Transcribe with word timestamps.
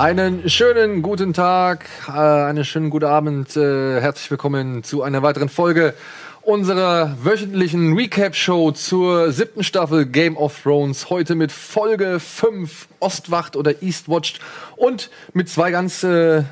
Einen 0.00 0.48
schönen 0.48 1.02
guten 1.02 1.34
Tag, 1.34 1.84
äh, 2.08 2.12
einen 2.12 2.64
schönen 2.64 2.88
guten 2.88 3.04
Abend. 3.04 3.54
Äh, 3.54 4.00
herzlich 4.00 4.30
willkommen 4.30 4.82
zu 4.82 5.02
einer 5.02 5.22
weiteren 5.22 5.50
Folge 5.50 5.92
unserer 6.40 7.18
wöchentlichen 7.22 7.94
Recap-Show 7.94 8.70
zur 8.70 9.30
siebten 9.30 9.62
Staffel 9.62 10.06
Game 10.06 10.38
of 10.38 10.62
Thrones. 10.62 11.10
Heute 11.10 11.34
mit 11.34 11.52
Folge 11.52 12.18
5 12.18 12.88
Ostwacht 12.98 13.56
oder 13.56 13.82
Eastwatched 13.82 14.40
und 14.76 15.10
mit 15.34 15.50
zwei 15.50 15.70
ganz 15.70 16.02
äh, 16.02 16.44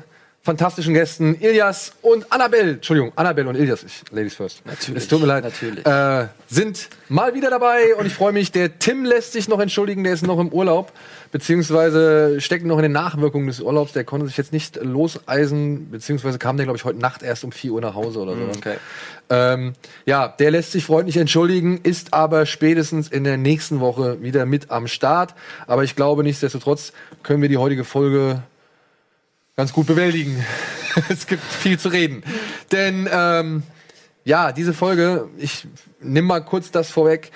fantastischen 0.49 0.95
Gästen, 0.95 1.35
Ilias 1.39 1.93
und 2.01 2.31
Annabelle. 2.31 2.71
Entschuldigung, 2.71 3.11
Annabelle 3.15 3.49
und 3.49 3.55
Ilias. 3.55 3.83
Ich, 3.83 4.01
Ladies 4.11 4.33
first. 4.33 4.65
Natürlich, 4.65 5.03
Es 5.03 5.07
tut 5.07 5.21
mir 5.21 5.27
leid. 5.27 5.43
natürlich. 5.43 5.85
Äh, 5.85 6.27
sind 6.47 6.89
mal 7.07 7.35
wieder 7.35 7.51
dabei 7.51 7.93
und 7.99 8.07
ich 8.07 8.13
freue 8.15 8.31
mich. 8.31 8.51
Der 8.51 8.79
Tim 8.79 9.05
lässt 9.05 9.33
sich 9.33 9.47
noch 9.47 9.59
entschuldigen, 9.59 10.03
der 10.03 10.13
ist 10.13 10.25
noch 10.25 10.39
im 10.39 10.49
Urlaub. 10.49 10.91
Beziehungsweise 11.31 12.41
steckt 12.41 12.65
noch 12.65 12.77
in 12.77 12.81
den 12.81 12.91
Nachwirkungen 12.91 13.45
des 13.45 13.61
Urlaubs. 13.61 13.93
Der 13.93 14.03
konnte 14.03 14.25
sich 14.25 14.37
jetzt 14.37 14.51
nicht 14.51 14.77
loseisen. 14.77 15.91
Beziehungsweise 15.91 16.39
kam 16.39 16.57
der, 16.57 16.65
glaube 16.65 16.77
ich, 16.77 16.83
heute 16.85 16.97
Nacht 16.97 17.21
erst 17.21 17.43
um 17.43 17.51
4 17.51 17.73
Uhr 17.73 17.81
nach 17.81 17.93
Hause 17.93 18.17
oder 18.17 18.33
so. 18.33 18.41
Okay. 18.57 18.77
Ähm, 19.29 19.73
ja, 20.07 20.27
der 20.27 20.49
lässt 20.49 20.71
sich 20.71 20.83
freundlich 20.83 21.17
entschuldigen, 21.17 21.79
ist 21.83 22.15
aber 22.15 22.47
spätestens 22.47 23.07
in 23.09 23.23
der 23.23 23.37
nächsten 23.37 23.79
Woche 23.79 24.23
wieder 24.23 24.47
mit 24.47 24.71
am 24.71 24.87
Start. 24.87 25.35
Aber 25.67 25.83
ich 25.83 25.95
glaube, 25.95 26.23
nichtsdestotrotz 26.23 26.93
können 27.21 27.43
wir 27.43 27.49
die 27.49 27.57
heutige 27.57 27.83
Folge 27.83 28.41
ganz 29.59 29.73
gut 29.73 29.87
bewältigen. 29.87 30.41
es 31.09 31.27
gibt 31.27 31.43
viel 31.43 31.77
zu 31.77 31.89
reden. 31.89 32.23
Denn 32.71 33.09
ähm, 33.11 33.63
ja, 34.23 34.53
diese 34.53 34.73
Folge, 34.73 35.27
ich 35.37 35.67
nimm 35.99 36.23
mal 36.23 36.39
kurz 36.39 36.71
das 36.71 36.89
vorweg, 36.89 37.31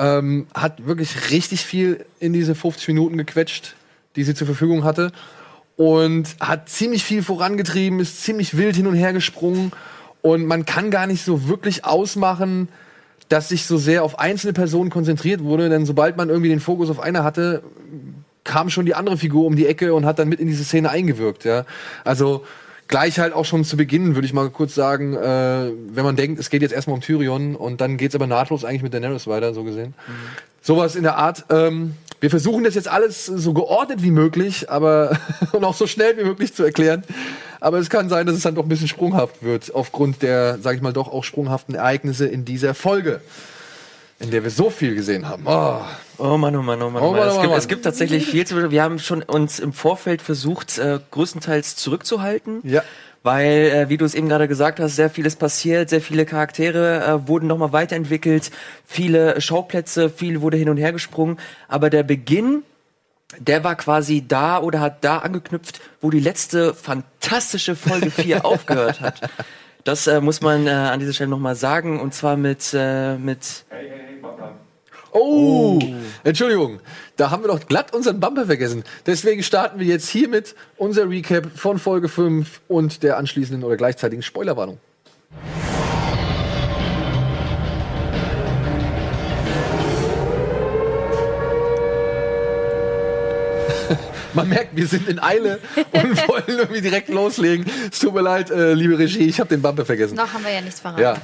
ähm, 0.00 0.48
hat 0.52 0.88
wirklich 0.88 1.30
richtig 1.30 1.64
viel 1.64 2.04
in 2.18 2.32
diese 2.32 2.56
50 2.56 2.88
Minuten 2.88 3.16
gequetscht, 3.16 3.76
die 4.16 4.24
sie 4.24 4.34
zur 4.34 4.48
Verfügung 4.48 4.82
hatte. 4.82 5.12
Und 5.76 6.34
hat 6.40 6.68
ziemlich 6.68 7.04
viel 7.04 7.22
vorangetrieben, 7.22 8.00
ist 8.00 8.24
ziemlich 8.24 8.56
wild 8.56 8.74
hin 8.74 8.88
und 8.88 8.96
her 8.96 9.12
gesprungen. 9.12 9.70
Und 10.20 10.46
man 10.46 10.66
kann 10.66 10.90
gar 10.90 11.06
nicht 11.06 11.24
so 11.24 11.46
wirklich 11.46 11.84
ausmachen, 11.84 12.70
dass 13.28 13.50
sich 13.50 13.66
so 13.66 13.78
sehr 13.78 14.02
auf 14.02 14.18
einzelne 14.18 14.52
Personen 14.52 14.90
konzentriert 14.90 15.44
wurde. 15.44 15.68
Denn 15.68 15.86
sobald 15.86 16.16
man 16.16 16.28
irgendwie 16.28 16.48
den 16.50 16.58
Fokus 16.58 16.90
auf 16.90 16.98
eine 16.98 17.22
hatte, 17.22 17.62
kam 18.48 18.70
schon 18.70 18.86
die 18.86 18.94
andere 18.94 19.16
Figur 19.16 19.44
um 19.44 19.54
die 19.54 19.66
Ecke 19.66 19.94
und 19.94 20.04
hat 20.04 20.18
dann 20.18 20.28
mit 20.28 20.40
in 20.40 20.48
diese 20.48 20.64
Szene 20.64 20.90
eingewirkt. 20.90 21.44
Ja? 21.44 21.64
Also 22.02 22.44
gleich 22.88 23.20
halt 23.20 23.34
auch 23.34 23.44
schon 23.44 23.62
zu 23.64 23.76
Beginn, 23.76 24.16
würde 24.16 24.26
ich 24.26 24.32
mal 24.32 24.48
kurz 24.50 24.74
sagen, 24.74 25.14
äh, 25.14 25.70
wenn 25.90 26.04
man 26.04 26.16
denkt, 26.16 26.40
es 26.40 26.50
geht 26.50 26.62
jetzt 26.62 26.72
erstmal 26.72 26.94
um 26.94 27.02
Tyrion 27.02 27.54
und 27.54 27.80
dann 27.80 27.98
geht's 27.98 28.14
aber 28.14 28.26
nahtlos 28.26 28.64
eigentlich 28.64 28.82
mit 28.82 28.94
Daenerys 28.94 29.26
weiter, 29.26 29.54
so 29.54 29.62
gesehen. 29.62 29.94
Sowas 30.62 30.96
in 30.96 31.02
der 31.02 31.16
Art. 31.16 31.44
Ähm, 31.50 31.94
wir 32.20 32.30
versuchen 32.30 32.64
das 32.64 32.74
jetzt 32.74 32.88
alles 32.88 33.26
so 33.26 33.52
geordnet 33.52 34.02
wie 34.02 34.10
möglich, 34.10 34.70
aber 34.70 35.16
und 35.52 35.62
auch 35.64 35.74
so 35.74 35.86
schnell 35.86 36.16
wie 36.18 36.24
möglich 36.24 36.54
zu 36.54 36.64
erklären. 36.64 37.04
Aber 37.60 37.78
es 37.78 37.90
kann 37.90 38.08
sein, 38.08 38.26
dass 38.26 38.34
es 38.34 38.42
dann 38.42 38.54
doch 38.54 38.64
ein 38.64 38.68
bisschen 38.68 38.88
sprunghaft 38.88 39.42
wird, 39.42 39.74
aufgrund 39.74 40.22
der, 40.22 40.58
sag 40.60 40.74
ich 40.74 40.82
mal, 40.82 40.92
doch 40.92 41.08
auch 41.08 41.24
sprunghaften 41.24 41.74
Ereignisse 41.74 42.26
in 42.26 42.44
dieser 42.44 42.74
Folge, 42.74 43.20
in 44.20 44.30
der 44.30 44.42
wir 44.42 44.50
so 44.50 44.70
viel 44.70 44.94
gesehen 44.94 45.28
haben. 45.28 45.44
Oh. 45.46 45.80
Oh 46.18 46.36
Mann, 46.36 46.56
oh 46.56 46.62
Mann, 46.62 46.82
oh 46.82 46.90
Mann. 46.90 47.02
Oh 47.02 47.08
Oh 47.08 47.12
Mann, 47.12 47.20
oh 47.20 47.22
Es, 47.22 47.34
Mann, 47.34 47.40
gibt, 47.42 47.50
Mann. 47.50 47.58
es 47.58 47.68
gibt 47.68 47.84
tatsächlich 47.84 48.26
viel 48.26 48.46
zu 48.46 48.70
Wir 48.70 48.82
haben 48.82 48.98
schon 48.98 49.22
uns 49.22 49.60
im 49.60 49.72
Vorfeld 49.72 50.20
versucht, 50.20 50.78
äh, 50.78 50.98
größtenteils 51.10 51.76
zurückzuhalten. 51.76 52.60
Ja. 52.64 52.82
Weil, 53.22 53.70
äh, 53.70 53.88
wie 53.88 53.96
du 53.96 54.04
es 54.04 54.14
eben 54.14 54.28
gerade 54.28 54.48
gesagt 54.48 54.80
hast, 54.80 54.96
sehr 54.96 55.10
vieles 55.10 55.36
passiert, 55.36 55.90
sehr 55.90 56.00
viele 56.00 56.24
Charaktere 56.24 57.04
äh, 57.04 57.28
wurden 57.28 57.46
nochmal 57.46 57.72
weiterentwickelt, 57.72 58.50
viele 58.84 59.40
Schauplätze, 59.40 60.08
viel 60.10 60.40
wurde 60.40 60.56
hin 60.56 60.68
und 60.68 60.76
her 60.76 60.92
gesprungen. 60.92 61.38
Aber 61.68 61.90
der 61.90 62.04
Beginn, 62.04 62.62
der 63.38 63.62
war 63.64 63.74
quasi 63.76 64.24
da 64.26 64.60
oder 64.60 64.80
hat 64.80 65.04
da 65.04 65.18
angeknüpft, 65.18 65.80
wo 66.00 66.10
die 66.10 66.20
letzte 66.20 66.74
fantastische 66.74 67.76
Folge 67.76 68.10
4 68.10 68.44
aufgehört 68.44 69.00
hat. 69.00 69.20
Das 69.88 70.06
äh, 70.06 70.20
muss 70.20 70.42
man 70.42 70.66
äh, 70.66 70.70
an 70.70 71.00
dieser 71.00 71.14
Stelle 71.14 71.30
nochmal 71.30 71.56
sagen. 71.56 71.98
Und 71.98 72.12
zwar 72.12 72.36
mit, 72.36 72.74
äh, 72.74 73.16
mit 73.16 73.64
Oh, 75.12 75.78
Entschuldigung, 76.24 76.80
da 77.16 77.30
haben 77.30 77.42
wir 77.42 77.48
doch 77.48 77.66
glatt 77.66 77.94
unseren 77.94 78.20
Bumper 78.20 78.44
vergessen. 78.44 78.84
Deswegen 79.06 79.42
starten 79.42 79.80
wir 79.80 79.86
jetzt 79.86 80.10
hiermit 80.10 80.54
unser 80.76 81.08
Recap 81.08 81.46
von 81.56 81.78
Folge 81.78 82.10
5 82.10 82.60
und 82.68 83.02
der 83.02 83.16
anschließenden 83.16 83.64
oder 83.64 83.78
gleichzeitigen 83.78 84.22
Spoilerwarnung. 84.22 84.78
Man 94.48 94.56
merkt, 94.56 94.76
wir 94.76 94.86
sind 94.86 95.08
in 95.08 95.18
Eile 95.22 95.60
und 95.92 96.28
wollen 96.28 96.44
irgendwie 96.46 96.80
direkt 96.80 97.08
loslegen. 97.08 97.66
Es 97.90 97.98
tut 97.98 98.14
mir 98.14 98.22
leid, 98.22 98.50
äh, 98.50 98.72
liebe 98.74 98.98
Regie, 98.98 99.26
ich 99.26 99.40
habe 99.40 99.48
den 99.48 99.62
Bumper 99.62 99.84
vergessen. 99.84 100.16
Noch 100.16 100.32
haben 100.32 100.44
wir 100.44 100.52
ja 100.52 100.60
nichts 100.60 100.80
verraten. 100.80 101.02
Ja. 101.02 101.14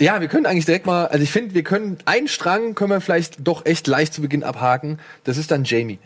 Ja, 0.00 0.20
wir 0.20 0.28
können 0.28 0.44
eigentlich 0.44 0.66
direkt 0.66 0.86
mal, 0.86 1.06
also 1.06 1.22
ich 1.22 1.30
finde, 1.30 1.54
wir 1.54 1.62
können 1.62 1.98
einen 2.04 2.26
Strang 2.28 2.74
können 2.74 2.90
wir 2.90 3.00
vielleicht 3.00 3.46
doch 3.46 3.64
echt 3.64 3.86
leicht 3.86 4.12
zu 4.12 4.22
Beginn 4.22 4.42
abhaken. 4.42 4.98
Das 5.22 5.38
ist 5.38 5.50
dann 5.50 5.64
Jamie. 5.64 5.98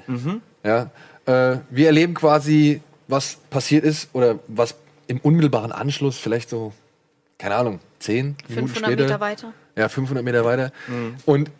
Ja. 0.62 0.91
Äh, 1.27 1.59
wir 1.71 1.87
erleben 1.87 2.15
quasi, 2.15 2.83
was 3.09 3.39
passiert 3.50 3.84
ist 3.84 4.10
oder 4.12 4.39
was 4.47 4.77
im 5.06 5.19
unmittelbaren 5.19 5.72
Anschluss 5.72 6.19
vielleicht 6.19 6.50
so, 6.50 6.72
keine 7.39 7.55
Ahnung, 7.55 7.81
10 8.00 8.37
Minuten 8.49 8.69
500 8.69 8.77
später. 8.77 9.03
Meter 9.05 9.21
weiter. 9.21 9.53
Ja, 9.75 9.89
500 9.89 10.25
Meter 10.25 10.45
weiter. 10.45 10.71
Und 11.25 11.50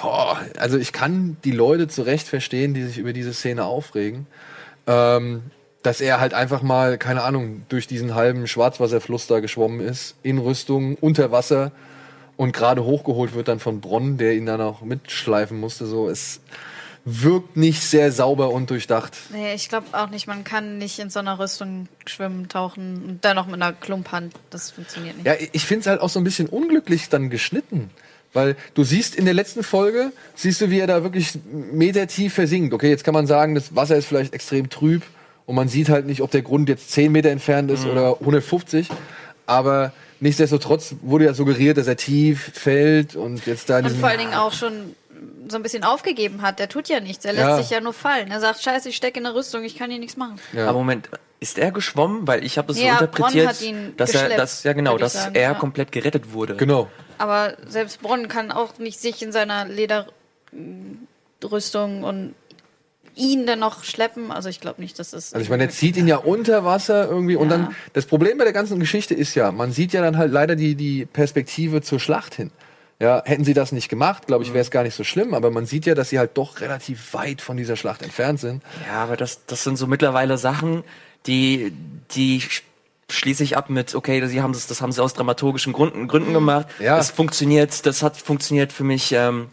boah, 0.00 0.40
also 0.58 0.78
ich 0.78 0.92
kann 0.92 1.36
die 1.44 1.52
Leute 1.52 1.88
zu 1.88 2.02
Recht 2.02 2.28
verstehen, 2.28 2.74
die 2.74 2.82
sich 2.82 2.98
über 2.98 3.12
diese 3.12 3.32
Szene 3.32 3.64
aufregen. 3.64 4.26
Ähm, 4.86 5.42
dass 5.82 6.00
er 6.00 6.20
halt 6.20 6.32
einfach 6.32 6.62
mal, 6.62 6.96
keine 6.96 7.22
Ahnung, 7.22 7.62
durch 7.68 7.86
diesen 7.86 8.14
halben 8.14 8.46
Schwarzwasserfluss 8.46 9.26
da 9.26 9.40
geschwommen 9.40 9.80
ist, 9.80 10.14
in 10.22 10.38
Rüstung, 10.38 10.96
unter 11.00 11.32
Wasser 11.32 11.72
und 12.36 12.52
gerade 12.52 12.84
hochgeholt 12.84 13.34
wird 13.34 13.48
dann 13.48 13.58
von 13.58 13.80
Bronn, 13.80 14.16
der 14.16 14.34
ihn 14.34 14.46
dann 14.46 14.60
auch 14.60 14.82
mitschleifen 14.82 15.58
musste. 15.58 15.86
So, 15.86 16.08
es 16.08 16.40
wirkt 17.04 17.56
nicht 17.56 17.82
sehr 17.82 18.12
sauber 18.12 18.50
und 18.50 18.70
durchdacht. 18.70 19.16
Nee, 19.32 19.54
ich 19.54 19.68
glaube 19.68 19.86
auch 19.92 20.08
nicht, 20.08 20.28
man 20.28 20.44
kann 20.44 20.78
nicht 20.78 20.98
in 21.00 21.10
so 21.10 21.18
einer 21.18 21.38
Rüstung 21.38 21.88
schwimmen, 22.06 22.48
tauchen 22.48 23.02
und 23.04 23.24
dann 23.24 23.36
noch 23.36 23.46
mit 23.46 23.56
einer 23.56 23.72
Klumphand. 23.72 24.34
Das 24.50 24.70
funktioniert 24.70 25.16
nicht. 25.16 25.26
Ja, 25.26 25.34
ich 25.52 25.66
finde 25.66 25.80
es 25.80 25.86
halt 25.88 26.00
auch 26.00 26.08
so 26.08 26.20
ein 26.20 26.24
bisschen 26.24 26.48
unglücklich 26.48 27.08
dann 27.08 27.28
geschnitten. 27.28 27.90
Weil 28.32 28.56
du 28.74 28.82
siehst 28.84 29.14
in 29.14 29.24
der 29.26 29.34
letzten 29.34 29.62
Folge, 29.62 30.12
siehst 30.34 30.60
du, 30.60 30.70
wie 30.70 30.78
er 30.80 30.86
da 30.86 31.02
wirklich 31.02 31.38
metertief 31.72 32.34
versinkt. 32.34 32.72
Okay, 32.72 32.88
jetzt 32.88 33.04
kann 33.04 33.14
man 33.14 33.26
sagen, 33.26 33.54
das 33.54 33.74
Wasser 33.76 33.96
ist 33.96 34.06
vielleicht 34.06 34.32
extrem 34.32 34.70
trüb 34.70 35.02
und 35.44 35.54
man 35.54 35.68
sieht 35.68 35.88
halt 35.90 36.06
nicht, 36.06 36.22
ob 36.22 36.30
der 36.30 36.42
Grund 36.42 36.68
jetzt 36.68 36.90
10 36.92 37.12
Meter 37.12 37.30
entfernt 37.30 37.70
ist 37.70 37.84
oder 37.86 38.20
150. 38.20 38.88
Aber 39.46 39.92
nichtsdestotrotz 40.20 40.94
wurde 41.02 41.26
ja 41.26 41.34
suggeriert, 41.34 41.76
dass 41.76 41.86
er 41.88 41.96
tief 41.96 42.52
fällt 42.54 43.16
und 43.16 43.44
jetzt 43.46 43.68
da 43.68 43.78
Und 43.78 43.90
vor 43.90 44.08
allen 44.08 44.20
Dingen 44.20 44.34
auch 44.34 44.52
schon 44.52 44.94
so 45.48 45.56
ein 45.56 45.62
bisschen 45.62 45.84
aufgegeben 45.84 46.42
hat. 46.42 46.58
Der 46.58 46.68
tut 46.68 46.88
ja 46.88 47.00
nichts. 47.00 47.24
Er 47.24 47.32
lässt 47.32 47.46
Ja. 47.46 47.56
sich 47.58 47.70
ja 47.70 47.80
nur 47.80 47.92
fallen. 47.92 48.30
Er 48.30 48.40
sagt, 48.40 48.62
scheiße, 48.62 48.88
ich 48.88 48.96
stecke 48.96 49.18
in 49.18 49.24
der 49.24 49.34
Rüstung, 49.34 49.62
ich 49.64 49.76
kann 49.76 49.90
hier 49.90 49.98
nichts 49.98 50.16
machen. 50.16 50.40
Ja. 50.52 50.68
Aber 50.68 50.78
Moment, 50.78 51.08
ist 51.40 51.58
er 51.58 51.70
geschwommen? 51.72 52.26
Weil 52.26 52.44
ich 52.44 52.56
habe 52.58 52.72
es 52.72 52.78
so 52.78 52.84
Ja, 52.84 52.92
interpretiert, 52.94 53.48
hat 53.48 53.60
ihn 53.62 53.94
dass 53.96 54.14
er, 54.14 54.28
dass, 54.30 54.62
ja 54.62 54.72
genau, 54.72 54.96
dass 54.96 55.14
sagen, 55.14 55.34
er 55.34 55.42
ja. 55.42 55.54
komplett 55.54 55.92
gerettet 55.92 56.32
wurde. 56.32 56.56
Genau. 56.56 56.88
Aber 57.22 57.56
selbst 57.68 58.02
Bronn 58.02 58.26
kann 58.26 58.50
auch 58.50 58.78
nicht 58.78 58.98
sich 58.98 59.22
in 59.22 59.30
seiner 59.30 59.64
Lederrüstung 61.40 62.02
und 62.02 62.34
ihn 63.14 63.46
dann 63.46 63.60
noch 63.60 63.84
schleppen. 63.84 64.32
Also 64.32 64.48
ich 64.48 64.60
glaube 64.60 64.80
nicht, 64.80 64.98
dass 64.98 65.10
das. 65.10 65.32
Also 65.32 65.44
ich 65.44 65.48
meine, 65.50 65.64
er 65.64 65.70
zieht 65.70 65.96
ihn 65.96 66.08
ja 66.08 66.16
unter 66.16 66.64
Wasser 66.64 67.08
irgendwie 67.08 67.36
und 67.36 67.48
Ja. 67.50 67.58
dann 67.58 67.76
das 67.92 68.06
Problem 68.06 68.38
bei 68.38 68.44
der 68.44 68.52
ganzen 68.52 68.80
Geschichte 68.80 69.14
ist 69.14 69.36
ja, 69.36 69.52
man 69.52 69.70
sieht 69.70 69.92
ja 69.92 70.00
dann 70.02 70.16
halt 70.16 70.32
leider 70.32 70.56
die 70.56 70.74
die 70.74 71.06
Perspektive 71.06 71.80
zur 71.82 72.00
Schlacht 72.00 72.34
hin. 72.34 72.50
Ja, 72.98 73.22
hätten 73.24 73.44
sie 73.44 73.54
das 73.54 73.70
nicht 73.70 73.88
gemacht, 73.88 74.26
glaube 74.26 74.42
ich, 74.44 74.50
wäre 74.52 74.62
es 74.62 74.70
gar 74.70 74.82
nicht 74.82 74.94
so 74.94 75.04
schlimm, 75.04 75.34
aber 75.34 75.50
man 75.50 75.66
sieht 75.66 75.86
ja, 75.86 75.94
dass 75.94 76.08
sie 76.10 76.18
halt 76.18 76.32
doch 76.34 76.60
relativ 76.60 77.14
weit 77.14 77.40
von 77.40 77.56
dieser 77.56 77.76
Schlacht 77.76 78.02
entfernt 78.02 78.40
sind. 78.40 78.62
Ja, 78.88 79.02
aber 79.02 79.16
das, 79.16 79.44
das 79.46 79.62
sind 79.64 79.76
so 79.76 79.86
mittlerweile 79.86 80.38
Sachen, 80.38 80.82
die, 81.26 81.72
die 82.14 82.42
schließe 83.12 83.44
ich 83.44 83.56
ab 83.56 83.70
mit, 83.70 83.94
okay, 83.94 84.26
sie 84.26 84.42
haben 84.42 84.52
das, 84.52 84.66
das 84.66 84.80
haben 84.82 84.92
sie 84.92 85.02
aus 85.02 85.14
dramaturgischen 85.14 85.72
Gründen, 85.72 86.08
Gründen 86.08 86.32
gemacht. 86.32 86.66
Ja. 86.80 86.98
Es 86.98 87.10
funktioniert, 87.10 87.86
das 87.86 88.02
hat 88.02 88.16
funktioniert 88.16 88.72
für 88.72 88.84
mich 88.84 89.12
ähm, 89.12 89.48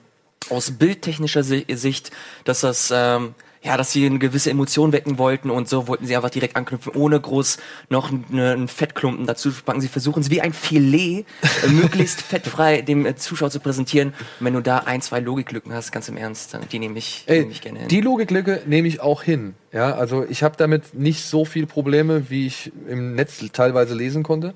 aus 0.49 0.71
bildtechnischer 0.71 1.43
Si- 1.43 1.65
Sicht, 1.69 2.11
dass 2.45 2.61
das, 2.61 2.91
ähm, 2.95 3.35
ja, 3.61 3.75
dass 3.75 3.91
sie 3.91 4.05
eine 4.05 4.19
gewisse 4.19 4.49
Emotion 4.49 4.93
wecken 4.93 5.17
wollten 5.17 5.49
und 5.49 5.67
so 5.67 5.87
wollten 5.87 6.05
sie 6.05 6.15
einfach 6.15 6.29
direkt 6.29 6.55
anknüpfen, 6.55 6.93
ohne 6.95 7.19
groß 7.19 7.57
noch 7.89 8.09
eine, 8.09 8.53
einen 8.53 8.67
Fettklumpen 8.69 9.25
dazu 9.25 9.51
zu 9.51 9.63
packen. 9.63 9.81
Sie 9.81 9.89
versuchen 9.89 10.21
es 10.21 10.29
wie 10.29 10.39
ein 10.41 10.53
Filet 10.53 11.25
äh, 11.63 11.67
möglichst 11.67 12.21
fettfrei 12.29 12.81
dem 12.81 13.05
äh, 13.05 13.15
Zuschauer 13.15 13.49
zu 13.49 13.59
präsentieren. 13.59 14.09
Und 14.39 14.45
wenn 14.45 14.53
du 14.53 14.61
da 14.61 14.79
ein, 14.79 15.01
zwei 15.01 15.19
Logiklücken 15.19 15.73
hast, 15.73 15.91
ganz 15.91 16.07
im 16.07 16.15
Ernst, 16.15 16.53
dann 16.53 16.61
die 16.71 16.79
nehme 16.79 16.97
ich, 16.97 17.23
Ey, 17.27 17.39
nehme 17.41 17.51
ich 17.51 17.61
gerne 17.61 17.79
hin. 17.79 17.87
die 17.89 18.01
Logiklücke 18.01 18.61
nehme 18.65 18.87
ich 18.87 19.01
auch 19.01 19.23
hin. 19.23 19.55
Ja, 19.73 19.93
also 19.93 20.25
ich 20.27 20.41
habe 20.41 20.55
damit 20.57 20.93
nicht 20.93 21.25
so 21.25 21.43
viel 21.45 21.67
Probleme, 21.67 22.29
wie 22.29 22.47
ich 22.47 22.71
im 22.87 23.13
Netz 23.15 23.43
teilweise 23.51 23.93
lesen 23.93 24.23
konnte. 24.23 24.53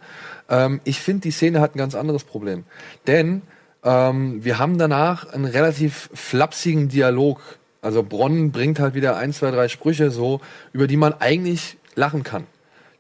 Ähm, 0.50 0.79
ich 0.85 1.01
finde, 1.01 1.21
die 1.21 1.31
Szene 1.31 1.59
hat 1.59 1.75
ein 1.75 1.77
ganz 1.77 1.94
anderes 1.94 2.23
Problem. 2.23 2.63
Denn 3.05 3.41
ähm, 3.83 4.44
wir 4.44 4.59
haben 4.59 4.77
danach 4.77 5.27
einen 5.33 5.45
relativ 5.45 6.09
flapsigen 6.13 6.88
Dialog 6.88 7.41
Also 7.83 8.01
Bronn 8.01 8.51
bringt 8.51 8.80
halt 8.80 8.95
wieder 8.95 9.18
ein, 9.18 9.33
zwei, 9.33 9.51
drei 9.51 9.68
Sprüche 9.68 10.09
so, 10.09 10.39
über 10.71 10.88
die 10.88 10.97
man 10.97 11.13
eigentlich 11.19 11.77
lachen 11.95 12.24
kann. 12.24 12.45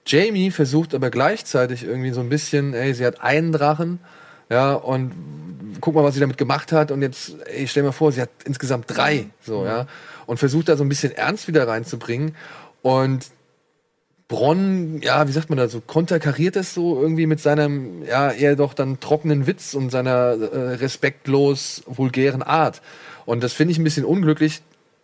Jamie 0.05 0.51
versucht 0.51 0.93
aber 0.93 1.09
gleichzeitig 1.09 1.83
irgendwie 1.83 2.11
so 2.11 2.19
ein 2.19 2.27
bisschen, 2.27 2.73
ey, 2.73 2.93
sie 2.93 3.05
hat 3.05 3.21
einen 3.21 3.53
Drachen, 3.53 3.99
ja, 4.49 4.73
und 4.73 5.13
guck 5.79 5.95
mal, 5.95 6.03
was 6.03 6.15
sie 6.15 6.19
damit 6.19 6.37
gemacht 6.37 6.73
hat. 6.73 6.91
Und 6.91 7.01
jetzt, 7.01 7.35
ey, 7.45 7.65
stell 7.65 7.83
mir 7.83 7.93
vor, 7.93 8.11
sie 8.11 8.21
hat 8.21 8.29
insgesamt 8.43 8.85
drei, 8.87 9.27
so, 9.41 9.65
ja. 9.65 9.87
Und 10.25 10.37
versucht 10.37 10.67
da 10.67 10.75
so 10.75 10.83
ein 10.83 10.89
bisschen 10.89 11.13
Ernst 11.13 11.47
wieder 11.47 11.65
reinzubringen. 11.65 12.35
Und 12.81 13.27
Bronn, 14.27 15.01
ja, 15.01 15.27
wie 15.27 15.31
sagt 15.31 15.49
man 15.49 15.57
da 15.57 15.69
so, 15.69 15.79
konterkariert 15.79 16.57
es 16.57 16.73
so 16.73 17.01
irgendwie 17.01 17.25
mit 17.25 17.39
seinem, 17.39 18.03
ja, 18.03 18.31
eher 18.31 18.57
doch 18.57 18.73
dann 18.73 18.99
trockenen 18.99 19.47
Witz 19.47 19.73
und 19.73 19.91
seiner 19.91 20.33
äh, 20.33 20.73
respektlos 20.75 21.83
vulgären 21.85 22.43
Art. 22.43 22.81
Und 23.25 23.43
das 23.43 23.53
finde 23.53 23.71
ich 23.71 23.77
ein 23.77 23.83
bisschen 23.85 24.05
unglücklich, 24.05 24.61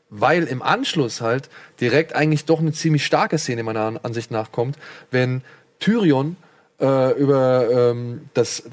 weil 0.10 0.44
im 0.44 0.62
Anschluss 0.62 1.22
halt 1.22 1.50
direkt 1.80 2.16
eigentlich 2.16 2.46
doch 2.46 2.60
eine 2.60 2.72
ziemlich 2.72 3.06
starke 3.06 3.38
Szene 3.38 3.64
meiner 3.64 4.00
Ansicht 4.04 4.32
nach 4.32 4.52
kommt, 4.52 4.78
wenn 5.12 5.42
Tyrion 5.80 6.36
äh, 6.82 7.12
über 7.20 7.92
ähm, 7.92 8.30
das 8.34 8.64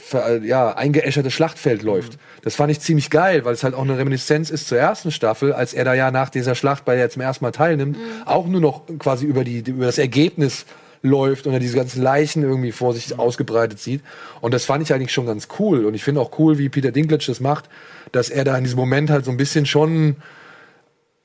ja, 0.43 0.73
eingeäscherte 0.75 1.31
Schlachtfeld 1.31 1.83
läuft. 1.83 2.19
Das 2.43 2.55
fand 2.55 2.71
ich 2.71 2.81
ziemlich 2.81 3.11
geil, 3.11 3.45
weil 3.45 3.55
es 3.55 3.65
halt 3.65 3.75
auch 3.75 3.83
eine 3.83 3.99
Reminiszenz 3.99 4.51
ist 4.51 4.69
zur 4.69 4.79
ersten 4.79 5.11
Staffel, 5.11 5.53
als 5.53 5.75
er 5.75 5.85
da 5.85 5.95
ja 5.95 6.11
nach 6.11 6.31
dieser 6.31 6.55
Schlacht, 6.55 6.85
bei 6.85 6.95
der 6.95 7.05
er 7.05 7.11
zum 7.11 7.23
ersten 7.23 7.45
Mal 7.45 7.53
teilnimmt, 7.53 7.97
auch 8.25 8.47
nur 8.47 8.61
noch 8.61 8.83
quasi 8.99 9.27
über, 9.27 9.45
die, 9.45 9.59
über 9.59 9.87
das 9.87 9.99
Ergebnis 9.99 10.67
läuft 11.03 11.47
und 11.47 11.53
er 11.53 11.61
diese 11.61 11.77
ganzen 11.77 12.03
Leichen 12.03 12.43
irgendwie 12.43 12.73
vor 12.73 12.95
sich 12.95 13.19
ausgebreitet 13.19 13.79
sieht. 13.79 14.03
Und 14.41 14.55
das 14.55 14.65
fand 14.65 14.83
ich 14.83 14.93
eigentlich 14.93 15.13
schon 15.13 15.27
ganz 15.27 15.49
cool. 15.59 15.85
Und 15.85 15.95
ich 15.95 16.05
finde 16.05 16.21
auch 16.21 16.39
cool, 16.39 16.59
wie 16.59 16.69
Peter 16.69 16.93
Dinklage 16.93 17.25
das 17.27 17.41
macht, 17.41 17.69
dass 18.13 18.31
er 18.31 18.45
da 18.45 18.57
in 18.57 18.65
diesem 18.65 18.79
Moment 18.79 19.11
halt 19.11 19.25
so 19.25 19.31
ein 19.31 19.37
bisschen 19.37 19.67
schon 19.67 20.17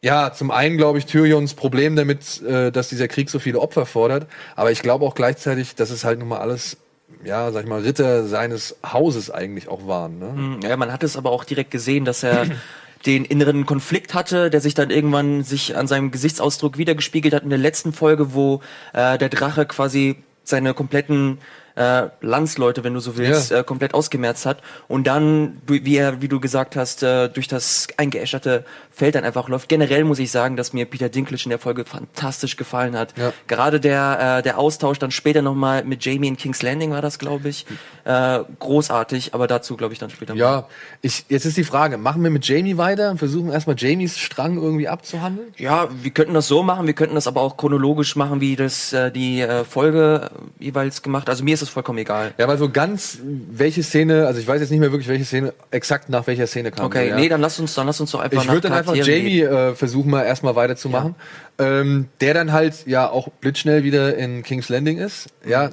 ja, 0.04 0.34
zum 0.34 0.52
einen 0.52 0.78
glaube 0.78 0.98
ich 1.00 1.06
Tyrions 1.06 1.54
Problem 1.54 1.96
damit, 1.96 2.42
äh, 2.42 2.72
dass 2.72 2.90
dieser 2.90 3.08
Krieg 3.08 3.30
so 3.30 3.40
viele 3.40 3.60
Opfer 3.60 3.86
fordert, 3.86 4.28
aber 4.56 4.72
ich 4.72 4.82
glaube 4.82 5.06
auch 5.06 5.16
gleichzeitig, 5.16 5.76
dass 5.76 5.90
es 5.92 6.04
halt 6.04 6.20
nun 6.20 6.28
mal 6.30 6.40
alles, 6.40 6.78
ja, 7.24 7.52
sag 7.52 7.64
ich 7.64 7.70
mal, 7.70 7.82
Ritter 7.82 8.26
seines 8.28 8.76
Hauses 8.86 9.30
eigentlich 9.30 9.68
auch 9.68 9.88
waren. 9.88 10.18
Ne? 10.20 10.60
Ja, 10.68 10.76
man 10.78 10.92
hat 10.92 11.04
es 11.04 11.18
aber 11.18 11.32
auch 11.32 11.44
direkt 11.44 11.72
gesehen, 11.72 12.06
dass 12.06 12.24
er 12.24 12.48
den 13.06 13.26
inneren 13.26 13.66
Konflikt 13.66 14.14
hatte, 14.14 14.50
der 14.50 14.62
sich 14.62 14.74
dann 14.74 14.90
irgendwann 14.92 15.44
sich 15.44 15.76
an 15.76 15.88
seinem 15.88 16.12
Gesichtsausdruck 16.12 16.78
wiedergespiegelt 16.78 17.34
hat 17.34 17.44
in 17.44 17.50
der 17.50 17.58
letzten 17.60 17.94
Folge, 17.94 18.34
wo 18.34 18.62
äh, 18.94 19.18
der 19.18 19.30
Drache 19.30 19.66
quasi 19.66 20.18
seine 20.44 20.74
kompletten 20.74 21.38
äh, 21.76 22.08
Landsleute, 22.22 22.84
wenn 22.84 22.94
du 22.94 23.00
so 23.00 23.18
willst, 23.18 23.52
Ja. 23.52 23.60
äh, 23.60 23.64
komplett 23.64 23.94
ausgemerzt 23.94 24.46
hat 24.46 24.62
und 24.88 25.08
dann, 25.08 25.62
wie 25.68 25.96
er, 25.96 26.22
wie 26.22 26.28
du 26.28 26.40
gesagt 26.42 26.76
hast, 26.76 27.02
äh, 27.02 27.30
durch 27.30 27.48
das 27.48 27.88
eingeäscherte 27.98 28.66
Feld 28.92 29.16
dann 29.16 29.24
einfach 29.24 29.48
läuft. 29.48 29.70
Generell 29.70 30.04
muss 30.04 30.20
ich 30.20 30.32
sagen, 30.32 30.58
dass 30.58 30.74
mir 30.74 30.86
Peter 30.86 31.10
Dinklage 31.10 31.44
in 31.46 31.50
der 31.50 31.60
Folge 31.60 31.86
fantastisch 31.86 32.58
gefallen 32.58 32.98
hat. 32.98 33.18
Ja. 33.18 33.34
Gerade 33.48 33.80
der 33.80 34.40
äh, 34.40 34.42
der 34.44 34.58
Austausch 34.58 35.00
dann 35.00 35.12
später 35.12 35.42
nochmal 35.42 35.84
mit 35.84 36.04
Jamie 36.04 36.28
in 36.28 36.38
King's 36.38 36.62
Landing 36.62 36.92
war 36.92 37.02
das, 37.02 37.18
glaube 37.20 37.50
ich, 37.50 37.66
äh, 38.04 38.40
großartig. 38.60 39.34
Aber 39.34 39.48
dazu 39.48 39.78
glaube 39.78 39.94
ich 39.94 40.00
dann 40.00 40.10
später. 40.10 40.36
Ja, 40.36 40.68
ich, 41.02 41.26
jetzt 41.30 41.46
ist 41.46 41.58
die 41.58 41.64
Frage, 41.64 41.98
machen 41.98 42.24
wir 42.24 42.30
mit 42.30 42.46
Jamie 42.46 42.78
weiter 42.78 43.12
und 43.12 43.18
versuchen 43.18 43.52
erstmal 43.52 43.76
Jamies 43.78 44.20
Strang 44.20 44.58
irgendwie 44.58 44.88
abzuhandeln? 44.88 45.54
Ja, 45.58 45.88
wir 46.02 46.12
könnten 46.12 46.34
das 46.34 46.48
so 46.48 46.64
machen, 46.64 46.86
wir 46.88 46.94
könnten 46.94 47.16
das 47.16 47.28
aber 47.28 47.42
auch 47.42 47.58
chronologisch 47.58 48.16
machen, 48.16 48.42
wie 48.42 48.56
das 48.56 48.94
äh, 48.94 49.12
die 49.12 49.42
äh, 49.42 49.64
Folge 49.64 50.30
äh, 50.60 50.64
jeweils 50.66 51.02
gemacht. 51.02 51.30
Also 51.30 51.44
mir 51.44 51.54
ist 51.54 51.62
es 51.62 51.70
vollkommen 51.70 52.00
egal. 52.00 52.34
Ja, 52.38 52.48
weil 52.48 52.58
so 52.58 52.70
ganz, 52.70 53.20
welche 53.24 53.84
Szene, 53.84 54.28
also 54.28 54.40
ich 54.40 54.48
weiß 54.48 54.60
jetzt 54.62 54.70
nicht 54.70 54.80
mehr 54.80 54.92
wirklich, 54.92 55.08
welche 55.08 55.26
Szene, 55.26 55.54
exakt 55.72 56.10
nach 56.10 56.28
welcher 56.28 56.48
Szene 56.48 56.72
kam. 56.72 56.86
Okay, 56.86 57.10
ja. 57.10 57.16
nee, 57.16 57.30
dann 57.30 57.42
lass 57.42 57.60
uns, 57.60 57.74
dann 57.74 57.88
lass 57.88 58.00
uns 58.02 58.12
doch 58.12 58.20
einfach 58.20 58.42
Ich 58.42 58.48
nach 58.48 58.62
einfach 58.90 58.96
Jamie 58.96 59.42
äh, 59.42 59.76
versuchen, 59.76 60.12
mal 60.12 60.24
erstmal 60.24 60.56
weiterzumachen. 60.56 61.16
Ähm, 61.58 62.08
der 62.20 62.34
dann 62.34 62.52
halt 62.52 62.86
ja 62.88 63.10
auch 63.10 63.30
blitzschnell 63.30 63.84
wieder 63.84 64.16
in 64.16 64.44
King's 64.44 64.70
Landing 64.70 64.98
ist. 64.98 65.28
Ja, 65.46 65.70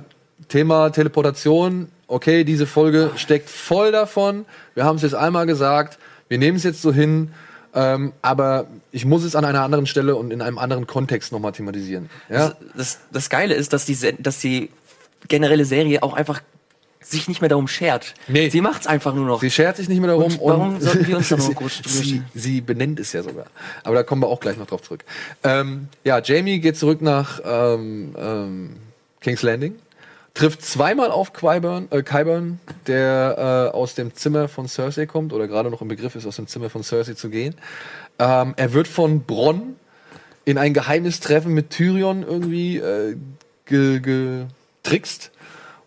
Thema 0.49 0.91
Teleportation. 0.91 1.89
Okay, 2.07 2.45
diese 2.45 2.67
Folge 2.67 3.11
steckt 3.17 3.51
voll 3.51 3.93
davon. 3.93 4.47
Wir 4.75 4.85
haben 4.85 4.97
es 4.97 5.03
jetzt 5.03 5.15
einmal 5.15 5.47
gesagt. 5.47 5.99
Wir 6.29 6.39
nehmen 6.39 6.57
es 6.57 6.63
jetzt 6.63 6.83
so 6.83 6.93
hin. 6.93 7.33
Ähm, 7.75 8.13
aber 8.23 8.67
ich 8.93 9.05
muss 9.05 9.25
es 9.25 9.37
an 9.37 9.45
einer 9.45 9.63
anderen 9.63 9.87
Stelle 9.87 10.17
und 10.17 10.33
in 10.33 10.41
einem 10.41 10.59
anderen 10.59 10.87
Kontext 10.87 11.33
nochmal 11.33 11.53
thematisieren. 11.53 12.09
Ja? 12.31 12.55
Das, 12.75 12.99
das 13.13 13.29
Geile 13.29 13.55
ist, 13.55 13.73
dass 13.73 13.85
die, 13.85 13.97
dass 14.19 14.41
die 14.41 14.71
generelle 15.29 15.65
Serie 15.65 16.03
auch 16.03 16.15
einfach 16.15 16.41
sich 17.01 17.29
nicht 17.29 17.41
mehr 17.41 17.49
darum 17.49 17.69
schert. 17.69 18.15
Nee. 18.27 18.49
Sie 18.49 18.61
macht's 18.61 18.87
einfach 18.87 19.15
nur 19.15 19.27
noch. 19.27 19.41
Sie 19.41 19.51
schert 19.51 19.77
sich 19.77 19.89
nicht 19.89 20.01
mehr 20.01 20.09
darum. 20.09 20.37
Und 20.37 20.41
warum 20.41 20.81
sollten 20.81 21.07
wir 21.07 21.17
uns 21.17 21.29
da 21.29 21.37
noch 21.37 21.45
sie, 21.49 21.55
groß 21.55 21.83
sie, 21.85 22.23
sie 22.35 22.61
benennt 22.61 23.01
es 23.01 23.13
ja 23.13 23.23
sogar. 23.23 23.47
Aber 23.85 23.95
da 23.95 24.03
kommen 24.03 24.23
wir 24.23 24.29
auch 24.29 24.41
gleich 24.41 24.57
noch 24.57 24.67
drauf 24.67 24.83
zurück. 24.83 25.05
Ähm, 25.45 25.89
ja, 26.05 26.21
Jamie 26.21 26.59
geht 26.59 26.77
zurück 26.77 27.01
nach 27.01 27.41
ähm, 27.45 28.15
ähm, 28.19 28.77
King's 29.21 29.43
Landing, 29.43 29.77
trifft 30.35 30.63
zweimal 30.63 31.11
auf 31.11 31.33
Qyburn, 31.33 31.89
äh, 31.91 32.03
Qyburn 32.03 32.61
der 32.87 33.71
äh, 33.73 33.77
aus 33.77 33.95
dem 33.95 34.15
Zimmer 34.15 34.49
von 34.49 34.69
Cersei 34.69 35.07
kommt 35.07 35.33
oder 35.33 35.47
gerade 35.47 35.71
noch 35.71 35.83
im 35.83 35.89
Begriff 35.89 36.15
ist, 36.15 36.27
aus 36.27 36.37
dem 36.37 36.47
Zimmer 36.47 36.69
von 36.69 36.83
Cersei 36.83 37.15
zu 37.15 37.31
gehen. 37.31 37.55
Ähm, 38.19 38.55
er 38.57 38.73
wird 38.73 38.89
von 38.89 39.23
Bronn 39.23 39.77
in 40.45 40.59
ein 40.59 40.75
geheimes 40.75 41.21
Treffen 41.21 41.55
mit 41.55 41.71
Tyrion 41.71 42.23
irgendwie 42.23 42.79
äh, 42.79 43.17
ge 43.67 44.01
getrickst 44.01 45.31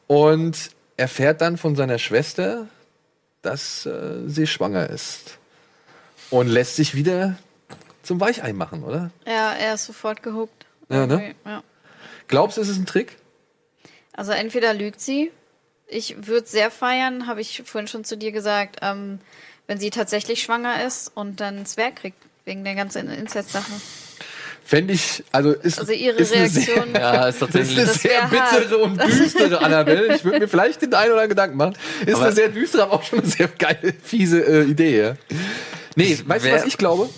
und 0.08 0.72
erfährt 1.02 1.42
dann 1.42 1.58
von 1.58 1.76
seiner 1.76 1.98
Schwester, 1.98 2.68
dass 3.42 3.88
äh, 3.88 4.28
sie 4.28 4.46
schwanger 4.46 4.90
ist. 4.90 5.40
Und 6.30 6.48
lässt 6.48 6.76
sich 6.76 6.96
wieder 6.96 7.38
zum 8.04 8.22
Weichei 8.22 8.54
machen, 8.54 8.84
oder? 8.84 9.12
Ja, 9.26 9.54
er 9.54 9.74
ist 9.74 9.86
sofort 9.86 10.24
gehuckt. 10.24 10.66
Ja, 10.90 11.08
ne? 11.08 11.36
Ja. 11.44 11.64
Glaubst 12.28 12.58
du, 12.58 12.62
es 12.62 12.70
ist 12.70 12.78
ein 12.78 12.86
Trick? 12.86 13.18
Also 14.14 14.32
entweder 14.32 14.74
lügt 14.74 15.02
sie. 15.02 15.32
Ich 15.88 16.28
würde 16.28 16.48
sehr 16.48 16.72
feiern, 16.72 17.28
habe 17.28 17.42
ich 17.42 17.64
vorhin 17.66 17.88
schon 17.88 18.06
zu 18.06 18.16
dir 18.16 18.32
gesagt, 18.32 18.78
ähm, 18.82 19.20
wenn 19.68 19.80
sie 19.80 19.90
tatsächlich 19.90 20.42
schwanger 20.42 20.86
ist 20.86 21.12
und 21.14 21.42
dann 21.42 21.66
Zwerg 21.66 21.98
kriegt, 21.98 22.22
wegen 22.46 22.64
der 22.64 22.76
ganzen 22.76 23.10
Inzest-Sache. 23.10 23.74
Fände 24.64 24.94
ich, 24.94 25.24
also 25.32 25.52
ist, 25.52 25.80
Also 25.80 25.92
ihre 25.92 26.16
ist 26.18 26.34
eine 26.34 26.48
sehr- 26.48 26.76
Reaktion. 26.76 26.94
ja, 26.96 27.28
ist 27.28 27.42
Das 27.42 27.50
ist 27.56 27.78
eine 27.78 27.86
sehr 27.88 28.32
wär 28.32 28.42
hart. 28.42 28.62
bittere 28.62 28.78
und 28.78 29.04
düstere 29.04 29.60
Annabelle. 29.62 30.16
Ich 30.16 30.24
würde 30.24 30.40
mir 30.40 30.48
vielleicht 30.48 30.82
den 30.82 30.94
einen 30.94 31.12
oder 31.12 31.22
anderen 31.22 31.30
Gedanken 31.30 31.58
machen. 31.58 31.76
Ist 32.06 32.16
Aber- 32.16 32.26
eine 32.26 32.36
sehr 32.36 32.50
düstere, 32.50 32.84
aber 32.84 32.94
auch 32.94 33.04
schon 33.04 33.20
eine 33.20 33.28
sehr 33.28 33.48
geile, 33.50 33.94
fiese 34.04 34.40
äh, 34.46 34.64
Idee. 34.64 35.02
Ja? 35.02 35.14
Nee, 35.96 36.18
weißt 36.26 36.46
du, 36.46 36.52
was 36.54 36.66
ich 36.66 36.78
glaube? 36.78 37.10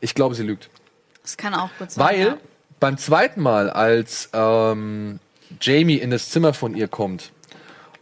Ich 0.00 0.14
glaube, 0.14 0.34
sie 0.34 0.44
lügt. 0.44 0.70
Das 1.22 1.36
kann 1.36 1.54
auch 1.54 1.68
gut 1.78 1.90
sein. 1.90 2.04
Weil 2.04 2.20
ja. 2.20 2.36
beim 2.80 2.96
zweiten 2.96 3.42
Mal, 3.42 3.68
als 3.68 4.30
ähm, 4.32 5.18
Jamie 5.60 5.96
in 5.96 6.10
das 6.10 6.30
Zimmer 6.30 6.54
von 6.54 6.74
ihr 6.74 6.88
kommt 6.88 7.32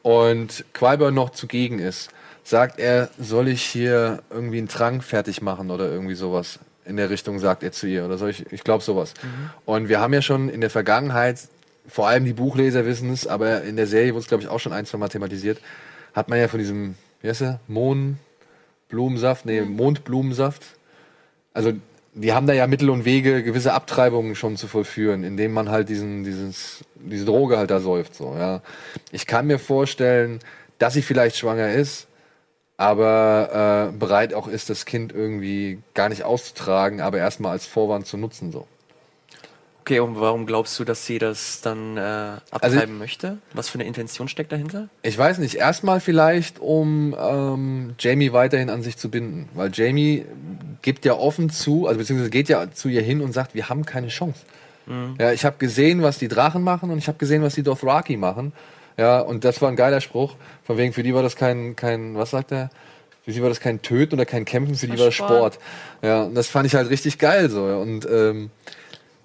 und 0.02 0.64
Qyburn 0.72 1.12
noch 1.14 1.30
zugegen 1.30 1.78
ist, 1.78 2.10
sagt 2.44 2.78
er, 2.78 3.10
soll 3.18 3.48
ich 3.48 3.62
hier 3.62 4.22
irgendwie 4.30 4.58
einen 4.58 4.68
Trank 4.68 5.02
fertig 5.04 5.42
machen 5.42 5.70
oder 5.70 5.90
irgendwie 5.90 6.14
sowas. 6.14 6.58
In 6.90 6.96
der 6.96 7.08
Richtung 7.08 7.38
sagt 7.38 7.62
er 7.62 7.70
zu 7.70 7.86
ihr. 7.86 8.04
Oder 8.04 8.18
soll 8.18 8.30
ich, 8.30 8.52
ich 8.52 8.64
glaube 8.64 8.82
sowas. 8.82 9.14
Und 9.64 9.88
wir 9.88 10.00
haben 10.00 10.12
ja 10.12 10.22
schon 10.22 10.48
in 10.48 10.60
der 10.60 10.70
Vergangenheit, 10.70 11.38
vor 11.86 12.08
allem 12.08 12.24
die 12.24 12.32
Buchleser 12.32 12.84
wissen 12.84 13.12
es, 13.12 13.28
aber 13.28 13.62
in 13.62 13.76
der 13.76 13.86
Serie 13.86 14.12
wurde 14.12 14.22
es, 14.22 14.28
glaube 14.28 14.42
ich, 14.42 14.48
auch 14.48 14.58
schon 14.58 14.72
ein, 14.72 14.86
zwei 14.86 14.98
Mal 14.98 15.08
thematisiert, 15.08 15.60
hat 16.12 16.28
man 16.28 16.40
ja 16.40 16.48
von 16.48 16.58
diesem, 16.58 16.96
wie 17.22 17.28
heißt 17.28 17.42
der? 17.42 17.60
Mohnblumensaft, 17.68 19.46
nee, 19.46 19.60
Mondblumensaft. 19.60 20.64
Also 21.54 21.72
die 22.12 22.32
haben 22.32 22.48
da 22.48 22.52
ja 22.52 22.66
Mittel 22.66 22.90
und 22.90 23.04
Wege, 23.04 23.44
gewisse 23.44 23.72
Abtreibungen 23.72 24.34
schon 24.34 24.56
zu 24.56 24.66
vollführen, 24.66 25.22
indem 25.22 25.52
man 25.52 25.70
halt 25.70 25.88
diesen, 25.88 26.24
dieses, 26.24 26.84
diese 26.96 27.24
Droge 27.24 27.56
halt 27.56 27.70
da 27.70 27.78
säuft. 27.78 28.16
So, 28.16 28.34
ja. 28.36 28.62
Ich 29.12 29.28
kann 29.28 29.46
mir 29.46 29.60
vorstellen, 29.60 30.40
dass 30.78 30.94
sie 30.94 31.02
vielleicht 31.02 31.36
schwanger 31.36 31.72
ist, 31.72 32.08
aber 32.80 33.90
äh, 33.92 33.96
bereit 33.98 34.32
auch 34.32 34.48
ist, 34.48 34.70
das 34.70 34.86
Kind 34.86 35.12
irgendwie 35.12 35.78
gar 35.92 36.08
nicht 36.08 36.22
auszutragen, 36.24 37.02
aber 37.02 37.18
erstmal 37.18 37.52
als 37.52 37.66
Vorwand 37.66 38.06
zu 38.06 38.16
nutzen. 38.16 38.52
So. 38.52 38.66
Okay, 39.82 40.00
und 40.00 40.18
warum 40.18 40.46
glaubst 40.46 40.78
du, 40.78 40.84
dass 40.84 41.04
sie 41.04 41.18
das 41.18 41.60
dann 41.60 41.98
äh, 41.98 42.00
Also- 42.00 42.40
abtreiben 42.52 42.96
möchte? 42.96 43.36
Was 43.52 43.68
für 43.68 43.74
eine 43.74 43.84
Intention 43.84 44.28
steckt 44.28 44.50
dahinter? 44.52 44.88
Ich 45.02 45.18
weiß 45.18 45.38
nicht, 45.38 45.56
erstmal 45.56 46.00
vielleicht, 46.00 46.58
um 46.58 47.14
ähm, 47.20 47.94
Jamie 47.98 48.32
weiterhin 48.32 48.70
an 48.70 48.82
sich 48.82 48.96
zu 48.96 49.10
binden. 49.10 49.50
Weil 49.54 49.70
Jamie 49.74 50.24
gibt 50.80 51.04
ja 51.04 51.12
offen 51.14 51.50
zu, 51.50 51.86
also 51.86 51.98
beziehungsweise 51.98 52.30
geht 52.30 52.48
ja 52.48 52.70
zu 52.70 52.88
ihr 52.88 53.02
hin 53.02 53.20
und 53.20 53.32
sagt, 53.32 53.54
wir 53.54 53.68
haben 53.68 53.84
keine 53.84 54.08
Chance. 54.08 54.40
Ja, 55.20 55.30
ich 55.30 55.44
habe 55.44 55.56
gesehen, 55.58 56.02
was 56.02 56.18
die 56.18 56.26
Drachen 56.26 56.64
machen 56.64 56.90
und 56.90 56.98
ich 56.98 57.06
habe 57.06 57.16
gesehen, 57.18 57.42
was 57.42 57.54
die 57.54 57.62
Dothraki 57.62 58.16
machen. 58.16 58.52
Ja, 59.00 59.20
und 59.20 59.44
das 59.44 59.62
war 59.62 59.70
ein 59.70 59.76
geiler 59.76 60.02
Spruch. 60.02 60.34
Von 60.62 60.76
wegen, 60.76 60.92
für 60.92 61.02
die 61.02 61.14
war 61.14 61.22
das 61.22 61.34
kein, 61.34 61.74
kein, 61.74 62.16
was 62.16 62.32
sagt 62.32 62.52
er? 62.52 62.68
Für 63.24 63.32
sie 63.32 63.40
war 63.40 63.48
das 63.48 63.58
kein 63.58 63.80
Töten 63.80 64.14
oder 64.16 64.26
kein 64.26 64.44
Kämpfen, 64.44 64.74
für 64.74 64.88
die 64.88 64.98
war 64.98 65.06
das 65.06 65.14
Sport. 65.14 65.54
Sport. 65.54 65.58
Ja, 66.02 66.24
und 66.24 66.34
das 66.34 66.48
fand 66.48 66.66
ich 66.66 66.74
halt 66.74 66.90
richtig 66.90 67.16
geil 67.16 67.48
so. 67.48 67.64
Und 67.64 68.06
ähm, 68.10 68.50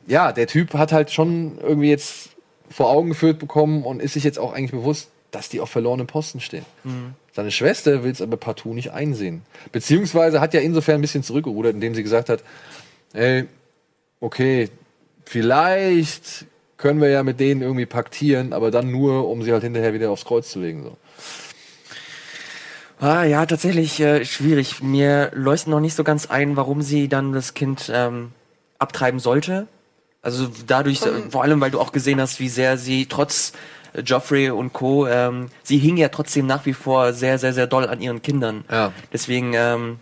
ja, 0.07 0.31
der 0.31 0.47
Typ 0.47 0.75
hat 0.75 0.93
halt 0.93 1.11
schon 1.11 1.57
irgendwie 1.61 1.89
jetzt 1.89 2.29
vor 2.69 2.89
Augen 2.89 3.09
geführt 3.09 3.37
bekommen 3.37 3.83
und 3.83 4.01
ist 4.01 4.13
sich 4.13 4.23
jetzt 4.23 4.39
auch 4.39 4.53
eigentlich 4.53 4.71
bewusst, 4.71 5.09
dass 5.31 5.49
die 5.49 5.59
auf 5.59 5.69
verlorenen 5.69 6.07
Posten 6.07 6.39
stehen. 6.39 6.65
Seine 7.33 7.51
Schwester 7.51 8.05
will 8.05 8.13
es 8.13 8.21
aber 8.21 8.37
partout 8.37 8.73
nicht 8.73 8.91
einsehen. 8.93 9.41
Beziehungsweise 9.73 10.39
hat 10.39 10.53
ja 10.53 10.61
insofern 10.61 10.95
ein 10.95 11.01
bisschen 11.01 11.23
zurückgerudert, 11.23 11.73
indem 11.73 11.95
sie 11.95 12.03
gesagt 12.03 12.29
hat, 12.29 12.43
ey, 13.11 13.43
okay, 14.21 14.69
vielleicht 15.25 16.45
können 16.77 17.01
wir 17.01 17.09
ja 17.09 17.23
mit 17.23 17.39
denen 17.39 17.61
irgendwie 17.61 17.85
paktieren, 17.85 18.53
aber 18.53 18.71
dann 18.71 18.91
nur, 18.91 19.29
um 19.29 19.43
sie 19.43 19.51
halt 19.51 19.63
hinterher 19.63 19.93
wieder 19.93 20.11
aufs 20.11 20.25
Kreuz 20.25 20.51
zu 20.51 20.59
legen. 20.59 20.83
So. 20.83 20.97
Ah, 22.99 23.23
ja, 23.23 23.45
tatsächlich 23.45 23.99
äh, 23.99 24.25
schwierig. 24.25 24.81
Mir 24.81 25.31
leuchtet 25.33 25.69
noch 25.69 25.79
nicht 25.79 25.95
so 25.95 26.03
ganz 26.03 26.27
ein, 26.27 26.55
warum 26.55 26.81
sie 26.81 27.07
dann 27.07 27.33
das 27.33 27.53
Kind 27.53 27.91
ähm, 27.93 28.31
abtreiben 28.79 29.19
sollte. 29.19 29.67
Also 30.21 30.49
dadurch, 30.65 31.05
äh, 31.05 31.29
vor 31.29 31.43
allem, 31.43 31.61
weil 31.61 31.71
du 31.71 31.79
auch 31.79 31.91
gesehen 31.91 32.19
hast, 32.21 32.39
wie 32.39 32.49
sehr 32.49 32.77
sie 32.77 33.05
trotz 33.05 33.53
äh, 33.93 34.01
Joffrey 34.01 34.49
und 34.49 34.73
Co. 34.73 35.07
Ähm, 35.07 35.47
sie 35.63 35.77
hing 35.77 35.97
ja 35.97 36.09
trotzdem 36.09 36.45
nach 36.47 36.65
wie 36.65 36.73
vor 36.73 37.13
sehr, 37.13 37.37
sehr, 37.37 37.53
sehr 37.53 37.67
doll 37.67 37.87
an 37.87 38.01
ihren 38.01 38.21
Kindern. 38.21 38.63
Ja. 38.71 38.91
Deswegen 39.11 39.53
ähm, 39.53 39.99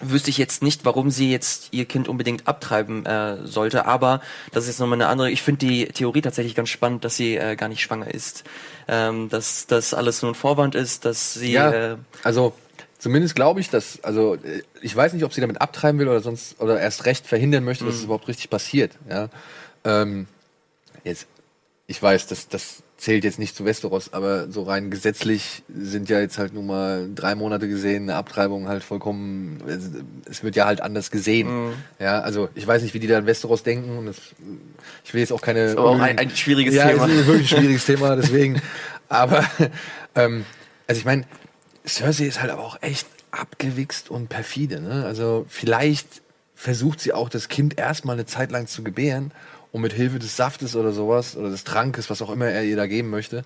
wüsste 0.00 0.30
ich 0.30 0.38
jetzt 0.38 0.62
nicht, 0.62 0.84
warum 0.84 1.10
sie 1.10 1.30
jetzt 1.30 1.68
ihr 1.70 1.84
Kind 1.84 2.08
unbedingt 2.08 2.48
abtreiben 2.48 3.06
äh, 3.06 3.46
sollte. 3.46 3.86
Aber 3.86 4.20
das 4.52 4.64
ist 4.64 4.70
jetzt 4.70 4.80
nochmal 4.80 5.00
eine 5.00 5.06
andere. 5.06 5.30
Ich 5.30 5.42
finde 5.42 5.66
die 5.66 5.86
Theorie 5.86 6.20
tatsächlich 6.20 6.54
ganz 6.54 6.68
spannend, 6.68 7.04
dass 7.04 7.16
sie 7.16 7.36
äh, 7.36 7.56
gar 7.56 7.68
nicht 7.68 7.80
schwanger 7.80 8.12
ist. 8.12 8.44
Ähm, 8.88 9.28
dass 9.28 9.66
das 9.66 9.94
alles 9.94 10.22
nur 10.22 10.32
ein 10.32 10.34
Vorwand 10.34 10.74
ist, 10.74 11.04
dass 11.04 11.34
sie. 11.34 11.52
Ja, 11.52 11.72
Äh, 11.72 11.96
also 12.22 12.54
zumindest 12.98 13.34
glaube 13.34 13.60
ich, 13.60 13.70
dass, 13.70 14.02
also 14.02 14.34
äh, 14.34 14.62
ich 14.82 14.94
weiß 14.94 15.12
nicht, 15.12 15.24
ob 15.24 15.32
sie 15.32 15.40
damit 15.40 15.60
abtreiben 15.60 16.00
will 16.00 16.08
oder 16.08 16.20
sonst 16.20 16.60
oder 16.60 16.80
erst 16.80 17.06
recht 17.06 17.26
verhindern 17.26 17.64
möchte, 17.64 17.84
dass 17.84 17.94
es 17.94 18.04
überhaupt 18.04 18.28
richtig 18.28 18.50
passiert. 18.50 18.92
Ja. 19.08 19.28
Ähm, 19.84 20.26
jetzt, 21.04 21.26
ich 21.86 22.02
weiß, 22.02 22.26
dass 22.26 22.48
das 22.48 22.82
zählt 23.04 23.22
jetzt 23.22 23.38
nicht 23.38 23.54
zu 23.54 23.66
Westeros, 23.66 24.14
aber 24.14 24.50
so 24.50 24.62
rein 24.62 24.90
gesetzlich 24.90 25.62
sind 25.68 26.08
ja 26.08 26.20
jetzt 26.20 26.38
halt 26.38 26.54
nun 26.54 26.64
mal 26.64 27.10
drei 27.14 27.34
Monate 27.34 27.68
gesehen 27.68 28.04
eine 28.04 28.14
Abtreibung 28.14 28.66
halt 28.66 28.82
vollkommen, 28.82 29.62
es, 30.24 30.42
wird 30.42 30.56
ja 30.56 30.64
halt 30.64 30.80
anders 30.80 31.10
gesehen. 31.10 31.74
Ja, 31.98 32.20
also 32.20 32.48
ich 32.54 32.66
weiß 32.66 32.82
nicht, 32.82 32.94
wie 32.94 33.00
die 33.00 33.06
da 33.06 33.18
in 33.18 33.26
Westeros 33.26 33.62
denken 33.62 33.98
und 33.98 34.06
das, 34.06 34.16
ich 35.04 35.12
will 35.12 35.20
jetzt 35.20 35.32
auch 35.34 35.42
keine 35.42 35.72
aber 35.72 35.90
auch 35.90 36.00
ein, 36.00 36.18
ein 36.18 36.30
schwieriges 36.30 36.74
ja, 36.74 36.88
Thema. 36.88 37.06
es 37.06 37.12
ist 37.12 37.26
wirklich 37.26 37.52
ein 37.52 37.58
schwieriges 37.58 37.84
Thema, 37.86 38.16
deswegen. 38.16 38.62
Aber, 39.10 39.44
ähm, 40.14 40.46
also 40.86 40.98
ich 40.98 41.04
meine, 41.04 41.24
Cersei 41.86 42.24
ist 42.24 42.40
halt 42.40 42.50
aber 42.50 42.62
auch 42.62 42.78
echt 42.80 43.06
abgewichst 43.32 44.10
und 44.10 44.30
perfide. 44.30 44.80
Ne? 44.80 45.04
Also 45.04 45.44
vielleicht 45.50 46.22
versucht 46.54 47.00
sie 47.00 47.12
auch 47.12 47.28
das 47.28 47.48
Kind 47.48 47.78
erstmal 47.78 48.14
eine 48.14 48.24
Zeit 48.24 48.50
lang 48.50 48.66
zu 48.66 48.82
gebären, 48.82 49.30
um 49.74 49.80
mit 49.80 49.92
Hilfe 49.92 50.20
des 50.20 50.36
Saftes 50.36 50.76
oder 50.76 50.92
sowas 50.92 51.36
oder 51.36 51.50
des 51.50 51.64
Trankes, 51.64 52.08
was 52.08 52.22
auch 52.22 52.30
immer 52.30 52.46
er 52.46 52.62
ihr 52.62 52.76
da 52.76 52.86
geben 52.86 53.10
möchte, 53.10 53.42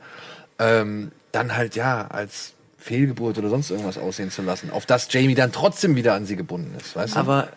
ähm, 0.59 1.11
dann 1.33 1.57
halt 1.57 1.75
ja 1.75 2.07
als 2.09 2.53
Fehlgeburt 2.77 3.39
oder 3.39 3.49
sonst 3.49 3.71
irgendwas 3.71 3.97
aussehen 3.97 4.31
zu 4.31 4.43
lassen, 4.43 4.69
auf 4.71 4.85
das 4.85 5.09
Jamie 5.11 5.35
dann 5.35 5.53
trotzdem 5.53 5.97
wieder 5.97 6.13
an 6.13 6.27
sie 6.27 6.37
gebunden 6.37 6.77
ist, 6.79 6.95
weißt 6.95 7.15
du? 7.15 7.19
Aber 7.19 7.49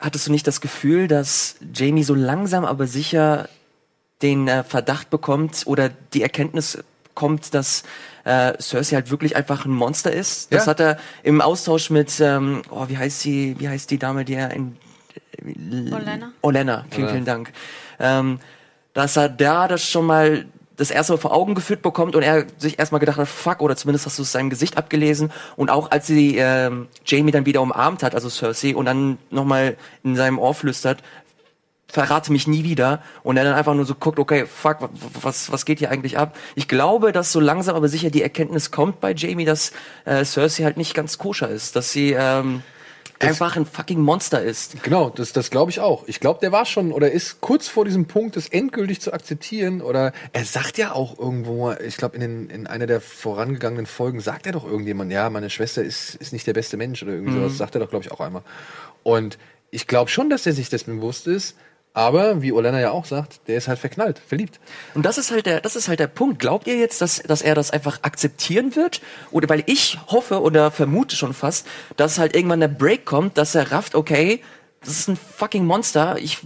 hattest 0.00 0.26
du 0.26 0.32
nicht 0.32 0.48
das 0.48 0.60
Gefühl, 0.60 1.06
dass 1.06 1.54
Jamie 1.72 2.02
so 2.02 2.16
langsam 2.16 2.64
aber 2.64 2.88
sicher 2.88 3.48
den 4.20 4.48
äh, 4.48 4.64
Verdacht 4.64 5.08
bekommt 5.08 5.62
oder 5.66 5.88
die 6.12 6.22
Erkenntnis 6.22 6.78
kommt, 7.14 7.54
dass 7.54 7.84
äh, 8.24 8.60
Cersei 8.60 8.96
halt 8.96 9.12
wirklich 9.12 9.36
einfach 9.36 9.64
ein 9.64 9.70
Monster 9.70 10.12
ist? 10.12 10.52
Das 10.52 10.64
Ja. 10.66 10.70
hat 10.70 10.80
er 10.80 10.98
im 11.22 11.40
Austausch 11.40 11.90
mit, 11.90 12.18
ähm, 12.18 12.62
oh, 12.68 12.88
wie 12.88 12.98
heißt 12.98 13.20
sie, 13.20 13.54
wie 13.60 13.68
heißt 13.68 13.92
die 13.92 13.98
Dame, 13.98 14.24
die 14.24 14.34
er 14.34 14.50
in 14.50 14.76
Olenna? 15.40 16.32
Olenna, 16.42 16.84
vielen, 16.90 17.08
vielen 17.08 17.24
Dank. 17.24 17.52
Ähm, 17.98 18.38
dass 18.94 19.16
er 19.16 19.28
da 19.28 19.68
das 19.68 19.84
schon 19.86 20.06
mal 20.06 20.44
das 20.76 20.90
erste 20.90 21.12
Mal 21.12 21.18
vor 21.18 21.32
Augen 21.32 21.54
geführt 21.54 21.82
bekommt 21.82 22.16
und 22.16 22.22
er 22.22 22.46
sich 22.58 22.78
erstmal 22.78 22.98
gedacht 22.98 23.18
hat, 23.18 23.28
fuck, 23.28 23.60
oder 23.60 23.76
zumindest 23.76 24.06
hast 24.06 24.18
du 24.18 24.22
es 24.22 24.32
seinem 24.32 24.50
Gesicht 24.50 24.76
abgelesen. 24.76 25.30
Und 25.56 25.70
auch 25.70 25.90
als 25.90 26.06
sie 26.06 26.36
ähm, 26.38 26.88
Jamie 27.06 27.30
dann 27.30 27.46
wieder 27.46 27.60
umarmt 27.62 28.02
hat, 28.02 28.14
also 28.14 28.28
Cersei, 28.28 28.74
und 28.74 28.86
dann 28.86 29.18
nochmal 29.30 29.76
in 30.02 30.16
seinem 30.16 30.38
Ohr 30.38 30.54
flüstert, 30.54 31.02
verrate 31.88 32.32
mich 32.32 32.46
nie 32.46 32.64
wieder. 32.64 33.02
Und 33.22 33.36
er 33.36 33.44
dann 33.44 33.54
einfach 33.54 33.74
nur 33.74 33.84
so 33.84 33.94
guckt, 33.94 34.18
okay, 34.18 34.46
fuck, 34.46 34.80
wa- 34.80 34.90
was, 35.20 35.52
was 35.52 35.66
geht 35.66 35.78
hier 35.78 35.90
eigentlich 35.90 36.16
ab? 36.18 36.36
Ich 36.54 36.68
glaube, 36.68 37.12
dass 37.12 37.32
so 37.32 37.38
langsam 37.38 37.76
aber 37.76 37.88
sicher 37.88 38.08
die 38.10 38.22
Erkenntnis 38.22 38.70
kommt 38.70 39.00
bei 39.00 39.12
Jamie, 39.12 39.44
dass 39.44 39.72
äh, 40.06 40.24
Cersei 40.24 40.64
halt 40.64 40.78
nicht 40.78 40.94
ganz 40.94 41.18
koscher 41.18 41.48
ist, 41.48 41.76
dass 41.76 41.92
sie 41.92 42.12
ähm, 42.18 42.62
einfach 43.22 43.56
ein 43.56 43.64
fucking 43.66 44.00
Monster 44.00 44.42
ist. 44.42 44.82
Genau, 44.82 45.08
das, 45.10 45.32
das 45.32 45.50
glaube 45.50 45.70
ich 45.70 45.80
auch. 45.80 46.04
Ich 46.06 46.20
glaube, 46.20 46.40
der 46.40 46.52
war 46.52 46.66
schon 46.66 46.92
oder 46.92 47.10
ist 47.10 47.40
kurz 47.40 47.68
vor 47.68 47.84
diesem 47.84 48.06
Punkt, 48.06 48.36
das 48.36 48.48
endgültig 48.48 49.00
zu 49.00 49.12
akzeptieren. 49.12 49.80
Oder 49.80 50.12
er 50.32 50.44
sagt 50.44 50.76
ja 50.78 50.92
auch 50.92 51.18
irgendwo, 51.18 51.72
ich 51.72 51.96
glaube, 51.96 52.16
in, 52.16 52.20
den- 52.20 52.50
in 52.50 52.66
einer 52.66 52.86
der 52.86 53.00
vorangegangenen 53.00 53.86
Folgen 53.86 54.20
sagt 54.20 54.46
er 54.46 54.52
doch 54.52 54.64
irgendjemand, 54.66 55.10
ja, 55.12 55.30
meine 55.30 55.50
Schwester 55.50 55.82
ist, 55.82 56.14
ist 56.16 56.32
nicht 56.32 56.46
der 56.46 56.52
beste 56.54 56.76
Mensch 56.76 57.02
oder 57.02 57.12
irgendwie 57.12 57.32
sowas. 57.38 57.56
Sagt 57.56 57.74
er 57.76 57.80
doch, 57.80 57.90
glaube 57.90 58.04
ich, 58.04 58.12
auch 58.12 58.20
einmal. 58.20 58.42
Und 59.02 59.38
ich 59.70 59.86
glaube 59.86 60.10
schon, 60.10 60.28
dass 60.28 60.44
er 60.46 60.52
sich 60.52 60.68
dessen 60.68 60.96
bewusst 60.96 61.26
ist. 61.26 61.56
Aber, 61.94 62.40
wie 62.40 62.52
Olena 62.52 62.80
ja 62.80 62.90
auch 62.90 63.04
sagt, 63.04 63.40
der 63.48 63.58
ist 63.58 63.68
halt 63.68 63.78
verknallt, 63.78 64.18
verliebt. 64.18 64.60
Und 64.94 65.04
das 65.04 65.18
ist 65.18 65.30
halt 65.30 65.44
der, 65.44 65.60
das 65.60 65.76
ist 65.76 65.88
halt 65.88 66.00
der 66.00 66.06
Punkt. 66.06 66.38
Glaubt 66.38 66.66
ihr 66.66 66.76
jetzt, 66.76 67.02
dass, 67.02 67.22
dass 67.22 67.42
er 67.42 67.54
das 67.54 67.70
einfach 67.70 67.98
akzeptieren 68.02 68.74
wird? 68.76 69.02
Oder 69.30 69.48
weil 69.50 69.62
ich 69.66 69.98
hoffe 70.06 70.40
oder 70.40 70.70
vermute 70.70 71.16
schon 71.16 71.34
fast, 71.34 71.66
dass 71.98 72.18
halt 72.18 72.34
irgendwann 72.34 72.60
der 72.60 72.68
Break 72.68 73.04
kommt, 73.04 73.36
dass 73.36 73.54
er 73.54 73.72
rafft, 73.72 73.94
okay, 73.94 74.42
das 74.80 74.90
ist 74.90 75.08
ein 75.08 75.16
fucking 75.16 75.66
Monster, 75.66 76.16
ich, 76.18 76.38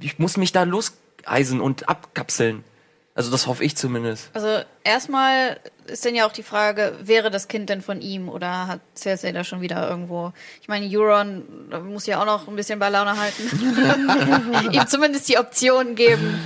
ich 0.00 0.20
muss 0.20 0.36
mich 0.36 0.52
da 0.52 0.62
loseisen 0.62 1.60
und 1.60 1.88
abkapseln. 1.88 2.62
Also 3.14 3.30
das 3.30 3.46
hoffe 3.46 3.62
ich 3.62 3.76
zumindest. 3.76 4.30
Also 4.32 4.60
erstmal 4.84 5.60
ist 5.86 6.04
dann 6.06 6.14
ja 6.14 6.26
auch 6.26 6.32
die 6.32 6.42
Frage, 6.42 6.94
wäre 7.02 7.30
das 7.30 7.46
Kind 7.46 7.68
denn 7.68 7.82
von 7.82 8.00
ihm 8.00 8.30
oder 8.30 8.66
hat 8.66 8.80
Cersei 8.96 9.32
da 9.32 9.44
schon 9.44 9.60
wieder 9.60 9.88
irgendwo? 9.88 10.32
Ich 10.62 10.68
meine, 10.68 10.88
Euron 10.90 11.42
da 11.70 11.80
muss 11.80 12.06
ja 12.06 12.20
auch 12.20 12.26
noch 12.26 12.48
ein 12.48 12.56
bisschen 12.56 12.78
bei 12.78 12.88
Laune 12.88 13.18
halten. 13.18 14.70
ihm 14.72 14.86
zumindest 14.86 15.28
die 15.28 15.36
Option 15.38 15.94
geben. 15.94 16.40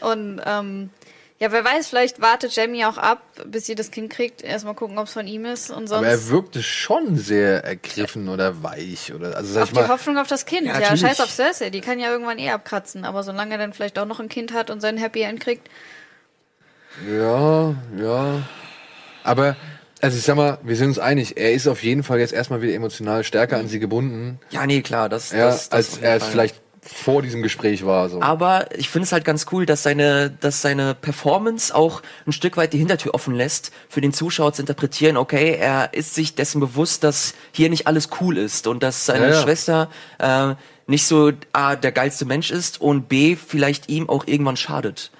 Und 0.00 0.42
ähm, 0.44 0.90
ja, 1.38 1.52
wer 1.52 1.64
weiß, 1.64 1.88
vielleicht 1.88 2.20
wartet 2.20 2.54
Jamie 2.54 2.84
auch 2.84 2.98
ab, 2.98 3.22
bis 3.46 3.64
sie 3.64 3.74
das 3.74 3.90
Kind 3.90 4.10
kriegt. 4.12 4.42
Erstmal 4.42 4.74
gucken, 4.74 4.98
ob 4.98 5.06
es 5.06 5.14
von 5.14 5.26
ihm 5.26 5.46
ist 5.46 5.70
und 5.70 5.90
Aber 5.90 6.06
er 6.06 6.18
sonst 6.18 6.30
wirkte 6.30 6.62
schon 6.62 7.16
sehr 7.16 7.64
ergriffen 7.64 8.28
oder 8.28 8.62
weich 8.62 9.14
oder 9.14 9.38
also 9.38 9.54
sag 9.54 9.62
auf 9.62 9.68
ich 9.70 9.74
die 9.74 9.80
mal. 9.80 9.88
Hoffnung 9.88 10.18
auf 10.18 10.26
das 10.26 10.44
Kind. 10.44 10.66
Ja, 10.66 10.78
Ja, 10.78 10.94
scheiß 10.98 11.18
auf 11.20 11.30
Cersei, 11.30 11.70
die 11.70 11.80
kann 11.80 11.98
ja 11.98 12.10
irgendwann 12.10 12.38
eh 12.38 12.50
abkratzen. 12.50 13.06
Aber 13.06 13.22
solange 13.22 13.52
er 13.52 13.58
dann 13.58 13.72
vielleicht 13.72 13.98
auch 13.98 14.04
noch 14.04 14.20
ein 14.20 14.28
Kind 14.28 14.52
hat 14.52 14.68
und 14.68 14.82
sein 14.82 14.98
Happy 14.98 15.22
End 15.22 15.40
kriegt, 15.40 15.66
Ja, 17.08 17.74
ja. 17.98 18.42
Aber, 19.22 19.56
also 20.00 20.16
ich 20.16 20.24
sag 20.24 20.36
mal, 20.36 20.58
wir 20.62 20.76
sind 20.76 20.88
uns 20.88 20.98
einig, 20.98 21.36
er 21.36 21.52
ist 21.52 21.68
auf 21.68 21.82
jeden 21.82 22.02
Fall 22.02 22.18
jetzt 22.18 22.32
erstmal 22.32 22.62
wieder 22.62 22.74
emotional 22.74 23.24
stärker 23.24 23.58
an 23.58 23.68
sie 23.68 23.78
gebunden, 23.78 24.38
Ja, 24.50 24.66
nee, 24.66 24.82
klar, 24.82 25.08
das, 25.08 25.32
ja, 25.32 25.46
das, 25.46 25.68
das 25.68 25.72
als 25.72 25.98
er 25.98 26.16
es 26.16 26.24
vielleicht 26.24 26.60
vor 26.82 27.20
diesem 27.20 27.42
Gespräch 27.42 27.84
war. 27.84 28.08
So. 28.08 28.22
Aber 28.22 28.74
ich 28.76 28.88
finde 28.88 29.04
es 29.04 29.12
halt 29.12 29.24
ganz 29.24 29.46
cool, 29.52 29.66
dass 29.66 29.82
seine, 29.82 30.30
dass 30.30 30.62
seine 30.62 30.94
Performance 30.94 31.74
auch 31.74 32.02
ein 32.26 32.32
Stück 32.32 32.56
weit 32.56 32.72
die 32.72 32.78
Hintertür 32.78 33.14
offen 33.14 33.34
lässt, 33.34 33.70
für 33.88 34.00
den 34.00 34.12
Zuschauer 34.14 34.54
zu 34.54 34.62
interpretieren, 34.62 35.16
okay, 35.16 35.56
er 35.60 35.92
ist 35.92 36.14
sich 36.14 36.34
dessen 36.34 36.60
bewusst, 36.60 37.04
dass 37.04 37.34
hier 37.52 37.68
nicht 37.68 37.86
alles 37.86 38.08
cool 38.20 38.38
ist 38.38 38.66
und 38.66 38.82
dass 38.82 39.06
seine 39.06 39.28
Ja, 39.28 39.34
ja. 39.34 39.42
Schwester 39.42 39.90
äh, 40.18 40.54
nicht 40.86 41.06
so 41.06 41.32
A, 41.52 41.76
der 41.76 41.92
geilste 41.92 42.24
Mensch 42.24 42.50
ist 42.50 42.80
und 42.80 43.08
B, 43.08 43.36
vielleicht 43.36 43.88
ihm 43.90 44.08
auch 44.08 44.26
irgendwann 44.26 44.56
schadet. 44.56 45.10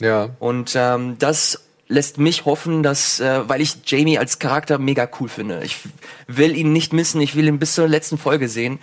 Ja. 0.00 0.30
Und 0.38 0.74
ähm, 0.76 1.16
das 1.18 1.60
lässt 1.88 2.18
mich 2.18 2.44
hoffen, 2.44 2.82
dass, 2.82 3.20
äh, 3.20 3.48
weil 3.48 3.60
ich 3.60 3.76
Jamie 3.86 4.18
als 4.18 4.38
Charakter 4.38 4.78
mega 4.78 5.08
cool 5.20 5.28
finde. 5.28 5.60
Ich 5.64 5.78
will 6.26 6.56
ihn 6.56 6.72
nicht 6.72 6.92
missen, 6.92 7.20
ich 7.20 7.36
will 7.36 7.46
ihn 7.46 7.58
bis 7.58 7.74
zur 7.74 7.86
letzten 7.88 8.18
Folge 8.18 8.48
sehen 8.48 8.78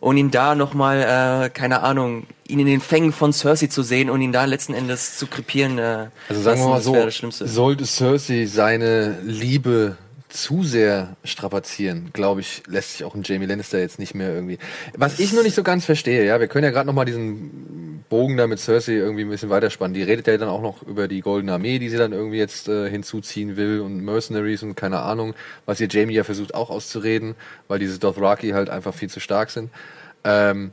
und 0.00 0.16
ihn 0.16 0.30
da 0.30 0.54
nochmal, 0.54 1.46
äh, 1.46 1.50
keine 1.50 1.82
Ahnung, 1.82 2.26
ihn 2.48 2.58
in 2.60 2.66
den 2.66 2.80
Fängen 2.80 3.12
von 3.12 3.32
Cersei 3.32 3.68
zu 3.68 3.82
sehen 3.82 4.10
und 4.10 4.20
ihn 4.20 4.32
da 4.32 4.44
letzten 4.44 4.74
Endes 4.74 5.18
zu 5.18 5.26
krepieren. 5.26 5.78
Äh, 5.78 6.08
Also 6.28 6.42
sagen 6.42 6.60
wir 6.60 6.68
mal 6.68 6.74
das 6.76 6.84
so, 6.84 6.94
wäre 6.94 7.06
das 7.06 7.14
Schlimmste. 7.14 7.46
sollte 7.46 7.86
Cersei 7.86 8.46
seine 8.46 9.18
Liebe 9.22 9.96
zu 10.28 10.62
sehr 10.62 11.16
strapazieren, 11.24 12.10
glaube 12.12 12.40
ich, 12.40 12.62
lässt 12.66 12.92
sich 12.92 13.04
auch 13.04 13.14
ein 13.14 13.22
Jamie 13.24 13.46
Lannister 13.46 13.78
jetzt 13.78 13.98
nicht 13.98 14.14
mehr 14.14 14.32
irgendwie. 14.32 14.58
Was 14.96 15.18
ich 15.18 15.32
nur 15.32 15.42
nicht 15.42 15.54
so 15.54 15.62
ganz 15.62 15.84
verstehe, 15.84 16.24
ja, 16.26 16.38
wir 16.38 16.48
können 16.48 16.64
ja 16.64 16.70
gerade 16.70 16.86
noch 16.86 16.94
mal 16.94 17.04
diesen 17.04 18.04
Bogen 18.08 18.36
da 18.36 18.46
mit 18.46 18.58
Cersei 18.58 18.92
irgendwie 18.92 19.22
ein 19.22 19.30
bisschen 19.30 19.50
weiterspannen. 19.50 19.94
Die 19.94 20.02
redet 20.02 20.26
ja 20.26 20.36
dann 20.36 20.48
auch 20.48 20.62
noch 20.62 20.82
über 20.82 21.08
die 21.08 21.20
Goldene 21.20 21.52
Armee, 21.52 21.78
die 21.78 21.88
sie 21.88 21.96
dann 21.96 22.12
irgendwie 22.12 22.38
jetzt 22.38 22.68
äh, 22.68 22.88
hinzuziehen 22.90 23.56
will 23.56 23.80
und 23.80 24.04
Mercenaries 24.04 24.62
und 24.62 24.74
keine 24.74 25.00
Ahnung, 25.00 25.34
was 25.66 25.80
ihr 25.80 25.88
Jamie 25.88 26.14
ja 26.14 26.24
versucht 26.24 26.54
auch 26.54 26.70
auszureden, 26.70 27.34
weil 27.68 27.78
diese 27.78 27.98
Dothraki 27.98 28.50
halt 28.50 28.70
einfach 28.70 28.94
viel 28.94 29.10
zu 29.10 29.20
stark 29.20 29.50
sind. 29.50 29.70
Ähm, 30.24 30.72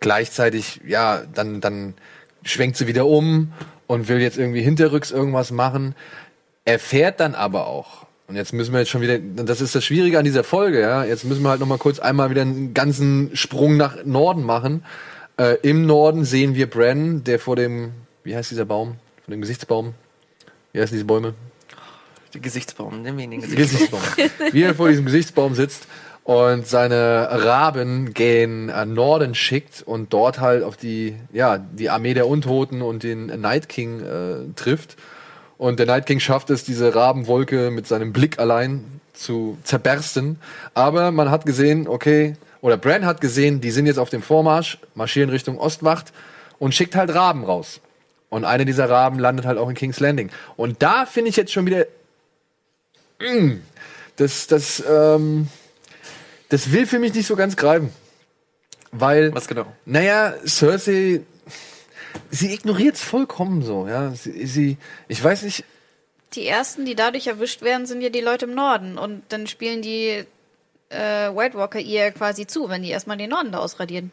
gleichzeitig, 0.00 0.80
ja, 0.86 1.22
dann, 1.34 1.60
dann 1.60 1.94
schwenkt 2.42 2.76
sie 2.76 2.86
wieder 2.86 3.06
um 3.06 3.52
und 3.86 4.08
will 4.08 4.20
jetzt 4.20 4.38
irgendwie 4.38 4.62
hinterrücks 4.62 5.10
irgendwas 5.10 5.50
machen. 5.50 5.94
Erfährt 6.64 7.20
dann 7.20 7.34
aber 7.34 7.66
auch, 7.66 8.06
und 8.26 8.36
jetzt 8.36 8.52
müssen 8.52 8.72
wir 8.72 8.80
jetzt 8.80 8.88
schon 8.88 9.02
wieder, 9.02 9.18
das 9.18 9.60
ist 9.60 9.74
das 9.74 9.84
Schwierige 9.84 10.18
an 10.18 10.24
dieser 10.24 10.44
Folge, 10.44 10.80
ja, 10.80 11.04
jetzt 11.04 11.24
müssen 11.24 11.42
wir 11.42 11.50
halt 11.50 11.60
nochmal 11.60 11.78
kurz 11.78 11.98
einmal 11.98 12.30
wieder 12.30 12.42
einen 12.42 12.72
ganzen 12.72 13.30
Sprung 13.36 13.76
nach 13.76 14.04
Norden 14.04 14.42
machen. 14.42 14.84
Äh, 15.36 15.56
Im 15.62 15.84
Norden 15.84 16.24
sehen 16.24 16.54
wir 16.54 16.68
Bran, 16.70 17.24
der 17.24 17.38
vor 17.38 17.56
dem, 17.56 17.92
wie 18.22 18.34
heißt 18.34 18.50
dieser 18.50 18.64
Baum? 18.64 18.96
Vor 19.24 19.32
dem 19.32 19.40
Gesichtsbaum? 19.40 19.94
Wie 20.72 20.80
heißen 20.80 20.94
diese 20.94 21.04
Bäume? 21.04 21.34
Der 22.32 22.40
Gesichtsbaum, 22.40 23.02
nehmen 23.02 23.18
wir 23.18 23.24
ihn 23.24 23.30
den 23.30 23.40
Gesichtsbaum. 23.42 24.00
Gesichtsbaum. 24.16 24.52
wie 24.52 24.62
er 24.62 24.74
vor 24.74 24.88
diesem 24.88 25.04
Gesichtsbaum 25.04 25.54
sitzt 25.54 25.86
und 26.24 26.66
seine 26.66 27.28
Raben 27.30 28.14
gen 28.14 28.70
äh, 28.70 28.86
Norden 28.86 29.34
schickt 29.34 29.82
und 29.82 30.12
dort 30.12 30.40
halt 30.40 30.62
auf 30.62 30.76
die, 30.76 31.14
ja, 31.32 31.58
die 31.58 31.90
Armee 31.90 32.14
der 32.14 32.26
Untoten 32.26 32.80
und 32.80 33.02
den 33.02 33.26
Night 33.26 33.68
King 33.68 34.00
äh, 34.00 34.36
trifft. 34.56 34.96
Und 35.56 35.78
der 35.78 35.86
Night 35.86 36.06
King 36.06 36.20
schafft 36.20 36.50
es, 36.50 36.64
diese 36.64 36.94
Rabenwolke 36.94 37.70
mit 37.70 37.86
seinem 37.86 38.12
Blick 38.12 38.38
allein 38.38 39.00
zu 39.12 39.56
zerbersten. 39.62 40.38
Aber 40.74 41.10
man 41.12 41.30
hat 41.30 41.46
gesehen, 41.46 41.86
okay, 41.88 42.36
oder 42.60 42.76
Bran 42.76 43.04
hat 43.06 43.20
gesehen, 43.20 43.60
die 43.60 43.70
sind 43.70 43.86
jetzt 43.86 43.98
auf 43.98 44.10
dem 44.10 44.22
Vormarsch, 44.22 44.78
marschieren 44.94 45.30
Richtung 45.30 45.58
Ostwacht 45.58 46.12
und 46.58 46.74
schickt 46.74 46.96
halt 46.96 47.14
Raben 47.14 47.44
raus. 47.44 47.80
Und 48.30 48.44
eine 48.44 48.64
dieser 48.64 48.88
Raben 48.90 49.18
landet 49.18 49.46
halt 49.46 49.58
auch 49.58 49.68
in 49.68 49.74
King's 49.74 50.00
Landing. 50.00 50.30
Und 50.56 50.82
da 50.82 51.06
finde 51.06 51.30
ich 51.30 51.36
jetzt 51.36 51.52
schon 51.52 51.66
wieder, 51.66 51.86
mm, 53.20 53.60
das, 54.16 54.46
das, 54.46 54.82
ähm, 54.88 55.48
das 56.48 56.72
will 56.72 56.86
für 56.86 56.98
mich 56.98 57.14
nicht 57.14 57.26
so 57.26 57.36
ganz 57.36 57.54
greifen. 57.54 57.90
Weil, 58.90 59.34
Was 59.34 59.46
genau? 59.46 59.66
naja, 59.84 60.34
Cersei, 60.46 61.20
sie 62.34 62.52
ignoriert 62.52 62.96
es 62.96 63.02
vollkommen 63.02 63.62
so, 63.62 63.86
ja. 63.88 64.10
Sie, 64.10 64.46
sie, 64.46 64.76
ich 65.08 65.22
weiß 65.22 65.42
nicht, 65.42 65.64
Die 66.34 66.46
ersten, 66.46 66.84
die 66.84 66.94
dadurch 66.96 67.26
erwischt 67.28 67.62
werden, 67.62 67.86
sind 67.86 68.00
ja 68.00 68.10
die 68.10 68.20
Leute 68.20 68.46
im 68.46 68.54
Norden. 68.54 68.98
Und 68.98 69.22
dann 69.28 69.46
spielen 69.46 69.82
die 69.82 70.24
äh, 70.90 71.30
White 71.34 71.56
Walker 71.56 71.78
ihr 71.78 72.10
quasi 72.10 72.46
zu, 72.46 72.68
wenn 72.68 72.82
die 72.82 72.90
erstmal 72.90 73.16
den 73.16 73.30
Norden 73.30 73.52
da 73.52 73.58
ausradieren. 73.58 74.12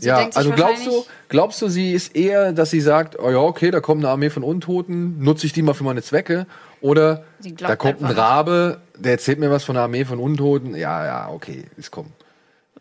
Ja, 0.00 0.28
also 0.34 0.50
glaubst 0.50 0.86
du, 0.86 1.06
glaubst 1.28 1.62
du, 1.62 1.68
sie 1.68 1.92
ist 1.92 2.14
eher, 2.14 2.52
dass 2.52 2.70
sie 2.70 2.80
sagt, 2.80 3.18
oh 3.18 3.30
ja, 3.30 3.38
okay, 3.38 3.70
da 3.70 3.80
kommt 3.80 4.04
eine 4.04 4.10
Armee 4.12 4.30
von 4.30 4.44
Untoten, 4.44 5.18
nutze 5.22 5.46
ich 5.46 5.52
die 5.54 5.62
mal 5.62 5.74
für 5.74 5.82
meine 5.84 6.02
Zwecke? 6.02 6.46
Oder 6.80 7.24
da 7.56 7.74
kommt 7.74 8.02
ein 8.02 8.10
Rabe, 8.12 8.80
der 8.96 9.12
erzählt 9.12 9.38
mir 9.40 9.50
was 9.50 9.64
von 9.64 9.76
einer 9.76 9.84
Armee 9.84 10.04
von 10.04 10.20
Untoten. 10.20 10.76
Ja, 10.76 11.04
ja, 11.06 11.28
okay, 11.30 11.64
ist 11.76 11.90
kommen. 11.90 12.12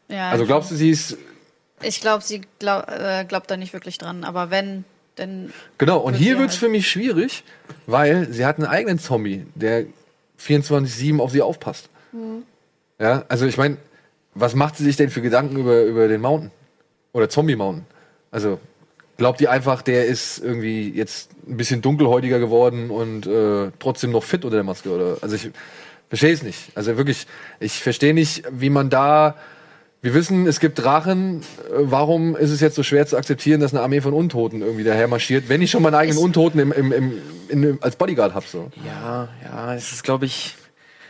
Ja, 0.10 0.30
Also 0.30 0.46
glaubst 0.46 0.70
du, 0.70 0.76
sie 0.76 0.90
ist 0.92 1.18
Ich 1.82 2.02
glaube, 2.02 2.24
sie 2.24 2.42
glaub, 2.60 2.90
äh, 2.90 3.26
glaubt 3.26 3.52
da 3.52 3.58
nicht 3.58 3.74
wirklich 3.74 3.98
dran. 3.98 4.24
Aber 4.24 4.50
wenn, 4.50 4.84
dann. 5.16 5.54
Genau, 5.78 6.00
und 6.00 6.14
Wird 6.14 6.24
hier 6.24 6.34
sie 6.36 6.40
wird's 6.40 6.54
halt. 6.54 6.60
für 6.60 6.70
mich 6.70 6.90
schwierig, 6.90 7.44
weil 7.86 8.32
sie 8.32 8.46
hat 8.46 8.58
einen 8.58 8.68
eigenen 8.68 9.00
Zombie, 9.00 9.46
der 9.56 9.86
24-7 10.40 11.20
auf 11.20 11.32
sie 11.32 11.42
aufpasst. 11.42 11.90
Mhm. 12.12 12.44
Ja, 13.00 13.26
also 13.28 13.46
ich 13.46 13.58
meine, 13.58 13.78
was 14.34 14.56
macht 14.56 14.78
sie 14.78 14.84
sich 14.84 14.96
denn 14.96 15.10
für 15.10 15.22
Gedanken 15.22 15.58
über, 15.58 15.84
über 15.84 16.08
den 16.08 16.22
Mountain? 16.22 16.52
Oder 17.14 17.30
Zombie 17.30 17.56
Mountain? 17.56 17.86
Also, 18.32 18.60
glaubt 19.18 19.42
ihr 19.42 19.52
einfach, 19.52 19.82
der 19.82 20.06
ist 20.06 20.40
irgendwie 20.40 20.90
jetzt 20.90 21.32
ein 21.48 21.58
bisschen 21.58 21.82
dunkelhäutiger 21.82 22.40
geworden 22.40 22.90
und 22.90 23.26
äh, 23.26 23.72
trotzdem 23.80 24.12
noch 24.12 24.24
fit 24.24 24.46
unter 24.46 24.58
der 24.58 24.64
Maske? 24.64 24.90
Oder? 24.90 25.18
Also 25.22 25.36
ich 25.36 25.50
verstehe 26.10 26.34
es 26.34 26.44
nicht. 26.44 26.72
Also 26.76 26.98
wirklich, 26.98 27.28
ich 27.60 27.82
verstehe 27.82 28.14
nicht, 28.14 28.44
wie 28.52 28.70
man 28.70 28.90
da. 28.90 29.36
Wir 30.08 30.14
wissen, 30.14 30.48
es 30.48 30.62
gibt 30.62 30.80
Drachen. 30.80 31.42
Äh, 31.42 31.44
Warum 31.80 32.38
ist 32.38 32.50
es 32.52 32.62
jetzt 32.62 32.76
so 32.76 32.84
schwer 32.84 33.06
zu 33.08 33.18
akzeptieren, 33.18 33.60
dass 33.60 33.74
eine 33.74 33.82
Armee 33.84 34.00
von 34.00 34.14
Untoten 34.14 34.62
irgendwie 34.62 34.86
daher 34.86 35.10
marschiert, 35.10 35.50
wenn 35.50 35.62
ich 35.62 35.70
schon 35.70 35.84
meinen 35.84 35.96
eigenen 35.96 36.18
Ich- 36.18 36.24
Untoten 36.24 36.62
im, 36.62 36.72
im, 36.72 36.94
im, 36.94 37.14
in, 37.50 37.78
als 37.82 37.98
Bodyguard 37.98 38.34
habe? 38.34 38.46
So. 38.50 38.72
Ja, 38.86 39.28
ja, 39.44 39.74
es 39.76 39.92
ist, 39.92 40.04
glaube 40.06 40.26
ich, 40.26 40.56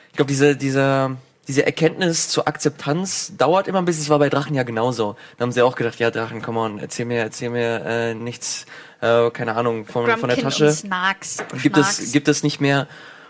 ich 0.10 0.16
glaube, 0.16 0.30
diese, 0.30 0.56
diese, 0.56 1.16
diese 1.48 1.64
Erkenntnis 1.64 2.30
zur 2.30 2.48
Akzeptanz 2.48 3.34
dauert 3.38 3.68
immer 3.68 3.78
ein 3.78 3.86
bisschen. 3.86 4.02
Es 4.02 4.10
war 4.10 4.18
bei 4.18 4.30
Drachen 4.30 4.56
ja 4.56 4.64
genauso. 4.64 5.16
Da 5.38 5.44
haben 5.44 5.52
sie 5.52 5.62
auch 5.62 5.76
gedacht, 5.76 6.00
ja, 6.00 6.10
Drachen, 6.10 6.42
come 6.42 6.60
on, 6.60 6.80
erzähl 6.80 7.06
mir, 7.06 7.20
erzähl 7.20 7.52
mir 7.52 7.86
äh, 7.86 8.14
nichts, 8.16 8.66
äh, 9.02 9.30
keine 9.30 9.56
Ahnung, 9.56 9.86
von, 9.86 10.10
von 10.18 10.28
der 10.28 10.40
Tasche. 10.40 10.70
und 10.70 10.74
Snarks. 10.74 11.38
gibt 11.62 11.76
Schnarks. 11.78 12.00
es, 12.00 12.12
gibt 12.14 12.28
es 12.30 12.42
nicht 12.42 12.60
mehr. 12.62 12.88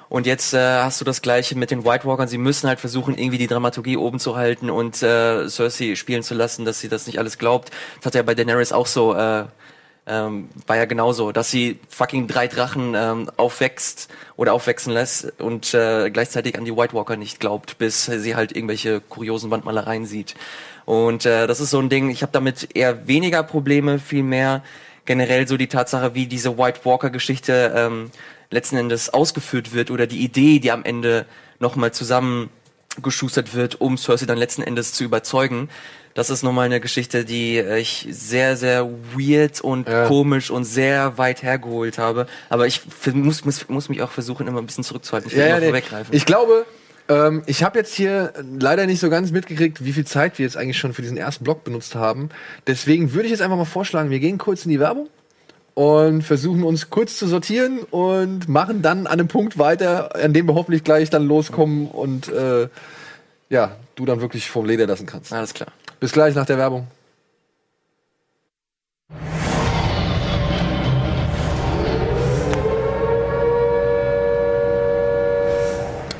Und 0.09 0.25
jetzt 0.25 0.53
äh, 0.53 0.57
hast 0.57 1.01
du 1.01 1.05
das 1.05 1.21
gleiche 1.21 1.57
mit 1.57 1.71
den 1.71 1.83
White 1.85 2.05
Walkern. 2.05 2.27
Sie 2.27 2.37
müssen 2.37 2.67
halt 2.67 2.79
versuchen, 2.79 3.17
irgendwie 3.17 3.37
die 3.37 3.47
Dramaturgie 3.47 3.97
oben 3.97 4.19
zu 4.19 4.35
halten 4.35 4.69
und 4.69 5.01
äh, 5.03 5.49
Cersei 5.49 5.95
spielen 5.95 6.23
zu 6.23 6.33
lassen, 6.33 6.65
dass 6.65 6.79
sie 6.79 6.89
das 6.89 7.07
nicht 7.07 7.19
alles 7.19 7.37
glaubt. 7.37 7.71
Das 7.97 8.07
hat 8.07 8.15
ja 8.15 8.23
bei 8.23 8.35
Daenerys 8.35 8.71
auch 8.71 8.87
so, 8.87 9.13
äh, 9.13 9.43
ähm, 10.07 10.49
war 10.65 10.77
ja 10.77 10.85
genauso, 10.85 11.33
dass 11.33 11.51
sie 11.51 11.79
fucking 11.89 12.27
drei 12.27 12.47
Drachen 12.47 12.93
ähm, 12.95 13.29
aufwächst 13.35 14.09
oder 14.37 14.53
aufwachsen 14.53 14.93
lässt 14.93 15.33
und 15.41 15.73
äh, 15.73 16.09
gleichzeitig 16.09 16.57
an 16.57 16.63
die 16.63 16.75
White 16.75 16.93
Walker 16.93 17.17
nicht 17.17 17.41
glaubt, 17.41 17.77
bis 17.77 18.05
sie 18.05 18.35
halt 18.35 18.55
irgendwelche 18.55 19.01
kuriosen 19.01 19.51
Wandmalereien 19.51 20.05
sieht. 20.05 20.35
Und 20.85 21.25
äh, 21.25 21.47
das 21.47 21.59
ist 21.59 21.71
so 21.71 21.79
ein 21.79 21.89
Ding, 21.89 22.09
ich 22.09 22.21
habe 22.21 22.31
damit 22.31 22.69
eher 22.73 23.09
weniger 23.09 23.43
Probleme, 23.43 23.99
vielmehr 23.99 24.63
generell 25.03 25.47
so 25.47 25.57
die 25.57 25.67
Tatsache, 25.67 26.15
wie 26.15 26.27
diese 26.27 26.57
White 26.57 26.81
Walker 26.85 27.09
Geschichte 27.09 27.73
ähm, 27.75 28.11
letzten 28.49 28.77
Endes 28.77 29.13
ausgeführt 29.13 29.73
wird 29.73 29.91
oder 29.91 30.07
die 30.07 30.23
Idee, 30.23 30.59
die 30.59 30.71
am 30.71 30.83
Ende 30.83 31.25
nochmal 31.59 31.91
zusammengeschustert 31.91 33.53
wird, 33.55 33.81
um 33.81 33.97
Cersei 33.97 34.25
dann 34.25 34.37
letzten 34.37 34.61
Endes 34.61 34.93
zu 34.93 35.03
überzeugen. 35.03 35.69
Das 36.13 36.31
ist 36.31 36.41
nochmal 36.41 36.65
eine 36.65 36.79
Geschichte, 36.79 37.25
die 37.25 37.59
ich 37.59 38.07
sehr, 38.09 38.57
sehr 38.57 38.89
weird 39.15 39.61
und 39.61 39.87
Ja. 39.87 40.07
komisch 40.07 40.49
und 40.49 40.63
sehr 40.63 41.19
weit 41.19 41.43
hergeholt 41.43 41.99
habe. 41.99 42.25
Aber 42.49 42.65
ich 42.65 42.81
muss, 43.13 43.45
muss, 43.45 43.69
muss 43.69 43.87
mich 43.89 44.01
auch 44.01 44.09
versuchen, 44.09 44.47
immer 44.47 44.59
ein 44.59 44.65
bisschen 44.65 44.83
zurückzuhalten. 44.83 45.29
Ich 45.29 45.37
will 45.37 45.45
immer 45.45 45.59
nee. 45.59 45.65
vorweggreifen. 45.67 46.15
Ich 46.15 46.25
glaube, 46.25 46.65
ähm, 47.07 47.43
ich 47.45 47.63
habe 47.63 47.77
jetzt 47.77 47.93
hier 47.93 48.33
leider 48.59 48.87
nicht 48.87 48.99
so 48.99 49.11
ganz 49.11 49.31
mitgekriegt, 49.31 49.85
wie 49.85 49.93
viel 49.93 50.05
Zeit 50.05 50.39
wir 50.39 50.45
jetzt 50.45 50.57
eigentlich 50.57 50.79
schon 50.79 50.93
für 50.93 51.03
diesen 51.03 51.17
ersten 51.17 51.43
Block 51.43 51.63
benutzt 51.63 51.93
haben. 51.93 52.29
Deswegen 52.65 53.13
würde 53.13 53.25
ich 53.25 53.31
jetzt 53.31 53.41
einfach 53.41 53.57
mal 53.57 53.65
vorschlagen, 53.65 54.09
wir 54.09 54.19
gehen 54.19 54.39
kurz 54.39 54.65
in 54.65 54.71
die 54.71 54.79
Werbung 54.79 55.09
und 55.77 56.23
versuchen 56.23 56.63
uns 56.63 56.89
kurz 56.89 57.19
zu 57.19 57.27
sortieren 57.27 57.81
und 57.91 58.49
machen 58.49 58.81
dann 58.81 59.05
an 59.05 59.19
einem 59.19 59.27
Punkt 59.27 59.59
weiter, 59.59 60.15
an 60.15 60.33
dem 60.33 60.47
wir 60.47 60.55
hoffentlich 60.55 60.83
gleich 60.83 61.11
dann 61.11 61.27
loskommen 61.27 61.85
und 61.85 62.29
äh, 62.29 62.67
ja, 63.51 63.75
du 63.93 64.05
dann 64.07 64.19
wirklich 64.19 64.49
vom 64.49 64.65
Leder 64.65 64.87
lassen 64.87 65.05
kannst. 65.05 65.31
Alles 65.31 65.53
klar. 65.53 65.71
Bis 65.99 66.13
gleich 66.13 66.33
nach 66.33 66.47
der 66.47 66.57
Werbung. 66.57 66.87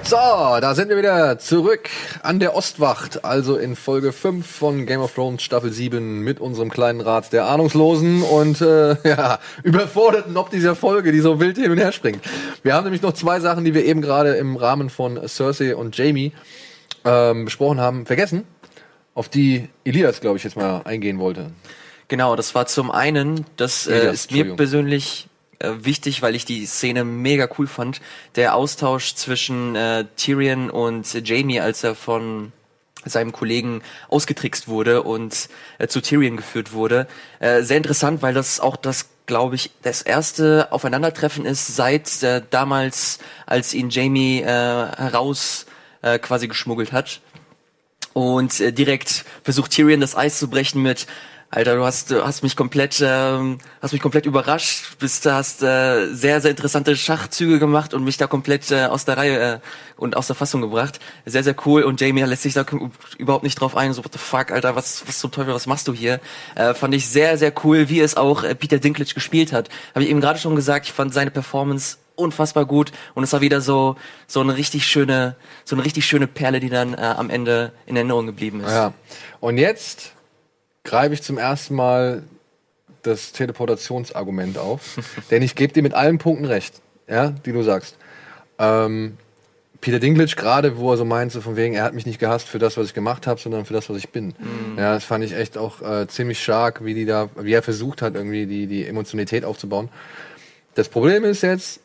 So, 0.07 0.15
da 0.15 0.73
sind 0.73 0.87
wir 0.87 0.95
wieder 0.95 1.37
zurück 1.37 1.89
an 2.23 2.39
der 2.39 2.55
Ostwacht, 2.55 3.25
also 3.25 3.57
in 3.57 3.75
Folge 3.75 4.13
5 4.13 4.47
von 4.49 4.85
Game 4.85 5.01
of 5.01 5.13
Thrones 5.13 5.43
Staffel 5.43 5.73
7 5.73 6.21
mit 6.21 6.39
unserem 6.39 6.69
kleinen 6.69 7.01
Rat 7.01 7.33
der 7.33 7.47
Ahnungslosen 7.47 8.21
und 8.21 8.61
äh, 8.61 8.95
ja, 9.03 9.39
überforderten 9.63 10.37
ob 10.37 10.49
dieser 10.49 10.77
Folge, 10.77 11.11
die 11.11 11.19
so 11.19 11.41
wild 11.41 11.57
hin 11.57 11.71
und 11.71 11.77
her 11.77 11.91
springt. 11.91 12.21
Wir 12.63 12.73
haben 12.73 12.85
nämlich 12.85 13.01
noch 13.01 13.11
zwei 13.11 13.41
Sachen, 13.41 13.65
die 13.65 13.73
wir 13.73 13.83
eben 13.83 14.01
gerade 14.01 14.35
im 14.35 14.55
Rahmen 14.55 14.89
von 14.89 15.19
Cersei 15.27 15.75
und 15.75 15.97
Jamie 15.97 16.31
ähm, 17.03 17.43
besprochen 17.43 17.81
haben, 17.81 18.05
vergessen, 18.05 18.45
auf 19.13 19.27
die 19.27 19.67
Elias, 19.83 20.21
glaube 20.21 20.37
ich, 20.37 20.45
jetzt 20.45 20.55
mal 20.55 20.83
eingehen 20.85 21.19
wollte. 21.19 21.51
Genau, 22.07 22.37
das 22.37 22.55
war 22.55 22.65
zum 22.65 22.91
einen, 22.91 23.45
das 23.57 23.87
äh, 23.87 23.97
Elias, 23.97 24.13
ist 24.13 24.31
mir 24.31 24.55
persönlich 24.55 25.27
äh, 25.59 25.71
wichtig, 25.79 26.21
weil 26.21 26.35
ich 26.35 26.45
die 26.45 26.65
Szene 26.65 27.03
mega 27.03 27.49
cool 27.57 27.67
fand. 27.67 28.01
Der 28.35 28.55
Austausch 28.55 29.15
zwischen 29.15 29.75
äh, 29.75 30.05
Tyrion 30.15 30.69
und 30.69 31.27
Jamie, 31.27 31.59
als 31.59 31.83
er 31.83 31.95
von 31.95 32.51
seinem 33.05 33.31
Kollegen 33.31 33.81
ausgetrickst 34.09 34.67
wurde 34.67 35.03
und 35.03 35.49
äh, 35.77 35.87
zu 35.87 36.01
Tyrion 36.01 36.37
geführt 36.37 36.73
wurde. 36.73 37.07
Äh, 37.39 37.63
sehr 37.63 37.77
interessant, 37.77 38.21
weil 38.21 38.33
das 38.33 38.59
auch 38.59 38.75
das, 38.75 39.09
glaube 39.25 39.55
ich, 39.55 39.71
das 39.81 40.01
erste 40.01 40.71
Aufeinandertreffen 40.71 41.45
ist 41.45 41.75
seit 41.75 42.23
äh, 42.23 42.41
damals, 42.49 43.19
als 43.45 43.73
ihn 43.73 43.89
Jamie 43.89 44.41
äh, 44.41 44.45
heraus 44.45 45.65
äh, 46.01 46.19
quasi 46.19 46.47
geschmuggelt 46.47 46.91
hat 46.91 47.21
und 48.13 48.59
äh, 48.59 48.73
direkt 48.73 49.25
versucht 49.43 49.71
Tyrion 49.71 50.01
das 50.01 50.15
Eis 50.15 50.39
zu 50.39 50.49
brechen 50.49 50.81
mit 50.81 51.05
Alter, 51.57 51.75
du 51.75 51.85
hast, 51.85 52.11
du 52.11 52.23
hast 52.23 52.43
mich 52.43 52.55
komplett, 52.55 53.01
ähm, 53.03 53.57
hast 53.81 53.91
mich 53.91 54.01
komplett 54.03 54.27
überrascht, 54.27 54.99
bist, 54.99 55.25
hast 55.25 55.63
äh, 55.63 56.13
sehr, 56.13 56.39
sehr 56.39 56.51
interessante 56.51 56.95
Schachzüge 56.95 57.57
gemacht 57.57 57.95
und 57.95 58.03
mich 58.03 58.15
da 58.15 58.27
komplett 58.27 58.69
äh, 58.69 58.85
aus 58.85 59.05
der 59.05 59.17
Reihe 59.17 59.53
äh, 59.53 59.59
und 59.95 60.15
aus 60.15 60.27
der 60.27 60.35
Fassung 60.35 60.61
gebracht. 60.61 60.99
Sehr, 61.25 61.43
sehr 61.43 61.55
cool 61.65 61.81
und 61.81 61.99
Jamie 61.99 62.21
lässt 62.21 62.43
sich 62.43 62.53
da 62.53 62.63
überhaupt 63.17 63.43
nicht 63.43 63.59
drauf 63.59 63.75
ein. 63.75 63.91
So, 63.93 64.05
what 64.05 64.13
the 64.13 64.19
fuck, 64.19 64.51
Alter, 64.51 64.75
was, 64.75 65.07
was 65.07 65.17
zum 65.17 65.31
Teufel, 65.31 65.51
was 65.51 65.65
machst 65.65 65.87
du 65.87 65.95
hier? 65.95 66.19
Äh, 66.53 66.75
fand 66.75 66.93
ich 66.93 67.07
sehr, 67.07 67.39
sehr 67.39 67.51
cool, 67.63 67.89
wie 67.89 68.01
es 68.01 68.15
auch 68.17 68.43
äh, 68.43 68.53
Peter 68.53 68.77
Dinklage 68.77 69.15
gespielt 69.15 69.51
hat. 69.51 69.69
Habe 69.95 70.03
ich 70.03 70.11
eben 70.11 70.21
gerade 70.21 70.37
schon 70.37 70.55
gesagt, 70.55 70.85
ich 70.85 70.93
fand 70.93 71.11
seine 71.11 71.31
Performance 71.31 71.97
unfassbar 72.13 72.65
gut 72.65 72.91
und 73.15 73.23
es 73.23 73.33
war 73.33 73.41
wieder 73.41 73.61
so 73.61 73.95
so 74.27 74.41
eine 74.41 74.57
richtig 74.57 74.85
schöne 74.85 75.35
so 75.65 75.75
eine 75.75 75.85
richtig 75.85 76.05
schöne 76.05 76.27
Perle, 76.27 76.59
die 76.59 76.69
dann 76.69 76.93
äh, 76.93 76.97
am 76.97 77.31
Ende 77.31 77.71
in 77.87 77.95
Erinnerung 77.95 78.27
geblieben 78.27 78.61
ist. 78.61 78.71
Ja. 78.71 78.93
Und 79.39 79.57
jetzt 79.57 80.13
greife 80.87 81.13
ich 81.13 81.21
zum 81.21 81.37
ersten 81.37 81.75
Mal 81.75 82.23
das 83.03 83.31
Teleportationsargument 83.33 84.57
auf, 84.57 84.99
denn 85.31 85.43
ich 85.43 85.55
gebe 85.55 85.73
dir 85.73 85.83
mit 85.83 85.93
allen 85.93 86.17
Punkten 86.17 86.45
recht, 86.45 86.81
ja, 87.07 87.29
die 87.45 87.51
du 87.51 87.61
sagst. 87.61 87.97
Ähm, 88.57 89.17
Peter 89.79 89.99
Dinklage 89.99 90.35
gerade, 90.35 90.77
wo 90.77 90.91
er 90.91 90.97
so 90.97 91.05
meint, 91.05 91.31
so 91.31 91.39
von 91.39 91.55
wegen, 91.55 91.75
er 91.75 91.83
hat 91.83 91.93
mich 91.93 92.07
nicht 92.07 92.19
gehasst 92.19 92.47
für 92.47 92.57
das, 92.57 92.77
was 92.77 92.87
ich 92.87 92.93
gemacht 92.95 93.27
habe, 93.27 93.39
sondern 93.39 93.65
für 93.65 93.73
das, 93.73 93.89
was 93.89 93.97
ich 93.97 94.09
bin. 94.09 94.33
Ja, 94.75 94.95
das 94.95 95.03
fand 95.03 95.23
ich 95.23 95.33
echt 95.33 95.55
auch 95.55 95.81
äh, 95.83 96.07
ziemlich 96.07 96.41
stark, 96.41 96.83
wie 96.83 96.95
die 96.95 97.05
da, 97.05 97.29
wie 97.39 97.53
er 97.53 97.61
versucht 97.61 98.01
hat, 98.01 98.15
irgendwie 98.15 98.47
die 98.47 98.65
die 98.65 98.87
Emotionalität 98.87 99.45
aufzubauen. 99.45 99.89
Das 100.73 100.89
Problem 100.89 101.23
ist 101.23 101.43
jetzt, 101.43 101.79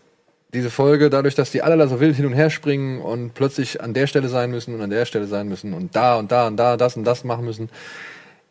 diese 0.54 0.70
Folge, 0.70 1.10
dadurch, 1.10 1.34
dass 1.34 1.50
die 1.50 1.62
alle 1.62 1.88
so 1.88 2.00
wild 2.00 2.16
hin 2.16 2.26
und 2.26 2.34
her 2.34 2.50
springen 2.50 3.00
und 3.00 3.34
plötzlich 3.34 3.80
an 3.80 3.94
der 3.94 4.06
Stelle 4.06 4.28
sein 4.28 4.50
müssen 4.50 4.74
und 4.74 4.82
an 4.82 4.90
der 4.90 5.06
Stelle 5.06 5.26
sein 5.26 5.48
müssen 5.48 5.72
und 5.72 5.96
da 5.96 6.16
und 6.16 6.30
da 6.30 6.46
und 6.46 6.56
da 6.56 6.76
das 6.76 6.96
und 6.96 7.04
das 7.04 7.24
machen 7.24 7.44
müssen. 7.44 7.70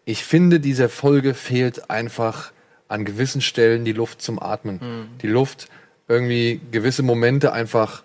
Ich 0.05 0.23
finde, 0.23 0.59
dieser 0.59 0.89
Folge 0.89 1.33
fehlt 1.33 1.89
einfach 1.89 2.51
an 2.87 3.05
gewissen 3.05 3.41
Stellen 3.41 3.85
die 3.85 3.93
Luft 3.93 4.21
zum 4.21 4.41
Atmen. 4.41 4.79
Die 5.21 5.27
Luft, 5.27 5.69
irgendwie 6.07 6.59
gewisse 6.71 7.03
Momente 7.03 7.53
einfach 7.53 8.03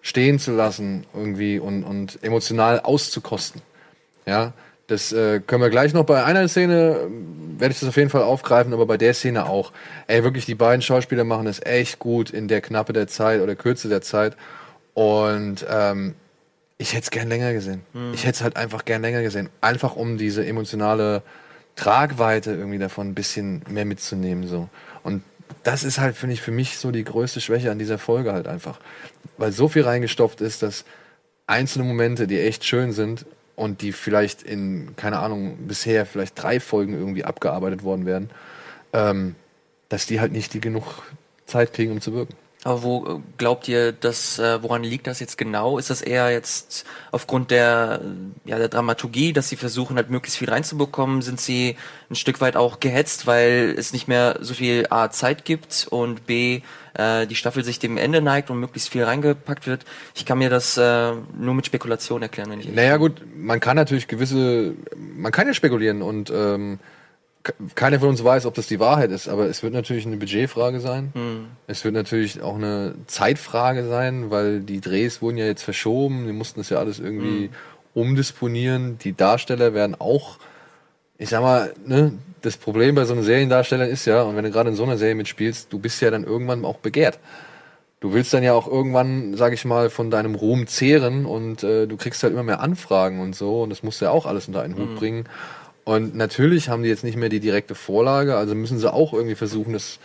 stehen 0.00 0.38
zu 0.38 0.52
lassen 0.52 1.04
irgendwie 1.12 1.58
und, 1.58 1.82
und 1.82 2.22
emotional 2.22 2.80
auszukosten. 2.80 3.62
Ja, 4.26 4.52
das 4.86 5.12
äh, 5.12 5.40
können 5.40 5.62
wir 5.62 5.70
gleich 5.70 5.92
noch 5.92 6.04
bei 6.04 6.24
einer 6.24 6.48
Szene, 6.48 7.08
äh, 7.08 7.60
werde 7.60 7.72
ich 7.72 7.80
das 7.80 7.88
auf 7.88 7.96
jeden 7.96 8.08
Fall 8.08 8.22
aufgreifen, 8.22 8.72
aber 8.72 8.86
bei 8.86 8.96
der 8.96 9.12
Szene 9.12 9.46
auch. 9.46 9.72
Ey, 10.06 10.24
wirklich, 10.24 10.46
die 10.46 10.54
beiden 10.54 10.82
Schauspieler 10.82 11.24
machen 11.24 11.46
es 11.46 11.60
echt 11.60 11.98
gut 11.98 12.30
in 12.30 12.48
der 12.48 12.60
Knappe 12.60 12.92
der 12.92 13.06
Zeit 13.06 13.42
oder 13.42 13.54
Kürze 13.56 13.88
der 13.88 14.00
Zeit. 14.00 14.36
Und 14.94 15.66
ähm, 15.68 16.14
ich 16.78 16.92
hätte 16.92 17.04
es 17.04 17.10
gern 17.10 17.28
länger 17.28 17.52
gesehen. 17.52 17.82
Ich 18.14 18.22
hätte 18.24 18.36
es 18.36 18.42
halt 18.42 18.56
einfach 18.56 18.84
gern 18.84 19.02
länger 19.02 19.22
gesehen. 19.22 19.50
Einfach 19.60 19.96
um 19.96 20.16
diese 20.16 20.46
emotionale 20.46 21.22
Tragweite 21.74 22.52
irgendwie 22.52 22.78
davon 22.78 23.08
ein 23.08 23.14
bisschen 23.14 23.62
mehr 23.68 23.84
mitzunehmen. 23.84 24.46
So. 24.46 24.68
Und 25.02 25.22
das 25.64 25.82
ist 25.82 25.98
halt, 25.98 26.16
finde 26.16 26.34
ich, 26.34 26.40
für 26.40 26.52
mich 26.52 26.78
so 26.78 26.92
die 26.92 27.04
größte 27.04 27.40
Schwäche 27.40 27.70
an 27.72 27.78
dieser 27.78 27.98
Folge 27.98 28.32
halt 28.32 28.46
einfach. 28.46 28.78
Weil 29.36 29.50
so 29.50 29.68
viel 29.68 29.82
reingestopft 29.82 30.40
ist, 30.40 30.62
dass 30.62 30.84
einzelne 31.48 31.84
Momente, 31.84 32.28
die 32.28 32.40
echt 32.40 32.64
schön 32.64 32.92
sind 32.92 33.26
und 33.56 33.82
die 33.82 33.92
vielleicht 33.92 34.42
in, 34.42 34.94
keine 34.96 35.18
Ahnung, 35.18 35.56
bisher 35.66 36.06
vielleicht 36.06 36.40
drei 36.40 36.60
Folgen 36.60 36.94
irgendwie 36.94 37.24
abgearbeitet 37.24 37.82
worden 37.82 38.06
wären, 38.06 38.30
ähm, 38.92 39.34
dass 39.88 40.06
die 40.06 40.20
halt 40.20 40.32
nicht 40.32 40.54
die 40.54 40.60
genug 40.60 41.02
Zeit 41.46 41.72
kriegen, 41.72 41.92
um 41.92 42.00
zu 42.00 42.12
wirken. 42.12 42.34
Aber 42.64 42.82
wo 42.82 43.06
äh, 43.06 43.20
glaubt 43.36 43.68
ihr, 43.68 43.92
dass, 43.92 44.38
äh, 44.38 44.62
woran 44.62 44.82
liegt 44.82 45.06
das 45.06 45.20
jetzt 45.20 45.38
genau? 45.38 45.78
Ist 45.78 45.90
das 45.90 46.02
eher 46.02 46.30
jetzt 46.32 46.84
aufgrund 47.12 47.52
der, 47.52 48.00
ja, 48.44 48.58
der 48.58 48.68
Dramaturgie, 48.68 49.32
dass 49.32 49.48
sie 49.48 49.56
versuchen, 49.56 49.96
halt 49.96 50.10
möglichst 50.10 50.38
viel 50.38 50.50
reinzubekommen? 50.50 51.22
Sind 51.22 51.40
sie 51.40 51.76
ein 52.10 52.16
Stück 52.16 52.40
weit 52.40 52.56
auch 52.56 52.80
gehetzt, 52.80 53.26
weil 53.28 53.74
es 53.78 53.92
nicht 53.92 54.08
mehr 54.08 54.38
so 54.40 54.54
viel 54.54 54.86
A, 54.90 55.08
Zeit 55.10 55.44
gibt 55.44 55.86
und 55.88 56.26
B, 56.26 56.62
äh, 56.94 57.26
die 57.28 57.36
Staffel 57.36 57.62
sich 57.62 57.78
dem 57.78 57.96
Ende 57.96 58.20
neigt 58.20 58.50
und 58.50 58.58
möglichst 58.58 58.88
viel 58.88 59.04
reingepackt 59.04 59.68
wird? 59.68 59.84
Ich 60.16 60.26
kann 60.26 60.38
mir 60.38 60.50
das 60.50 60.76
äh, 60.76 61.12
nur 61.38 61.54
mit 61.54 61.66
Spekulation 61.66 62.22
erklären, 62.22 62.50
wenn 62.50 62.60
ich 62.60 62.72
Naja 62.72 62.96
gut, 62.96 63.22
man 63.36 63.60
kann 63.60 63.76
natürlich 63.76 64.08
gewisse, 64.08 64.74
man 64.96 65.30
kann 65.30 65.46
ja 65.46 65.54
spekulieren 65.54 66.02
und 66.02 66.30
ähm, 66.30 66.80
keiner 67.74 68.00
von 68.00 68.10
uns 68.10 68.22
weiß, 68.22 68.46
ob 68.46 68.54
das 68.54 68.66
die 68.66 68.80
Wahrheit 68.80 69.10
ist, 69.10 69.28
aber 69.28 69.46
es 69.46 69.62
wird 69.62 69.72
natürlich 69.72 70.06
eine 70.06 70.16
Budgetfrage 70.16 70.80
sein. 70.80 71.12
Es 71.66 71.84
wird 71.84 71.94
natürlich 71.94 72.42
auch 72.42 72.56
eine 72.56 72.94
Zeitfrage 73.06 73.86
sein, 73.86 74.30
weil 74.30 74.60
die 74.60 74.80
Drehs 74.80 75.22
wurden 75.22 75.36
ja 75.38 75.46
jetzt 75.46 75.62
verschoben, 75.62 76.26
die 76.26 76.32
mussten 76.32 76.60
das 76.60 76.70
ja 76.70 76.78
alles 76.78 76.98
irgendwie 76.98 77.50
umdisponieren. 77.94 78.98
Die 78.98 79.16
Darsteller 79.16 79.74
werden 79.74 79.96
auch, 79.98 80.38
ich 81.18 81.28
sag 81.28 81.42
mal, 81.42 81.72
ne, 81.84 82.12
das 82.42 82.56
Problem 82.56 82.94
bei 82.94 83.04
so 83.04 83.14
einem 83.14 83.22
Seriendarsteller 83.22 83.88
ist 83.88 84.04
ja, 84.06 84.22
und 84.22 84.36
wenn 84.36 84.44
du 84.44 84.50
gerade 84.50 84.70
in 84.70 84.76
so 84.76 84.84
einer 84.84 84.98
Serie 84.98 85.14
mitspielst, 85.14 85.72
du 85.72 85.78
bist 85.78 86.00
ja 86.00 86.10
dann 86.10 86.24
irgendwann 86.24 86.64
auch 86.64 86.78
begehrt. 86.78 87.18
Du 88.00 88.12
willst 88.12 88.32
dann 88.32 88.44
ja 88.44 88.52
auch 88.52 88.68
irgendwann, 88.68 89.34
sag 89.34 89.52
ich 89.52 89.64
mal, 89.64 89.90
von 89.90 90.08
deinem 90.08 90.36
Ruhm 90.36 90.68
zehren 90.68 91.26
und 91.26 91.64
äh, 91.64 91.88
du 91.88 91.96
kriegst 91.96 92.22
halt 92.22 92.32
immer 92.32 92.44
mehr 92.44 92.60
Anfragen 92.60 93.18
und 93.20 93.34
so 93.34 93.62
und 93.62 93.70
das 93.70 93.82
musst 93.82 94.00
du 94.00 94.04
ja 94.04 94.12
auch 94.12 94.24
alles 94.24 94.46
unter 94.46 94.62
einen 94.62 94.76
Hut 94.76 94.94
bringen. 94.96 95.24
Und 95.88 96.14
natürlich 96.14 96.68
haben 96.68 96.82
die 96.82 96.90
jetzt 96.90 97.02
nicht 97.02 97.16
mehr 97.16 97.30
die 97.30 97.40
direkte 97.40 97.74
Vorlage, 97.74 98.36
also 98.36 98.54
müssen 98.54 98.78
sie 98.78 98.92
auch 98.92 99.14
irgendwie 99.14 99.36
versuchen, 99.36 99.72
das 99.72 99.98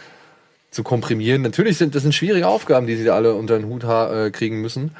zu 0.71 0.81
komprimieren. 0.81 1.41
Natürlich 1.41 1.77
sind 1.77 1.93
das 1.93 2.03
sind 2.03 2.15
schwierige 2.15 2.47
Aufgaben, 2.47 2.87
die 2.87 2.95
sie 2.95 3.03
da 3.03 3.15
alle 3.15 3.33
unter 3.33 3.59
den 3.59 3.67
Hut 3.67 3.83
äh, 3.83 4.31
kriegen 4.31 4.61
müssen. 4.61 4.95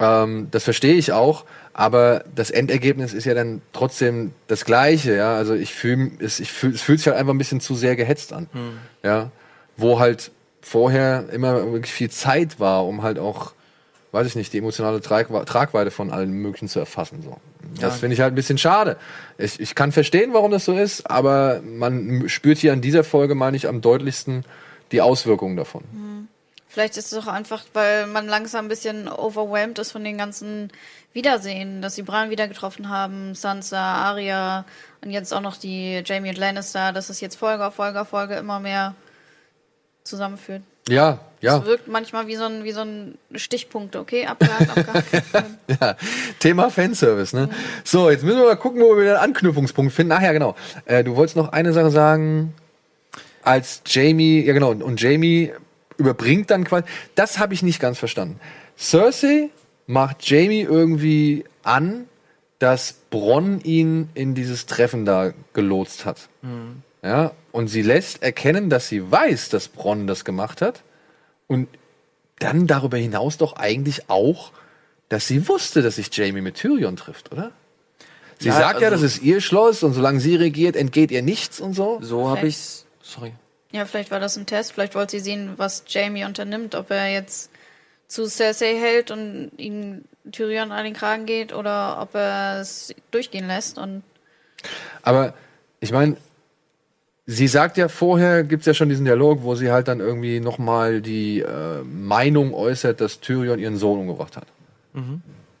Ähm, 0.00 0.48
das 0.50 0.64
verstehe 0.64 0.94
ich 0.94 1.12
auch, 1.12 1.44
aber 1.74 2.24
das 2.34 2.50
Endergebnis 2.50 3.12
ist 3.12 3.26
ja 3.26 3.34
dann 3.34 3.60
trotzdem 3.74 4.32
das 4.46 4.64
gleiche, 4.64 5.14
ja. 5.14 5.36
Also 5.36 5.52
ich 5.52 5.74
fühle 5.74 6.12
es, 6.20 6.40
ich 6.40 6.52
fühl, 6.52 6.72
es 6.72 6.80
fühlt 6.80 7.00
sich 7.00 7.08
halt 7.08 7.18
einfach 7.18 7.34
ein 7.34 7.38
bisschen 7.38 7.60
zu 7.60 7.74
sehr 7.74 7.94
gehetzt 7.94 8.32
an. 8.32 8.46
Ja. 9.02 9.30
Wo 9.76 9.98
halt 9.98 10.30
vorher 10.62 11.26
immer 11.30 11.70
wirklich 11.70 11.92
viel 11.92 12.08
Zeit 12.08 12.58
war, 12.58 12.86
um 12.86 13.02
halt 13.02 13.18
auch, 13.18 13.52
weiß 14.12 14.26
ich 14.26 14.36
nicht, 14.36 14.52
die 14.52 14.58
emotionale 14.58 15.00
Trag 15.00 15.28
Tragweite 15.46 15.90
von 15.90 16.10
allen 16.10 16.30
möglichen 16.32 16.68
zu 16.68 16.78
erfassen. 16.78 17.22
So. 17.22 17.36
Das 17.74 17.82
Ja. 17.82 17.90
finde 17.90 18.14
ich 18.14 18.20
halt 18.20 18.32
ein 18.32 18.36
bisschen 18.36 18.58
schade. 18.58 18.96
Ich, 19.36 19.60
ich 19.60 19.74
kann 19.74 19.92
verstehen, 19.92 20.32
warum 20.32 20.50
das 20.50 20.64
so 20.64 20.72
ist, 20.76 21.10
aber 21.10 21.60
man 21.62 22.28
spürt 22.28 22.58
hier 22.58 22.72
an 22.72 22.80
dieser 22.80 23.04
Folge, 23.04 23.34
meine 23.34 23.56
ich, 23.56 23.68
am 23.68 23.80
deutlichsten 23.80 24.44
die 24.92 25.02
Auswirkungen 25.02 25.56
davon. 25.56 25.84
Vielleicht 26.68 26.96
ist 26.96 27.12
es 27.12 27.18
auch 27.18 27.26
einfach, 27.26 27.64
weil 27.74 28.06
man 28.06 28.26
langsam 28.26 28.66
ein 28.66 28.68
bisschen 28.68 29.08
overwhelmed 29.08 29.78
ist 29.78 29.90
von 29.92 30.04
den 30.04 30.16
ganzen 30.18 30.70
Wiedersehen, 31.12 31.82
dass 31.82 31.94
sie 31.94 32.02
Bran 32.02 32.30
wieder 32.30 32.46
getroffen 32.46 32.88
haben, 32.88 33.34
Sansa, 33.34 33.80
Arya 33.80 34.64
und 35.02 35.10
jetzt 35.10 35.32
auch 35.34 35.40
noch 35.40 35.56
die 35.56 36.02
Jamie 36.04 36.28
und 36.28 36.38
Lannister, 36.38 36.92
dass 36.92 37.08
es 37.08 37.20
jetzt 37.20 37.36
Folge 37.36 37.66
auf 37.66 37.74
Folge 37.74 38.00
auf 38.00 38.08
Folge 38.08 38.34
immer 38.36 38.60
mehr 38.60 38.94
zusammenführt. 40.04 40.62
Ja, 40.88 41.20
ja. 41.40 41.58
Es 41.58 41.66
wirkt 41.66 41.86
manchmal 41.86 42.26
wie 42.26 42.36
so 42.36 42.44
ein, 42.44 42.64
wie 42.64 42.72
so 42.72 42.80
ein 42.80 43.16
Stichpunkt, 43.34 43.94
okay? 43.94 44.26
Abgehakt, 44.26 44.70
abgehakt. 44.76 45.26
Ja, 45.80 45.96
Thema 46.40 46.70
Fanservice, 46.70 47.34
ne? 47.34 47.48
So, 47.84 48.10
jetzt 48.10 48.24
müssen 48.24 48.38
wir 48.38 48.46
mal 48.46 48.56
gucken, 48.56 48.80
wo 48.80 48.96
wir 48.96 49.02
wieder 49.02 49.20
einen 49.20 49.32
Anknüpfungspunkt 49.32 49.92
finden. 49.92 50.12
Ach 50.12 50.22
ja, 50.22 50.32
genau. 50.32 50.56
Äh, 50.86 51.04
du 51.04 51.14
wolltest 51.14 51.36
noch 51.36 51.52
eine 51.52 51.72
Sache 51.72 51.90
sagen, 51.90 52.54
als 53.42 53.82
Jamie, 53.86 54.44
ja 54.44 54.52
genau, 54.52 54.70
und 54.70 55.00
Jamie 55.00 55.52
überbringt 55.96 56.50
dann 56.50 56.64
quasi, 56.64 56.86
das 57.14 57.38
habe 57.38 57.54
ich 57.54 57.62
nicht 57.62 57.80
ganz 57.80 57.98
verstanden. 57.98 58.40
Cersei 58.76 59.50
macht 59.86 60.28
Jamie 60.28 60.62
irgendwie 60.62 61.44
an, 61.62 62.06
dass 62.58 62.94
Bronn 63.10 63.60
ihn 63.60 64.10
in 64.14 64.34
dieses 64.34 64.66
Treffen 64.66 65.04
da 65.04 65.32
gelotst 65.52 66.04
hat. 66.04 66.28
Ja, 67.02 67.32
und 67.58 67.66
sie 67.66 67.82
lässt 67.82 68.22
erkennen, 68.22 68.70
dass 68.70 68.86
sie 68.86 69.10
weiß, 69.10 69.48
dass 69.48 69.66
Bronn 69.66 70.06
das 70.06 70.24
gemacht 70.24 70.62
hat. 70.62 70.84
Und 71.48 71.66
dann 72.38 72.68
darüber 72.68 72.96
hinaus 72.98 73.36
doch 73.36 73.54
eigentlich 73.54 74.08
auch, 74.08 74.52
dass 75.08 75.26
sie 75.26 75.48
wusste, 75.48 75.82
dass 75.82 75.96
sich 75.96 76.16
Jamie 76.16 76.40
mit 76.40 76.54
Tyrion 76.54 76.94
trifft, 76.94 77.32
oder? 77.32 77.50
Sie 78.38 78.46
Ja, 78.46 78.54
sagt 78.54 78.80
ja, 78.80 78.90
also- 78.90 79.02
das 79.02 79.12
ist 79.16 79.22
ihr 79.24 79.40
Schloss 79.40 79.82
und 79.82 79.92
solange 79.92 80.20
sie 80.20 80.36
regiert, 80.36 80.76
entgeht 80.76 81.10
ihr 81.10 81.22
nichts 81.22 81.58
und 81.58 81.74
so. 81.74 81.98
So 82.00 82.28
habe 82.30 82.46
ich's. 82.46 82.86
Sorry. 83.02 83.32
ja, 83.72 83.86
vielleicht 83.86 84.12
war 84.12 84.20
das 84.20 84.36
ein 84.36 84.46
Test, 84.46 84.72
vielleicht 84.72 84.94
wollte 84.94 85.10
sie 85.18 85.20
sehen, 85.20 85.54
was 85.56 85.82
Jamie 85.88 86.24
unternimmt, 86.24 86.76
ob 86.76 86.92
er 86.92 87.10
jetzt 87.12 87.50
zu 88.06 88.26
Cersei 88.28 88.76
hält 88.76 89.10
und 89.10 89.50
ihn 89.56 90.04
Tyrion 90.30 90.70
an 90.70 90.84
den 90.84 90.94
Kragen 90.94 91.26
geht 91.26 91.52
oder 91.52 92.00
ob 92.00 92.14
er 92.14 92.60
es 92.60 92.94
durchgehen 93.10 93.48
lässt 93.48 93.78
und 93.78 94.04
Aber 95.02 95.34
ich 95.80 95.90
meine, 95.90 96.16
sie 97.30 97.46
sagt 97.46 97.76
ja 97.76 97.88
vorher, 97.88 98.42
gibt's 98.42 98.64
ja 98.64 98.72
schon 98.72 98.88
diesen 98.88 99.04
Dialog, 99.04 99.42
wo 99.42 99.54
sie 99.54 99.70
halt 99.70 99.86
dann 99.86 100.00
irgendwie 100.00 100.40
nochmal 100.40 101.02
die 101.02 101.40
äh, 101.40 101.82
Meinung 101.84 102.54
äußert, 102.54 103.02
dass 103.02 103.20
Tyrion 103.20 103.58
ihren 103.58 103.76
Sohn 103.76 104.00
umgebracht 104.00 104.36
hat. 104.36 104.46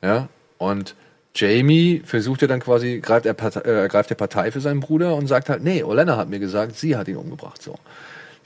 Ja, 0.02 0.28
und 0.56 0.94
Jamie 1.34 2.00
versucht 2.04 2.40
ja 2.40 2.48
dann 2.48 2.60
quasi, 2.60 3.00
greift 3.00 3.26
er 3.26 3.34
Partei, 3.34 3.60
äh, 3.60 3.82
ergreift 3.82 4.08
der 4.08 4.14
Partei 4.14 4.50
für 4.50 4.60
seinen 4.62 4.80
Bruder 4.80 5.14
und 5.14 5.26
sagt 5.26 5.50
halt, 5.50 5.62
nee, 5.62 5.82
Olenna 5.82 6.16
hat 6.16 6.30
mir 6.30 6.38
gesagt, 6.40 6.74
sie 6.76 6.96
hat 6.96 7.06
ihn 7.06 7.16
umgebracht, 7.16 7.62
so. 7.62 7.76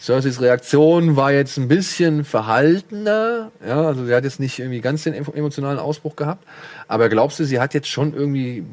Cerseis 0.01 0.41
Reaktion 0.41 1.15
war 1.15 1.31
jetzt 1.31 1.59
ein 1.59 1.69
bisschen 1.69 2.25
verhaltener, 2.25 3.53
ja, 3.65 3.83
also 3.87 4.05
sie 4.05 4.13
hat 4.13 4.25
jetzt 4.25 4.41
nicht 4.41 4.59
irgendwie 4.59 4.81
ganz 4.81 5.05
den 5.05 5.15
emo- 5.15 5.33
emotionalen 5.33 5.79
Ausbruch 5.79 6.17
gehabt, 6.17 6.45
aber 6.89 7.09
glaubst 7.09 7.39
du, 7.39 7.45
sie 7.45 7.61
hat 7.61 7.73
jetzt 7.73 7.89
schon 7.89 8.13
irgendwie 8.13 8.65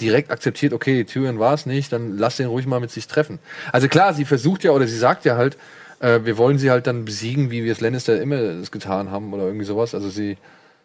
direkt 0.00 0.30
akzeptiert, 0.30 0.72
okay, 0.72 1.04
Tyrion 1.04 1.38
war 1.38 1.54
es 1.54 1.66
nicht, 1.66 1.92
dann 1.92 2.16
lass 2.16 2.36
den 2.36 2.46
ruhig 2.46 2.66
mal 2.66 2.80
mit 2.80 2.90
sich 2.90 3.06
treffen. 3.06 3.38
Also 3.72 3.88
klar, 3.88 4.14
sie 4.14 4.24
versucht 4.24 4.64
ja 4.64 4.70
oder 4.72 4.86
sie 4.86 4.96
sagt 4.96 5.24
ja 5.24 5.36
halt, 5.36 5.56
äh, 6.00 6.20
wir 6.24 6.38
wollen 6.38 6.58
sie 6.58 6.70
halt 6.70 6.86
dann 6.86 7.04
besiegen, 7.04 7.50
wie 7.50 7.64
wir 7.64 7.72
es 7.72 7.80
Lannister 7.80 8.20
immer 8.20 8.36
es 8.36 8.70
getan 8.70 9.10
haben 9.10 9.32
oder 9.32 9.44
irgendwie 9.44 9.64
sowas. 9.64 9.94
Also 9.94 10.08
sie 10.08 10.36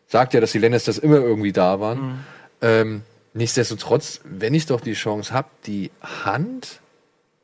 sagt 0.08 0.34
ja, 0.34 0.42
dass 0.42 0.52
die 0.52 0.60
Lannisters 0.60 0.98
immer 0.98 1.18
irgendwie 1.18 1.52
da 1.52 1.80
waren. 1.80 2.26
Ähm, 2.62 3.02
nichtsdestotrotz, 3.34 4.22
wenn 4.24 4.54
ich 4.54 4.66
doch 4.66 4.82
die 4.82 4.94
Chance 4.94 5.34
habe, 5.34 5.48
die 5.66 5.92
Hand, 6.02 6.80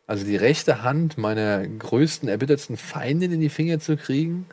also 0.07 0.25
die 0.25 0.35
rechte 0.35 0.83
Hand 0.83 1.17
meiner 1.17 1.65
größten, 1.65 2.29
erbittertsten 2.29 2.77
Feindin 2.77 3.31
in 3.31 3.39
die 3.39 3.49
Finger 3.49 3.79
zu 3.79 3.97
kriegen 3.97 4.45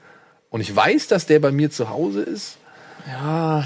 und 0.51 0.61
ich 0.61 0.75
weiß, 0.75 1.09
dass 1.09 1.27
der 1.27 1.41
bei 1.41 1.53
mir 1.53 1.71
zu 1.71 1.91
Hause 1.91 2.23
ist, 2.23 2.59
Ja, 3.09 3.65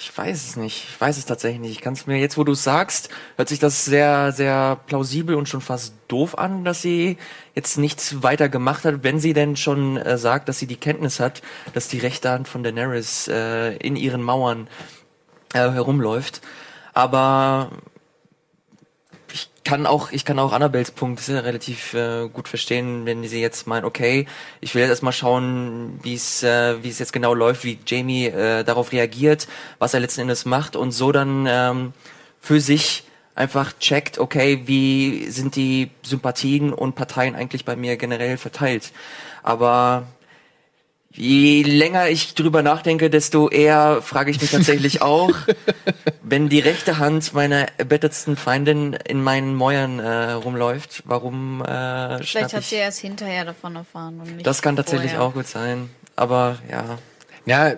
ich 0.00 0.16
weiß 0.16 0.48
es 0.48 0.56
nicht. 0.56 0.86
Ich 0.88 0.98
weiß 0.98 1.18
es 1.18 1.26
tatsächlich 1.26 1.60
nicht. 1.60 1.72
Ich 1.72 1.80
kann 1.82 1.92
es 1.92 2.06
mir 2.06 2.18
jetzt, 2.18 2.38
wo 2.38 2.44
du 2.44 2.52
es 2.52 2.64
sagst, 2.64 3.10
hört 3.36 3.50
sich 3.50 3.58
das 3.58 3.84
sehr, 3.84 4.32
sehr 4.32 4.78
plausibel 4.86 5.34
und 5.34 5.46
schon 5.46 5.60
fast 5.60 5.92
doof 6.08 6.38
an, 6.38 6.64
dass 6.64 6.80
sie 6.80 7.18
jetzt 7.54 7.76
nichts 7.76 8.22
weiter 8.22 8.48
gemacht 8.48 8.86
hat, 8.86 9.04
wenn 9.04 9.20
sie 9.20 9.34
denn 9.34 9.56
schon 9.56 9.98
äh, 9.98 10.16
sagt, 10.16 10.48
dass 10.48 10.58
sie 10.58 10.66
die 10.66 10.78
Kenntnis 10.78 11.20
hat, 11.20 11.42
dass 11.74 11.88
die 11.88 11.98
rechte 11.98 12.30
Hand 12.30 12.48
von 12.48 12.62
Daenerys 12.62 13.28
äh, 13.28 13.76
in 13.76 13.94
ihren 13.94 14.22
Mauern 14.22 14.68
äh, 15.52 15.70
herumläuft. 15.70 16.40
Aber 16.94 17.70
kann 19.64 19.86
auch, 19.86 20.10
ich 20.10 20.24
kann 20.24 20.38
auch 20.38 20.52
Annabels 20.52 20.90
Punkt 20.90 21.28
relativ 21.28 21.94
äh, 21.94 22.28
gut 22.28 22.48
verstehen, 22.48 23.04
wenn 23.04 23.22
sie 23.24 23.40
jetzt 23.40 23.66
meint, 23.66 23.84
okay, 23.84 24.26
ich 24.60 24.74
will 24.74 24.82
jetzt 24.82 24.90
erstmal 24.90 25.12
schauen, 25.12 25.98
wie 26.02 26.14
es 26.14 26.42
äh, 26.42 26.82
wie 26.82 26.88
es 26.88 26.98
jetzt 26.98 27.12
genau 27.12 27.34
läuft, 27.34 27.64
wie 27.64 27.78
Jamie 27.86 28.26
äh, 28.26 28.64
darauf 28.64 28.92
reagiert, 28.92 29.48
was 29.78 29.94
er 29.94 30.00
letzten 30.00 30.22
Endes 30.22 30.44
macht 30.44 30.76
und 30.76 30.92
so 30.92 31.12
dann 31.12 31.46
ähm, 31.48 31.92
für 32.40 32.60
sich 32.60 33.04
einfach 33.34 33.72
checkt, 33.78 34.18
okay, 34.18 34.62
wie 34.66 35.30
sind 35.30 35.56
die 35.56 35.90
Sympathien 36.02 36.72
und 36.72 36.94
Parteien 36.94 37.34
eigentlich 37.34 37.64
bei 37.64 37.76
mir 37.76 37.96
generell 37.96 38.36
verteilt. 38.36 38.92
Aber 39.42 40.06
Je 41.12 41.62
länger 41.62 42.08
ich 42.08 42.34
drüber 42.34 42.62
nachdenke, 42.62 43.10
desto 43.10 43.48
eher 43.48 44.00
frage 44.00 44.30
ich 44.30 44.40
mich 44.40 44.52
tatsächlich 44.52 45.02
auch, 45.02 45.32
wenn 46.22 46.48
die 46.48 46.60
rechte 46.60 46.98
Hand 46.98 47.34
meiner 47.34 47.66
erbettetsten 47.78 48.36
Feindin 48.36 48.92
in 48.92 49.20
meinen 49.22 49.54
Mäuern 49.56 49.98
äh, 49.98 50.32
rumläuft, 50.32 51.02
warum 51.06 51.62
äh, 51.62 52.22
Vielleicht 52.22 52.54
hat 52.54 52.62
ich? 52.62 52.68
sie 52.68 52.76
erst 52.76 53.00
hinterher 53.00 53.44
davon 53.44 53.74
erfahren. 53.74 54.20
Und 54.20 54.36
nicht 54.36 54.46
Das 54.46 54.62
kann 54.62 54.76
tatsächlich 54.76 55.12
vorher. 55.12 55.26
auch 55.26 55.34
gut 55.34 55.48
sein. 55.48 55.90
Aber 56.14 56.58
ja. 56.70 56.98
Ja, 57.46 57.72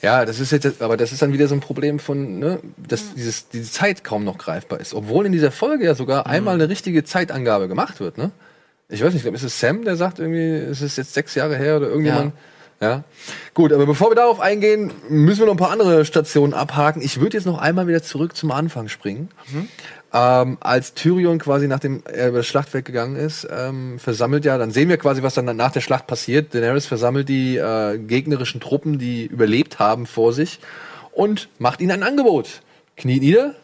ja, 0.00 0.24
das 0.24 0.40
ist 0.40 0.50
jetzt, 0.50 0.82
aber 0.82 0.96
das 0.96 1.12
ist 1.12 1.22
dann 1.22 1.32
wieder 1.32 1.46
so 1.46 1.54
ein 1.54 1.60
Problem 1.60 2.00
von, 2.00 2.38
ne, 2.40 2.58
dass 2.76 3.14
dieses, 3.14 3.48
diese 3.50 3.70
Zeit 3.70 4.02
kaum 4.02 4.24
noch 4.24 4.38
greifbar 4.38 4.80
ist. 4.80 4.94
Obwohl 4.94 5.26
in 5.26 5.32
dieser 5.32 5.52
Folge 5.52 5.84
ja 5.84 5.94
sogar 5.94 6.26
einmal 6.26 6.54
eine 6.54 6.68
richtige 6.68 7.04
Zeitangabe 7.04 7.68
gemacht 7.68 8.00
wird, 8.00 8.18
ne? 8.18 8.32
Ich 8.92 9.00
weiß 9.00 9.08
nicht, 9.08 9.16
ich 9.16 9.22
glaube, 9.22 9.36
ist 9.36 9.42
es 9.42 9.58
Sam, 9.58 9.84
der 9.84 9.96
sagt 9.96 10.18
irgendwie, 10.18 10.50
es 10.70 10.82
ist 10.82 10.98
jetzt 10.98 11.14
sechs 11.14 11.34
Jahre 11.34 11.56
her 11.56 11.78
oder 11.78 11.88
irgendjemand. 11.88 12.34
Ja. 12.80 13.04
Gut, 13.54 13.72
aber 13.72 13.86
bevor 13.86 14.10
wir 14.10 14.16
darauf 14.16 14.40
eingehen, 14.40 14.92
müssen 15.08 15.40
wir 15.40 15.46
noch 15.46 15.54
ein 15.54 15.58
paar 15.58 15.70
andere 15.70 16.04
Stationen 16.04 16.52
abhaken. 16.52 17.00
Ich 17.00 17.20
würde 17.20 17.36
jetzt 17.36 17.46
noch 17.46 17.58
einmal 17.58 17.86
wieder 17.86 18.02
zurück 18.02 18.36
zum 18.36 18.50
Anfang 18.50 18.88
springen. 18.88 19.30
Ähm, 20.12 20.58
als 20.60 20.92
Tyrion 20.92 21.38
quasi 21.38 21.68
nachdem 21.68 22.02
er 22.04 22.28
über 22.28 22.38
das 22.38 22.46
Schlachtfeld 22.46 22.84
gegangen 22.84 23.16
ist, 23.16 23.48
ähm, 23.50 23.98
versammelt 23.98 24.44
ja, 24.44 24.58
dann 24.58 24.72
sehen 24.72 24.88
wir 24.88 24.98
quasi, 24.98 25.22
was 25.22 25.34
dann 25.34 25.44
nach 25.56 25.70
der 25.70 25.80
Schlacht 25.80 26.06
passiert. 26.06 26.52
Daenerys 26.54 26.86
versammelt 26.86 27.28
die 27.28 27.56
äh, 27.56 27.98
gegnerischen 27.98 28.60
Truppen, 28.60 28.98
die 28.98 29.24
überlebt 29.24 29.78
haben, 29.78 30.04
vor 30.04 30.32
sich 30.32 30.58
und 31.12 31.48
macht 31.58 31.80
ihnen 31.80 31.92
ein 31.92 32.02
Angebot. 32.02 32.62
Kniet 32.96 33.22
nieder. 33.22 33.54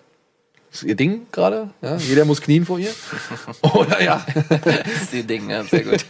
Ist 0.79 0.85
ihr 0.85 0.95
Ding 0.95 1.27
gerade. 1.33 1.71
Ja? 1.83 1.97
Jeder 1.97 2.25
muss 2.25 2.41
knien 2.41 2.65
vor 2.65 2.79
ihr. 2.79 2.91
Oder 3.75 4.01
ja. 4.01 4.25
Das 4.49 4.77
ist 5.03 5.13
die 5.13 5.25
Ding, 5.25 5.51
ja, 5.51 5.65
sehr 5.65 5.83
gut. 5.83 6.05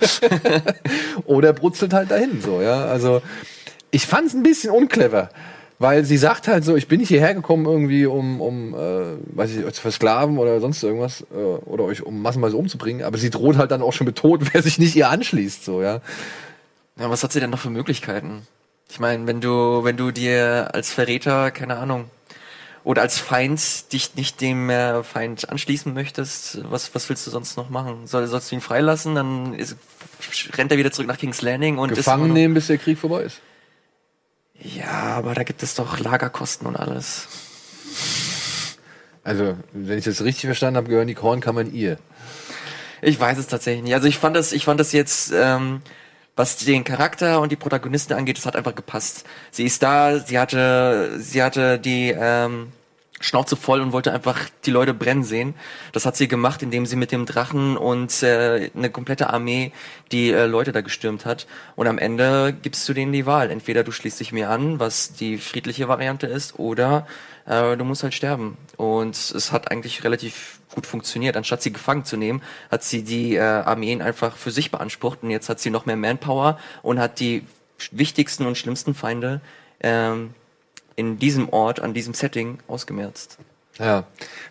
Oder 1.25 1.55
brutzelt 1.55 1.95
halt 1.95 2.11
dahin. 2.11 2.43
So, 2.43 2.61
ja. 2.61 2.85
Also 2.85 3.23
ich 3.91 4.07
fand 4.07 4.27
es 4.27 4.35
ein 4.35 4.43
bisschen 4.43 4.71
unclever. 4.71 5.31
Weil 5.81 6.05
sie 6.05 6.17
sagt 6.17 6.49
halt 6.49 6.65
so, 6.65 6.77
ich 6.77 6.89
bin 6.89 6.99
nicht 6.99 7.09
hierher 7.09 7.35
gekommen 7.35 7.65
irgendwie, 7.65 8.05
um, 8.05 8.41
um 8.41 8.75
äh, 8.75 9.17
weiß 9.37 9.53
ich, 9.53 9.65
euch 9.65 9.75
zu 9.75 9.81
versklaven 9.81 10.37
oder 10.37 10.61
sonst 10.61 10.83
irgendwas, 10.83 11.25
äh, 11.33 11.37
oder 11.37 11.85
euch 11.85 12.03
um 12.03 12.21
massenweise 12.21 12.57
umzubringen, 12.57 13.05
aber 13.05 13.17
sie 13.17 13.31
droht 13.31 13.57
halt 13.59 13.71
dann 13.71 13.81
auch 13.81 13.93
schon 13.93 14.05
mit 14.05 14.17
Tod, 14.17 14.53
wer 14.53 14.61
sich 14.61 14.81
nicht 14.81 14.97
ihr 14.97 15.09
anschließt, 15.09 15.65
so, 15.65 15.81
ja. 15.81 16.01
Ja, 16.99 17.11
was 17.11 17.23
hat 17.23 17.31
sie 17.31 17.39
denn 17.39 17.51
noch 17.51 17.61
für 17.61 17.71
Möglichkeiten? 17.71 18.43
Ich 18.91 18.99
meine, 18.99 19.29
wenn 19.29 19.41
du, 19.41 19.85
wenn 19.85 19.97
du 19.97 20.11
dir 20.11 20.71
als 20.73 20.93
Verräter, 20.93 21.53
keine 21.53 21.77
Ahnung, 21.77 22.07
oder 22.85 23.03
als 23.03 23.19
Feind 23.19 23.93
dich 23.93 24.15
nicht 24.15 24.41
dem 24.41 24.71
äh, 24.71 25.03
Feind 25.03 25.49
anschließen 25.49 25.93
möchtest, 25.93 26.61
was, 26.71 26.95
was 26.95 27.09
willst 27.09 27.27
du 27.27 27.31
sonst 27.31 27.57
noch 27.57 27.71
machen? 27.71 28.07
Soll, 28.07 28.27
sollst 28.27 28.51
du 28.51 28.57
ihn 28.57 28.61
freilassen, 28.61 29.15
dann 29.15 29.55
ist, 29.55 29.77
rennt 30.55 30.73
er 30.73 30.79
wieder 30.79 30.93
zurück 30.93 31.09
nach 31.09 31.19
King's 31.19 31.43
Landing 31.43 31.79
und 31.79 31.91
ist 31.91 31.99
Gefangen 31.99 32.33
nehmen, 32.33 32.55
bis 32.55 32.69
der 32.69 32.79
Krieg 32.79 32.99
vorbei 32.99 33.23
ist. 33.23 33.41
Ja, 34.61 35.17
aber 35.17 35.35
da 35.35 35.45
gibt 35.45 35.63
es 35.63 35.75
doch 35.75 36.01
Lagerkosten 36.01 36.67
und 36.67 36.77
alles. 36.77 37.29
Also, 39.23 39.57
wenn 39.73 39.99
ich 39.99 40.05
das 40.05 40.23
richtig 40.23 40.47
verstanden 40.47 40.79
habe, 40.79 40.89
gehören 40.89 41.07
die 41.07 41.15
Kornkammern 41.15 41.73
ihr. 41.73 41.99
Ich 43.03 43.21
weiß 43.21 43.39
es 43.39 43.47
tatsächlich 43.47 43.85
nicht. 43.85 43.95
Also 43.95 44.09
ich 44.09 44.19
fand 44.19 44.35
das, 44.35 44.53
ich 44.53 44.65
fand 44.65 44.81
das 44.81 44.93
jetzt, 44.93 45.33
ähm, 45.35 45.83
was 46.39 46.57
den 46.57 46.85
Charakter 46.85 47.41
und 47.41 47.51
die 47.51 47.57
Protagonisten 47.57 48.13
angeht, 48.13 48.39
das 48.39 48.47
hat 48.47 48.55
einfach 48.55 48.75
gepasst. 48.75 49.25
Sie 49.51 49.65
ist 49.65 49.83
da, 49.83 50.21
sie 50.21 50.39
hatte, 50.39 51.17
sie 51.19 51.43
hatte 51.43 51.81
die 51.81 52.15
ähm, 52.17 52.73
Schnauze 53.21 53.57
voll 53.57 53.81
und 53.81 53.93
wollte 53.93 54.13
einfach 54.13 54.39
die 54.65 54.71
Leute 54.71 54.95
brennen 54.95 55.25
sehen. 55.25 55.55
Das 55.93 56.07
hat 56.07 56.17
sie 56.17 56.29
gemacht, 56.29 56.63
indem 56.63 56.87
sie 56.87 56.95
mit 56.95 57.11
dem 57.11 57.27
Drachen 57.27 57.77
und 57.77 58.23
äh, 58.23 58.71
eine 58.77 58.91
komplette 58.91 59.31
Armee 59.31 59.73
die 60.13 60.31
äh, 60.31 60.47
Leute 60.47 60.71
da 60.71 60.81
gestürmt 60.81 61.27
hat. 61.27 61.49
Und 61.75 61.89
am 61.89 61.99
Ende 61.99 62.53
gibst 62.63 62.89
du 62.89 62.93
denen 62.93 63.13
die 63.13 63.27
Wahl. 63.27 63.51
Entweder 63.51 63.83
du 63.83 63.91
schließt 63.91 64.21
dich 64.21 64.31
mir 64.31 64.49
an, 64.49 64.79
was 64.79 65.15
die 65.15 65.39
friedliche 65.39 65.89
Variante 65.89 66.29
ist, 66.29 66.57
oder 66.61 67.09
äh, 67.47 67.77
du 67.77 67.85
musst 67.85 68.05
halt 68.05 68.15
sterben. 68.15 68.57
Und 68.77 69.17
es 69.17 69.51
hat 69.51 69.73
eigentlich 69.73 70.05
relativ 70.05 70.58
gut 70.75 70.87
funktioniert. 70.87 71.37
Anstatt 71.37 71.63
sie 71.63 71.73
gefangen 71.73 72.05
zu 72.05 72.17
nehmen, 72.17 72.43
hat 72.71 72.83
sie 72.83 73.03
die 73.03 73.37
äh, 73.37 73.41
Armeen 73.41 74.03
einfach 74.03 74.37
für 74.37 74.51
sich 74.51 74.71
beansprucht 74.71 75.23
und 75.23 75.31
jetzt 75.31 75.49
hat 75.49 75.61
sie 75.61 75.71
noch 75.71 75.87
mehr 75.87 75.97
Manpower 75.97 76.59
und 76.83 76.99
hat 76.99 77.21
die 77.21 77.45
wichtigsten 77.93 78.47
und 78.47 78.57
schlimmsten 78.57 78.95
Feinde 78.95 79.41
ähm, 79.81 80.31
in 80.97 81.19
diesem 81.19 81.49
Ort, 81.49 81.81
an 81.81 81.95
diesem 81.95 82.15
Setting 82.15 82.59
ausgemerzt. 82.67 83.39
Ja. 83.79 84.05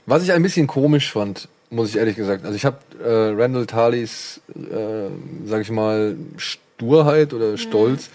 Was 0.05 0.23
ich 0.23 0.31
ein 0.31 0.43
bisschen 0.43 0.67
komisch 0.67 1.11
fand, 1.11 1.49
muss 1.69 1.89
ich 1.89 1.97
ehrlich 1.97 2.15
gesagt. 2.15 2.45
Also 2.45 2.55
ich 2.55 2.65
habe 2.65 2.77
äh, 3.03 3.41
Randall 3.41 3.65
Tarleys, 3.65 4.41
äh, 4.55 5.09
sag 5.45 5.61
ich 5.61 5.71
mal, 5.71 6.15
Sturheit 6.37 7.33
oder 7.33 7.57
Stolz, 7.57 8.09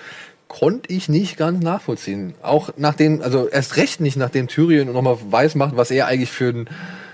konnte 0.48 0.92
ich 0.92 1.08
nicht 1.08 1.36
ganz 1.36 1.62
nachvollziehen. 1.62 2.34
Auch 2.42 2.70
nachdem, 2.76 3.22
also 3.22 3.48
erst 3.48 3.76
recht 3.76 4.00
nicht, 4.00 4.16
nachdem 4.16 4.48
Tyrion 4.48 4.92
nochmal 4.92 5.18
weiß 5.30 5.54
macht, 5.54 5.76
was 5.76 5.90
er 5.90 6.06
eigentlich 6.06 6.30
für 6.30 6.50
ein 6.50 6.68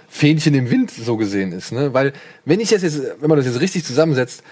Fähnchen 0.08 0.54
im 0.54 0.70
Wind 0.70 0.90
so 0.90 1.16
gesehen 1.16 1.52
ist. 1.52 1.72
Ne? 1.72 1.92
Weil, 1.92 2.12
wenn 2.44 2.60
ich 2.60 2.70
das 2.70 2.82
jetzt, 2.82 3.00
wenn 3.20 3.28
man 3.28 3.38
das 3.38 3.46
jetzt 3.46 3.60
richtig 3.60 3.84
zusammensetzt, 3.84 4.42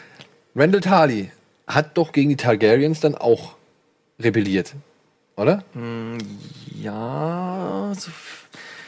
Randall 0.55 0.81
Tarley 0.81 1.31
hat 1.67 1.97
doch 1.99 2.13
gegen 2.13 2.31
die 2.31 2.37
Targaryens 2.37 3.01
dann 3.01 3.15
auch 3.15 3.57
rebelliert. 4.21 4.75
Oder? 5.37 5.65
Ja, 6.81 7.93
so, 7.99 8.11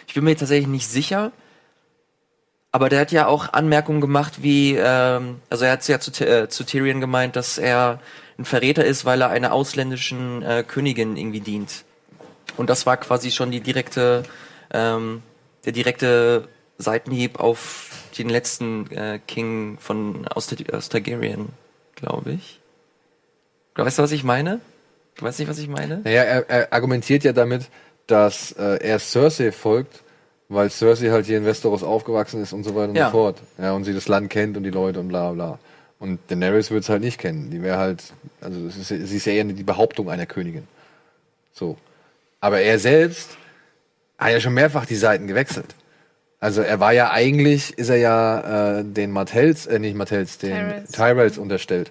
ich 0.06 0.14
bin 0.14 0.24
mir 0.24 0.36
tatsächlich 0.36 0.68
nicht 0.68 0.88
sicher. 0.88 1.32
Aber 2.70 2.88
der 2.88 3.00
hat 3.00 3.12
ja 3.12 3.26
auch 3.26 3.52
Anmerkungen 3.52 4.00
gemacht, 4.00 4.42
wie, 4.42 4.76
ähm, 4.76 5.40
also 5.48 5.64
er 5.64 5.72
hat 5.72 5.88
ja 5.88 6.00
zu, 6.00 6.10
äh, 6.24 6.48
zu 6.48 6.64
Tyrion 6.64 7.00
gemeint, 7.00 7.34
dass 7.34 7.58
er 7.58 7.98
ein 8.38 8.44
Verräter 8.44 8.84
ist, 8.84 9.04
weil 9.04 9.22
er 9.22 9.30
einer 9.30 9.52
ausländischen 9.52 10.42
äh, 10.42 10.64
Königin 10.66 11.16
irgendwie 11.16 11.40
dient. 11.40 11.84
Und 12.56 12.70
das 12.70 12.86
war 12.86 12.96
quasi 12.98 13.30
schon 13.30 13.50
die 13.50 13.60
direkte, 13.60 14.22
ähm, 14.72 15.22
der 15.64 15.72
direkte 15.72 16.48
Seitenhieb 16.78 17.40
auf 17.40 17.90
den 18.16 18.28
letzten 18.28 18.90
äh, 18.92 19.18
King 19.26 19.78
von 19.80 20.26
aus, 20.28 20.48
aus 20.72 20.88
Targaryen, 20.88 21.48
glaube 21.96 22.32
ich. 22.32 22.60
Weißt 23.74 23.98
du, 23.98 24.02
was 24.02 24.12
ich 24.12 24.24
meine? 24.24 24.60
Du 25.16 25.24
weißt 25.24 25.38
nicht, 25.40 25.48
was 25.48 25.58
ich 25.58 25.68
meine? 25.68 25.98
Naja, 26.04 26.22
er, 26.22 26.48
er 26.50 26.72
argumentiert 26.72 27.24
ja 27.24 27.32
damit, 27.32 27.68
dass 28.06 28.52
äh, 28.52 28.78
er 28.82 28.98
Cersei 28.98 29.52
folgt, 29.52 30.02
weil 30.48 30.70
Cersei 30.70 31.10
halt 31.10 31.26
hier 31.26 31.38
in 31.38 31.44
Westeros 31.44 31.82
aufgewachsen 31.82 32.42
ist 32.42 32.52
und 32.52 32.64
so 32.64 32.74
weiter 32.74 32.90
und 32.90 32.96
Ja. 32.96 33.06
so 33.06 33.12
fort. 33.12 33.38
Ja, 33.58 33.72
und 33.72 33.84
sie 33.84 33.92
das 33.94 34.08
Land 34.08 34.30
kennt 34.30 34.56
und 34.56 34.62
die 34.64 34.70
Leute 34.70 35.00
und 35.00 35.08
bla 35.08 35.32
bla. 35.32 35.58
Und 36.00 36.20
Daenerys 36.28 36.70
wird 36.70 36.84
es 36.84 36.88
halt 36.88 37.02
nicht 37.02 37.18
kennen. 37.18 37.50
Die 37.50 37.60
wäre 37.62 37.78
halt, 37.78 38.02
also 38.40 38.66
ist, 38.66 38.86
sie 38.88 38.96
ist 39.16 39.26
ja 39.26 39.32
eher 39.32 39.44
die 39.44 39.64
Behauptung 39.64 40.08
einer 40.10 40.26
Königin. 40.26 40.66
So. 41.52 41.76
Aber 42.40 42.60
er 42.60 42.78
selbst 42.78 43.36
hat 44.16 44.30
ja 44.30 44.40
schon 44.40 44.54
mehrfach 44.54 44.86
die 44.86 44.94
Seiten 44.96 45.26
gewechselt. 45.26 45.74
Also 46.40 46.62
er 46.62 46.78
war 46.78 46.92
ja 46.92 47.10
eigentlich, 47.10 47.76
ist 47.78 47.88
er 47.88 47.96
ja 47.96 48.78
äh, 48.78 48.84
den 48.84 49.10
Martells, 49.10 49.66
äh, 49.66 49.78
nicht 49.78 49.96
Martells, 49.96 50.38
den 50.38 50.52
Tyrells. 50.52 50.92
Tyrells 50.92 51.38
unterstellt. 51.38 51.90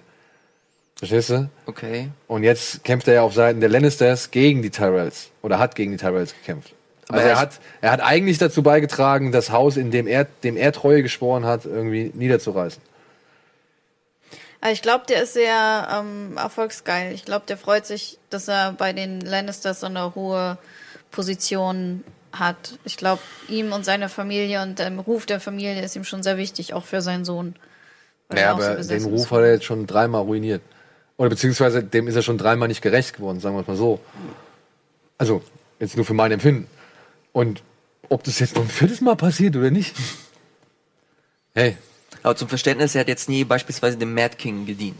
Verstehst 0.96 1.30
du? 1.30 1.48
Okay. 1.66 2.08
Und 2.26 2.42
jetzt 2.42 2.82
kämpft 2.82 3.06
er 3.08 3.14
ja 3.14 3.22
auf 3.22 3.34
Seiten 3.34 3.60
der 3.60 3.68
Lannisters 3.68 4.30
gegen 4.30 4.62
die 4.62 4.70
Tyrells. 4.70 5.30
Oder 5.42 5.58
hat 5.58 5.74
gegen 5.74 5.92
die 5.92 5.98
Tyrells 5.98 6.34
gekämpft. 6.34 6.72
Aber 7.08 7.18
also 7.18 7.28
er 7.28 7.34
er 7.34 7.40
hat, 7.40 7.60
er 7.82 7.90
hat 7.92 8.00
eigentlich 8.00 8.38
dazu 8.38 8.62
beigetragen, 8.62 9.30
das 9.30 9.50
Haus, 9.50 9.76
in 9.76 9.90
dem 9.90 10.06
er, 10.06 10.24
dem 10.24 10.56
er 10.56 10.72
Treue 10.72 11.02
geschworen 11.02 11.44
hat, 11.44 11.64
irgendwie 11.66 12.10
niederzureißen. 12.14 12.82
Also 14.60 14.72
ich 14.72 14.82
glaube, 14.82 15.04
der 15.08 15.22
ist 15.22 15.34
sehr 15.34 15.88
ähm, 15.92 16.36
erfolgsgeil. 16.36 17.12
Ich 17.12 17.24
glaube, 17.24 17.44
der 17.46 17.58
freut 17.58 17.86
sich, 17.86 18.18
dass 18.28 18.48
er 18.48 18.72
bei 18.72 18.92
den 18.92 19.20
Lannisters 19.20 19.80
so 19.80 19.86
eine 19.86 20.14
hohe 20.14 20.58
Position 21.10 22.02
hat. 22.38 22.78
Ich 22.84 22.96
glaube, 22.96 23.22
ihm 23.48 23.72
und 23.72 23.84
seiner 23.84 24.08
Familie 24.08 24.62
und 24.62 24.78
dem 24.78 24.98
Ruf 24.98 25.26
der 25.26 25.40
Familie 25.40 25.82
ist 25.82 25.96
ihm 25.96 26.04
schon 26.04 26.22
sehr 26.22 26.36
wichtig, 26.36 26.74
auch 26.74 26.84
für 26.84 27.00
seinen 27.02 27.24
Sohn. 27.24 27.54
Ja, 28.32 28.38
er 28.38 28.54
auch 28.54 28.60
so 28.60 28.66
aber 28.66 28.82
den 28.82 29.04
Ruf 29.04 29.20
ist. 29.22 29.30
hat 29.30 29.40
er 29.40 29.52
jetzt 29.54 29.64
schon 29.64 29.86
dreimal 29.86 30.22
ruiniert. 30.22 30.62
Oder 31.16 31.30
beziehungsweise 31.30 31.82
dem 31.82 32.06
ist 32.08 32.14
er 32.14 32.22
schon 32.22 32.38
dreimal 32.38 32.68
nicht 32.68 32.82
gerecht 32.82 33.16
geworden, 33.16 33.40
sagen 33.40 33.56
wir 33.56 33.62
es 33.62 33.66
mal 33.66 33.76
so. 33.76 34.00
Also, 35.16 35.42
jetzt 35.80 35.96
nur 35.96 36.04
für 36.04 36.14
mein 36.14 36.30
Empfinden. 36.30 36.68
Und 37.32 37.62
ob 38.08 38.22
das 38.24 38.38
jetzt 38.38 38.54
noch 38.54 38.62
ein 38.62 38.68
viertes 38.68 39.00
Mal 39.00 39.16
passiert 39.16 39.56
oder 39.56 39.70
nicht. 39.70 39.96
Hey, 41.54 41.76
Aber 42.22 42.36
zum 42.36 42.48
Verständnis, 42.48 42.94
er 42.94 43.00
hat 43.00 43.08
jetzt 43.08 43.28
nie 43.28 43.44
beispielsweise 43.44 43.96
dem 43.96 44.14
Mad 44.14 44.36
King 44.36 44.64
gedient. 44.66 44.96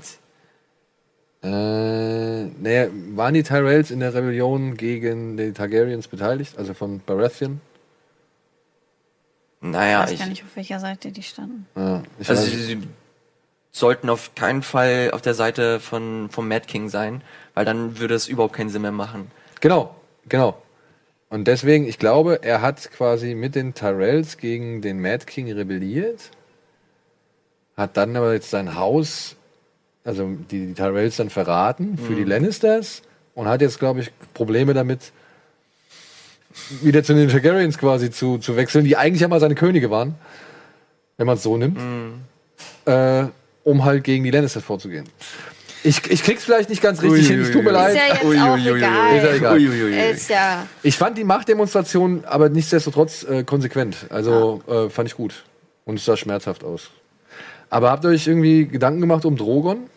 Äh, 1.42 2.44
naja, 2.44 2.88
waren 3.14 3.34
die 3.34 3.42
Tyrells 3.44 3.90
in 3.90 4.00
der 4.00 4.12
Rebellion 4.12 4.76
gegen 4.76 5.36
die 5.36 5.52
Targaryens 5.52 6.08
beteiligt, 6.08 6.58
also 6.58 6.74
von 6.74 7.00
Baratheon? 7.06 7.60
Naja, 9.60 10.00
Ich 10.00 10.04
weiß 10.04 10.12
ich, 10.12 10.18
gar 10.20 10.28
nicht, 10.28 10.44
auf 10.44 10.56
welcher 10.56 10.80
Seite 10.80 11.12
die 11.12 11.22
standen. 11.22 11.66
Ja, 11.76 12.02
ich 12.18 12.28
also 12.28 12.42
sie, 12.42 12.56
sie 12.56 12.78
sollten 13.70 14.08
auf 14.08 14.34
keinen 14.34 14.62
Fall 14.62 15.10
auf 15.12 15.22
der 15.22 15.34
Seite 15.34 15.80
von 15.80 16.28
vom 16.30 16.48
Mad 16.48 16.66
King 16.66 16.88
sein, 16.88 17.22
weil 17.54 17.64
dann 17.64 17.98
würde 17.98 18.14
es 18.14 18.28
überhaupt 18.28 18.54
keinen 18.54 18.70
Sinn 18.70 18.82
mehr 18.82 18.92
machen. 18.92 19.30
Genau, 19.60 19.94
genau. 20.28 20.60
Und 21.30 21.46
deswegen, 21.46 21.86
ich 21.86 21.98
glaube, 21.98 22.40
er 22.42 22.62
hat 22.62 22.90
quasi 22.90 23.34
mit 23.34 23.54
den 23.54 23.74
Tyrells 23.74 24.38
gegen 24.38 24.80
den 24.80 25.00
Mad 25.00 25.26
King 25.26 25.52
rebelliert, 25.52 26.30
hat 27.76 27.96
dann 27.96 28.16
aber 28.16 28.32
jetzt 28.32 28.50
sein 28.50 28.74
Haus, 28.74 29.36
also 30.08 30.26
die, 30.50 30.68
die 30.68 30.74
Tyrells 30.74 31.16
dann 31.16 31.28
verraten 31.28 31.98
für 31.98 32.14
die 32.14 32.24
Lannisters 32.24 33.02
und 33.34 33.46
hat 33.46 33.60
jetzt, 33.60 33.78
glaube 33.78 34.00
ich, 34.00 34.10
Probleme 34.32 34.72
damit, 34.72 35.12
wieder 36.80 37.04
zu 37.04 37.12
den 37.12 37.28
Targaryens 37.28 37.76
quasi 37.76 38.10
zu, 38.10 38.38
zu 38.38 38.56
wechseln, 38.56 38.86
die 38.86 38.96
eigentlich 38.96 39.20
ja 39.20 39.28
mal 39.28 39.38
seine 39.38 39.54
Könige 39.54 39.90
waren, 39.90 40.14
wenn 41.18 41.26
man 41.26 41.36
es 41.36 41.42
so 41.42 41.58
nimmt, 41.58 41.78
äh, 42.86 43.24
um 43.64 43.84
halt 43.84 44.02
gegen 44.02 44.24
die 44.24 44.30
Lannisters 44.30 44.64
vorzugehen. 44.64 45.04
Ich, 45.84 46.10
ich 46.10 46.22
krieg's 46.22 46.42
vielleicht 46.42 46.70
nicht 46.70 46.80
ganz 46.80 47.02
richtig 47.02 47.28
hin, 47.28 47.42
es 47.42 47.50
tut 47.50 47.62
mir 47.62 47.70
leid. 47.70 47.94
Ist 47.94 47.96
ja 47.96 48.14
jetzt 48.14 48.24
Ui, 48.24 48.40
auch 48.40 48.54
ui, 48.54 48.60
ui, 48.62 48.70
ui. 48.72 48.78
egal. 48.78 49.16
Ist 49.16 49.24
ja 49.24 49.34
egal. 49.34 49.56
Uiuiui. 49.58 50.10
Ist 50.10 50.30
ja. 50.30 50.66
Ich 50.82 50.96
fand 50.96 51.18
die 51.18 51.24
Machtdemonstration 51.24 52.24
aber 52.24 52.48
nichtsdestotrotz 52.48 53.24
äh, 53.24 53.44
konsequent. 53.44 54.06
Also 54.08 54.62
äh, 54.66 54.88
fand 54.88 55.06
ich 55.08 55.14
gut. 55.14 55.44
Und 55.84 55.96
es 55.96 56.06
sah 56.06 56.16
schmerzhaft 56.16 56.64
aus. 56.64 56.90
Aber 57.70 57.90
habt 57.90 58.04
ihr 58.04 58.08
euch 58.08 58.26
irgendwie 58.26 58.66
Gedanken 58.66 59.00
gemacht 59.02 59.26
um 59.26 59.36
Drogon? 59.36 59.90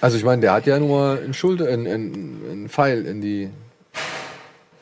Also 0.00 0.16
ich 0.16 0.24
meine, 0.24 0.40
der 0.42 0.52
hat 0.52 0.66
ja 0.66 0.78
nur 0.78 1.18
einen 1.18 1.34
Schulter, 1.34 1.68
einen, 1.68 1.86
einen, 1.86 2.42
einen 2.50 2.68
Pfeil 2.68 3.06
in 3.06 3.20
die 3.20 3.50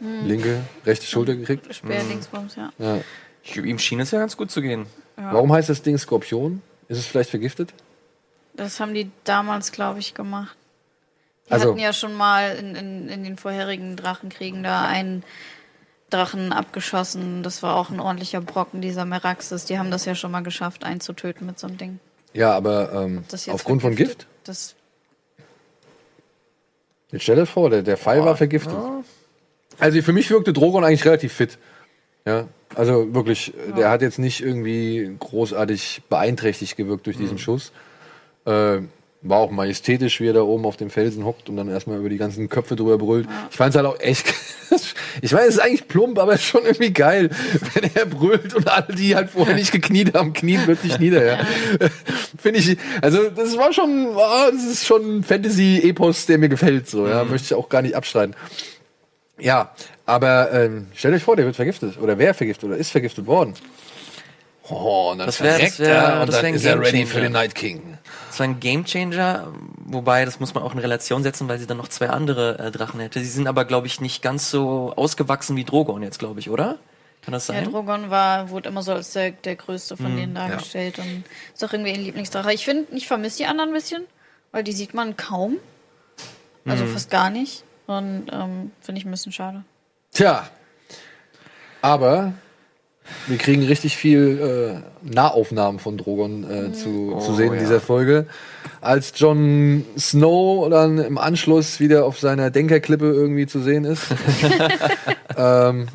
linke, 0.00 0.60
rechte 0.84 1.06
Schulter 1.06 1.36
gekriegt. 1.36 1.72
Speerdingsbums, 1.72 2.56
ja. 2.56 2.72
Ja. 2.78 2.98
Ich, 3.44 3.56
ihm 3.56 3.78
schien 3.78 4.00
es 4.00 4.10
ja 4.10 4.18
ganz 4.18 4.36
gut 4.36 4.50
zu 4.50 4.60
gehen. 4.62 4.86
Warum 5.16 5.52
heißt 5.52 5.68
das 5.68 5.82
Ding 5.82 5.96
Skorpion? 5.98 6.62
Ist 6.88 6.98
es 6.98 7.06
vielleicht 7.06 7.30
vergiftet? 7.30 7.72
Das 8.54 8.80
haben 8.80 8.94
die 8.94 9.10
damals, 9.24 9.72
glaube 9.72 9.98
ich, 10.00 10.14
gemacht. 10.14 10.56
Die 11.48 11.52
Also- 11.52 11.70
hatten 11.70 11.78
ja 11.78 11.92
schon 11.92 12.14
mal 12.14 12.56
in, 12.56 12.74
in, 12.74 13.08
in 13.08 13.24
den 13.24 13.36
vorherigen 13.36 13.96
Drachenkriegen 13.96 14.62
da 14.62 14.82
einen 14.84 15.22
Drachen 16.10 16.52
abgeschossen. 16.52 17.42
Das 17.42 17.62
war 17.62 17.76
auch 17.76 17.90
ein 17.90 18.00
ordentlicher 18.00 18.40
Brocken, 18.40 18.80
dieser 18.82 19.04
Meraxis. 19.04 19.64
Die 19.64 19.78
haben 19.78 19.90
das 19.90 20.04
ja 20.04 20.14
schon 20.14 20.30
mal 20.30 20.42
geschafft, 20.42 20.84
einen 20.84 21.00
zu 21.00 21.12
töten 21.12 21.46
mit 21.46 21.58
so 21.58 21.66
einem 21.66 21.78
Ding. 21.78 22.00
Ja, 22.34 22.52
aber 22.52 22.92
ähm, 22.92 23.24
aufgrund 23.48 23.82
von? 23.82 23.94
Gift? 23.94 24.26
Das, 24.44 24.74
Jetzt 27.12 27.22
stell 27.22 27.36
dir 27.36 27.46
vor, 27.46 27.68
der, 27.68 27.82
der 27.82 27.98
Pfeil 27.98 28.24
war 28.24 28.36
vergiftet. 28.36 28.74
Also 29.78 30.00
für 30.00 30.12
mich 30.12 30.30
wirkte 30.30 30.52
Drogon 30.52 30.82
eigentlich 30.82 31.04
relativ 31.04 31.32
fit. 31.34 31.58
Ja, 32.24 32.48
also 32.74 33.14
wirklich, 33.14 33.52
der 33.76 33.90
hat 33.90 34.00
jetzt 34.00 34.18
nicht 34.18 34.40
irgendwie 34.40 35.14
großartig 35.18 36.02
beeinträchtigt 36.08 36.76
gewirkt 36.76 37.06
durch 37.06 37.18
diesen 37.18 37.38
Schuss. 37.38 37.72
Äh, 38.46 38.78
war 39.24 39.38
auch 39.38 39.50
majestätisch, 39.52 40.20
wie 40.20 40.26
er 40.28 40.32
da 40.32 40.42
oben 40.42 40.64
auf 40.66 40.76
dem 40.76 40.90
Felsen 40.90 41.24
hockt 41.24 41.48
und 41.48 41.56
dann 41.56 41.68
erstmal 41.68 41.98
über 41.98 42.08
die 42.08 42.16
ganzen 42.16 42.48
Köpfe 42.48 42.74
drüber 42.74 42.98
brüllt. 42.98 43.28
Ich 43.50 43.56
fand 43.56 43.70
es 43.70 43.76
halt 43.76 43.86
auch 43.86 44.00
echt. 44.00 44.34
ich 45.22 45.32
weiß, 45.32 45.48
es 45.48 45.54
ist 45.54 45.60
eigentlich 45.60 45.86
plump, 45.86 46.18
aber 46.18 46.32
es 46.34 46.40
ist 46.40 46.46
schon 46.46 46.64
irgendwie 46.64 46.92
geil, 46.92 47.30
wenn 47.74 47.90
er 47.94 48.06
brüllt 48.06 48.52
und 48.54 48.68
alle, 48.68 48.94
die 48.96 49.14
halt 49.14 49.30
vorher 49.30 49.54
nicht 49.54 49.70
gekniet 49.70 50.14
haben, 50.14 50.32
knien 50.32 50.60
plötzlich 50.64 50.98
nieder. 50.98 51.24
Ja. 51.24 51.38
Finde 52.38 52.58
ich. 52.58 52.76
Also 53.00 53.30
das 53.30 53.56
war 53.56 53.72
schon, 53.72 54.08
oh, 54.16 54.50
das 54.50 54.64
ist 54.64 54.86
schon 54.86 55.18
ein 55.18 55.22
Fantasy-Epos, 55.24 56.26
der 56.26 56.38
mir 56.38 56.48
gefällt. 56.48 56.88
So, 56.88 57.06
ja, 57.06 57.22
möchte 57.24 57.46
ich 57.46 57.54
auch 57.54 57.68
gar 57.68 57.82
nicht 57.82 57.94
abstreiten. 57.94 58.34
Ja, 59.38 59.72
aber 60.04 60.52
ähm, 60.52 60.88
stellt 60.94 61.14
euch 61.14 61.22
vor, 61.22 61.36
der 61.36 61.44
wird 61.46 61.56
vergiftet 61.56 61.96
oder 62.00 62.18
wer 62.18 62.34
vergiftet 62.34 62.64
oder 62.64 62.76
ist 62.76 62.90
vergiftet 62.90 63.26
worden. 63.26 63.54
Oh, 64.68 65.10
und 65.12 65.18
dann 65.18 65.26
Das 65.26 65.40
wär- 65.40 65.58
das 65.58 65.78
wär- 65.78 66.20
und 66.22 66.26
das 66.28 66.36
wär 66.36 66.42
dann 66.42 66.54
ist 66.54 66.64
er 66.64 66.80
ready 66.80 67.04
für 67.06 67.20
den 67.20 67.32
Night 67.32 67.54
King. 67.54 67.98
Das 68.32 68.40
war 68.40 68.44
ein 68.44 68.60
Gamechanger, 68.60 69.52
wobei 69.84 70.24
das 70.24 70.40
muss 70.40 70.54
man 70.54 70.64
auch 70.64 70.72
in 70.72 70.78
Relation 70.78 71.22
setzen, 71.22 71.50
weil 71.50 71.58
sie 71.58 71.66
dann 71.66 71.76
noch 71.76 71.88
zwei 71.88 72.08
andere 72.08 72.58
äh, 72.58 72.70
Drachen 72.70 72.98
hätte. 72.98 73.20
Sie 73.20 73.26
sind 73.26 73.46
aber, 73.46 73.66
glaube 73.66 73.86
ich, 73.88 74.00
nicht 74.00 74.22
ganz 74.22 74.50
so 74.50 74.94
ausgewachsen 74.96 75.54
wie 75.54 75.64
Drogon 75.64 76.02
jetzt, 76.02 76.18
glaube 76.18 76.40
ich, 76.40 76.48
oder? 76.48 76.78
Kann 77.20 77.32
das 77.32 77.48
ja, 77.48 77.56
sein? 77.56 77.70
Drogon 77.70 78.08
war, 78.08 78.48
wurde 78.48 78.70
immer 78.70 78.82
so 78.82 78.94
als 78.94 79.12
der, 79.12 79.32
der 79.32 79.56
größte 79.56 79.98
von 79.98 80.16
denen 80.16 80.34
dargestellt 80.34 80.98
und 80.98 81.24
ist 81.52 81.62
auch 81.62 81.74
irgendwie 81.74 81.92
ein 81.92 82.00
Lieblingsdrache. 82.00 82.54
Ich 82.54 82.64
finde, 82.64 82.86
ich 82.96 83.06
vermisse 83.06 83.36
die 83.36 83.44
anderen 83.44 83.68
ein 83.68 83.74
bisschen, 83.74 84.04
weil 84.50 84.64
die 84.64 84.72
sieht 84.72 84.94
man 84.94 85.14
kaum. 85.18 85.58
Also 86.64 86.86
fast 86.86 87.10
gar 87.10 87.28
nicht. 87.28 87.64
Und 87.86 88.28
ähm, 88.32 88.72
finde 88.80 88.98
ich 88.98 89.04
ein 89.04 89.10
bisschen 89.10 89.32
schade. 89.32 89.62
Tja, 90.10 90.48
aber 91.82 92.32
wir 93.26 93.38
kriegen 93.38 93.62
richtig 93.64 93.96
viel 93.96 94.82
äh, 95.04 95.10
Nahaufnahmen 95.14 95.78
von 95.78 95.96
Drogon 95.96 96.44
äh, 96.44 96.72
zu, 96.72 97.18
zu 97.20 97.34
sehen 97.34 97.48
in 97.48 97.54
ja. 97.54 97.60
dieser 97.60 97.80
Folge. 97.80 98.26
Als 98.80 99.12
Jon 99.16 99.84
Snow 99.98 100.68
dann 100.68 100.98
im 100.98 101.18
Anschluss 101.18 101.80
wieder 101.80 102.04
auf 102.04 102.18
seiner 102.18 102.50
Denkerklippe 102.50 103.06
irgendwie 103.06 103.46
zu 103.46 103.60
sehen 103.60 103.84
ist, 103.84 104.02
ähm, 105.36 105.88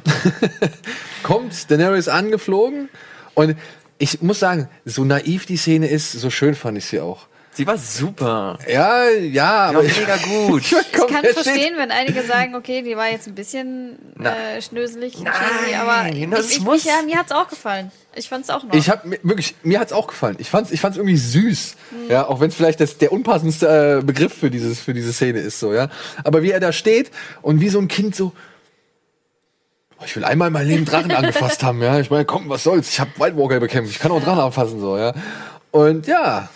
kommt 1.23 1.69
Daenerys 1.69 2.07
angeflogen 2.07 2.89
und 3.33 3.55
ich 3.99 4.21
muss 4.21 4.39
sagen, 4.39 4.69
so 4.85 5.03
naiv 5.03 5.45
die 5.45 5.57
Szene 5.57 5.87
ist, 5.87 6.11
so 6.11 6.29
schön 6.29 6.55
fand 6.55 6.77
ich 6.77 6.85
sie 6.85 6.99
auch. 6.99 7.27
Sie 7.57 7.65
war 7.65 7.77
super. 7.77 8.59
Ja, 8.71 9.09
ja, 9.09 9.65
aber 9.69 9.81
mega 9.81 10.15
gut. 10.17 10.61
ich, 10.65 10.71
Ich 10.71 10.91
kann 10.91 11.23
er 11.23 11.33
verstehen, 11.33 11.73
wenn 11.75 11.89
einige 11.91 12.21
sagen, 12.21 12.53
okay, 12.55 12.83
die 12.83 12.95
war 12.95 13.09
jetzt 13.09 13.27
ein 13.27 13.33
bisschen 13.35 13.97
Na- 14.15 14.35
äh, 14.55 14.61
schnöselig, 14.61 15.19
Nein, 15.19 15.33
cheesy, 15.33 15.75
aber 15.75 16.35
das 16.35 16.45
ich, 16.51 16.57
ich, 16.57 16.63
muss- 16.63 16.81
ich, 16.81 16.85
ja, 16.85 17.01
mir 17.03 17.17
hat's 17.17 17.31
auch 17.31 17.47
gefallen. 17.47 17.91
Ich 18.15 18.29
fand's 18.29 18.49
auch 18.51 18.63
noch. 18.63 18.73
Ich 18.75 18.89
habe 18.89 19.17
wirklich, 19.23 19.55
mir 19.63 19.79
hat's 19.79 19.91
auch 19.91 20.05
gefallen. 20.07 20.35
Ich 20.39 20.49
fand's, 20.51 20.71
ich 20.71 20.79
fand's 20.81 20.97
irgendwie 20.97 21.17
süß, 21.17 21.75
Mhm. 21.89 22.11
ja, 22.11 22.27
auch 22.27 22.39
wenn 22.39 22.49
es 22.49 22.55
vielleicht 22.55 22.79
das, 22.79 22.97
der 22.99 23.11
unpassendste 23.11 23.99
äh, 24.01 24.05
Begriff 24.05 24.33
für 24.33 24.51
dieses, 24.51 24.79
für 24.79 24.93
diese 24.93 25.11
Szene 25.11 25.39
ist, 25.39 25.59
so, 25.59 25.73
ja. 25.73 25.89
Aber 26.23 26.43
wie 26.43 26.51
er 26.51 26.59
da 26.59 26.71
steht 26.71 27.09
und 27.41 27.59
wie 27.59 27.69
so 27.69 27.79
ein 27.79 27.87
Kind 27.87 28.15
so, 28.15 28.33
oh, 29.99 30.03
ich 30.05 30.15
will 30.15 30.25
einmal 30.25 30.47
in 30.47 30.53
meinem 30.53 30.67
Leben 30.67 30.85
Drachen 30.85 31.11
angefasst 31.15 31.63
haben, 31.63 31.81
ja. 31.81 31.99
Ich 31.99 32.09
meine, 32.11 32.25
komm, 32.25 32.49
was 32.49 32.63
soll's? 32.63 32.89
Ich 32.89 32.99
habe 32.99 33.09
White 33.17 33.35
Walker 33.37 33.59
bekämpft, 33.59 33.91
ich 33.91 33.99
kann 33.99 34.11
auch 34.11 34.21
Drachen 34.23 34.39
anfassen, 34.41 34.79
so, 34.79 34.97
ja. 34.97 35.13
Und 35.71 36.05
ja. 36.07 36.49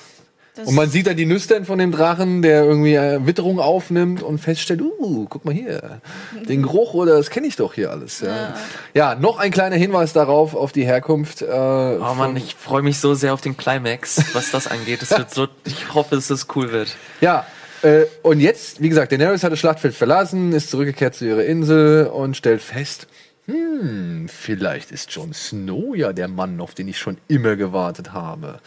Das- 0.56 0.68
Und 0.68 0.76
man 0.76 0.90
sieht 0.90 1.08
dann 1.08 1.16
die 1.16 1.26
Nüstern 1.26 1.64
von 1.64 1.80
dem 1.80 1.92
Drachen, 1.94 2.42
der 2.42 2.66
irgendwie 2.66 2.96
äh, 2.96 3.26
Witterung 3.26 3.60
aufnimmt 3.60 4.22
und 4.22 4.38
feststellt, 4.40 4.82
uh, 4.82 5.26
guck 5.30 5.46
mal 5.46 5.54
hier, 5.54 6.02
den 6.50 6.62
Geruch 6.64 6.94
oder 6.94 7.16
das 7.18 7.30
kenne 7.30 7.48
ich 7.48 7.56
doch 7.56 7.74
hier 7.74 7.90
alles. 7.90 8.20
Ja. 8.20 8.54
ja, 8.94 9.16
noch 9.16 9.40
ein 9.40 9.52
kleiner 9.52 9.78
Hinweis 9.78 10.12
darauf 10.12 10.54
auf 10.54 10.74
die 10.74 10.84
Herkunft. 10.86 11.42
Äh, 11.42 11.46
Oh 11.48 12.14
Mann, 12.16 12.36
ich 12.36 12.56
freue 12.56 12.82
mich 12.82 13.00
so 13.00 13.14
sehr 13.14 13.34
auf 13.34 13.40
den 13.40 13.56
Climax, 13.56 14.22
was 14.34 14.52
das 14.52 14.68
angeht. 14.68 15.02
Es 15.02 15.12
wird 15.12 15.34
so, 15.34 15.48
ich 15.66 15.94
hoffe, 15.94 16.16
dass 16.16 16.30
es 16.30 16.48
cool 16.56 16.72
wird. 16.74 16.96
Ja, 17.22 17.46
äh, 17.82 18.04
und 18.22 18.42
jetzt, 18.42 18.82
wie 18.82 18.90
gesagt, 18.90 19.12
Daenerys 19.14 19.44
hat 19.44 19.54
das 19.54 19.60
Schlachtfeld 19.60 19.96
verlassen, 19.96 20.52
ist 20.52 20.70
zurückgekehrt 20.70 21.16
zu 21.16 21.26
ihrer 21.26 21.46
Insel 21.46 22.08
und 22.08 22.36
stellt 22.36 22.62
fest, 22.62 23.08
hm, 23.52 24.30
vielleicht 24.30 24.92
ist 24.92 25.12
Jon 25.12 25.34
Snow 25.34 25.96
ja 25.96 26.14
der 26.14 26.28
Mann, 26.28 26.60
auf 26.62 26.74
den 26.74 26.88
ich 26.88 26.98
schon 27.00 27.18
immer 27.28 27.56
gewartet 27.56 28.14
habe. 28.14 28.60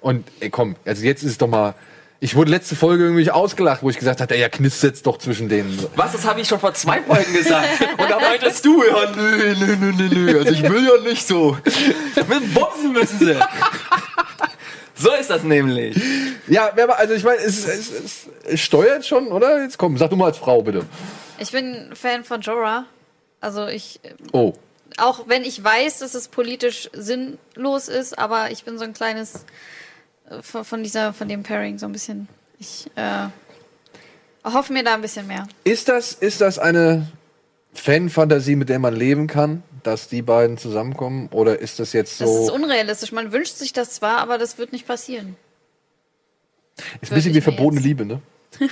Und 0.00 0.26
ey, 0.40 0.50
komm, 0.50 0.76
also 0.84 1.02
jetzt 1.04 1.22
ist 1.22 1.30
es 1.32 1.38
doch 1.38 1.48
mal. 1.48 1.74
Ich 2.20 2.36
wurde 2.36 2.52
letzte 2.52 2.76
Folge 2.76 3.02
irgendwie 3.02 3.28
ausgelacht, 3.32 3.82
wo 3.82 3.90
ich 3.90 3.98
gesagt 3.98 4.20
habe, 4.20 4.32
ey, 4.34 4.40
ja, 4.40 4.48
knistert 4.48 5.04
doch 5.04 5.18
zwischen 5.18 5.48
denen. 5.48 5.76
Was, 5.96 6.12
das 6.12 6.24
habe 6.24 6.40
ich 6.40 6.46
schon 6.46 6.60
vor 6.60 6.72
zwei 6.72 7.00
Folgen 7.02 7.32
gesagt. 7.32 7.80
Und 7.98 8.08
da 8.08 8.20
meintest 8.20 8.64
du, 8.64 8.84
ja, 8.84 9.10
nö, 9.16 9.54
nö, 9.58 9.76
nö, 9.76 9.92
nö, 9.92 10.08
nö. 10.08 10.38
Also 10.38 10.52
ich 10.52 10.62
will 10.62 10.84
ja 10.86 11.02
nicht 11.02 11.26
so. 11.26 11.56
Mit 12.28 12.54
Boxen 12.54 12.92
müssen 12.92 13.18
sie. 13.18 13.34
So 14.94 15.12
ist 15.14 15.30
das 15.30 15.42
nämlich. 15.42 16.00
Ja, 16.46 16.70
wer 16.76 16.86
war- 16.86 16.98
also 16.98 17.14
ich 17.14 17.24
meine, 17.24 17.38
es, 17.40 17.66
es, 17.66 17.90
es, 17.90 18.28
es 18.44 18.60
steuert 18.60 19.04
schon, 19.04 19.26
oder? 19.28 19.60
Jetzt 19.62 19.76
komm, 19.76 19.98
sag 19.98 20.10
du 20.10 20.16
mal 20.16 20.26
als 20.26 20.38
Frau, 20.38 20.62
bitte. 20.62 20.84
Ich 21.38 21.50
bin 21.50 21.90
Fan 21.94 22.22
von 22.22 22.40
Jorah. 22.40 22.84
Also 23.42 23.66
ich, 23.66 24.00
Oh. 24.32 24.54
auch 24.96 25.28
wenn 25.28 25.42
ich 25.44 25.62
weiß, 25.62 25.98
dass 25.98 26.14
es 26.14 26.28
politisch 26.28 26.88
sinnlos 26.94 27.88
ist, 27.88 28.18
aber 28.18 28.50
ich 28.50 28.64
bin 28.64 28.78
so 28.78 28.84
ein 28.84 28.92
kleines 28.94 29.44
äh, 30.30 30.40
von 30.42 30.82
dieser, 30.82 31.12
von 31.12 31.28
dem 31.28 31.42
Pairing 31.42 31.78
so 31.78 31.86
ein 31.86 31.92
bisschen. 31.92 32.28
Ich 32.58 32.88
äh, 32.94 33.26
hoffe 34.44 34.72
mir 34.72 34.84
da 34.84 34.94
ein 34.94 35.02
bisschen 35.02 35.26
mehr. 35.26 35.46
Ist 35.64 35.88
das, 35.88 36.12
ist 36.12 36.40
das 36.40 36.58
eine 36.58 37.10
Fanfantasie, 37.74 38.54
mit 38.56 38.68
der 38.68 38.78
man 38.78 38.94
leben 38.94 39.26
kann, 39.26 39.62
dass 39.82 40.06
die 40.08 40.22
beiden 40.22 40.56
zusammenkommen? 40.58 41.28
Oder 41.32 41.58
ist 41.58 41.80
das 41.80 41.92
jetzt 41.92 42.20
Das 42.20 42.30
ist 42.30 42.46
so. 42.46 42.54
unrealistisch. 42.54 43.10
Man 43.12 43.32
wünscht 43.32 43.56
sich 43.56 43.72
das 43.72 43.90
zwar, 43.94 44.18
aber 44.18 44.38
das 44.38 44.56
wird 44.58 44.72
nicht 44.72 44.86
passieren. 44.86 45.36
Ist 47.00 47.10
ein 47.10 47.16
bisschen 47.16 47.34
wie 47.34 47.40
verbotene 47.40 47.80
jetzt- 47.80 47.84
Liebe, 47.86 48.04
ne? 48.06 48.20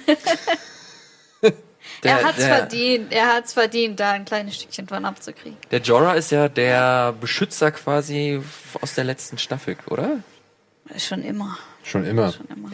Der, 2.03 2.19
er 2.21 2.25
hat's 2.25 2.37
der, 2.39 2.57
verdient. 2.57 3.13
Er 3.13 3.27
hat's 3.35 3.53
verdient, 3.53 4.01
da 4.01 4.13
ein 4.13 4.25
kleines 4.25 4.57
Stückchen 4.57 4.89
von 4.89 5.05
abzukriegen. 5.05 5.57
der 5.71 5.81
Jorah 5.81 6.15
ist 6.15 6.31
ja 6.31 6.49
der 6.49 7.13
Beschützer 7.21 7.71
quasi 7.73 8.41
aus 8.81 8.95
der 8.95 9.05
letzten 9.05 9.37
Staffel, 9.39 9.77
oder? 9.89 10.19
Schon 10.97 11.23
immer. 11.23 11.59
Schon 11.85 12.05
immer. 12.05 12.33
Schon 12.33 12.47
immer. 12.55 12.71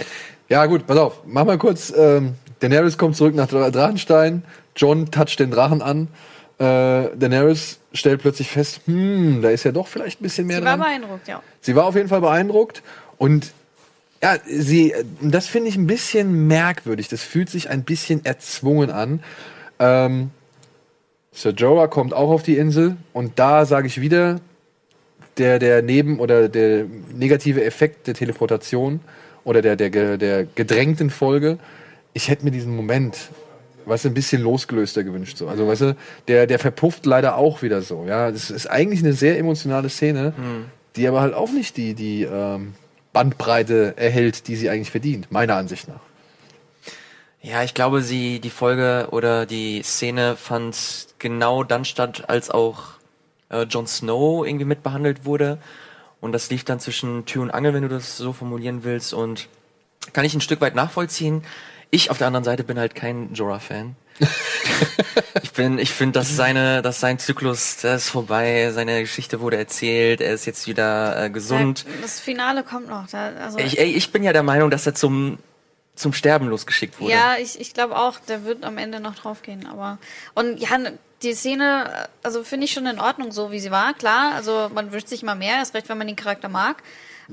Ja, 0.49 0.65
gut, 0.67 0.87
pass 0.87 0.97
auf. 0.97 1.23
Mach 1.27 1.45
mal 1.45 1.59
kurz. 1.59 1.93
Ähm, 1.97 2.35
Daenerys 2.61 2.97
kommt 2.97 3.17
zurück 3.17 3.35
nach 3.35 3.49
Dra- 3.49 3.71
Drachenstein. 3.71 4.43
John 4.77 5.11
toucht 5.11 5.41
den 5.41 5.51
Drachen 5.51 5.83
an. 5.83 6.09
Äh, 6.59 7.15
Daenerys 7.17 7.81
stellt 7.93 8.23
plötzlich 8.23 8.51
fest, 8.51 8.81
hm, 8.87 9.43
da 9.43 9.51
ist 9.51 9.65
ja 9.65 9.73
doch 9.73 9.87
vielleicht 9.89 10.21
ein 10.21 10.23
bisschen 10.23 10.47
mehr 10.47 10.59
Sie 10.59 10.65
war 10.65 10.77
dran. 10.77 10.81
beeindruckt, 10.87 11.29
ja. 11.29 11.43
Sie 11.61 11.75
war 11.77 11.85
auf 11.85 11.97
jeden 11.97 12.09
Fall 12.09 12.21
beeindruckt 12.23 12.83
und 13.19 13.53
ja, 14.23 14.37
sie, 14.47 14.95
das 15.21 15.47
finde 15.47 15.69
ich 15.69 15.77
ein 15.77 15.87
bisschen 15.87 16.47
merkwürdig. 16.47 17.09
Das 17.09 17.23
fühlt 17.23 17.51
sich 17.51 17.71
ein 17.71 17.85
bisschen 17.85 18.25
erzwungen 18.25 18.91
an. 18.91 19.23
Ähm, 19.79 20.31
Sir 21.33 21.51
Jorah 21.51 21.87
kommt 21.87 22.15
auch 22.15 22.31
auf 22.31 22.43
die 22.43 22.57
Insel 22.57 22.97
und 23.13 23.39
da 23.39 23.67
sage 23.67 23.87
ich 23.87 24.01
wieder, 24.01 24.41
der, 25.37 25.59
der 25.59 25.83
Neben- 25.83 26.19
oder 26.19 26.49
der 26.49 26.87
negative 27.15 27.63
Effekt 27.63 28.07
der 28.07 28.15
Teleportation 28.15 29.01
oder 29.45 29.61
der, 29.61 29.77
der, 29.77 30.17
der 30.17 30.45
gedrängten 30.47 31.11
Folge, 31.11 31.59
ich 32.15 32.29
hätte 32.29 32.45
mir 32.45 32.51
diesen 32.51 32.75
Moment, 32.75 33.31
du, 33.87 34.09
ein 34.09 34.15
bisschen 34.15 34.43
losgelöster 34.43 35.05
gewünscht. 35.05 35.37
So. 35.37 35.47
Also, 35.49 35.69
weißt 35.69 35.81
du, 35.83 35.97
der, 36.27 36.47
der 36.47 36.59
verpufft 36.59 37.07
leider 37.07 37.37
auch 37.37 37.63
wieder 37.63 37.83
so. 37.83 38.07
Ja, 38.07 38.31
das 38.31 38.51
ist 38.51 38.67
eigentlich 38.67 39.01
eine 39.01 39.13
sehr 39.13 39.39
emotionale 39.39 39.91
Szene, 39.91 40.33
die 40.97 41.07
aber 41.07 41.21
halt 41.21 41.35
auch 41.35 41.53
nicht 41.53 41.77
die, 41.77 41.95
die 41.95 42.23
ähm, 42.23 42.73
Bandbreite 43.17 43.95
erhält, 43.97 44.47
die 44.47 44.57
sie 44.57 44.69
eigentlich 44.69 44.91
verdient, 44.91 45.33
meiner 45.33 45.57
Ansicht 45.57 45.89
nach. 45.89 46.01
Ja, 47.41 47.63
ich 47.63 47.73
glaube, 47.73 48.03
sie, 48.03 48.41
die 48.41 48.51
Folge 48.51 49.09
oder 49.11 49.47
die 49.47 49.83
Szene 49.83 50.37
fand 50.37 51.07
genau 51.19 51.65
dann 51.65 51.87
statt, 51.87 52.29
als 52.29 52.51
auch 52.51 52.83
äh, 53.49 53.63
Jon 53.63 53.87
Snow 53.87 54.47
irgendwie 54.47 54.67
mitbehandelt 54.67 55.25
wurde. 55.25 55.57
Und 56.21 56.33
das 56.33 56.51
lief 56.51 56.65
dann 56.65 56.79
zwischen 56.79 57.25
Tür 57.25 57.41
und 57.41 57.53
Angel, 57.53 57.73
wenn 57.73 57.85
du 57.85 57.89
das 57.89 58.19
so 58.19 58.35
formulieren 58.35 58.85
willst. 58.85 59.15
Und 59.15 59.49
kann 60.13 60.27
ich 60.27 60.35
ein 60.35 60.43
Stück 60.43 60.61
weit 60.61 60.75
nachvollziehen. 60.75 61.43
Ich 61.91 62.11
auf 62.11 62.19
der 62.19 62.27
anderen 62.27 62.45
Seite 62.45 62.65
bin 62.65 62.79
halt 62.79 62.95
kein 62.95 63.33
Jorah-Fan. 63.33 63.97
Ich 65.43 65.53
bin, 65.53 65.79
ich 65.79 65.93
finde, 65.93 66.19
dass 66.19 66.35
seine, 66.37 66.83
dass 66.83 67.01
sein 67.01 67.19
Zyklus, 67.19 67.79
der 67.79 67.97
ist 67.97 68.09
vorbei, 68.09 68.71
seine 68.73 69.01
Geschichte 69.01 69.41
wurde 69.41 69.57
erzählt, 69.57 70.21
er 70.21 70.35
ist 70.35 70.47
jetzt 70.47 70.67
wieder 70.67 71.25
äh, 71.25 71.31
gesund. 71.31 71.85
Das 72.03 72.21
Finale 72.21 72.63
kommt 72.63 72.89
noch. 72.89 73.07
Da, 73.09 73.33
also, 73.45 73.59
Ich, 73.59 73.79
ey, 73.79 73.93
ich 73.93 74.13
bin 74.13 74.23
ja 74.23 74.33
der 74.33 74.43
Meinung, 74.43 74.71
dass 74.71 74.87
er 74.87 74.95
zum, 74.95 75.39
zum 75.95 76.13
Sterben 76.13 76.49
losgeschickt 76.49 77.01
wurde. 77.01 77.13
ja, 77.13 77.37
ich, 77.41 77.61
ich 77.61 77.75
glaube 77.75 77.97
auch, 77.97 78.19
der 78.21 78.45
wird 78.45 78.65
am 78.65 78.79
Ende 78.79 79.01
noch 79.01 79.15
draufgehen. 79.15 79.67
Aber 79.67 79.99
und 80.35 80.59
ja, 80.59 80.69
die 81.23 81.33
Szene, 81.35 82.09
also 82.23 82.45
finde 82.45 82.67
ich 82.67 82.73
schon 82.73 82.87
in 82.87 83.01
Ordnung, 83.01 83.33
so 83.33 83.51
wie 83.51 83.61
sie 83.61 83.71
war. 83.71 83.95
Klar, 83.95 84.35
also 84.35 84.71
man 84.75 84.93
wünscht 84.93 85.09
sich 85.09 85.23
mal 85.23 85.35
mehr, 85.35 85.57
erst 85.57 85.75
recht, 85.75 85.89
wenn 85.89 85.99
man 85.99 86.07
den 86.07 86.17
Charakter 86.17 86.49
mag. 86.49 86.83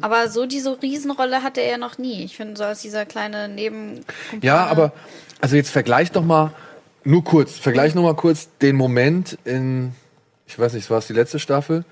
Aber 0.01 0.27
so 0.27 0.45
diese 0.47 0.81
Riesenrolle 0.81 1.43
hatte 1.43 1.61
er 1.61 1.71
ja 1.71 1.77
noch 1.77 1.99
nie. 1.99 2.23
Ich 2.23 2.35
finde, 2.35 2.57
so 2.57 2.63
als 2.63 2.81
dieser 2.81 3.05
kleine 3.05 3.47
Neben. 3.47 4.03
Ja, 4.41 4.65
aber 4.65 4.91
also 5.39 5.55
jetzt 5.55 5.69
vergleich 5.69 6.11
doch 6.11 6.23
mal 6.23 6.51
nur 7.03 7.23
kurz, 7.23 7.57
vergleich 7.57 7.95
noch 7.95 8.03
mal 8.03 8.15
kurz 8.15 8.49
den 8.61 8.75
Moment 8.75 9.37
in, 9.43 9.93
ich 10.47 10.57
weiß 10.57 10.73
nicht, 10.73 10.89
war 10.89 10.99
es 10.99 11.07
die 11.07 11.13
letzte 11.13 11.39
Staffel? 11.39 11.85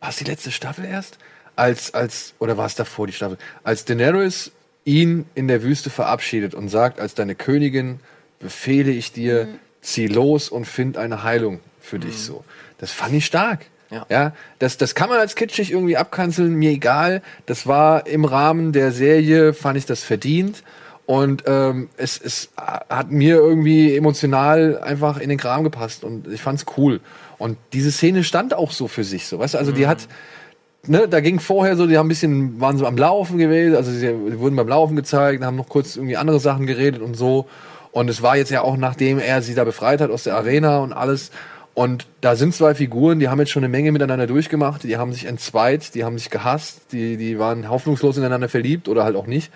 War 0.00 0.10
es 0.10 0.16
die 0.16 0.24
letzte 0.24 0.50
Staffel 0.50 0.84
erst? 0.84 1.18
Als, 1.56 1.94
als, 1.94 2.34
oder 2.38 2.56
war 2.56 2.66
es 2.66 2.74
davor 2.74 3.06
die 3.06 3.12
Staffel? 3.12 3.38
Als 3.62 3.84
Daenerys 3.84 4.52
ihn 4.84 5.26
in 5.34 5.48
der 5.48 5.62
Wüste 5.62 5.90
verabschiedet 5.90 6.54
und 6.54 6.68
sagt, 6.68 7.00
als 7.00 7.14
deine 7.14 7.34
Königin 7.34 8.00
befehle 8.38 8.90
ich 8.90 9.12
dir, 9.12 9.48
zieh 9.80 10.06
los 10.06 10.48
und 10.48 10.66
find 10.66 10.96
eine 10.98 11.22
Heilung 11.22 11.60
für 11.80 11.98
dich 11.98 12.18
so. 12.18 12.44
Das 12.78 12.90
fand 12.90 13.14
ich 13.14 13.26
stark. 13.26 13.66
Ja. 13.90 14.06
Ja, 14.08 14.32
das, 14.58 14.76
das 14.76 14.94
kann 14.94 15.08
man 15.08 15.18
als 15.18 15.36
kitschig 15.36 15.70
irgendwie 15.70 15.96
abkanzeln, 15.96 16.54
mir 16.54 16.70
egal. 16.70 17.22
Das 17.46 17.66
war 17.66 18.06
im 18.06 18.24
Rahmen 18.24 18.72
der 18.72 18.92
Serie, 18.92 19.54
fand 19.54 19.78
ich 19.78 19.86
das 19.86 20.02
verdient. 20.02 20.62
Und 21.06 21.44
ähm, 21.46 21.88
es, 21.96 22.18
es 22.18 22.48
hat 22.56 23.10
mir 23.10 23.36
irgendwie 23.36 23.94
emotional 23.94 24.78
einfach 24.78 25.18
in 25.18 25.28
den 25.28 25.38
Kram 25.38 25.62
gepasst 25.62 26.02
und 26.02 26.28
ich 26.28 26.40
fand's 26.40 26.64
cool. 26.78 27.00
Und 27.36 27.58
diese 27.74 27.92
Szene 27.92 28.24
stand 28.24 28.54
auch 28.54 28.70
so 28.70 28.88
für 28.88 29.04
sich, 29.04 29.26
so, 29.26 29.38
weißt 29.38 29.54
du, 29.54 29.58
also 29.58 29.72
die 29.72 29.86
hat, 29.86 30.08
ne, 30.86 31.06
da 31.06 31.20
ging 31.20 31.40
vorher 31.40 31.76
so, 31.76 31.86
die 31.86 31.98
haben 31.98 32.06
ein 32.06 32.08
bisschen, 32.08 32.58
waren 32.58 32.78
so 32.78 32.86
am 32.86 32.96
Laufen 32.96 33.36
gewesen, 33.36 33.76
also 33.76 33.90
sie, 33.90 33.98
sie 33.98 34.38
wurden 34.38 34.56
beim 34.56 34.68
Laufen 34.68 34.96
gezeigt, 34.96 35.44
haben 35.44 35.56
noch 35.56 35.68
kurz 35.68 35.96
irgendwie 35.96 36.16
andere 36.16 36.40
Sachen 36.40 36.66
geredet 36.66 37.02
und 37.02 37.16
so. 37.16 37.46
Und 37.92 38.08
es 38.08 38.22
war 38.22 38.36
jetzt 38.36 38.50
ja 38.50 38.62
auch, 38.62 38.76
nachdem 38.76 39.18
er 39.18 39.42
sie 39.42 39.54
da 39.54 39.64
befreit 39.64 40.00
hat 40.00 40.10
aus 40.10 40.24
der 40.24 40.36
Arena 40.36 40.78
und 40.78 40.92
alles. 40.92 41.30
Und 41.74 42.06
da 42.22 42.34
sind 42.34 42.54
zwei 42.54 42.74
Figuren, 42.74 43.18
die 43.18 43.28
haben 43.28 43.40
jetzt 43.40 43.50
schon 43.50 43.62
eine 43.62 43.70
Menge 43.70 43.92
miteinander 43.92 44.26
durchgemacht, 44.26 44.84
die 44.84 44.96
haben 44.96 45.12
sich 45.12 45.26
entzweit, 45.26 45.94
die 45.94 46.04
haben 46.04 46.16
sich 46.16 46.30
gehasst, 46.30 46.92
die, 46.92 47.16
die 47.16 47.38
waren 47.38 47.68
hoffnungslos 47.68 48.16
ineinander 48.16 48.48
verliebt 48.48 48.88
oder 48.88 49.04
halt 49.04 49.16
auch 49.16 49.26
nicht 49.26 49.50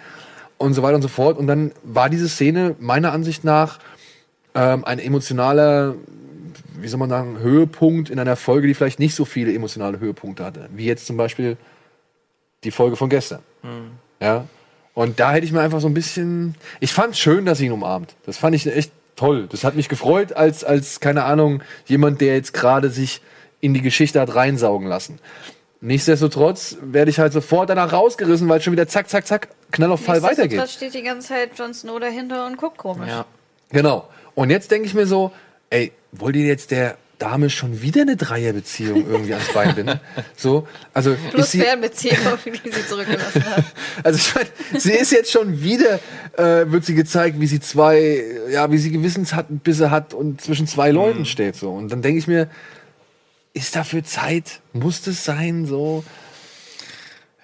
und 0.58 0.74
so 0.74 0.82
weiter 0.82 0.96
und 0.96 1.02
so 1.02 1.08
fort. 1.08 1.38
Und 1.38 1.46
dann 1.46 1.72
war 1.82 2.10
diese 2.10 2.28
Szene 2.28 2.74
meiner 2.78 3.12
Ansicht 3.12 3.44
nach 3.44 3.78
ähm, 4.54 4.84
ein 4.84 4.98
emotionaler, 4.98 5.94
wie 6.80 6.88
soll 6.88 6.98
man 6.98 7.08
sagen, 7.08 7.38
Höhepunkt 7.38 8.10
in 8.10 8.18
einer 8.18 8.36
Folge, 8.36 8.66
die 8.66 8.74
vielleicht 8.74 8.98
nicht 8.98 9.14
so 9.14 9.24
viele 9.24 9.52
emotionale 9.54 10.00
Höhepunkte 10.00 10.44
hatte, 10.44 10.68
wie 10.74 10.84
jetzt 10.84 11.06
zum 11.06 11.16
Beispiel 11.16 11.56
die 12.64 12.70
Folge 12.70 12.96
von 12.96 13.08
gestern. 13.08 13.40
Ja. 14.20 14.46
Und 14.94 15.20
da 15.20 15.32
hätte 15.32 15.46
ich 15.46 15.52
mir 15.52 15.60
einfach 15.60 15.80
so 15.80 15.86
ein 15.86 15.94
bisschen. 15.94 16.56
Ich 16.80 16.92
fand 16.92 17.16
schön, 17.16 17.46
dass 17.46 17.58
sie 17.58 17.66
ihn 17.66 17.72
umarmt. 17.72 18.16
Das 18.26 18.36
fand 18.36 18.56
ich 18.56 18.66
echt 18.66 18.90
toll. 19.14 19.46
Das 19.50 19.62
hat 19.62 19.76
mich 19.76 19.88
gefreut, 19.88 20.32
als, 20.32 20.64
als, 20.64 21.00
keine 21.00 21.24
Ahnung, 21.24 21.62
jemand, 21.86 22.20
der 22.20 22.34
jetzt 22.34 22.52
gerade 22.52 22.90
sich 22.90 23.20
in 23.60 23.74
die 23.74 23.82
Geschichte 23.82 24.20
hat 24.20 24.34
reinsaugen 24.34 24.88
lassen. 24.88 25.20
Nichtsdestotrotz 25.80 26.76
werde 26.82 27.10
ich 27.10 27.20
halt 27.20 27.32
sofort 27.32 27.70
danach 27.70 27.92
rausgerissen, 27.92 28.48
weil 28.48 28.60
schon 28.60 28.72
wieder 28.72 28.88
zack, 28.88 29.08
zack, 29.08 29.26
zack, 29.26 29.48
Knall 29.70 29.92
auf 29.92 30.00
Fall 30.00 30.22
weitergeht. 30.22 30.58
Nichtsdestotrotz 30.58 30.72
steht 30.72 30.94
die 30.94 31.06
ganze 31.06 31.28
Zeit 31.28 31.50
Jon 31.56 31.72
Snow 31.72 32.00
dahinter 32.00 32.46
und 32.46 32.56
guckt 32.56 32.78
komisch. 32.78 33.08
Ja. 33.08 33.26
Genau. 33.70 34.08
Und 34.34 34.50
jetzt 34.50 34.70
denke 34.70 34.86
ich 34.86 34.94
mir 34.94 35.06
so, 35.06 35.32
ey, 35.70 35.92
wollt 36.12 36.36
ihr 36.36 36.46
jetzt 36.46 36.70
der 36.70 36.96
Dame 37.18 37.50
schon 37.50 37.82
wieder 37.82 38.02
eine 38.02 38.16
Dreierbeziehung 38.16 39.08
irgendwie 39.08 39.34
ans 39.34 39.52
Bein 39.52 39.74
binden? 39.74 40.00
So, 40.36 40.68
also 40.94 41.16
Plus 41.30 41.46
ist 41.46 41.52
sie, 41.52 41.60
Fernbeziehung, 41.60 42.16
die 42.44 42.70
sie 42.70 42.86
zurückgelassen 42.86 43.44
hat. 43.44 43.64
also 44.04 44.18
ich 44.18 44.34
meine, 44.34 44.80
sie 44.80 44.92
ist 44.92 45.10
jetzt 45.10 45.30
schon 45.30 45.60
wieder, 45.60 45.98
äh, 46.36 46.70
wird 46.70 46.84
sie 46.84 46.94
gezeigt, 46.94 47.40
wie 47.40 47.46
sie 47.46 47.60
zwei, 47.60 48.24
ja, 48.50 48.70
wie 48.70 48.78
sie 48.78 48.90
Gewissensbisse 48.90 49.90
hat 49.90 50.14
und 50.14 50.40
zwischen 50.40 50.66
zwei 50.66 50.90
Leuten 50.90 51.24
steht 51.24 51.56
so. 51.56 51.70
Und 51.70 51.90
dann 51.90 52.02
denke 52.02 52.18
ich 52.18 52.28
mir, 52.28 52.48
ist 53.58 53.76
dafür 53.76 54.04
Zeit? 54.04 54.60
Muss 54.72 55.02
das 55.02 55.24
sein 55.24 55.66
so? 55.66 56.04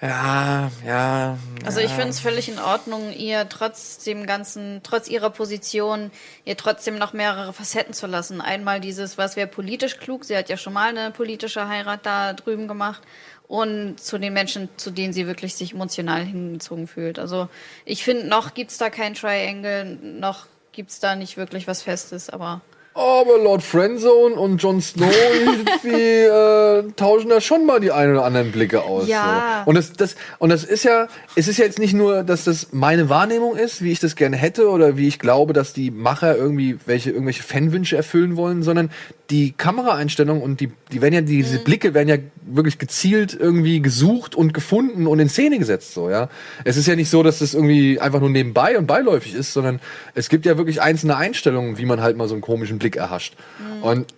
Ja, 0.00 0.70
ja. 0.86 1.38
Also 1.64 1.80
ich 1.80 1.90
finde 1.90 2.10
es 2.10 2.20
völlig 2.20 2.48
in 2.48 2.58
Ordnung, 2.58 3.12
ihr 3.12 3.48
trotz 3.48 3.98
dem 4.04 4.26
ganzen, 4.26 4.80
trotz 4.82 5.08
ihrer 5.08 5.30
Position, 5.30 6.10
ihr 6.44 6.56
trotzdem 6.56 6.98
noch 6.98 7.14
mehrere 7.14 7.52
Facetten 7.52 7.94
zu 7.94 8.06
lassen. 8.06 8.40
Einmal 8.40 8.80
dieses, 8.80 9.16
was 9.16 9.36
wäre 9.36 9.46
politisch 9.48 9.98
klug, 9.98 10.24
sie 10.24 10.36
hat 10.36 10.48
ja 10.48 10.56
schon 10.56 10.74
mal 10.74 10.90
eine 10.90 11.10
politische 11.10 11.68
Heirat 11.68 12.04
da 12.04 12.34
drüben 12.34 12.68
gemacht. 12.68 13.02
Und 13.48 13.98
zu 13.98 14.18
den 14.18 14.32
Menschen, 14.32 14.68
zu 14.76 14.90
denen 14.90 15.12
sie 15.12 15.26
wirklich 15.26 15.54
sich 15.54 15.72
emotional 15.72 16.24
hingezogen 16.24 16.86
fühlt. 16.86 17.18
Also 17.18 17.48
ich 17.84 18.04
finde, 18.04 18.26
noch 18.26 18.54
gibt's 18.54 18.78
da 18.78 18.90
kein 18.90 19.14
Triangle, 19.14 19.96
noch 20.02 20.46
gibt's 20.72 21.00
da 21.00 21.14
nicht 21.14 21.36
wirklich 21.36 21.66
was 21.66 21.82
Festes, 21.82 22.30
aber 22.30 22.60
Aber 22.96 23.38
Lord 23.42 23.64
Friendzone 23.64 24.36
und 24.36 24.62
Jon 24.62 24.80
Snow, 24.80 25.10
die 25.82 25.88
äh, 25.88 26.84
tauschen 26.94 27.28
da 27.28 27.40
schon 27.40 27.66
mal 27.66 27.80
die 27.80 27.90
ein 27.90 28.12
oder 28.12 28.24
anderen 28.24 28.52
Blicke 28.52 28.82
aus. 28.82 29.08
Ja. 29.08 29.62
So. 29.64 29.70
Und 29.70 29.74
das, 29.74 29.92
das, 29.94 30.14
und 30.38 30.50
das 30.50 30.62
ist 30.62 30.84
ja, 30.84 31.08
es 31.34 31.48
ist 31.48 31.58
ja 31.58 31.64
jetzt 31.64 31.80
nicht 31.80 31.92
nur, 31.92 32.22
dass 32.22 32.44
das 32.44 32.68
meine 32.70 33.08
Wahrnehmung 33.08 33.56
ist, 33.56 33.82
wie 33.82 33.90
ich 33.90 33.98
das 33.98 34.14
gerne 34.14 34.36
hätte 34.36 34.68
oder 34.68 34.96
wie 34.96 35.08
ich 35.08 35.18
glaube, 35.18 35.52
dass 35.52 35.72
die 35.72 35.90
Macher 35.90 36.36
irgendwie 36.36 36.78
welche, 36.86 37.10
irgendwelche 37.10 37.42
Fanwünsche 37.42 37.96
erfüllen 37.96 38.36
wollen, 38.36 38.62
sondern 38.62 38.90
die 39.30 39.52
Kameraeinstellungen 39.52 40.42
und 40.42 40.60
die, 40.60 40.70
die 40.92 41.00
werden 41.00 41.14
ja, 41.14 41.20
diese 41.22 41.58
Blicke 41.58 41.94
werden 41.94 42.08
ja 42.08 42.16
wirklich 42.46 42.78
gezielt 42.78 43.36
irgendwie 43.38 43.80
gesucht 43.80 44.34
und 44.34 44.52
gefunden 44.52 45.06
und 45.06 45.18
in 45.18 45.28
Szene 45.28 45.58
gesetzt, 45.58 45.94
so, 45.94 46.10
ja. 46.10 46.28
Es 46.64 46.76
ist 46.76 46.86
ja 46.86 46.94
nicht 46.94 47.08
so, 47.08 47.22
dass 47.22 47.38
das 47.38 47.54
irgendwie 47.54 47.98
einfach 47.98 48.20
nur 48.20 48.28
nebenbei 48.28 48.76
und 48.76 48.86
beiläufig 48.86 49.34
ist, 49.34 49.52
sondern 49.52 49.80
es 50.14 50.28
gibt 50.28 50.44
ja 50.44 50.58
wirklich 50.58 50.82
einzelne 50.82 51.16
Einstellungen, 51.16 51.78
wie 51.78 51.86
man 51.86 52.02
halt 52.02 52.16
mal 52.16 52.28
so 52.28 52.34
einen 52.34 52.42
komischen 52.42 52.78
Blick 52.84 52.96
erhascht. 52.96 53.34
Und 53.80 54.12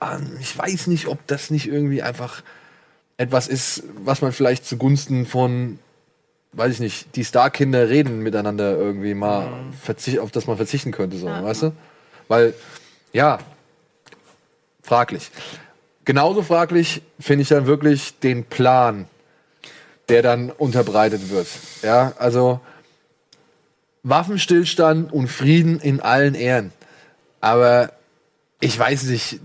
ähm, 0.00 0.38
ich 0.40 0.56
weiß 0.56 0.86
nicht, 0.86 1.08
ob 1.08 1.26
das 1.26 1.50
nicht 1.50 1.68
irgendwie 1.68 2.00
einfach 2.02 2.42
etwas 3.18 3.48
ist, 3.48 3.82
was 4.02 4.22
man 4.22 4.32
vielleicht 4.32 4.64
zugunsten 4.64 5.26
von, 5.26 5.78
weiß 6.54 6.72
ich 6.72 6.80
nicht, 6.80 7.14
die 7.16 7.24
Starkinder 7.24 7.90
reden 7.90 8.20
miteinander 8.20 8.74
irgendwie 8.78 9.12
mal, 9.12 9.48
verzicht, 9.78 10.20
auf 10.20 10.30
das 10.30 10.46
man 10.46 10.56
verzichten 10.56 10.90
könnte, 10.90 11.18
so, 11.18 11.28
Ja. 11.28 11.44
weißt 11.44 11.64
du? 11.64 11.72
Weil, 12.28 12.54
ja, 13.12 13.38
fraglich. 14.82 15.30
Genauso 16.06 16.42
fraglich 16.42 17.02
finde 17.20 17.42
ich 17.42 17.48
dann 17.48 17.66
wirklich 17.66 18.18
den 18.20 18.44
Plan, 18.44 19.04
der 20.08 20.22
dann 20.22 20.50
unterbreitet 20.50 21.28
wird. 21.28 21.46
Ja, 21.82 22.14
also 22.18 22.60
Waffenstillstand 24.02 25.12
und 25.12 25.28
Frieden 25.28 25.78
in 25.78 26.00
allen 26.00 26.34
Ehren. 26.34 26.72
Aber 27.42 27.92
ich 28.60 28.78
weiß 28.78 29.02
nicht, 29.04 29.40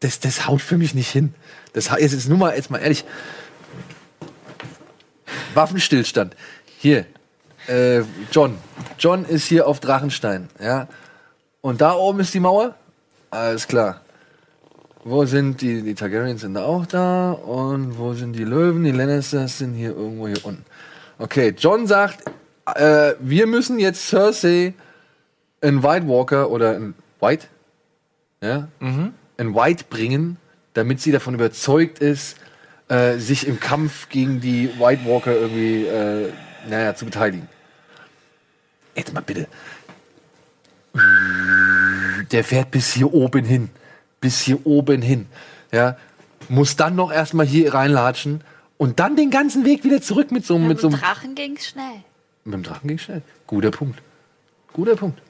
das, 0.00 0.20
das 0.20 0.46
haut 0.46 0.60
für 0.60 0.76
mich 0.76 0.92
nicht 0.92 1.10
hin. 1.10 1.32
Das 1.72 1.90
jetzt 1.98 2.12
ist 2.12 2.28
nur 2.28 2.36
mal 2.36 2.54
jetzt 2.54 2.70
mal 2.70 2.78
ehrlich. 2.78 3.04
Waffenstillstand. 5.54 6.36
Hier, 6.78 7.06
äh, 7.68 8.02
John. 8.30 8.58
John 8.98 9.24
ist 9.24 9.46
hier 9.46 9.66
auf 9.66 9.80
Drachenstein, 9.80 10.48
ja. 10.60 10.88
Und 11.62 11.80
da 11.80 11.94
oben 11.94 12.20
ist 12.20 12.34
die 12.34 12.40
Mauer. 12.40 12.74
Alles 13.30 13.66
klar. 13.66 14.02
wo 15.04 15.24
sind 15.24 15.60
die, 15.60 15.82
die 15.82 15.94
Targaryens 15.94 16.40
sind 16.40 16.56
auch 16.56 16.86
da 16.86 17.30
und 17.30 17.96
wo 17.98 18.14
sind 18.14 18.32
die 18.32 18.44
Löwen? 18.44 18.82
Die 18.82 18.90
Lannisters 18.90 19.58
sind 19.58 19.74
hier 19.74 19.90
irgendwo 19.90 20.26
hier 20.26 20.44
unten. 20.44 20.64
Okay, 21.18 21.54
John 21.56 21.86
sagt, 21.86 22.24
äh, 22.74 23.14
wir 23.20 23.46
müssen 23.46 23.78
jetzt 23.78 24.08
Cersei 24.08 24.74
in 25.60 25.82
White 25.82 26.06
Walker 26.08 26.50
oder 26.50 26.76
in 26.76 26.94
White, 27.20 27.46
ja, 28.42 28.68
in 28.80 29.54
White 29.54 29.84
bringen, 29.88 30.36
damit 30.74 31.00
sie 31.00 31.12
davon 31.12 31.34
überzeugt 31.34 31.98
ist, 31.98 32.36
äh, 32.88 33.16
sich 33.18 33.46
im 33.46 33.58
Kampf 33.60 34.08
gegen 34.08 34.40
die 34.40 34.68
White 34.78 35.04
Walker 35.06 35.32
irgendwie, 35.34 35.86
äh, 35.86 36.32
naja, 36.68 36.94
zu 36.94 37.04
beteiligen. 37.06 37.48
Jetzt 38.94 39.12
mal 39.12 39.20
bitte. 39.20 39.46
Der 42.30 42.44
fährt 42.44 42.70
bis 42.70 42.92
hier 42.94 43.12
oben 43.12 43.44
hin. 43.44 43.70
Bis 44.20 44.40
hier 44.40 44.64
oben 44.66 45.02
hin. 45.02 45.26
Ja. 45.72 45.96
Muss 46.48 46.76
dann 46.76 46.94
noch 46.96 47.12
erstmal 47.12 47.46
hier 47.46 47.74
reinlatschen 47.74 48.42
und 48.78 48.98
dann 49.00 49.16
den 49.16 49.30
ganzen 49.30 49.64
Weg 49.64 49.84
wieder 49.84 50.00
zurück 50.00 50.30
mit 50.30 50.46
so, 50.46 50.54
einem- 50.54 50.64
Ja, 50.64 50.68
mit 50.68 50.76
mit 50.76 50.82
so 50.82 50.88
dem 50.88 50.94
einem. 50.94 51.02
Drachen 51.02 51.34
ging's 51.34 51.66
schnell. 51.66 52.04
Mit 52.44 52.54
dem 52.54 52.62
Drachen 52.62 52.88
ging 52.88 52.98
schnell. 52.98 53.22
Guter 53.46 53.70
Punkt. 53.70 54.00
Guter 54.72 54.96
Punkt. 54.96 55.20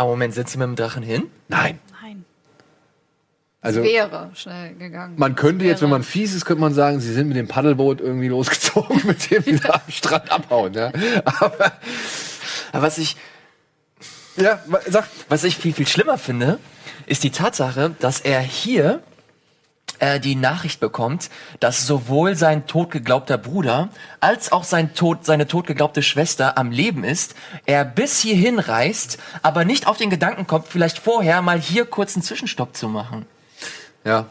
Aber 0.00 0.12
Moment, 0.12 0.32
sind 0.32 0.48
sie 0.48 0.56
mit 0.56 0.66
dem 0.66 0.76
Drachen 0.76 1.02
hin? 1.02 1.30
Nein. 1.48 1.78
Nein. 2.00 2.24
Also, 3.60 3.82
wäre 3.82 4.30
schnell 4.32 4.74
gegangen. 4.76 5.12
man 5.18 5.34
könnte 5.34 5.66
jetzt, 5.66 5.82
wenn 5.82 5.90
man 5.90 6.02
fies 6.02 6.34
ist, 6.34 6.46
könnte 6.46 6.62
man 6.62 6.72
sagen, 6.72 7.00
sie 7.00 7.12
sind 7.12 7.28
mit 7.28 7.36
dem 7.36 7.48
Paddelboot 7.48 8.00
irgendwie 8.00 8.28
losgezogen, 8.28 9.02
mit 9.04 9.30
dem 9.30 9.44
wieder 9.44 9.74
am 9.74 9.82
Strand 9.90 10.32
abhauen. 10.32 10.72
Ja. 10.72 10.90
Aber, 11.26 11.72
Aber 12.72 12.82
was 12.82 12.96
ich, 12.96 13.18
ja, 14.38 14.60
sag. 14.88 15.04
was 15.28 15.44
ich 15.44 15.58
viel, 15.58 15.74
viel 15.74 15.86
schlimmer 15.86 16.16
finde, 16.16 16.58
ist 17.04 17.22
die 17.22 17.30
Tatsache, 17.30 17.94
dass 17.98 18.20
er 18.20 18.40
hier 18.40 19.02
äh, 20.00 20.18
die 20.18 20.34
Nachricht 20.34 20.80
bekommt, 20.80 21.30
dass 21.60 21.86
sowohl 21.86 22.34
sein 22.34 22.66
totgeglaubter 22.66 23.38
Bruder 23.38 23.88
als 24.20 24.52
auch 24.52 24.64
sein 24.64 24.94
Tod, 24.94 25.24
seine 25.24 25.46
totgeglaubte 25.46 26.02
Schwester 26.02 26.58
am 26.58 26.70
Leben 26.70 27.04
ist. 27.04 27.34
Er 27.66 27.84
bis 27.84 28.20
hierhin 28.20 28.58
reist, 28.58 29.18
aber 29.42 29.64
nicht 29.64 29.86
auf 29.86 29.96
den 29.96 30.10
Gedanken 30.10 30.46
kommt, 30.46 30.66
vielleicht 30.68 30.98
vorher 30.98 31.42
mal 31.42 31.60
hier 31.60 31.84
kurz 31.84 32.16
einen 32.16 32.22
Zwischenstopp 32.22 32.76
zu 32.76 32.88
machen. 32.88 33.26
Ja. 34.04 34.26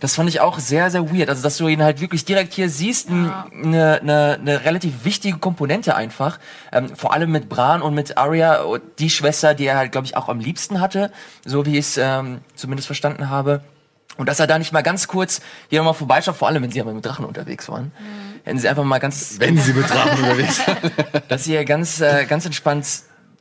Das 0.00 0.14
fand 0.14 0.30
ich 0.30 0.40
auch 0.40 0.58
sehr, 0.58 0.90
sehr 0.90 1.12
weird. 1.14 1.28
Also, 1.28 1.42
dass 1.42 1.58
du 1.58 1.68
ihn 1.68 1.82
halt 1.82 2.00
wirklich 2.00 2.24
direkt 2.24 2.54
hier 2.54 2.70
siehst, 2.70 3.10
eine 3.10 3.44
ne, 3.52 4.00
ne, 4.02 4.38
ne 4.42 4.64
relativ 4.64 5.04
wichtige 5.04 5.36
Komponente 5.36 5.94
einfach. 5.94 6.38
Ähm, 6.72 6.96
vor 6.96 7.12
allem 7.12 7.30
mit 7.30 7.50
Bran 7.50 7.82
und 7.82 7.94
mit 7.94 8.16
Arya, 8.16 8.64
die 8.98 9.10
Schwester, 9.10 9.52
die 9.52 9.66
er 9.66 9.76
halt, 9.76 9.92
glaube 9.92 10.06
ich, 10.06 10.16
auch 10.16 10.30
am 10.30 10.40
liebsten 10.40 10.80
hatte, 10.80 11.12
so 11.44 11.66
wie 11.66 11.72
ich 11.72 11.80
es 11.80 11.98
ähm, 11.98 12.38
zumindest 12.54 12.86
verstanden 12.86 13.28
habe. 13.28 13.60
Und 14.16 14.28
dass 14.28 14.40
er 14.40 14.46
da 14.46 14.58
nicht 14.58 14.72
mal 14.72 14.82
ganz 14.82 15.08
kurz 15.08 15.40
hier 15.68 15.78
nochmal 15.80 15.94
vorbeischaut, 15.94 16.36
vor 16.36 16.48
allem 16.48 16.62
wenn 16.62 16.70
sie 16.70 16.80
aber 16.80 16.92
mit 16.92 17.04
Drachen 17.06 17.24
unterwegs 17.24 17.68
waren. 17.68 17.92
Hätten 18.44 18.58
sie 18.58 18.68
einfach 18.68 18.84
mal 18.84 18.98
ganz, 18.98 19.36
Wenn 19.38 19.56
sie 19.56 19.72
mit 19.72 19.88
Drachen 19.88 20.22
unterwegs 20.22 20.56
sind. 20.64 20.78
dass 21.28 21.44
sie 21.44 21.52
hier 21.52 21.64
ganz, 21.64 22.00
äh, 22.00 22.26
ganz 22.26 22.44
entspannt 22.44 22.86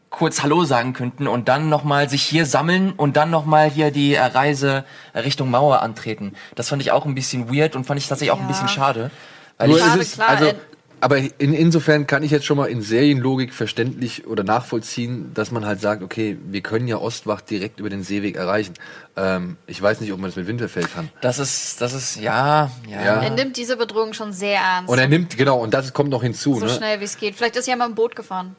kurz 0.09 0.41
Hallo 0.41 0.63
sagen 0.65 0.93
könnten 0.93 1.27
und 1.27 1.47
dann 1.49 1.69
nochmal 1.69 2.09
sich 2.09 2.23
hier 2.23 2.45
sammeln 2.45 2.93
und 2.93 3.15
dann 3.15 3.29
nochmal 3.29 3.69
hier 3.69 3.91
die 3.91 4.15
äh, 4.15 4.21
Reise 4.23 4.83
Richtung 5.13 5.51
Mauer 5.51 5.81
antreten. 5.83 6.33
Das 6.55 6.69
fand 6.69 6.81
ich 6.81 6.91
auch 6.91 7.05
ein 7.05 7.13
bisschen 7.13 7.53
weird 7.53 7.75
und 7.75 7.85
fand 7.85 7.99
ich 7.99 8.07
tatsächlich 8.07 8.31
auch 8.31 8.37
ein 8.39 8.43
Ja. 8.43 8.47
bisschen 8.47 8.69
schade. 8.69 9.11
Weil 9.57 9.67
Nur 9.67 9.77
ich, 9.77 9.83
Schade, 9.83 9.99
ist 9.99 10.07
es, 10.07 10.13
klar, 10.15 10.29
also, 10.29 10.45
äh, 10.45 10.55
aber 11.01 11.17
in, 11.17 11.53
insofern 11.53 12.07
kann 12.07 12.23
ich 12.23 12.31
jetzt 12.31 12.45
schon 12.45 12.57
mal 12.57 12.65
in 12.67 12.81
Serienlogik 12.81 13.53
verständlich 13.53 14.27
oder 14.27 14.43
nachvollziehen, 14.43 15.31
dass 15.33 15.51
man 15.51 15.65
halt 15.65 15.79
sagt, 15.81 16.03
okay, 16.03 16.37
wir 16.45 16.61
können 16.61 16.87
ja 16.87 16.97
Ostwacht 16.97 17.49
direkt 17.49 17.79
über 17.79 17.89
den 17.89 18.03
Seeweg 18.03 18.35
erreichen. 18.35 18.73
Ähm, 19.15 19.57
ich 19.67 19.81
weiß 19.81 20.01
nicht, 20.01 20.11
ob 20.11 20.19
man 20.19 20.29
das 20.29 20.35
mit 20.35 20.47
Winterfell 20.47 20.83
kann. 20.83 21.09
das 21.21 21.39
ist, 21.39 21.81
das 21.81 21.93
ist, 21.93 22.17
ja, 22.17 22.71
ja. 22.87 23.03
Ja. 23.03 23.21
Er 23.21 23.29
nimmt 23.29 23.57
diese 23.57 23.77
Bedrohung 23.77 24.13
schon 24.13 24.33
sehr 24.33 24.59
ernst. 24.59 24.89
Und 24.89 24.99
er 24.99 25.07
nimmt, 25.07 25.37
genau, 25.37 25.59
und 25.59 25.73
das 25.73 25.93
kommt 25.93 26.09
noch 26.09 26.23
hinzu. 26.23 26.55
so 26.55 26.65
ne? 26.65 26.71
schnell 26.71 26.99
wie 26.99 27.05
es 27.05 27.17
geht. 27.17 27.35
Vielleicht 27.35 27.55
ist 27.55 27.67
er 27.67 27.71
ja 27.71 27.77
mal 27.77 27.87
im 27.87 27.95
Boot 27.95 28.15
gefahren. 28.15 28.55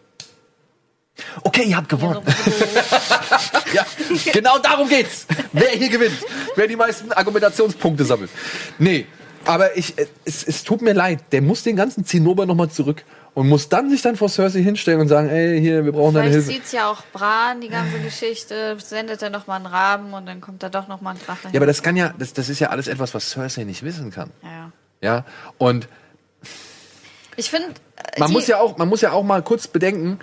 Okay, 1.43 1.65
ihr 1.65 1.77
habt 1.77 1.89
gewonnen. 1.89 2.23
Ja, 3.73 3.87
genau 4.33 4.59
darum 4.59 4.89
geht's. 4.89 5.27
Wer 5.53 5.69
hier 5.69 5.89
gewinnt, 5.89 6.17
wer 6.57 6.67
die 6.67 6.75
meisten 6.75 7.13
Argumentationspunkte 7.13 8.05
sammelt. 8.05 8.31
Nee, 8.81 9.07
aber 9.45 9.77
ich, 9.77 9.99
äh, 9.99 10.07
es, 10.25 10.45
es 10.47 10.65
tut 10.65 10.83
mir 10.83 10.93
leid, 10.93 11.21
der 11.33 11.43
muss 11.43 11.63
den 11.63 11.77
ganzen 11.77 12.05
Zinnober 12.05 12.47
nochmal 12.47 12.71
zurück 12.71 13.05
und 13.35 13.49
muss 13.49 13.69
dann 13.69 13.89
sich 13.91 14.03
dann 14.03 14.17
vor 14.17 14.29
Cersei 14.29 14.61
hinstellen 14.63 15.01
und 15.01 15.09
sagen, 15.09 15.29
ey, 15.29 15.61
hier, 15.61 15.85
wir 15.85 15.93
brauchen 15.93 16.15
deine 16.15 16.31
Vielleicht 16.31 16.47
Hilfe. 16.49 16.61
sieht's 16.63 16.73
ja 16.73 16.91
auch 16.91 17.03
Bran, 17.13 17.61
die 17.61 17.69
ganze 17.69 17.99
Geschichte, 18.01 18.77
sendet 18.79 19.23
er 19.23 19.31
noch 19.31 19.47
mal 19.47 19.57
einen 19.57 19.67
Raben 19.67 20.13
und 20.15 20.27
dann 20.27 20.41
kommt 20.41 20.63
da 20.63 20.69
doch 20.69 20.89
noch 20.89 21.01
mal 21.01 21.13
ein 21.13 21.21
Drache. 21.25 21.49
Ja, 21.53 21.59
aber 21.59 21.67
das 21.67 21.83
kann 21.83 21.97
ja, 21.97 22.13
das, 22.19 22.33
das 22.33 22.49
ist 22.49 22.59
ja 22.59 22.69
alles 22.71 22.89
etwas, 22.89 23.15
was 23.15 23.31
Cersei 23.31 23.65
nicht 23.65 23.83
wissen 23.83 24.11
kann. 24.11 24.31
ja. 24.43 24.73
Ja, 25.03 25.25
und 25.57 25.89
Ich 27.37 27.49
finde, 27.49 27.69
man 28.19 28.31
muss 28.33 28.47
ja 28.49 28.59
auch, 28.59 28.77
man 28.77 28.87
muss 28.89 29.01
ja 29.01 29.13
auch 29.13 29.23
mal 29.23 29.43
kurz 29.43 29.67
bedenken, 29.67 30.19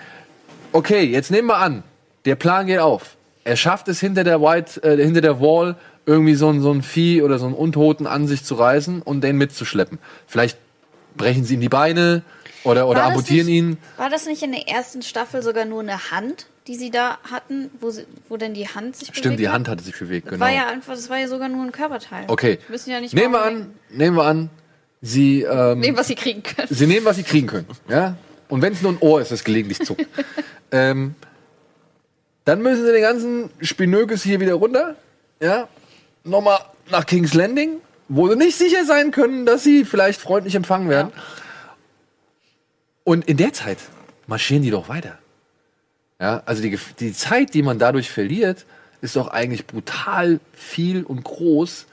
okay, 0.72 1.04
jetzt 1.04 1.32
nehmen 1.32 1.48
wir 1.48 1.58
an, 1.58 1.82
der 2.26 2.36
Plan 2.36 2.68
geht 2.68 2.78
auf. 2.78 3.16
Er 3.44 3.56
schafft 3.56 3.88
es 3.88 4.00
hinter 4.00 4.24
der 4.24 4.40
White, 4.40 4.84
äh, 4.84 4.98
hinter 5.04 5.22
der 5.22 5.40
Wall 5.40 5.78
irgendwie 6.08 6.36
so 6.36 6.50
ein, 6.50 6.62
so 6.62 6.72
ein 6.72 6.82
Vieh 6.82 7.22
oder 7.22 7.38
so 7.38 7.46
einen 7.46 7.54
Untoten 7.54 8.08
an 8.08 8.28
sich 8.28 8.44
zu 8.44 8.56
reißen 8.56 9.02
und 9.04 9.22
den 9.22 9.38
mitzuschleppen. 9.38 10.00
Vielleicht 10.26 10.58
brechen 11.18 11.44
sie 11.44 11.56
ihm 11.56 11.62
die 11.62 11.70
Beine 11.70 12.24
oder, 12.64 12.88
oder 12.88 13.04
amputieren 13.04 13.48
ihn. 13.48 13.78
War 13.98 14.10
das 14.10 14.26
nicht 14.26 14.42
in 14.42 14.54
der 14.54 14.68
ersten 14.70 15.02
Staffel 15.02 15.44
sogar 15.44 15.66
nur 15.66 15.82
eine 15.82 16.12
Hand, 16.12 16.48
die 16.68 16.76
sie 16.76 16.92
da 16.92 17.18
hatten, 17.30 17.70
wo, 17.82 17.90
sie, 17.90 18.06
wo 18.30 18.38
denn 18.38 18.54
die 18.54 18.68
Hand 18.68 18.96
sich 18.96 19.10
Stimmt, 19.10 19.24
bewegt 19.24 19.40
die 19.40 19.48
hat? 19.50 19.56
Hand 19.56 19.68
hatte 19.68 19.84
sich 19.84 20.00
bewegt, 20.00 20.28
Das 20.28 20.32
genau. 20.34 20.46
war 20.46 20.52
ja 20.52 20.68
einfach, 20.68 20.94
das 20.94 21.10
war 21.10 21.18
ja 21.18 21.28
sogar 21.28 21.50
nur 21.50 21.64
ein 21.64 21.72
Körperteil. 21.74 22.26
okay. 22.28 22.60
Wir 22.68 22.72
müssen 22.74 22.90
ja 22.90 23.02
nicht 23.02 23.14
Nehmen 23.14 23.34
wir 23.34 23.42
an, 23.44 23.72
nehmen 23.90 24.16
wir 24.16 24.24
an, 24.24 24.50
sie, 25.02 25.42
ähm, 25.44 25.82
nehmen, 25.82 25.98
was 25.98 26.08
sie 26.08 26.16
kriegen 26.16 26.42
können. 26.42 26.68
Sie 26.70 26.88
nehmen, 26.88 27.06
was 27.06 27.18
sie 27.18 27.24
kriegen 27.24 27.48
können. 27.48 27.68
Ja? 27.90 28.16
Und 28.48 28.62
wenn 28.62 28.72
es 28.72 28.82
nur 28.82 28.94
ein 28.94 28.98
Ohr 29.02 29.22
ist, 29.22 29.32
das 29.32 29.44
gelegentlich 29.44 29.80
zuckt. 29.80 30.06
ähm, 30.72 31.16
dann 32.46 32.62
müssen 32.62 32.86
sie 32.86 32.94
den 32.94 33.02
ganzen 33.02 33.50
Spinökes 33.60 34.24
hier 34.24 34.40
wieder 34.40 34.54
runter. 34.54 34.96
Ja? 35.42 35.68
Nochmal 36.28 36.60
nach 36.90 37.06
King's 37.06 37.34
Landing, 37.34 37.82
wo 38.10 38.30
sie 38.30 38.36
nicht 38.36 38.58
sicher 38.58 38.86
sein 38.86 39.12
können, 39.12 39.46
dass 39.46 39.64
sie 39.64 39.86
vielleicht 39.86 40.22
freundlich 40.22 40.56
empfangen 40.56 40.90
werden. 40.90 41.12
Und 43.04 43.28
in 43.28 43.38
der 43.38 43.54
Zeit 43.54 43.78
marschieren 44.28 44.64
die 44.64 44.70
doch 44.70 44.90
weiter. 44.90 45.18
Ja, 46.20 46.42
also 46.46 46.62
die, 46.62 46.78
die 47.00 47.14
Zeit, 47.14 47.54
die 47.54 47.62
man 47.62 47.80
dadurch 47.80 48.10
verliert, 48.10 48.66
ist 49.02 49.16
doch 49.16 49.28
eigentlich 49.28 49.68
brutal 49.68 50.40
viel 50.54 51.04
und 51.04 51.24
groß. 51.24 51.86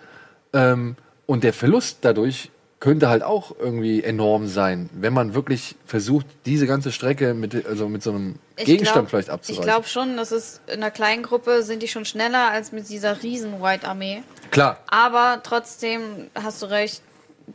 Ähm, 0.53 0.97
und 1.27 1.45
der 1.45 1.53
Verlust 1.53 1.99
dadurch 2.03 2.51
könnte 2.85 3.09
halt 3.09 3.23
auch 3.23 3.57
irgendwie 3.59 4.05
enorm 4.05 4.47
sein, 4.47 4.91
wenn 4.93 5.15
man 5.15 5.33
wirklich 5.33 5.75
versucht, 5.87 6.27
diese 6.45 6.67
ganze 6.67 6.93
Strecke 6.93 7.33
mit, 7.33 7.65
also 7.67 7.89
mit 7.89 8.03
so 8.03 8.11
einem 8.11 8.35
Ich 8.59 8.67
Gegenstand 8.67 9.09
glaub- 9.09 9.11
vielleicht 9.11 9.29
Ich 9.29 9.33
abzureißen. 9.35 9.65
glaube 9.65 9.87
schon, 9.89 10.17
dass 10.19 10.31
es 10.33 10.61
in 10.67 10.75
einer 10.75 10.91
kleinen 10.91 11.23
Gruppe 11.23 11.63
sind 11.63 11.83
die 11.83 11.89
schon 11.89 12.05
schneller 12.05 12.51
als 12.51 12.73
mit 12.73 12.91
dieser 12.91 13.23
riesen 13.23 13.63
White 13.63 13.89
Armee. 13.89 14.23
Klar, 14.51 14.81
Aber 14.87 15.41
trotzdem 15.43 16.03
hast 16.35 16.61
du 16.61 16.67
recht, 16.67 17.01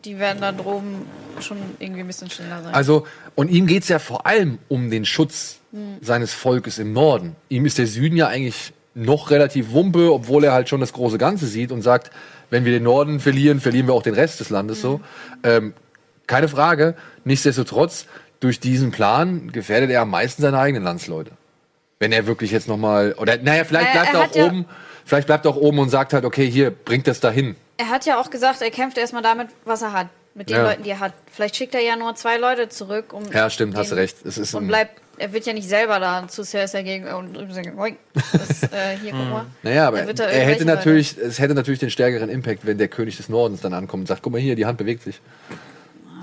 die 0.04 0.18
werden 0.18 0.42
da 0.42 0.52
droben 0.52 1.06
schon 1.42 1.58
irgendwie 1.78 2.02
ein 2.02 2.08
bisschen 2.08 2.32
schneller 2.32 2.64
sein. 2.64 2.74
Also, 2.74 3.06
und 3.36 3.52
ihm 3.52 3.68
geht's 3.68 3.88
ja 3.88 4.00
vor 4.00 4.26
allem 4.26 4.58
um 4.68 4.90
den 4.90 5.06
Schutz 5.06 5.58
Hm. 5.72 5.98
seines 6.02 6.34
Volkes 6.34 6.80
im 6.80 6.92
Norden. 6.94 7.36
Ihm 7.50 7.68
ist 7.68 7.78
der 7.78 7.86
Süden 7.86 8.18
ja 8.18 8.28
eigentlich 8.28 8.74
noch 8.96 9.30
relativ 9.30 9.72
wumpe, 9.74 10.12
obwohl 10.12 10.44
er 10.44 10.54
halt 10.54 10.68
schon 10.70 10.80
das 10.82 10.92
große 10.94 11.20
Ganze 11.20 11.46
sieht 11.46 11.72
und 11.72 11.84
sagt, 11.84 12.10
wenn 12.50 12.66
wir 12.66 12.72
den 12.72 12.84
Norden 12.84 13.20
verlieren, 13.20 13.60
verlieren 13.60 13.88
wir 13.88 13.94
auch 13.94 14.04
den 14.04 14.14
Rest 14.16 14.40
des 14.40 14.50
Landes 14.50 14.82
so. 14.82 14.94
Hm. 14.94 15.02
Ähm, 15.44 15.74
keine 16.28 16.48
Frage. 16.48 16.96
Nichtsdestotrotz, 17.24 18.06
durch 18.40 18.60
diesen 18.60 18.92
Plan 18.92 19.52
gefährdet 19.52 19.90
er 19.90 20.02
am 20.02 20.10
meisten 20.12 20.42
seine 20.42 20.58
eigenen 20.60 20.84
Landsleute. 20.84 21.32
Wenn 22.00 22.12
er 22.12 22.26
wirklich 22.28 22.52
jetzt 22.52 22.68
nochmal, 22.68 23.14
oder 23.18 23.38
naja, 23.38 23.64
vielleicht 23.66 23.92
bleibt 23.92 24.14
er 24.14 24.20
er, 24.22 24.26
auch 24.26 24.36
ja- 24.36 24.46
oben, 24.46 24.66
vielleicht 25.06 25.28
bleibt 25.28 25.46
er 25.46 25.52
auch 25.52 25.58
oben 25.58 25.80
und 25.80 25.90
sagt 25.90 26.14
halt, 26.14 26.24
okay, 26.26 26.50
hier, 26.50 26.72
bringt 26.72 27.08
das 27.08 27.20
dahin. 27.20 27.56
er 27.78 27.90
hat 27.90 28.06
ja 28.06 28.20
auch 28.20 28.30
gesagt, 28.30 28.62
er 28.62 28.72
kämpft 28.72 28.98
erstmal 28.98 29.22
damit, 29.22 29.48
was 29.66 29.82
er 29.82 29.94
hat. 29.94 30.08
Mit 30.36 30.50
den 30.50 30.58
Ja. 30.58 30.64
Leuten, 30.64 30.84
die 30.84 30.92
er 30.92 31.00
hat. 31.00 31.14
Vielleicht 31.32 31.56
schickt 31.56 31.74
er 31.76 31.82
ja 31.82 31.96
nur 31.96 32.16
zwei 32.16 32.38
Leute 32.38 32.70
zurück, 32.70 33.12
um. 33.14 33.24
Ja, 33.34 33.50
stimmt, 33.50 33.76
hast 33.76 33.92
du 33.92 33.96
recht. 33.96 34.18
Es 34.24 34.38
ist 34.38 34.54
und 34.54 34.68
bleibt, 34.68 35.02
er 35.20 35.34
wird 35.34 35.46
ja 35.46 35.54
nicht 35.54 35.68
selber 35.68 36.00
da 36.00 36.28
zu 36.28 36.44
Cersei 36.44 36.84
gegen 36.84 37.08
und 37.08 37.34
drüben 37.36 37.54
sagen, 37.54 37.76
"Moin, 37.76 37.98
das, 38.14 38.64
äh, 38.64 38.98
hier, 39.02 39.12
guck 39.12 39.30
mal. 39.30 39.46
Naja, 39.64 39.88
aber 39.88 40.00
Er 40.00 40.08
wird 40.08 40.20
da 40.20 40.26
er 40.26 40.46
hätte 40.46 40.66
natürlich, 40.66 41.18
es 41.18 41.40
hätte 41.40 41.54
natürlich 41.54 41.80
den 41.80 41.90
stärkeren 41.90 42.30
Impact, 42.30 42.66
wenn 42.66 42.78
der 42.78 42.88
König 42.88 43.18
des 43.18 43.30
Nordens 43.30 43.62
dann 43.62 43.74
ankommt 43.74 44.02
und 44.02 44.08
sagt, 44.08 44.24
guck 44.24 44.34
mal 44.34 44.42
hier, 44.42 44.56
die 44.56 44.66
Hand 44.66 44.78
bewegt 44.78 45.04
sich. 45.04 45.22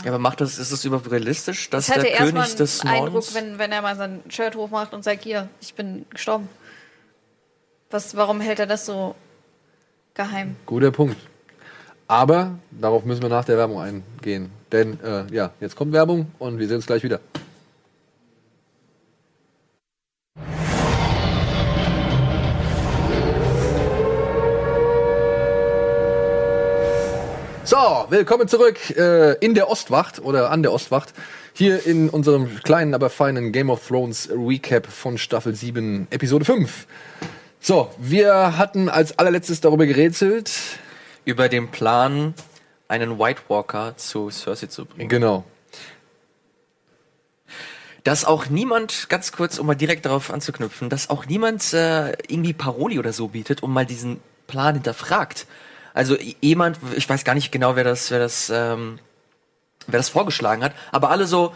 Ja, 0.05 0.11
aber 0.13 0.19
macht 0.19 0.41
das, 0.41 0.59
ist 0.59 0.73
es 0.73 0.85
überhaupt 0.85 1.11
realistisch, 1.11 1.71
dass 1.71 1.91
hatte 1.91 2.03
der 2.03 2.17
König 2.17 2.55
des 2.57 2.81
einen 2.81 2.91
Eindruck, 2.91 3.13
Nordens... 3.13 3.35
wenn, 3.35 3.59
wenn 3.59 3.73
er 3.73 3.83
mal 3.83 3.97
sein 3.97 4.23
Shirt 4.29 4.55
hochmacht 4.57 4.95
und 4.95 5.05
sagt, 5.05 5.25
hier, 5.25 5.49
ich 5.61 5.75
bin 5.75 6.07
gestorben. 6.11 6.49
Was, 7.91 8.17
warum 8.17 8.41
hält 8.41 8.59
er 8.59 8.67
das 8.67 8.87
so 8.87 9.15
geheim? 10.15 10.57
Guter 10.67 10.91
Punkt. 10.91 11.17
Aber 12.09 12.59
darauf 12.71 13.05
müssen 13.05 13.23
wir 13.23 13.29
nach 13.29 13.45
der 13.45 13.57
Werbung 13.57 13.81
eingehen. 13.81 14.51
Denn 14.71 14.99
äh, 15.03 15.25
ja, 15.33 15.51
jetzt 15.61 15.77
kommt 15.77 15.93
Werbung 15.93 16.31
und 16.39 16.59
wir 16.59 16.67
sehen 16.67 16.77
uns 16.77 16.87
gleich 16.87 17.03
wieder. 17.03 17.21
So, 27.67 28.07
willkommen 28.11 28.47
zurück 28.47 28.97
äh, 28.97 29.33
in 29.45 29.55
der 29.55 29.69
Ostwacht 29.69 30.21
oder 30.21 30.53
an 30.53 30.63
der 30.63 30.71
Ostwacht. 30.73 31.13
Hier 31.53 31.85
in 31.85 32.09
unserem 32.09 32.63
kleinen, 32.63 32.95
aber 32.95 33.11
feinen 33.11 33.51
Game 33.51 33.71
of 33.71 33.89
Thrones 33.89 34.29
Recap 34.31 34.87
von 34.87 35.19
Staffel 35.19 35.53
7, 35.53 36.07
Episode 36.11 36.45
5. 36.45 36.87
So, 37.59 37.91
wir 37.99 38.57
hatten 38.57 38.89
als 38.89 39.19
allerletztes 39.19 39.61
darüber 39.63 39.85
gerätselt. 39.85 40.53
Über 41.25 41.49
den 41.49 41.73
Plan, 41.73 42.35
einen 42.87 43.19
White 43.19 43.43
Walker 43.49 43.97
zu 43.97 44.31
Cersei 44.31 44.69
zu 44.69 44.85
bringen. 44.85 45.09
Genau. 45.09 45.43
Dass 48.05 48.25
auch 48.25 48.47
niemand, 48.49 49.09
ganz 49.09 49.33
kurz, 49.33 49.59
um 49.59 49.67
mal 49.67 49.75
direkt 49.75 50.07
darauf 50.07 50.33
anzuknüpfen, 50.33 50.89
dass 50.89 51.11
auch 51.11 51.27
niemand 51.27 51.73
äh, 51.73 52.13
irgendwie 52.29 52.53
Paroli 52.53 53.01
oder 53.01 53.13
so 53.13 53.27
bietet, 53.27 53.65
um 53.65 53.73
mal 53.73 53.87
diesen 53.87 54.21
Plan 54.47 54.75
hinterfragt. 54.75 55.49
Also 55.97 56.15
jemand, 56.43 56.79
ich 56.95 57.09
weiß 57.09 57.25
gar 57.25 57.35
nicht 57.35 57.51
genau, 57.51 57.75
wer 57.75 57.83
das, 57.83 58.11
wer 58.11 58.19
das, 58.19 58.53
ähm, 58.55 58.99
wer 59.87 59.99
das 59.99 60.11
vorgeschlagen 60.11 60.63
hat, 60.63 60.75
aber 60.93 61.09
alle 61.09 61.27
so, 61.27 61.55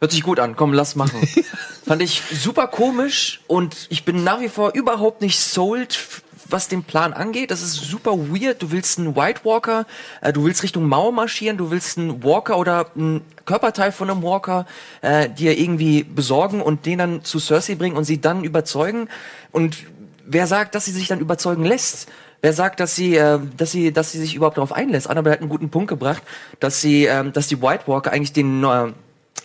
hört 0.00 0.12
sich 0.12 0.22
gut 0.22 0.38
an, 0.38 0.54
komm, 0.54 0.74
lass 0.74 0.96
machen. 0.96 1.26
Fand 1.86 2.02
ich 2.02 2.22
super 2.30 2.66
komisch 2.66 3.40
und 3.46 3.86
ich 3.88 4.04
bin 4.04 4.22
nach 4.22 4.40
wie 4.40 4.50
vor 4.50 4.74
überhaupt 4.74 5.22
nicht 5.22 5.40
sold, 5.40 5.98
was 6.46 6.68
den 6.68 6.82
Plan 6.84 7.14
angeht. 7.14 7.50
Das 7.50 7.62
ist 7.62 7.76
super 7.76 8.12
weird. 8.18 8.60
Du 8.60 8.70
willst 8.70 8.98
einen 8.98 9.16
White 9.16 9.40
Walker, 9.44 9.86
äh, 10.20 10.30
du 10.30 10.44
willst 10.44 10.62
Richtung 10.62 10.86
Mauer 10.86 11.12
marschieren, 11.12 11.56
du 11.56 11.70
willst 11.70 11.96
einen 11.96 12.22
Walker 12.22 12.58
oder 12.58 12.90
einen 12.94 13.22
Körperteil 13.46 13.92
von 13.92 14.10
einem 14.10 14.22
Walker 14.22 14.66
äh, 15.00 15.30
dir 15.30 15.58
irgendwie 15.58 16.02
besorgen 16.02 16.60
und 16.60 16.84
den 16.84 16.98
dann 16.98 17.24
zu 17.24 17.38
Cersei 17.38 17.76
bringen 17.76 17.96
und 17.96 18.04
sie 18.04 18.20
dann 18.20 18.44
überzeugen. 18.44 19.08
Und 19.52 19.78
wer 20.26 20.46
sagt, 20.46 20.74
dass 20.74 20.84
sie 20.84 20.92
sich 20.92 21.08
dann 21.08 21.20
überzeugen 21.20 21.64
lässt? 21.64 22.08
Wer 22.44 22.52
sagt, 22.52 22.78
dass 22.78 22.94
sie, 22.94 23.16
äh, 23.16 23.38
dass 23.56 23.72
sie, 23.72 23.90
dass 23.90 24.12
sie 24.12 24.18
sich 24.18 24.34
überhaupt 24.34 24.58
darauf 24.58 24.74
einlässt? 24.74 25.08
Annabelle 25.08 25.32
hat 25.32 25.40
einen 25.40 25.48
guten 25.48 25.70
Punkt 25.70 25.88
gebracht, 25.88 26.22
dass 26.60 26.78
sie, 26.82 27.06
ähm, 27.06 27.32
dass 27.32 27.48
die 27.48 27.62
White 27.62 27.84
Walker 27.86 28.12
eigentlich 28.12 28.34
den, 28.34 28.62
äh, 28.62 28.92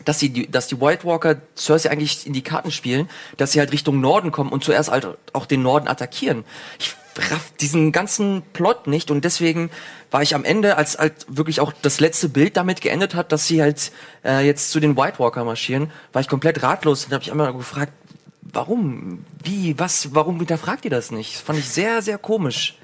dass 0.04 0.18
die, 0.18 0.52
dass 0.52 0.68
die 0.68 0.82
White 0.82 1.06
Walker 1.06 1.38
Cersei 1.56 1.92
eigentlich 1.92 2.28
in 2.28 2.34
die 2.34 2.42
Karten 2.42 2.72
spielen, 2.72 3.10
dass 3.38 3.54
sie 3.54 3.62
halt 3.62 3.72
Richtung 3.72 4.02
Norden 4.02 4.34
kommen 4.34 4.52
und 4.52 4.66
zuerst 4.66 4.92
halt 4.92 5.08
auch 5.32 5.46
den 5.46 5.62
Norden 5.62 5.88
attackieren. 5.88 6.44
Ich 6.78 6.94
raff 7.32 7.54
diesen 7.62 7.94
ganzen 7.94 8.42
Plot 8.52 8.88
nicht 8.88 9.12
und 9.12 9.24
deswegen 9.24 9.70
war 10.12 10.22
ich 10.22 10.36
am 10.36 10.44
Ende, 10.44 10.76
als 10.76 10.98
halt 10.98 11.26
wirklich 11.30 11.62
auch 11.62 11.72
das 11.82 12.02
letzte 12.02 12.28
Bild 12.28 12.58
damit 12.58 12.82
geendet 12.82 13.16
hat, 13.16 13.32
dass 13.32 13.48
sie 13.48 13.62
halt 13.62 13.94
äh, 14.26 14.46
jetzt 14.46 14.72
zu 14.72 14.82
den 14.82 14.98
White 14.98 15.20
Walker 15.20 15.46
marschieren, 15.46 15.90
war 16.12 16.22
ich 16.22 16.28
komplett 16.28 16.64
ratlos 16.64 17.06
und 17.06 17.14
habe 17.14 17.24
ich 17.24 17.32
einmal 17.32 17.54
gefragt, 17.54 17.94
warum, 18.42 19.24
wie, 19.42 19.80
was, 19.80 20.14
warum 20.14 20.36
hinterfragt 20.40 20.84
ihr 20.84 20.92
das 20.92 21.12
nicht? 21.12 21.36
Das 21.36 21.42
fand 21.44 21.60
ich 21.60 21.70
sehr, 21.70 22.02
sehr 22.02 22.18
komisch. 22.18 22.76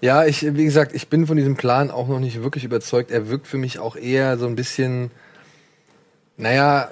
Ja, 0.00 0.24
ich, 0.24 0.54
wie 0.54 0.64
gesagt, 0.64 0.94
ich 0.94 1.08
bin 1.08 1.26
von 1.26 1.36
diesem 1.36 1.56
Plan 1.56 1.90
auch 1.90 2.06
noch 2.06 2.20
nicht 2.20 2.42
wirklich 2.42 2.64
überzeugt. 2.64 3.10
Er 3.10 3.28
wirkt 3.28 3.48
für 3.48 3.58
mich 3.58 3.80
auch 3.80 3.96
eher 3.96 4.38
so 4.38 4.46
ein 4.46 4.54
bisschen, 4.54 5.10
naja, 6.36 6.90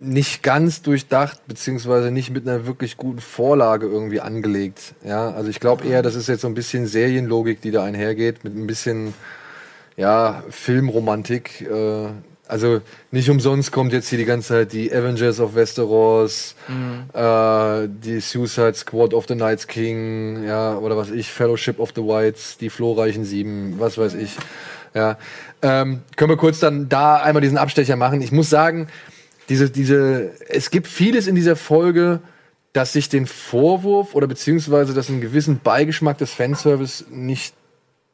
nicht 0.00 0.42
ganz 0.42 0.82
durchdacht, 0.82 1.40
beziehungsweise 1.46 2.10
nicht 2.10 2.30
mit 2.30 2.46
einer 2.46 2.66
wirklich 2.66 2.96
guten 2.96 3.20
Vorlage 3.20 3.86
irgendwie 3.86 4.20
angelegt. 4.20 4.94
Ja, 5.04 5.30
also 5.30 5.48
ich 5.48 5.60
glaube 5.60 5.86
eher, 5.86 6.02
das 6.02 6.16
ist 6.16 6.28
jetzt 6.28 6.42
so 6.42 6.48
ein 6.48 6.54
bisschen 6.54 6.86
Serienlogik, 6.86 7.60
die 7.60 7.70
da 7.70 7.84
einhergeht, 7.84 8.44
mit 8.44 8.56
ein 8.56 8.66
bisschen, 8.66 9.14
ja, 9.96 10.42
Filmromantik. 10.50 11.62
Äh, 11.62 12.08
also 12.48 12.80
nicht 13.10 13.28
umsonst 13.28 13.72
kommt 13.72 13.92
jetzt 13.92 14.08
hier 14.08 14.18
die 14.18 14.24
ganze 14.24 14.48
Zeit 14.48 14.72
die 14.72 14.92
Avengers 14.92 15.40
of 15.40 15.54
Westeros, 15.54 16.54
äh, 17.12 17.88
die 17.88 18.20
Suicide 18.20 18.74
Squad 18.74 19.14
of 19.14 19.26
the 19.26 19.34
Night's 19.34 19.66
King, 19.66 20.44
ja, 20.44 20.76
oder 20.78 20.96
was 20.96 21.10
ich, 21.10 21.30
Fellowship 21.30 21.80
of 21.80 21.90
the 21.94 22.02
Whites, 22.02 22.58
die 22.58 22.70
Florreichen 22.70 23.24
Sieben, 23.24 23.74
was 23.78 23.98
weiß 23.98 24.14
ich. 24.14 24.36
Ja. 24.94 25.18
Ähm, 25.62 26.02
können 26.16 26.30
wir 26.30 26.36
kurz 26.36 26.60
dann 26.60 26.88
da 26.88 27.16
einmal 27.16 27.40
diesen 27.40 27.58
Abstecher 27.58 27.96
machen. 27.96 28.20
Ich 28.20 28.32
muss 28.32 28.48
sagen, 28.48 28.88
diese, 29.48 29.70
diese, 29.70 30.30
es 30.48 30.70
gibt 30.70 30.86
vieles 30.86 31.26
in 31.26 31.34
dieser 31.34 31.56
Folge, 31.56 32.20
dass 32.72 32.92
sich 32.92 33.08
den 33.08 33.26
Vorwurf 33.26 34.14
oder 34.14 34.26
beziehungsweise 34.26 34.94
dass 34.94 35.08
einen 35.08 35.20
gewissen 35.20 35.60
Beigeschmack 35.60 36.18
des 36.18 36.32
Fanservice 36.32 37.06
nicht 37.10 37.54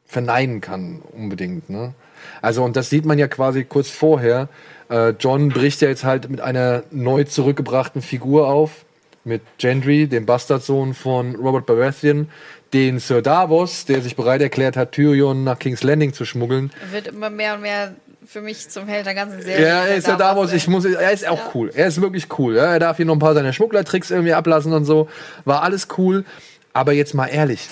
verneinen 0.05 0.61
kann, 0.61 1.01
unbedingt. 1.11 1.69
Ne? 1.69 1.93
Also, 2.41 2.63
und 2.63 2.75
das 2.75 2.89
sieht 2.89 3.05
man 3.05 3.17
ja 3.19 3.27
quasi 3.27 3.63
kurz 3.63 3.89
vorher. 3.89 4.49
Äh, 4.89 5.09
John 5.19 5.49
bricht 5.49 5.81
ja 5.81 5.89
jetzt 5.89 6.03
halt 6.03 6.29
mit 6.29 6.41
einer 6.41 6.83
neu 6.91 7.23
zurückgebrachten 7.23 8.01
Figur 8.01 8.47
auf, 8.47 8.85
mit 9.23 9.41
Gendry, 9.57 10.07
dem 10.07 10.25
Bastardsohn 10.25 10.93
von 10.93 11.35
Robert 11.35 11.65
Baratheon, 11.65 12.29
den 12.73 12.99
Sir 12.99 13.21
Davos, 13.21 13.85
der 13.85 14.01
sich 14.01 14.15
bereit 14.15 14.41
erklärt 14.41 14.75
hat, 14.75 14.91
Tyrion 14.91 15.43
nach 15.43 15.59
King's 15.59 15.83
Landing 15.83 16.11
zu 16.13 16.25
schmuggeln. 16.25 16.71
Wird 16.91 17.07
immer 17.07 17.29
mehr 17.29 17.55
und 17.55 17.61
mehr 17.61 17.93
für 18.25 18.41
mich 18.41 18.69
zum 18.69 18.87
Held 18.87 19.05
der 19.05 19.13
ganzen 19.13 19.41
Serie. 19.41 19.67
Ja, 19.67 19.85
er 19.85 19.95
ist 19.95 20.07
ja 20.07 20.15
Davos, 20.15 20.51
ich 20.53 20.67
muss, 20.67 20.85
er 20.85 21.11
ist 21.11 21.27
auch 21.27 21.37
Ja. 21.37 21.51
cool. 21.53 21.71
Er 21.73 21.87
ist 21.87 22.01
wirklich 22.01 22.27
cool. 22.39 22.55
Ja, 22.55 22.65
er 22.73 22.79
darf 22.79 22.97
hier 22.97 23.05
noch 23.05 23.15
ein 23.15 23.19
paar 23.19 23.33
seiner 23.33 23.53
Schmugglertricks 23.53 24.11
irgendwie 24.11 24.33
ablassen 24.33 24.73
und 24.73 24.85
so. 24.85 25.07
War 25.45 25.61
alles 25.61 25.87
cool. 25.97 26.25
Aber 26.73 26.93
jetzt 26.93 27.13
mal 27.13 27.27
ehrlich, 27.27 27.67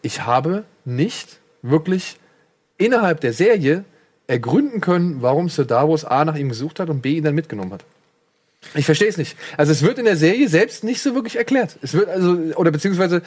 ich 0.00 0.24
habe 0.26 0.64
nicht 0.84 1.38
wirklich 1.62 2.16
innerhalb 2.84 3.20
der 3.20 3.32
Serie 3.32 3.84
ergründen 4.26 4.80
können, 4.80 5.22
warum 5.22 5.48
Sir 5.48 5.64
Davos 5.64 6.04
A 6.04 6.24
nach 6.24 6.36
ihm 6.36 6.48
gesucht 6.48 6.80
hat 6.80 6.88
und 6.88 7.02
B 7.02 7.16
ihn 7.16 7.24
dann 7.24 7.34
mitgenommen 7.34 7.72
hat. 7.72 7.84
Ich 8.74 8.86
verstehe 8.86 9.08
es 9.08 9.16
nicht. 9.16 9.36
Also 9.56 9.72
es 9.72 9.82
wird 9.82 9.98
in 9.98 10.04
der 10.04 10.16
Serie 10.16 10.48
selbst 10.48 10.84
nicht 10.84 11.02
so 11.02 11.14
wirklich 11.14 11.36
erklärt. 11.36 11.76
Es 11.82 11.94
wird 11.94 12.08
also, 12.08 12.32
oder 12.56 12.70
beziehungsweise, 12.70 13.22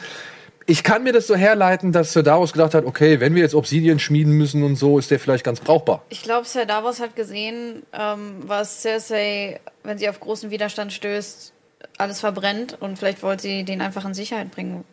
ich 0.64 0.82
kann 0.82 1.04
mir 1.04 1.12
das 1.12 1.26
so 1.26 1.36
herleiten, 1.36 1.92
dass 1.92 2.12
Sir 2.12 2.22
Davos 2.22 2.52
gedacht 2.52 2.74
hat, 2.74 2.86
okay, 2.86 3.20
wenn 3.20 3.34
wir 3.34 3.42
jetzt 3.42 3.54
Obsidian 3.54 3.98
schmieden 3.98 4.32
müssen 4.32 4.62
und 4.62 4.76
so, 4.76 4.98
ist 4.98 5.10
der 5.10 5.20
vielleicht 5.20 5.44
ganz 5.44 5.60
brauchbar. 5.60 6.02
Ich 6.08 6.22
glaube, 6.22 6.46
Sir 6.46 6.64
Davos 6.64 7.00
hat 7.00 7.14
gesehen, 7.14 7.82
ähm, 7.92 8.36
was 8.40 8.82
Cersei, 8.82 9.60
wenn 9.84 9.98
sie 9.98 10.08
auf 10.08 10.18
großen 10.18 10.50
Widerstand 10.50 10.92
stößt, 10.92 11.52
alles 11.98 12.20
verbrennt 12.20 12.76
und 12.80 12.98
vielleicht 12.98 13.22
wollte 13.22 13.42
sie 13.42 13.64
den 13.64 13.80
einfach 13.80 14.04
in 14.04 14.14
Sicherheit 14.14 14.50
bringen. 14.50 14.84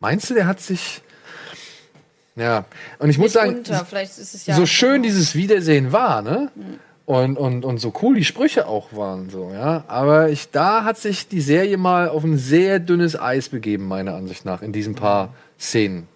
Meinst 0.00 0.28
du, 0.28 0.34
der 0.34 0.46
hat 0.46 0.60
sich. 0.60 1.02
Ja, 2.38 2.64
und 2.98 3.10
ich 3.10 3.18
muss 3.18 3.32
sagen, 3.32 3.62
ja 3.66 4.54
so 4.54 4.66
schön 4.66 5.02
dieses 5.02 5.34
Wiedersehen 5.34 5.92
war, 5.92 6.22
ne? 6.22 6.50
Und, 7.04 7.38
und, 7.38 7.64
und 7.64 7.78
so 7.78 7.92
cool 8.02 8.16
die 8.16 8.24
Sprüche 8.24 8.66
auch 8.66 8.92
waren, 8.92 9.30
so, 9.30 9.50
ja. 9.52 9.82
Aber 9.88 10.28
ich, 10.28 10.50
da 10.50 10.84
hat 10.84 10.98
sich 10.98 11.26
die 11.26 11.40
Serie 11.40 11.78
mal 11.78 12.08
auf 12.10 12.22
ein 12.22 12.36
sehr 12.36 12.80
dünnes 12.80 13.18
Eis 13.18 13.48
begeben, 13.48 13.88
meiner 13.88 14.14
Ansicht 14.14 14.44
nach, 14.44 14.60
in 14.60 14.72
diesen 14.72 14.94
paar 14.94 15.34
Szenen. 15.58 16.06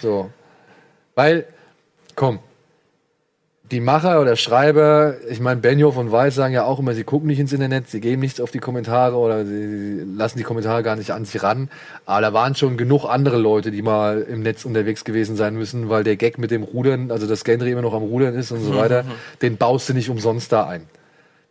So. 0.00 0.30
Weil, 1.14 1.46
komm, 2.14 2.40
die 3.70 3.80
Macher 3.80 4.20
oder 4.20 4.36
Schreiber, 4.36 5.14
ich 5.28 5.40
meine, 5.40 5.60
Benioff 5.60 5.96
und 5.96 6.12
Weiss 6.12 6.34
sagen 6.34 6.52
ja 6.52 6.64
auch 6.64 6.78
immer, 6.78 6.92
sie 6.92 7.04
gucken 7.04 7.28
nicht 7.28 7.40
ins 7.40 7.52
Internet, 7.52 7.88
sie 7.88 8.00
geben 8.00 8.20
nichts 8.20 8.38
auf 8.40 8.50
die 8.50 8.58
Kommentare 8.58 9.16
oder 9.16 9.46
sie, 9.46 10.02
lassen 10.16 10.36
die 10.36 10.44
Kommentare 10.44 10.82
gar 10.82 10.96
nicht 10.96 11.12
an 11.12 11.24
sich 11.24 11.42
ran. 11.42 11.70
Aber 12.04 12.20
da 12.20 12.32
waren 12.34 12.54
schon 12.54 12.76
genug 12.76 13.06
andere 13.06 13.38
Leute, 13.38 13.70
die 13.70 13.80
mal 13.80 14.20
im 14.20 14.42
Netz 14.42 14.66
unterwegs 14.66 15.04
gewesen 15.04 15.36
sein 15.36 15.54
müssen, 15.54 15.88
weil 15.88 16.04
der 16.04 16.16
Gag 16.16 16.36
mit 16.38 16.50
dem 16.50 16.62
Rudern, 16.62 17.10
also 17.10 17.26
dass 17.26 17.42
Gendry 17.42 17.72
immer 17.72 17.82
noch 17.82 17.94
am 17.94 18.02
Rudern 18.02 18.34
ist 18.34 18.52
und 18.52 18.60
so 18.60 18.76
weiter, 18.76 19.06
den 19.40 19.56
baust 19.56 19.88
du 19.88 19.94
nicht 19.94 20.10
umsonst 20.10 20.52
da 20.52 20.66
ein. 20.66 20.82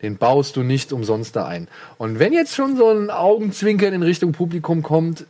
Den 0.04 0.18
baust 0.18 0.56
du 0.56 0.62
nicht 0.62 0.94
umsonst 0.94 1.36
da 1.36 1.46
ein. 1.46 1.68
Und 1.98 2.20
wenn 2.20 2.34
jetzt 2.34 2.54
schon 2.54 2.78
so 2.78 2.90
ein 2.92 3.10
Augenzwinkern 3.10 3.94
in 3.94 4.04
Richtung 4.04 4.34
Publikum 4.34 4.84
kommt, 4.84 5.26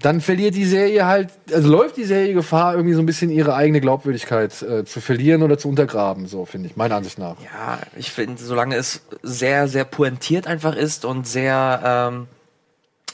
dann 0.00 0.20
verliert 0.20 0.54
die 0.54 0.64
Serie 0.64 1.06
halt, 1.06 1.30
also 1.52 1.68
läuft 1.68 1.96
die 1.96 2.04
Serie 2.04 2.32
Gefahr, 2.32 2.74
irgendwie 2.74 2.94
so 2.94 3.02
ein 3.02 3.06
bisschen 3.06 3.30
ihre 3.30 3.54
eigene 3.54 3.80
Glaubwürdigkeit 3.80 4.62
äh, 4.62 4.84
zu 4.84 5.00
verlieren 5.00 5.42
oder 5.42 5.58
zu 5.58 5.68
untergraben, 5.68 6.28
so 6.28 6.44
finde 6.44 6.68
ich, 6.68 6.76
meiner 6.76 6.96
Ansicht 6.96 7.18
nach. 7.18 7.36
Ja, 7.42 7.80
ich 7.96 8.12
finde, 8.12 8.42
solange 8.42 8.76
es 8.76 9.02
sehr, 9.22 9.66
sehr 9.66 9.84
pointiert 9.84 10.46
einfach 10.46 10.76
ist 10.76 11.04
und 11.04 11.26
sehr 11.26 12.10
ähm, 12.12 12.26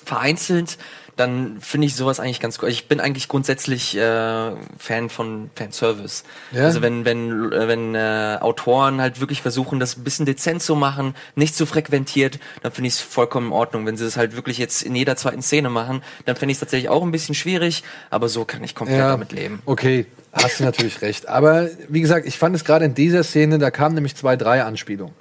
vereinzelt, 0.04 0.76
dann 1.16 1.60
finde 1.60 1.86
ich 1.86 1.94
sowas 1.94 2.18
eigentlich 2.20 2.40
ganz 2.40 2.58
cool. 2.60 2.68
Ich 2.68 2.88
bin 2.88 3.00
eigentlich 3.00 3.28
grundsätzlich 3.28 3.96
äh, 3.96 4.50
Fan 4.78 5.08
von 5.08 5.50
Fanservice. 5.54 6.24
Ja? 6.52 6.64
Also 6.64 6.82
wenn 6.82 7.04
wenn 7.04 7.52
äh, 7.52 7.68
wenn 7.68 7.94
äh, 7.94 8.38
Autoren 8.40 9.00
halt 9.00 9.20
wirklich 9.20 9.42
versuchen, 9.42 9.78
das 9.78 9.96
ein 9.96 10.04
bisschen 10.04 10.26
dezent 10.26 10.62
zu 10.62 10.74
machen, 10.74 11.14
nicht 11.36 11.54
zu 11.54 11.66
frequentiert, 11.66 12.40
dann 12.62 12.72
finde 12.72 12.88
ich 12.88 12.94
es 12.94 13.00
vollkommen 13.00 13.48
in 13.48 13.52
Ordnung. 13.52 13.86
Wenn 13.86 13.96
sie 13.96 14.04
es 14.04 14.16
halt 14.16 14.34
wirklich 14.34 14.58
jetzt 14.58 14.82
in 14.82 14.96
jeder 14.96 15.16
zweiten 15.16 15.42
Szene 15.42 15.70
machen, 15.70 16.02
dann 16.24 16.36
finde 16.36 16.52
ich 16.52 16.56
es 16.56 16.60
tatsächlich 16.60 16.88
auch 16.88 17.02
ein 17.02 17.12
bisschen 17.12 17.34
schwierig, 17.34 17.84
aber 18.10 18.28
so 18.28 18.44
kann 18.44 18.64
ich 18.64 18.74
komplett 18.74 19.00
damit 19.00 19.32
leben. 19.32 19.62
Okay, 19.66 20.06
hast 20.32 20.60
du 20.60 20.64
natürlich 20.64 21.00
recht. 21.02 21.28
Aber 21.28 21.68
wie 21.88 22.00
gesagt, 22.00 22.26
ich 22.26 22.38
fand 22.38 22.56
es 22.56 22.64
gerade 22.64 22.84
in 22.84 22.94
dieser 22.94 23.22
Szene, 23.22 23.58
da 23.58 23.70
kamen 23.70 23.94
nämlich 23.94 24.16
zwei, 24.16 24.36
drei 24.36 24.64
Anspielungen. 24.64 25.14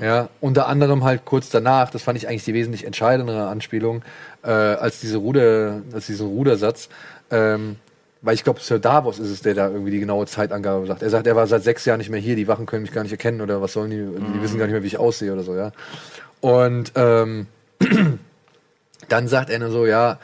Ja, 0.00 0.28
unter 0.40 0.68
anderem 0.68 1.04
halt 1.04 1.24
kurz 1.24 1.50
danach, 1.50 1.90
das 1.90 2.02
fand 2.02 2.16
ich 2.16 2.28
eigentlich 2.28 2.44
die 2.44 2.54
wesentlich 2.54 2.84
entscheidendere 2.84 3.48
Anspielung, 3.48 4.02
äh, 4.42 4.50
als 4.50 5.00
diese 5.00 5.18
Ruder, 5.18 5.82
als 5.92 6.06
diesen 6.06 6.28
Rudersatz. 6.28 6.88
Ähm, 7.30 7.76
weil 8.22 8.34
ich 8.34 8.44
glaube, 8.44 8.60
Sir 8.60 8.78
Davos 8.78 9.18
ist 9.18 9.30
es, 9.30 9.42
der 9.42 9.54
da 9.54 9.68
irgendwie 9.68 9.90
die 9.90 10.00
genaue 10.00 10.26
Zeitangabe 10.26 10.86
sagt. 10.86 11.02
Er 11.02 11.10
sagt, 11.10 11.26
er 11.26 11.36
war 11.36 11.46
seit 11.46 11.62
sechs 11.62 11.84
Jahren 11.84 11.98
nicht 11.98 12.10
mehr 12.10 12.20
hier, 12.20 12.34
die 12.34 12.48
Wachen 12.48 12.66
können 12.66 12.82
mich 12.82 12.92
gar 12.92 13.02
nicht 13.02 13.12
erkennen 13.12 13.40
oder 13.40 13.60
was 13.60 13.74
sollen 13.74 13.90
die, 13.90 13.98
die 13.98 14.42
wissen 14.42 14.58
gar 14.58 14.66
nicht 14.66 14.72
mehr, 14.72 14.82
wie 14.82 14.88
ich 14.88 14.98
aussehe 14.98 15.32
oder 15.32 15.42
so, 15.42 15.54
ja. 15.54 15.72
Und 16.40 16.92
ähm, 16.96 17.46
dann 19.08 19.28
sagt 19.28 19.50
er 19.50 19.58
nur 19.58 19.70
so, 19.70 19.86
ja, 19.86 20.18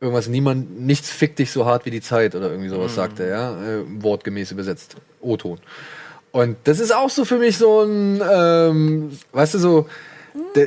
irgendwas, 0.00 0.28
niemand, 0.28 0.80
nichts 0.80 1.10
fickt 1.10 1.38
dich 1.38 1.52
so 1.52 1.66
hart 1.66 1.84
wie 1.84 1.90
die 1.90 2.00
Zeit 2.00 2.34
oder 2.34 2.50
irgendwie 2.50 2.70
sowas 2.70 2.94
sagt 2.94 3.20
er, 3.20 3.28
ja, 3.28 3.62
äh, 3.62 3.84
wortgemäß 3.86 4.50
übersetzt, 4.50 4.96
O-Ton. 5.20 5.58
Und 6.32 6.56
das 6.64 6.78
ist 6.78 6.94
auch 6.94 7.10
so 7.10 7.24
für 7.24 7.38
mich 7.38 7.58
so 7.58 7.82
ein, 7.82 8.22
ähm, 8.30 9.18
weißt 9.32 9.54
du, 9.54 9.58
so, 9.58 9.86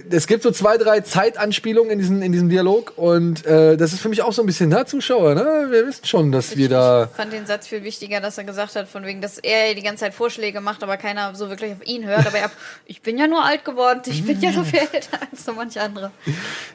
es 0.10 0.28
gibt 0.28 0.44
so 0.44 0.52
zwei, 0.52 0.78
drei 0.78 1.02
Zeitanspielungen 1.02 1.92
in, 1.92 2.00
diesem 2.00 2.22
in 2.22 2.32
diesem 2.32 2.50
Dialog 2.50 2.94
und 2.96 3.46
äh, 3.46 3.78
das 3.78 3.94
ist 3.94 4.02
für 4.02 4.10
mich 4.10 4.22
auch 4.22 4.34
so 4.34 4.42
ein 4.42 4.46
bisschen, 4.46 4.70
na, 4.70 4.86
Zuschauer, 4.86 5.36
ne? 5.36 5.68
Wir 5.70 5.86
wissen 5.88 6.06
schon, 6.06 6.32
dass 6.32 6.58
wir 6.58 6.70
da. 6.70 7.06
Ich 7.06 7.16
fand 7.16 7.34
den 7.34 7.46
Satz 7.46 7.68
viel 7.68 7.84
wichtiger, 7.84 8.22
dass 8.22 8.38
er 8.38 8.44
gesagt 8.44 8.76
hat, 8.76 8.88
von 8.88 9.06
wegen, 9.06 9.22
dass 9.22 9.38
er 9.38 9.74
die 9.76 9.82
ganze 9.82 10.02
Zeit 10.02 10.14
Vorschläge 10.14 10.62
macht, 10.62 10.84
aber 10.84 10.98
keiner 10.98 11.36
so 11.36 11.50
wirklich 11.50 11.74
auf 11.74 11.86
ihn 11.86 12.06
hört. 12.06 12.26
Aber 12.28 12.38
er, 12.38 12.52
ich 12.86 13.02
bin 13.02 13.18
ja 13.18 13.28
nur 13.28 13.44
alt 13.44 13.66
geworden, 13.66 14.02
ich 14.06 14.26
bin 14.26 14.40
ja 14.42 14.52
nur 14.52 14.66
viel 14.66 14.80
älter 14.80 15.20
als 15.32 15.46
so 15.46 15.54
manche 15.54 15.82
andere. 15.82 16.12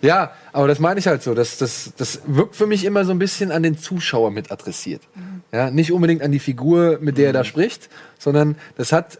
Ja, 0.01 0.33
aber 0.53 0.69
das 0.69 0.79
meine 0.79 1.01
ich 1.01 1.07
halt 1.07 1.23
so. 1.23 1.35
Das, 1.35 1.59
das, 1.59 1.93
das 1.97 2.21
wirkt 2.27 2.57
für 2.57 2.67
mich 2.67 2.85
immer 2.85 3.05
so 3.05 3.13
ein 3.13 3.19
bisschen 3.19 3.53
an 3.53 3.63
den 3.63 3.79
Zuschauer 3.79 4.31
mit 4.31 4.51
adressiert. 4.51 5.03
Ja, 5.53 5.71
nicht 5.71 5.93
unbedingt 5.93 6.23
an 6.23 6.33
die 6.33 6.39
Figur, 6.39 6.99
mit 7.01 7.19
der 7.19 7.29
er 7.29 7.33
da 7.33 7.45
spricht, 7.45 7.89
sondern 8.19 8.57
das 8.77 8.93
hat 8.93 9.19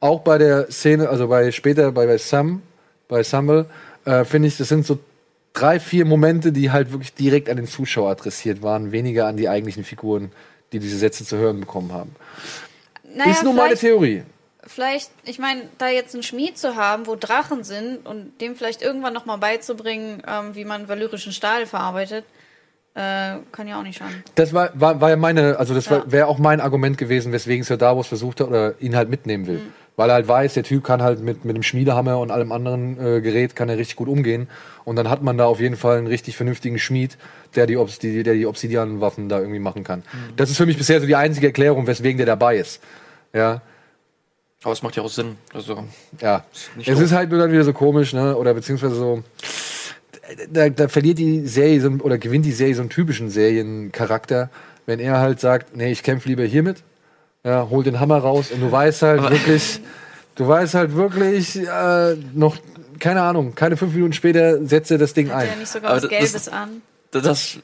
auch 0.00 0.20
bei 0.20 0.38
der 0.38 0.70
Szene, 0.70 1.08
also 1.08 1.28
bei 1.28 1.52
später 1.52 1.92
bei, 1.92 2.06
bei 2.06 2.18
Sam, 2.18 2.62
bei 3.08 3.22
Samuel, 3.22 3.66
äh, 4.04 4.24
finde 4.24 4.48
ich, 4.48 4.56
das 4.56 4.68
sind 4.68 4.86
so 4.86 4.98
drei, 5.52 5.80
vier 5.80 6.04
Momente, 6.04 6.52
die 6.52 6.70
halt 6.70 6.92
wirklich 6.92 7.14
direkt 7.14 7.48
an 7.48 7.56
den 7.56 7.66
Zuschauer 7.66 8.10
adressiert 8.10 8.62
waren, 8.62 8.92
weniger 8.92 9.26
an 9.26 9.36
die 9.36 9.48
eigentlichen 9.48 9.84
Figuren, 9.84 10.30
die 10.72 10.78
diese 10.78 10.98
Sätze 10.98 11.24
zu 11.24 11.36
hören 11.36 11.60
bekommen 11.60 11.92
haben. 11.92 12.14
Naja, 13.14 13.30
Ist 13.30 13.44
nur 13.44 13.54
meine 13.54 13.76
Theorie. 13.76 14.24
vielleicht, 14.66 15.10
ich 15.24 15.38
meine, 15.38 15.62
da 15.78 15.88
jetzt 15.88 16.12
einen 16.14 16.22
Schmied 16.22 16.58
zu 16.58 16.76
haben, 16.76 17.06
wo 17.06 17.14
Drachen 17.16 17.64
sind 17.64 18.04
und 18.06 18.40
dem 18.40 18.56
vielleicht 18.56 18.82
irgendwann 18.82 19.14
noch 19.14 19.24
mal 19.24 19.36
beizubringen, 19.36 20.22
ähm, 20.26 20.54
wie 20.54 20.64
man 20.64 20.88
valyrischen 20.88 21.32
Stahl 21.32 21.66
verarbeitet, 21.66 22.24
äh, 22.94 23.36
kann 23.52 23.68
ja 23.68 23.78
auch 23.78 23.82
nicht 23.82 23.98
schaden. 23.98 24.22
Das 24.34 24.52
war, 24.52 24.70
war, 24.74 25.00
war 25.00 25.10
ja 25.10 25.16
meine, 25.16 25.58
also 25.58 25.72
das 25.74 25.86
Ja. 25.86 26.02
wäre 26.10 26.26
auch 26.26 26.38
mein 26.38 26.60
Argument 26.60 26.98
gewesen, 26.98 27.32
weswegen 27.32 27.62
Sir 27.64 27.76
Davos 27.76 28.08
versucht 28.08 28.40
hat 28.40 28.48
oder 28.48 28.74
ihn 28.80 28.96
halt 28.96 29.08
mitnehmen 29.08 29.46
will. 29.46 29.62
Weil 29.96 30.10
er 30.10 30.14
halt 30.14 30.28
weiß, 30.28 30.54
der 30.54 30.62
Typ 30.62 30.84
kann 30.84 31.02
halt 31.02 31.20
mit, 31.20 31.46
mit 31.46 31.56
dem 31.56 31.62
Schmiedehammer 31.62 32.18
und 32.18 32.30
allem 32.30 32.52
anderen 32.52 32.98
äh, 33.00 33.20
Gerät 33.22 33.56
kann 33.56 33.70
er 33.70 33.78
richtig 33.78 33.96
gut 33.96 34.08
umgehen. 34.08 34.46
Und 34.84 34.96
dann 34.96 35.08
hat 35.08 35.22
man 35.22 35.38
da 35.38 35.46
auf 35.46 35.58
jeden 35.58 35.76
Fall 35.76 35.96
einen 35.96 36.06
richtig 36.06 36.36
vernünftigen 36.36 36.78
Schmied, 36.78 37.16
der 37.54 37.66
die, 37.66 37.78
Obs 37.78 37.98
die, 37.98 38.22
der 38.22 38.34
die 38.34 38.46
Obsidian-Waffen 38.46 39.28
da 39.30 39.38
irgendwie 39.40 39.58
machen 39.58 39.84
kann. 39.84 40.02
Das 40.36 40.50
ist 40.50 40.58
für 40.58 40.66
mich 40.66 40.76
bisher 40.76 41.00
so 41.00 41.06
die 41.06 41.16
einzige 41.16 41.46
Erklärung, 41.46 41.86
weswegen 41.86 42.18
der 42.18 42.26
dabei 42.26 42.58
ist. 42.58 42.82
Ja, 43.32 43.62
Aber 44.62 44.72
es 44.72 44.82
macht 44.82 44.96
ja 44.96 45.02
auch 45.02 45.08
Sinn. 45.08 45.36
Also, 45.54 45.84
ja. 46.20 46.44
nicht 46.76 46.88
Es 46.88 47.00
ist 47.00 47.12
halt 47.12 47.30
nur 47.30 47.38
dann 47.38 47.52
wieder 47.52 47.64
so 47.64 47.72
komisch, 47.72 48.12
ne? 48.12 48.36
Oder 48.36 48.52
beziehungsweise 48.54 48.94
so. 48.96 49.22
Da, 50.50 50.68
da 50.68 50.88
verliert 50.88 51.18
die 51.18 51.46
Serie 51.46 51.80
so, 51.80 51.88
oder 51.88 52.18
gewinnt 52.18 52.44
die 52.44 52.52
Serie 52.52 52.74
so 52.74 52.80
einen 52.82 52.90
typischen 52.90 53.30
Seriencharakter, 53.30 54.50
wenn 54.84 54.98
er 54.98 55.20
halt 55.20 55.40
sagt, 55.40 55.76
nee, 55.76 55.92
ich 55.92 56.02
kämpfe 56.02 56.28
lieber 56.28 56.42
hiermit, 56.42 56.82
ja, 57.46 57.68
hol 57.70 57.82
den 57.84 58.00
Hammer 58.00 58.18
raus 58.18 58.50
und 58.50 58.60
du 58.60 58.70
weißt 58.70 59.02
halt 59.02 59.22
wirklich, 59.30 59.80
du 60.34 60.46
weißt 60.48 60.74
halt 60.74 60.94
wirklich 60.94 61.56
äh, 61.56 62.16
noch, 62.34 62.56
keine 62.98 63.22
Ahnung, 63.22 63.54
keine 63.54 63.76
fünf 63.76 63.94
Minuten 63.94 64.12
später 64.12 64.62
setzt 64.66 64.90
er 64.90 64.98
das 64.98 65.14
Ding 65.14 65.28
Hat 65.30 65.36
ein. 65.42 65.48
er 65.50 65.56
nicht 65.56 65.68
sogar 65.70 65.90
Aber 65.92 65.96
was 66.02 66.02
das- 66.02 66.10
Gelbes 66.10 66.48
an? 66.48 66.82
das, 67.12 67.58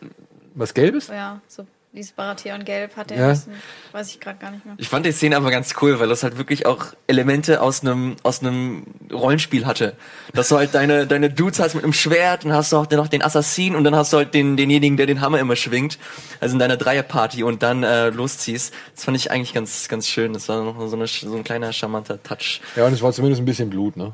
Was 0.54 0.72
Gelbes? 0.72 1.08
Ja, 1.08 1.40
so 1.48 1.66
dieses 1.92 2.12
Baratheon 2.12 2.64
Gelb 2.64 2.96
hat 2.96 3.10
er 3.10 3.18
Ja. 3.18 3.28
bisschen, 3.28 3.52
weiß 3.92 4.08
ich 4.08 4.20
gerade 4.20 4.38
gar 4.38 4.50
nicht 4.50 4.64
mehr. 4.64 4.74
ich 4.78 4.88
fand 4.88 5.04
die 5.04 5.12
Szene 5.12 5.36
aber 5.36 5.50
ganz 5.50 5.74
cool, 5.82 6.00
weil 6.00 6.08
das 6.08 6.22
halt 6.22 6.38
wirklich 6.38 6.64
auch 6.66 6.86
Elemente 7.06 7.60
aus 7.60 7.82
einem 7.82 8.16
aus 8.22 8.40
einem 8.40 8.84
Rollenspiel 9.12 9.66
hatte. 9.66 9.94
Dass 10.32 10.48
du 10.48 10.56
halt 10.56 10.74
deine 10.74 11.06
deine 11.06 11.28
Dudes 11.30 11.60
hast 11.60 11.74
mit 11.74 11.84
einem 11.84 11.92
Schwert, 11.92 12.44
dann 12.44 12.52
hast 12.52 12.72
du 12.72 12.78
auch 12.78 12.90
noch 12.90 13.08
den 13.08 13.22
Assassin 13.22 13.76
und 13.76 13.84
dann 13.84 13.94
hast 13.94 14.12
du 14.12 14.16
halt 14.16 14.32
den 14.32 14.56
denjenigen, 14.56 14.96
der 14.96 15.06
den 15.06 15.20
Hammer 15.20 15.38
immer 15.38 15.56
schwingt, 15.56 15.98
also 16.40 16.54
in 16.54 16.58
deiner 16.58 16.76
Dreierparty 16.78 17.42
und 17.44 17.62
dann 17.62 17.82
äh, 17.82 18.08
losziehst. 18.08 18.72
Das 18.94 19.04
fand 19.04 19.16
ich 19.16 19.30
eigentlich 19.30 19.52
ganz 19.52 19.88
ganz 19.88 20.08
schön. 20.08 20.32
Das 20.32 20.48
war 20.48 20.62
noch 20.64 20.86
so, 20.88 20.96
eine, 20.96 21.06
so 21.06 21.34
ein 21.36 21.44
kleiner 21.44 21.72
charmanter 21.72 22.22
Touch. 22.22 22.60
Ja, 22.76 22.86
und 22.86 22.92
es 22.94 23.02
war 23.02 23.12
zumindest 23.12 23.42
ein 23.42 23.44
bisschen 23.44 23.68
Blut, 23.68 23.96
ne? 23.96 24.12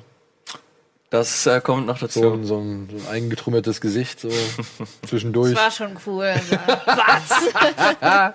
Das 1.11 1.47
äh, 1.47 1.61
kommt 1.63 1.87
noch 1.87 1.99
dazu. 1.99 2.21
So, 2.21 2.33
ein- 2.35 2.45
so, 2.45 2.59
ein, 2.59 2.89
so 2.91 2.97
ein 3.11 3.15
eingetrümmertes 3.15 3.81
Gesicht, 3.81 4.21
so 4.21 4.29
zwischendurch. 5.07 5.55
Das 5.55 5.63
war 5.63 5.71
schon 5.71 5.97
cool. 6.07 6.25
Also, 6.25 6.57
was? 6.87 8.33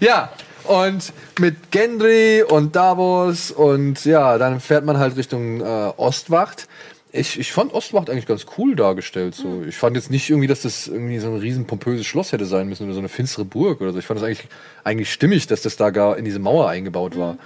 Ja, 0.00 0.32
und 0.64 1.12
mit 1.38 1.70
Gendry 1.70 2.42
und 2.42 2.74
Davos 2.74 3.50
und 3.50 4.04
ja, 4.06 4.38
dann 4.38 4.60
fährt 4.60 4.84
man 4.86 4.96
halt 4.98 5.16
Richtung 5.16 5.60
äh, 5.60 5.92
Ostwacht. 5.98 6.66
Ich, 7.12 7.38
ich 7.38 7.52
fand 7.52 7.72
Ostwacht 7.74 8.08
eigentlich 8.10 8.26
ganz 8.26 8.46
cool 8.58 8.74
dargestellt. 8.74 9.34
So. 9.36 9.62
Ich 9.68 9.76
fand 9.76 9.94
jetzt 9.94 10.10
nicht 10.10 10.28
irgendwie, 10.30 10.48
dass 10.48 10.62
das 10.62 10.88
irgendwie 10.88 11.18
so 11.18 11.28
ein 11.28 11.36
riesen 11.36 11.66
pompöses 11.66 12.06
Schloss 12.06 12.32
hätte 12.32 12.46
sein 12.46 12.68
müssen 12.68 12.84
oder 12.84 12.94
so 12.94 12.98
eine 12.98 13.08
finstere 13.10 13.44
Burg 13.44 13.80
oder 13.82 13.92
so. 13.92 13.98
Ich 14.00 14.06
fand 14.06 14.18
es 14.18 14.24
eigentlich, 14.24 14.48
eigentlich 14.82 15.12
stimmig, 15.12 15.46
dass 15.46 15.62
das 15.62 15.76
da 15.76 15.90
gar 15.90 16.16
in 16.16 16.24
diese 16.24 16.40
Mauer 16.40 16.68
eingebaut 16.70 17.16
war. 17.16 17.36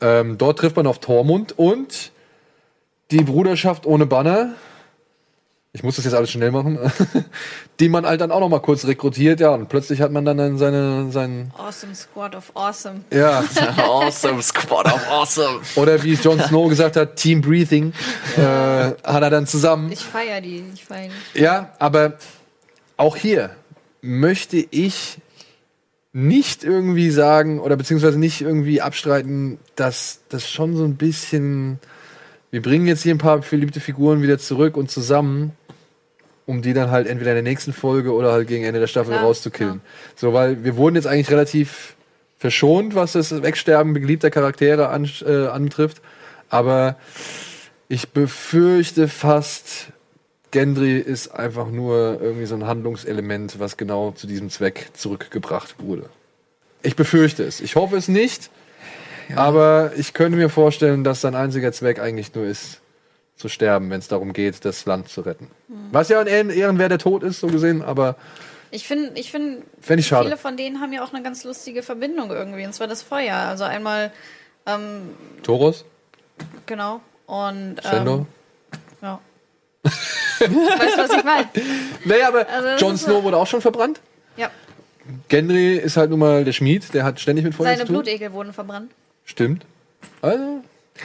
Ähm, 0.00 0.38
dort 0.38 0.60
trifft 0.60 0.76
man 0.76 0.86
auf 0.86 1.00
Tormund 1.00 1.58
und 1.58 2.12
die 3.10 3.22
Bruderschaft 3.24 3.86
ohne 3.86 4.06
Banner. 4.06 4.54
Ich 5.72 5.84
muss 5.84 5.96
das 5.96 6.04
jetzt 6.04 6.14
alles 6.14 6.30
schnell 6.30 6.50
machen. 6.50 6.78
die 7.80 7.88
man 7.88 8.04
halt 8.04 8.20
dann 8.20 8.32
auch 8.32 8.40
noch 8.40 8.48
mal 8.48 8.60
kurz 8.60 8.86
rekrutiert, 8.86 9.38
ja, 9.38 9.50
und 9.50 9.68
plötzlich 9.68 10.00
hat 10.00 10.10
man 10.10 10.24
dann, 10.24 10.58
seine, 10.58 11.12
seinen, 11.12 11.52
awesome 11.56 11.94
Squad 11.94 12.34
of 12.34 12.50
Awesome. 12.54 13.02
ja, 13.12 13.44
awesome, 13.76 14.42
Squad 14.42 14.86
of 14.86 15.08
Awesome. 15.08 15.60
oder 15.76 16.02
wie 16.02 16.14
Jon 16.14 16.40
Snow 16.48 16.68
gesagt 16.68 16.96
hat, 16.96 17.16
Team 17.16 17.40
Breathing, 17.40 17.92
äh, 18.36 18.40
hat 18.40 19.22
er 19.22 19.30
dann 19.30 19.46
zusammen. 19.46 19.92
Ich 19.92 20.00
feiere 20.00 20.40
die, 20.40 20.64
ich 20.74 20.84
feiere 20.84 21.10
die. 21.34 21.40
Ja, 21.40 21.72
aber 21.78 22.14
auch 22.96 23.16
hier 23.16 23.50
möchte 24.02 24.56
ich 24.56 25.18
nicht 26.12 26.64
irgendwie 26.64 27.10
sagen 27.10 27.60
oder 27.60 27.76
beziehungsweise 27.76 28.18
nicht 28.18 28.40
irgendwie 28.40 28.80
abstreiten, 28.80 29.58
dass 29.76 30.20
das 30.28 30.50
schon 30.50 30.76
so 30.76 30.84
ein 30.84 30.96
bisschen. 30.96 31.78
Wir 32.50 32.62
bringen 32.62 32.86
jetzt 32.86 33.02
hier 33.02 33.14
ein 33.14 33.18
paar 33.18 33.42
verliebte 33.42 33.80
Figuren 33.80 34.22
wieder 34.22 34.38
zurück 34.38 34.76
und 34.76 34.90
zusammen, 34.90 35.52
um 36.46 36.62
die 36.62 36.72
dann 36.72 36.90
halt 36.90 37.06
entweder 37.06 37.30
in 37.30 37.44
der 37.44 37.52
nächsten 37.52 37.72
Folge 37.72 38.12
oder 38.12 38.32
halt 38.32 38.48
gegen 38.48 38.64
Ende 38.64 38.80
der 38.80 38.88
Staffel 38.88 39.12
Klar, 39.12 39.24
rauszukillen. 39.24 39.80
So, 40.16 40.32
weil 40.32 40.64
wir 40.64 40.76
wurden 40.76 40.96
jetzt 40.96 41.06
eigentlich 41.06 41.30
relativ 41.30 41.94
verschont, 42.38 42.94
was 42.94 43.12
das 43.12 43.42
Wegsterben 43.42 43.94
beliebter 43.94 44.30
Charaktere 44.30 44.88
an, 44.88 45.08
äh, 45.24 45.46
anbetrifft. 45.46 46.00
Aber 46.48 46.96
ich 47.88 48.08
befürchte 48.08 49.06
fast, 49.06 49.92
Gendry 50.50 50.98
ist 50.98 51.28
einfach 51.28 51.70
nur 51.70 52.18
irgendwie 52.20 52.46
so 52.46 52.56
ein 52.56 52.66
Handlungselement, 52.66 53.60
was 53.60 53.76
genau 53.76 54.10
zu 54.10 54.26
diesem 54.26 54.50
Zweck 54.50 54.88
zurückgebracht 54.94 55.76
wurde. 55.78 56.08
Ich 56.82 56.96
befürchte 56.96 57.44
es. 57.44 57.60
Ich 57.60 57.76
hoffe 57.76 57.96
es 57.96 58.08
nicht. 58.08 58.50
Aber 59.36 59.92
ich 59.96 60.12
könnte 60.12 60.36
mir 60.38 60.48
vorstellen, 60.48 61.04
dass 61.04 61.20
sein 61.20 61.34
einziger 61.34 61.72
Zweck 61.72 61.98
eigentlich 62.00 62.34
nur 62.34 62.44
ist, 62.44 62.80
zu 63.36 63.48
sterben, 63.48 63.90
wenn 63.90 63.98
es 64.00 64.08
darum 64.08 64.32
geht, 64.32 64.64
das 64.64 64.84
Land 64.86 65.08
zu 65.08 65.22
retten. 65.22 65.48
Was 65.92 66.08
ja 66.08 66.20
ein 66.20 66.26
Ehren- 66.26 66.50
Ehrenwert 66.50 66.90
der 66.90 66.98
Tod 66.98 67.22
ist, 67.22 67.40
so 67.40 67.46
gesehen, 67.46 67.82
aber 67.82 68.16
Ich 68.70 68.86
finde, 68.86 69.12
ich 69.18 69.30
finde, 69.30 69.62
Fänd 69.80 70.00
ich 70.00 70.06
schade. 70.06 70.24
viele 70.26 70.36
von 70.36 70.56
denen 70.56 70.80
haben 70.80 70.92
ja 70.92 71.02
auch 71.02 71.12
eine 71.12 71.22
ganz 71.22 71.44
lustige 71.44 71.82
Verbindung 71.82 72.30
irgendwie, 72.30 72.64
und 72.66 72.72
zwar 72.74 72.86
das 72.86 73.02
Feuer. 73.02 73.34
Also 73.36 73.64
einmal, 73.64 74.12
ähm, 74.66 75.10
Toros, 75.42 75.84
genau, 76.66 77.00
und 77.26 77.76
ähm, 77.90 78.26
ja. 79.02 79.18
weißt 79.84 80.96
du, 80.96 81.02
was 81.02 81.10
ich 81.16 81.24
meine? 81.24 81.48
Naja, 82.04 82.28
aber 82.28 82.46
Also 82.48 82.84
Jon 82.84 82.96
Snow 82.98 83.22
wurde 83.24 83.36
auch 83.38 83.46
schon 83.46 83.60
verbrannt. 83.62 84.00
Ja, 84.36 84.50
Gendry 85.28 85.76
ist 85.76 85.96
halt 85.96 86.10
nun 86.10 86.18
mal 86.20 86.44
der 86.44 86.52
Schmied, 86.52 86.92
der 86.94 87.04
hat 87.04 87.18
ständig 87.20 87.44
mit 87.44 87.54
Feuer 87.54 87.66
seine 87.66 87.80
zu 87.80 87.86
tun. 87.86 87.94
Blutegel 87.96 88.32
wurden 88.32 88.52
verbrannt. 88.52 88.92
Stimmt. 89.30 89.64
Also, 90.22 90.60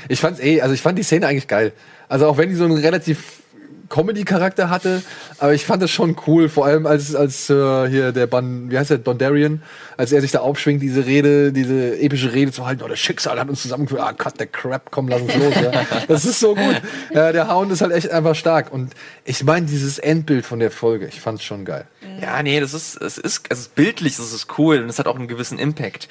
ich 0.09 0.19
fand's 0.19 0.39
eh, 0.39 0.59
also 0.61 0.73
ich 0.73 0.81
fand 0.81 0.97
die 0.97 1.03
Szene 1.03 1.27
eigentlich 1.27 1.47
geil. 1.47 1.73
Also 2.09 2.27
auch 2.27 2.37
wenn 2.37 2.49
die 2.49 2.55
so 2.55 2.65
einen 2.65 2.77
relativ 2.77 3.43
Comedy-Charakter 3.87 4.71
hatte, 4.71 5.03
aber 5.37 5.53
ich 5.53 5.63
fand 5.63 5.83
das 5.83 5.91
schon 5.91 6.15
cool, 6.25 6.49
vor 6.49 6.65
allem 6.65 6.87
als, 6.87 7.13
als 7.13 7.51
äh, 7.51 7.87
hier 7.87 8.11
der 8.11 8.25
Ban, 8.25 8.71
wie 8.71 8.79
heißt 8.79 8.89
der, 8.89 8.97
Dondarian, 8.97 9.61
als 9.95 10.11
er 10.11 10.21
sich 10.21 10.31
da 10.31 10.39
aufschwingt, 10.39 10.81
diese 10.81 11.05
Rede, 11.05 11.51
diese 11.51 11.99
epische 11.99 12.33
Rede 12.33 12.51
zu 12.51 12.65
halten, 12.65 12.81
oh, 12.83 12.87
das 12.87 12.97
Schicksal 12.97 13.39
hat 13.39 13.47
uns 13.47 13.61
zusammengeführt, 13.61 14.01
ah, 14.01 14.13
cut 14.13 14.39
the 14.39 14.47
crap, 14.47 14.89
komm, 14.89 15.07
lass 15.07 15.21
uns 15.21 15.35
los, 15.35 15.53
ja. 15.55 15.71
Das 16.07 16.25
ist 16.25 16.39
so 16.39 16.55
gut. 16.55 16.81
Ja, 17.13 17.31
der 17.31 17.47
Hound 17.47 17.71
ist 17.71 17.81
halt 17.81 17.91
echt 17.91 18.09
einfach 18.09 18.33
stark 18.33 18.73
und 18.73 18.95
ich 19.23 19.43
meine, 19.43 19.67
dieses 19.67 19.99
Endbild 19.99 20.47
von 20.47 20.59
der 20.59 20.71
Folge, 20.71 21.05
ich 21.05 21.21
fand's 21.21 21.43
schon 21.43 21.63
geil. 21.63 21.85
Ja, 22.19 22.41
nee, 22.41 22.59
das 22.59 22.73
ist, 22.73 22.99
es 22.99 23.19
ist, 23.19 23.45
es 23.49 23.59
ist 23.59 23.75
bildlich, 23.75 24.17
das 24.17 24.33
ist 24.33 24.47
cool 24.57 24.79
und 24.79 24.89
es 24.89 24.97
hat 24.97 25.05
auch 25.05 25.15
einen 25.15 25.27
gewissen 25.27 25.59
Impact. 25.59 26.07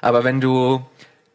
Aber 0.00 0.22
wenn 0.22 0.40
du 0.40 0.82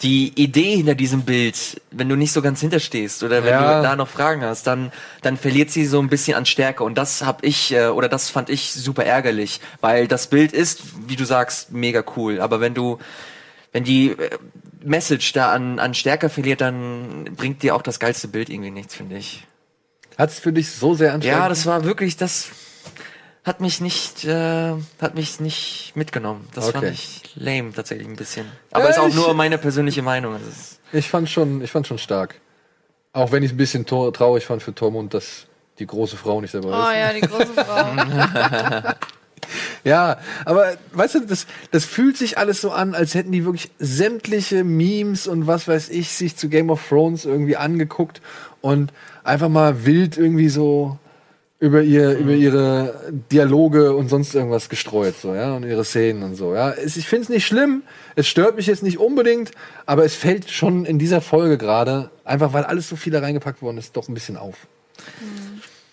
die 0.01 0.33
Idee 0.35 0.77
hinter 0.77 0.95
diesem 0.95 1.21
Bild, 1.23 1.79
wenn 1.91 2.09
du 2.09 2.15
nicht 2.15 2.31
so 2.31 2.41
ganz 2.41 2.59
hinterstehst 2.59 3.21
oder 3.23 3.43
wenn 3.43 3.51
Ja. 3.53 3.77
du 3.81 3.83
da 3.87 3.95
noch 3.95 4.07
Fragen 4.07 4.41
hast, 4.41 4.65
dann, 4.65 4.91
dann 5.21 5.37
verliert 5.37 5.69
sie 5.69 5.85
so 5.85 5.99
ein 6.01 6.09
bisschen 6.09 6.35
an 6.35 6.45
Stärke 6.45 6.83
und 6.83 6.95
das 6.97 7.23
hab 7.23 7.43
ich, 7.43 7.71
äh, 7.73 7.87
oder 7.87 8.09
das 8.09 8.29
fand 8.29 8.49
ich 8.49 8.71
super 8.73 9.05
ärgerlich, 9.05 9.61
weil 9.79 10.07
das 10.07 10.27
Bild 10.27 10.53
ist, 10.53 10.81
wie 11.07 11.15
du 11.15 11.25
sagst, 11.25 11.71
mega 11.71 12.03
cool. 12.15 12.41
Aber 12.41 12.59
wenn 12.59 12.73
du, 12.73 12.97
wenn 13.73 13.83
die 13.83 14.09
äh, 14.09 14.29
Message 14.83 15.33
da 15.33 15.51
an, 15.51 15.77
an 15.77 15.93
Stärke 15.93 16.29
verliert, 16.29 16.61
dann 16.61 17.25
bringt 17.37 17.61
dir 17.61 17.75
auch 17.75 17.83
das 17.83 17.99
geilste 17.99 18.27
Bild 18.27 18.49
irgendwie 18.49 18.71
nichts, 18.71 18.95
finde 18.95 19.17
ich. 19.17 19.45
Hat's 20.17 20.39
für 20.39 20.51
dich 20.51 20.71
so 20.71 20.95
sehr 20.95 21.13
anstrengend? 21.13 21.39
Ja, 21.43 21.47
das 21.49 21.65
war 21.67 21.85
wirklich 21.85 22.17
das. 22.17 22.49
Hat 23.43 23.59
mich 23.61 23.81
nicht, 23.81 24.23
äh, 24.25 24.73
hat 25.01 25.15
mich 25.15 25.39
nicht 25.39 25.93
mitgenommen. 25.95 26.47
Das 26.53 26.65
fand 26.71 26.83
Okay. 26.85 26.93
ich 26.93 27.21
lame 27.35 27.73
tatsächlich 27.73 28.07
ein 28.07 28.15
bisschen. 28.15 28.45
Aber 28.71 28.85
Ja, 28.85 28.89
ist 28.91 28.99
auch 28.99 29.07
ich- 29.07 29.15
nur 29.15 29.33
meine 29.33 29.57
persönliche 29.57 30.01
Meinung. 30.01 30.33
Also 30.33 30.45
es 30.47 30.57
ist- 30.57 30.79
Ich 30.93 31.09
fand 31.09 31.29
schon, 31.29 31.61
ich 31.63 31.71
fand 31.71 31.87
schon 31.87 31.97
stark. 31.97 32.35
Auch 33.13 33.31
wenn 33.31 33.43
ich 33.43 33.51
ein 33.51 33.57
bisschen 33.57 33.85
traurig 33.85 34.45
fand 34.45 34.61
für 34.63 34.73
Tormund, 34.75 35.13
dass 35.13 35.47
die 35.79 35.87
große 35.87 36.15
Frau 36.17 36.39
nicht 36.41 36.53
dabei 36.53 36.67
Oh 36.69 36.89
ist. 36.91 36.97
ja, 36.97 37.13
die 37.13 37.21
große 37.21 37.53
Frau. 37.53 38.93
Ja, 39.83 40.19
aber 40.45 40.75
weißt 40.93 41.15
du, 41.15 41.19
das, 41.21 41.47
das 41.71 41.83
fühlt 41.83 42.15
sich 42.15 42.37
alles 42.37 42.61
so 42.61 42.71
an, 42.71 42.93
als 42.93 43.15
hätten 43.15 43.31
die 43.31 43.43
wirklich 43.43 43.71
sämtliche 43.79 44.63
Memes 44.63 45.27
und 45.27 45.47
was 45.47 45.67
weiß 45.67 45.89
ich 45.89 46.09
sich 46.09 46.35
zu 46.37 46.47
Game 46.47 46.69
of 46.69 46.87
Thrones 46.87 47.25
irgendwie 47.25 47.57
angeguckt 47.57 48.21
und 48.61 48.93
einfach 49.23 49.49
mal 49.49 49.83
wild 49.85 50.17
irgendwie 50.17 50.49
so 50.49 50.99
über 51.61 51.83
ihr, 51.83 52.17
über 52.17 52.31
ihre 52.31 53.13
Dialoge 53.31 53.95
und 53.95 54.09
sonst 54.09 54.33
irgendwas 54.33 54.67
gestreut, 54.67 55.13
so, 55.21 55.35
ja, 55.35 55.53
und 55.55 55.63
ihre 55.63 55.85
Szenen 55.85 56.23
und 56.23 56.33
so, 56.33 56.55
ja. 56.55 56.73
Ich 56.83 57.07
finde 57.07 57.23
es 57.23 57.29
nicht 57.29 57.45
schlimm, 57.45 57.83
es 58.15 58.27
stört 58.27 58.55
mich 58.55 58.65
jetzt 58.65 58.81
nicht 58.81 58.97
unbedingt, 58.97 59.51
aber 59.85 60.03
es 60.03 60.15
fällt 60.15 60.49
schon 60.49 60.85
in 60.85 60.97
dieser 60.97 61.21
Folge 61.21 61.59
gerade, 61.59 62.09
einfach 62.25 62.51
weil 62.53 62.63
alles 62.63 62.89
so 62.89 62.95
viel 62.95 63.13
da 63.13 63.19
reingepackt 63.19 63.61
worden 63.61 63.77
ist, 63.77 63.95
doch 63.95 64.09
ein 64.09 64.15
bisschen 64.15 64.37
auf. 64.37 64.55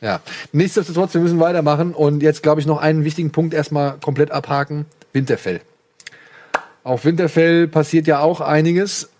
Ja, 0.00 0.20
nichtsdestotrotz, 0.52 1.12
wir 1.12 1.20
müssen 1.20 1.38
weitermachen 1.38 1.92
und 1.92 2.22
jetzt 2.22 2.42
glaube 2.42 2.62
ich 2.62 2.66
noch 2.66 2.80
einen 2.80 3.04
wichtigen 3.04 3.30
Punkt 3.30 3.52
erstmal 3.52 3.98
komplett 3.98 4.30
abhaken. 4.30 4.86
Winterfell. 5.12 5.60
Auf 6.82 7.04
Winterfell 7.04 7.68
passiert 7.68 8.06
ja 8.06 8.20
auch 8.20 8.40
einiges. 8.40 9.10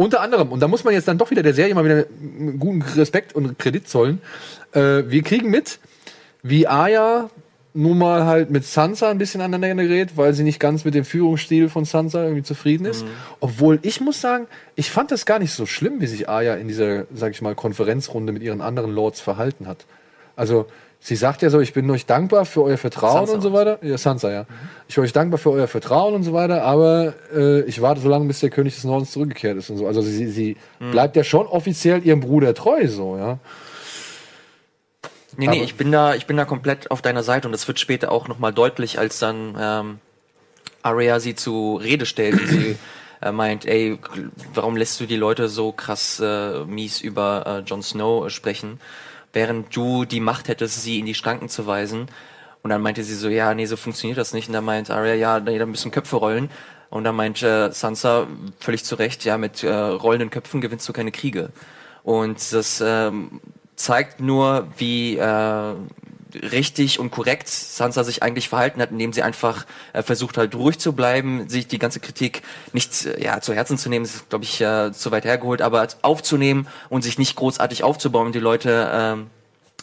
Unter 0.00 0.20
anderem, 0.20 0.52
und 0.52 0.60
da 0.60 0.68
muss 0.68 0.84
man 0.84 0.94
jetzt 0.94 1.08
dann 1.08 1.18
doch 1.18 1.32
wieder 1.32 1.42
der 1.42 1.54
Serie 1.54 1.74
mal 1.74 1.84
wieder 1.84 2.04
guten 2.56 2.82
Respekt 2.82 3.34
und 3.34 3.58
Kredit 3.58 3.88
zollen. 3.88 4.20
Äh, 4.72 5.02
wir 5.08 5.24
kriegen 5.24 5.50
mit, 5.50 5.80
wie 6.44 6.68
Arya 6.68 7.30
nun 7.74 7.98
mal 7.98 8.24
halt 8.24 8.48
mit 8.48 8.64
Sansa 8.64 9.10
ein 9.10 9.18
bisschen 9.18 9.40
aneinander 9.40 9.82
gerät, 9.82 10.16
weil 10.16 10.34
sie 10.34 10.44
nicht 10.44 10.60
ganz 10.60 10.84
mit 10.84 10.94
dem 10.94 11.04
Führungsstil 11.04 11.68
von 11.68 11.84
Sansa 11.84 12.22
irgendwie 12.22 12.44
zufrieden 12.44 12.84
ist. 12.84 13.04
Obwohl 13.40 13.80
ich 13.82 14.00
muss 14.00 14.20
sagen, 14.20 14.46
ich 14.76 14.88
fand 14.88 15.10
das 15.10 15.26
gar 15.26 15.40
nicht 15.40 15.52
so 15.52 15.66
schlimm, 15.66 16.00
wie 16.00 16.06
sich 16.06 16.28
Arya 16.28 16.54
in 16.54 16.68
dieser, 16.68 17.06
sag 17.12 17.32
ich 17.32 17.42
mal, 17.42 17.56
Konferenzrunde 17.56 18.32
mit 18.32 18.42
ihren 18.44 18.60
anderen 18.60 18.92
Lords 18.92 19.20
verhalten 19.20 19.66
hat. 19.66 19.84
Also 20.36 20.66
sie 21.00 21.16
sagt 21.16 21.42
ja 21.42 21.50
so, 21.50 21.60
ich 21.60 21.72
bin 21.72 21.90
euch 21.90 22.06
dankbar 22.06 22.44
für 22.44 22.62
euer 22.62 22.76
Vertrauen 22.78 23.18
Sansa 23.26 23.32
und 23.34 23.40
so 23.40 23.52
weiter. 23.52 23.78
Ja, 23.82 23.96
Sansa, 23.98 24.30
ja. 24.30 24.46
Ich 24.88 24.94
bin 24.94 25.04
euch 25.04 25.12
dankbar 25.12 25.38
für 25.38 25.50
euer 25.50 25.68
Vertrauen 25.68 26.14
und 26.14 26.22
so 26.24 26.32
weiter, 26.32 26.62
aber 26.62 27.14
äh, 27.34 27.60
ich 27.62 27.80
warte 27.80 28.00
so 28.00 28.08
lange, 28.08 28.26
bis 28.26 28.40
der 28.40 28.50
König 28.50 28.74
des 28.74 28.84
Nordens 28.84 29.12
zurückgekehrt 29.12 29.56
ist 29.56 29.70
und 29.70 29.76
so. 29.78 29.86
Also 29.86 30.02
sie, 30.02 30.26
sie 30.28 30.56
bleibt 30.78 31.16
ja 31.16 31.24
schon 31.24 31.46
offiziell 31.46 32.04
ihrem 32.04 32.20
Bruder 32.20 32.54
treu, 32.54 32.86
so, 32.88 33.16
ja. 33.16 33.38
Nee, 35.36 35.46
nee, 35.46 35.56
Aber- 35.56 35.64
ich 35.64 35.76
bin 35.76 35.92
da, 35.92 36.14
ich 36.14 36.26
bin 36.26 36.36
da 36.36 36.44
komplett 36.44 36.90
auf 36.90 37.00
deiner 37.00 37.22
Seite 37.22 37.46
und 37.46 37.52
das 37.52 37.68
wird 37.68 37.78
später 37.78 38.10
auch 38.10 38.26
nochmal 38.26 38.52
deutlich, 38.52 38.98
als 38.98 39.18
dann 39.20 39.56
ähm, 39.60 39.98
Arya 40.82 41.20
sie 41.20 41.34
zu 41.36 41.76
Rede 41.76 42.06
stellt 42.06 42.40
und 42.40 42.48
sie 42.48 42.76
äh, 43.22 43.30
meint, 43.30 43.64
ey, 43.64 43.98
warum 44.54 44.76
lässt 44.76 44.98
du 45.00 45.06
die 45.06 45.16
Leute 45.16 45.48
so 45.48 45.70
krass 45.70 46.18
äh, 46.20 46.64
mies 46.64 47.00
über 47.00 47.44
äh, 47.64 47.68
Jon 47.68 47.82
Snow 47.84 48.26
äh, 48.26 48.30
sprechen, 48.30 48.80
während 49.32 49.74
du 49.74 50.04
die 50.04 50.20
Macht 50.20 50.48
hättest, 50.48 50.82
sie 50.82 50.98
in 50.98 51.06
die 51.06 51.14
Schranken 51.14 51.48
zu 51.48 51.66
weisen. 51.66 52.06
Und 52.62 52.70
dann 52.70 52.82
meinte 52.82 53.04
sie 53.04 53.14
so, 53.14 53.28
ja, 53.28 53.54
nee, 53.54 53.66
so 53.66 53.76
funktioniert 53.76 54.18
das 54.18 54.32
nicht. 54.32 54.48
Und 54.48 54.54
dann 54.54 54.64
meint 54.64 54.90
Arya, 54.90 55.14
ja, 55.14 55.40
nee, 55.40 55.58
da 55.58 55.66
müssen 55.66 55.90
Köpfe 55.90 56.16
rollen. 56.16 56.50
Und 56.90 57.04
dann 57.04 57.16
meint 57.16 57.42
äh, 57.42 57.70
Sansa 57.70 58.26
völlig 58.58 58.84
zu 58.84 58.94
Recht, 58.94 59.24
ja, 59.24 59.38
mit 59.38 59.62
äh, 59.62 59.72
rollenden 59.72 60.30
Köpfen 60.30 60.60
gewinnst 60.60 60.88
du 60.88 60.92
keine 60.92 61.12
Kriege. 61.12 61.50
Und 62.02 62.52
das 62.52 62.82
ähm, 62.84 63.40
zeigt 63.76 64.20
nur, 64.20 64.68
wie 64.76 65.16
äh, 65.18 65.74
richtig 66.34 66.98
und 66.98 67.10
korrekt 67.10 67.48
Sansa 67.48 68.04
sich 68.04 68.22
eigentlich 68.22 68.48
verhalten 68.48 68.80
hat, 68.82 68.90
indem 68.90 69.12
sie 69.12 69.22
einfach 69.22 69.66
äh, 69.92 70.02
versucht 70.02 70.36
halt 70.38 70.54
ruhig 70.54 70.78
zu 70.78 70.92
bleiben, 70.92 71.48
sich 71.48 71.66
die 71.66 71.78
ganze 71.78 72.00
Kritik 72.00 72.42
nicht 72.72 73.06
äh, 73.06 73.22
ja 73.22 73.40
zu 73.40 73.54
Herzen 73.54 73.78
zu 73.78 73.88
nehmen, 73.88 74.04
das 74.04 74.14
ist 74.16 74.28
glaube 74.28 74.44
ich 74.44 74.60
äh, 74.60 74.92
zu 74.92 75.10
weit 75.10 75.24
hergeholt, 75.24 75.62
aber 75.62 75.86
aufzunehmen 76.02 76.66
und 76.88 77.02
sich 77.02 77.18
nicht 77.18 77.36
großartig 77.36 77.82
aufzubauen 77.82 78.26
und 78.26 78.34
die 78.34 78.40
Leute 78.40 78.90
ähm, 78.92 79.26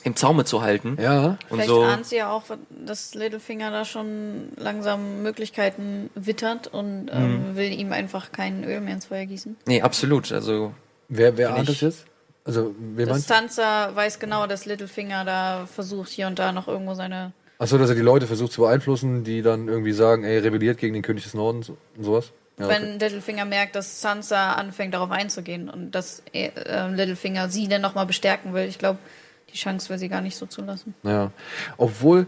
im 0.03 0.15
Zaume 0.15 0.45
zu 0.45 0.61
halten. 0.61 0.97
Ja. 1.01 1.29
Und 1.29 1.37
Vielleicht 1.49 1.67
so 1.69 1.81
ahnt 1.83 2.05
sie 2.05 2.17
ja 2.17 2.29
auch, 2.31 2.43
dass 2.69 3.15
Littlefinger 3.15 3.71
da 3.71 3.85
schon 3.85 4.49
langsam 4.55 5.23
Möglichkeiten 5.23 6.11
wittert 6.13 6.67
und 6.67 7.09
ähm, 7.11 7.51
Mhm. 7.53 7.55
will 7.55 7.71
ihm 7.73 7.91
einfach 7.91 8.31
kein 8.31 8.63
Öl 8.63 8.81
mehr 8.81 8.93
ins 8.93 9.05
Feuer 9.07 9.25
gießen. 9.25 9.57
Nee, 9.65 9.81
absolut, 9.81 10.31
also 10.31 10.75
Wer, 11.07 11.37
wer 11.37 11.55
ahnt 11.55 11.69
ich- 11.69 11.79
das 11.79 11.81
jetzt? 11.81 12.05
Also, 12.45 12.75
wer 12.77 13.07
Das? 13.07 13.27
Sansa 13.27 13.95
weiß 13.95 14.19
genau, 14.19 14.45
dass 14.45 14.65
Littlefinger 14.65 15.25
da 15.25 15.65
versucht, 15.65 16.09
hier 16.09 16.27
und 16.27 16.37
da 16.39 16.51
noch 16.51 16.67
irgendwo 16.67 16.93
seine. 16.93 17.33
Achso, 17.57 17.77
dass 17.77 17.89
er 17.89 17.95
die 17.95 18.01
Leute 18.01 18.27
versucht 18.27 18.51
zu 18.51 18.61
beeinflussen, 18.61 19.23
die 19.23 19.41
dann 19.41 19.67
irgendwie 19.67 19.93
sagen, 19.93 20.23
ey, 20.23 20.37
rebelliert 20.37 20.77
gegen 20.77 20.93
den 20.93 21.01
König 21.01 21.23
des 21.23 21.33
Nordens 21.33 21.69
und 21.69 22.03
sowas? 22.03 22.31
Ja, 22.59 22.65
okay. 22.65 22.75
Wenn 22.75 22.99
Littlefinger 22.99 23.45
merkt, 23.45 23.75
dass 23.75 24.01
Sansa 24.01 24.53
anfängt, 24.53 24.93
darauf 24.93 25.11
einzugehen 25.11 25.69
und 25.69 25.91
dass 25.91 26.21
äh, 26.33 26.51
Littlefinger 26.89 27.49
sie 27.49 27.67
dann 27.67 27.81
nochmal 27.81 28.05
bestärken 28.05 28.53
will. 28.53 28.65
Ich 28.65 28.77
glaube, 28.77 28.99
die 29.51 29.57
Chance 29.57 29.89
will 29.89 29.97
sie 29.97 30.09
gar 30.09 30.21
nicht 30.21 30.37
so 30.37 30.45
zulassen. 30.45 30.93
Ja. 31.03 31.31
Obwohl 31.77 32.27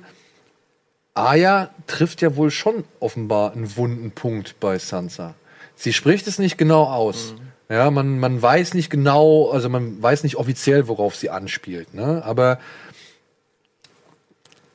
Aya 1.13 1.69
trifft 1.87 2.21
ja 2.21 2.35
wohl 2.35 2.51
schon 2.51 2.83
offenbar 2.99 3.53
einen 3.53 3.75
wunden 3.77 4.11
Punkt 4.11 4.59
bei 4.59 4.79
Sansa. 4.79 5.35
Sie 5.75 5.93
spricht 5.93 6.27
es 6.27 6.39
nicht 6.39 6.57
genau 6.57 6.83
aus. 6.85 7.35
Ja, 7.69 7.91
man, 7.91 8.19
man 8.19 8.41
weiß 8.41 8.73
nicht 8.75 8.89
genau, 8.89 9.49
also 9.49 9.67
man 9.67 10.01
weiß 10.01 10.23
nicht 10.23 10.37
offiziell, 10.37 10.87
worauf 10.87 11.15
sie 11.15 11.29
anspielt. 11.29 11.93
Ne? 11.93 12.23
Aber 12.23 12.59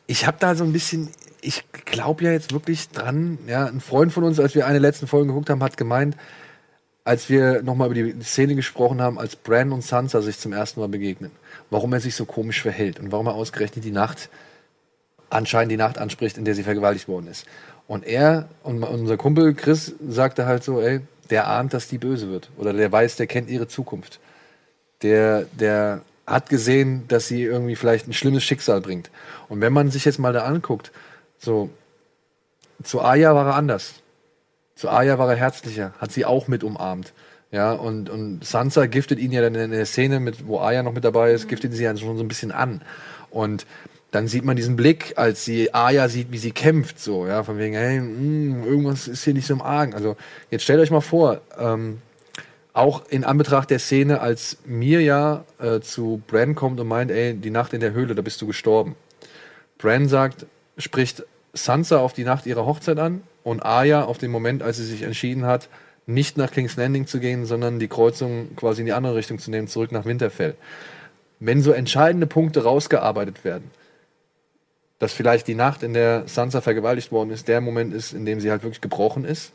ich 0.07 0.27
habe 0.27 0.37
da 0.39 0.55
so 0.55 0.65
ein 0.65 0.75
bisschen, 0.75 1.09
ich 1.41 1.65
glaube 1.87 2.25
ja 2.25 2.33
jetzt 2.33 2.53
wirklich 2.53 2.91
dran, 2.91 3.39
ja, 3.47 3.65
ein 3.65 3.81
Freund 3.81 4.13
von 4.13 4.25
uns, 4.25 4.39
als 4.39 4.55
wir 4.55 4.67
eine 4.67 4.79
letzten 4.79 5.07
Folge 5.07 5.29
geguckt 5.29 5.49
haben, 5.49 5.63
hat 5.63 5.79
gemeint, 5.79 6.17
als 7.05 7.31
wir 7.31 7.63
nochmal 7.63 7.91
über 7.91 8.13
die 8.13 8.23
Szene 8.23 8.55
gesprochen 8.55 9.01
haben, 9.01 9.19
als 9.19 9.37
Bran 9.37 9.73
und 9.73 9.83
Sansa 9.83 10.21
sich 10.21 10.39
zum 10.39 10.53
ersten 10.53 10.81
Mal 10.81 10.89
begegnen, 10.89 11.33
warum 11.71 11.93
er 11.95 12.01
sich 12.01 12.15
so 12.15 12.27
komisch 12.27 12.61
verhält 12.61 13.01
und 13.01 13.11
warum 13.11 13.27
er 13.27 13.35
ausgerechnet 13.35 13.85
die 13.85 13.91
Nacht, 13.91 14.29
anscheinend 15.31 15.73
die 15.73 15.77
Nacht 15.77 15.99
anspricht, 15.99 16.37
in 16.37 16.45
der 16.45 16.55
sie 16.55 16.63
vergewaltigt 16.63 17.09
worden 17.09 17.27
ist. 17.27 17.47
Und 17.89 18.05
er 18.05 18.49
und 18.63 18.85
unser 18.85 19.17
Kumpel 19.17 19.55
Chris 19.55 19.95
sagte 20.07 20.47
halt 20.47 20.63
so, 20.63 20.81
ey, 20.81 21.01
der 21.31 21.49
ahnt, 21.49 21.75
dass 21.75 21.89
die 21.89 21.99
böse 21.99 22.31
wird. 22.31 22.51
Oder 22.57 22.73
der 22.73 22.91
weiß, 22.91 23.17
der 23.17 23.27
kennt 23.27 23.49
ihre 23.49 23.69
Zukunft. 23.69 24.21
Der, 25.03 25.47
der 25.53 26.03
hat 26.27 26.49
gesehen, 26.49 27.07
dass 27.09 27.29
sie 27.29 27.43
irgendwie 27.43 27.77
vielleicht 27.77 28.09
ein 28.09 28.13
schlimmes 28.13 28.45
Schicksal 28.45 28.81
bringt. 28.81 29.11
Und 29.49 29.61
wenn 29.61 29.73
man 29.73 29.91
sich 29.91 30.05
jetzt 30.05 30.19
mal 30.19 30.33
da 30.33 30.45
anguckt, 30.45 30.93
so, 31.39 31.71
zu 32.83 33.01
Aya 33.01 33.35
war 33.35 33.47
er 33.47 33.55
anders. 33.55 33.95
Zu 34.75 34.89
Arya 34.89 35.19
war 35.19 35.31
er 35.31 35.37
herzlicher, 35.37 35.93
hat 35.99 36.13
sie 36.13 36.25
auch 36.25 36.49
mit 36.49 36.65
umarmt. 36.65 37.13
Ja, 37.51 37.73
und, 37.73 38.09
und 38.09 38.45
Sansa 38.45 38.87
giftet 38.87 39.19
ihn 39.19 39.31
ja 39.31 39.43
dann 39.43 39.55
in 39.55 39.71
der 39.71 39.87
Szene, 39.87 40.21
mit, 40.21 40.47
wo 40.47 40.59
Arya 40.59 40.83
noch 40.83 40.95
mit 40.95 41.05
dabei 41.05 41.33
ist, 41.33 41.49
giftet 41.49 41.75
sie 41.75 41.85
ja 41.85 41.97
schon 41.97 42.17
so 42.17 42.25
ein 42.25 42.29
bisschen 42.29 42.51
an. 42.51 42.83
Und 43.31 43.67
dann 44.13 44.29
sieht 44.29 44.45
man 44.45 44.57
diesen 44.57 44.77
Blick, 44.77 45.15
als 45.17 45.45
sie 45.45 45.73
Arya 45.73 46.09
sieht, 46.09 46.31
wie 46.33 46.39
sie 46.39 46.53
kämpft, 46.53 47.01
so, 47.01 47.27
ja, 47.27 47.43
von 47.43 47.59
wegen, 47.59 47.75
hey, 47.75 47.99
mh, 47.99 48.67
irgendwas 48.67 49.09
ist 49.09 49.25
hier 49.25 49.33
nicht 49.33 49.47
so 49.47 49.55
im 49.55 49.63
Argen. 49.63 49.95
Also, 49.95 50.17
jetzt 50.51 50.63
stellt 50.63 50.81
euch 50.81 50.91
mal 50.91 51.01
vor, 51.01 51.41
ähm, 51.59 52.03
auch 52.75 53.05
in 53.09 53.25
Anbetracht 53.25 53.71
der 53.71 53.79
Szene, 53.79 54.21
als 54.21 54.59
Mirja 54.67 55.45
äh, 55.59 55.81
zu 55.81 56.23
Bran 56.27 56.55
kommt 56.55 56.79
und 56.79 56.89
meint, 56.89 57.11
ey, 57.11 57.35
die 57.35 57.51
Nacht 57.51 57.73
in 57.73 57.81
der 57.81 57.95
Höhle, 57.95 58.15
da 58.15 58.21
bist 58.21 58.41
du 58.43 58.47
gestorben. 58.47 58.97
Bran 59.79 60.09
sagt, 60.09 60.45
spricht 60.77 61.25
Sansa 61.55 61.99
auf 61.99 62.13
die 62.13 62.25
Nacht 62.25 62.45
ihrer 62.45 62.67
Hochzeit 62.67 62.99
an 62.99 63.23
und 63.45 63.61
Arya 63.61 64.05
auf 64.05 64.19
den 64.19 64.31
Moment, 64.31 64.63
als 64.63 64.77
sie 64.77 64.85
sich 64.85 65.03
entschieden 65.03 65.47
hat, 65.47 65.69
nicht 66.05 66.37
nach 66.37 66.51
King's 66.51 66.77
Landing 66.77 67.07
zu 67.07 67.19
gehen, 67.19 67.47
sondern 67.47 67.79
die 67.79 67.89
Kreuzung 67.89 68.57
quasi 68.57 68.83
in 68.83 68.87
die 68.87 68.93
andere 68.93 69.15
Richtung 69.15 69.39
zu 69.39 69.51
nehmen, 69.51 69.69
zurück 69.69 69.91
nach 69.91 70.05
Winterfell. 70.05 70.55
Wenn 71.41 71.63
so 71.63 71.73
entscheidende 71.73 72.27
Punkte 72.27 72.65
rausgearbeitet 72.65 73.45
werden, 73.45 73.71
dass 75.03 75.13
vielleicht 75.13 75.49
die 75.49 75.57
Nacht, 75.57 75.83
in 75.83 75.95
der 75.95 76.29
Sansa 76.29 76.61
vergewaltigt 76.61 77.11
worden 77.11 77.31
ist, 77.31 77.49
der 77.49 77.61
Moment 77.61 77.93
ist, 77.93 78.13
in 78.13 78.25
dem 78.25 78.39
sie 78.39 78.53
halt 78.53 78.63
wirklich 78.63 78.81
gebrochen 78.81 79.25
ist 79.25 79.51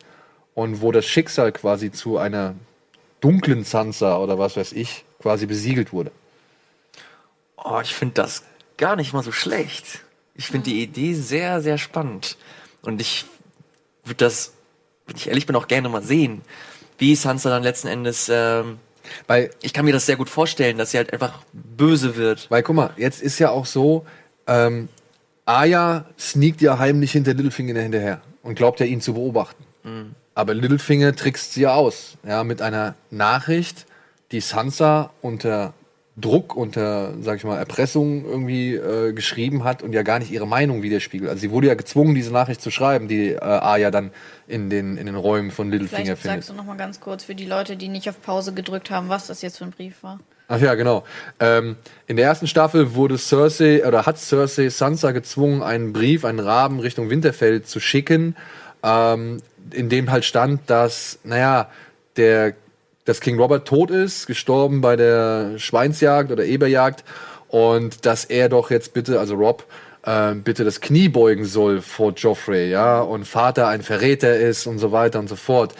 und 0.55 0.81
wo 0.81 0.91
das 0.91 1.05
Schicksal 1.05 1.53
quasi 1.53 1.89
zu 1.89 2.17
einer 2.17 2.55
dunklen 3.21 3.63
Sansa 3.63 4.17
oder 4.17 4.37
was 4.37 4.57
weiß 4.57 4.73
ich 4.73 5.05
quasi 5.21 5.45
besiegelt 5.45 5.93
wurde. 5.93 6.11
Oh, 7.55 7.79
ich 7.81 7.95
finde 7.95 8.15
das 8.15 8.43
gar 8.75 8.97
nicht 8.97 9.13
mal 9.13 9.23
so 9.23 9.31
schlecht. 9.31 10.01
Ich 10.35 10.47
finde 10.47 10.69
die 10.69 10.83
Idee 10.83 11.13
sehr, 11.13 11.61
sehr 11.61 11.77
spannend. 11.77 12.35
Und 12.81 12.99
ich 12.99 13.23
würde 14.03 14.17
das, 14.17 14.51
wenn 15.05 15.15
ich 15.15 15.29
ehrlich 15.29 15.45
bin, 15.45 15.55
auch 15.55 15.69
gerne 15.69 15.87
mal 15.87 16.03
sehen, 16.03 16.41
wie 16.97 17.15
Sansa 17.15 17.49
dann 17.49 17.63
letzten 17.63 17.87
Endes, 17.87 18.29
ähm, 18.29 18.79
Weil 19.27 19.51
ich 19.61 19.71
kann 19.71 19.85
mir 19.85 19.93
das 19.93 20.05
sehr 20.05 20.17
gut 20.17 20.29
vorstellen, 20.29 20.77
dass 20.77 20.91
sie 20.91 20.97
halt 20.97 21.13
einfach 21.13 21.41
böse 21.53 22.17
wird. 22.17 22.51
Weil 22.51 22.63
guck 22.63 22.75
mal, 22.75 22.89
jetzt 22.97 23.21
ist 23.21 23.39
ja 23.39 23.49
auch 23.49 23.65
so, 23.65 24.05
ähm, 24.45 24.89
Aya 25.47 26.05
sneakt 26.19 26.61
ja 26.61 26.77
heimlich 26.77 27.13
hinter 27.13 27.33
Littlefinger 27.33 27.79
hinterher 27.79 28.21
und 28.43 28.55
glaubt 28.55 28.79
ja 28.79 28.85
ihn 28.85 29.01
zu 29.01 29.13
beobachten. 29.13 29.63
Aber 30.35 30.53
Littlefinger 30.53 31.15
trickst 31.15 31.53
sie 31.53 31.61
ja 31.61 31.73
aus, 31.73 32.17
ja, 32.27 32.43
mit 32.43 32.61
einer 32.61 32.95
Nachricht, 33.09 33.85
die 34.31 34.41
Sansa 34.41 35.11
unter 35.21 35.73
Druck, 36.17 36.55
unter, 36.55 37.13
sag 37.21 37.37
ich 37.37 37.43
mal, 37.43 37.57
Erpressung 37.57 38.25
irgendwie 38.25 38.73
äh, 38.73 39.13
geschrieben 39.13 39.63
hat 39.63 39.83
und 39.83 39.93
ja 39.93 40.01
gar 40.01 40.19
nicht 40.19 40.31
ihre 40.31 40.47
Meinung 40.47 40.81
widerspiegelt. 40.81 41.29
Also 41.29 41.41
sie 41.41 41.51
wurde 41.51 41.67
ja 41.67 41.75
gezwungen, 41.75 42.15
diese 42.15 42.33
Nachricht 42.33 42.61
zu 42.61 42.71
schreiben, 42.71 43.07
die 43.07 43.29
äh, 43.29 43.39
Aya 43.39 43.91
dann 43.91 44.11
in 44.47 44.69
den, 44.69 44.97
in 44.97 45.05
den 45.05 45.15
Räumen 45.15 45.51
von 45.51 45.69
Littlefinger 45.69 46.17
Vielleicht 46.17 46.21
findet. 46.21 46.37
sagst 46.43 46.49
du 46.49 46.53
noch 46.55 46.65
mal 46.65 46.75
ganz 46.75 46.99
kurz 46.99 47.23
für 47.23 47.35
die 47.35 47.45
Leute, 47.45 47.77
die 47.77 47.87
nicht 47.87 48.09
auf 48.09 48.21
Pause 48.21 48.53
gedrückt 48.53 48.89
haben, 48.89 49.09
was 49.09 49.27
das 49.27 49.41
jetzt 49.43 49.59
für 49.59 49.65
ein 49.65 49.71
Brief 49.71 50.01
war. 50.01 50.19
Ach 50.49 50.61
ja, 50.61 50.75
genau. 50.75 51.03
Ähm, 51.39 51.75
in 52.07 52.15
der 52.15 52.25
ersten 52.25 52.47
Staffel 52.47 52.95
wurde 52.95 53.17
Cersei 53.17 53.85
oder 53.85 54.05
hat 54.05 54.17
Cersei 54.17 54.69
Sansa 54.69 55.11
gezwungen, 55.11 55.61
einen 55.61 55.91
Brief, 55.91 56.23
einen 56.23 56.39
Raben 56.39 56.79
Richtung 56.79 57.09
Winterfell 57.09 57.63
zu 57.63 57.81
schicken, 57.81 58.35
ähm, 58.81 59.41
in 59.71 59.89
dem 59.89 60.09
halt 60.09 60.23
stand, 60.23 60.61
dass, 60.69 61.19
naja, 61.25 61.69
der, 62.15 62.53
dass 63.03 63.19
King 63.19 63.37
Robert 63.37 63.67
tot 63.67 63.91
ist, 63.91 64.25
gestorben 64.25 64.79
bei 64.79 64.95
der 64.95 65.59
Schweinsjagd 65.59 66.31
oder 66.31 66.45
Eberjagd 66.45 67.03
und 67.49 68.05
dass 68.05 68.23
er 68.23 68.47
doch 68.47 68.71
jetzt 68.71 68.93
bitte, 68.93 69.19
also 69.19 69.35
Rob, 69.35 69.65
äh, 70.03 70.33
bitte 70.33 70.63
das 70.63 70.79
Knie 70.79 71.09
beugen 71.09 71.43
soll 71.43 71.81
vor 71.81 72.13
Joffrey, 72.13 72.69
ja, 72.69 73.01
und 73.01 73.25
Vater 73.25 73.67
ein 73.67 73.81
Verräter 73.81 74.37
ist 74.37 74.65
und 74.65 74.79
so 74.79 74.93
weiter 74.93 75.19
und 75.19 75.27
so 75.27 75.35
fort 75.35 75.75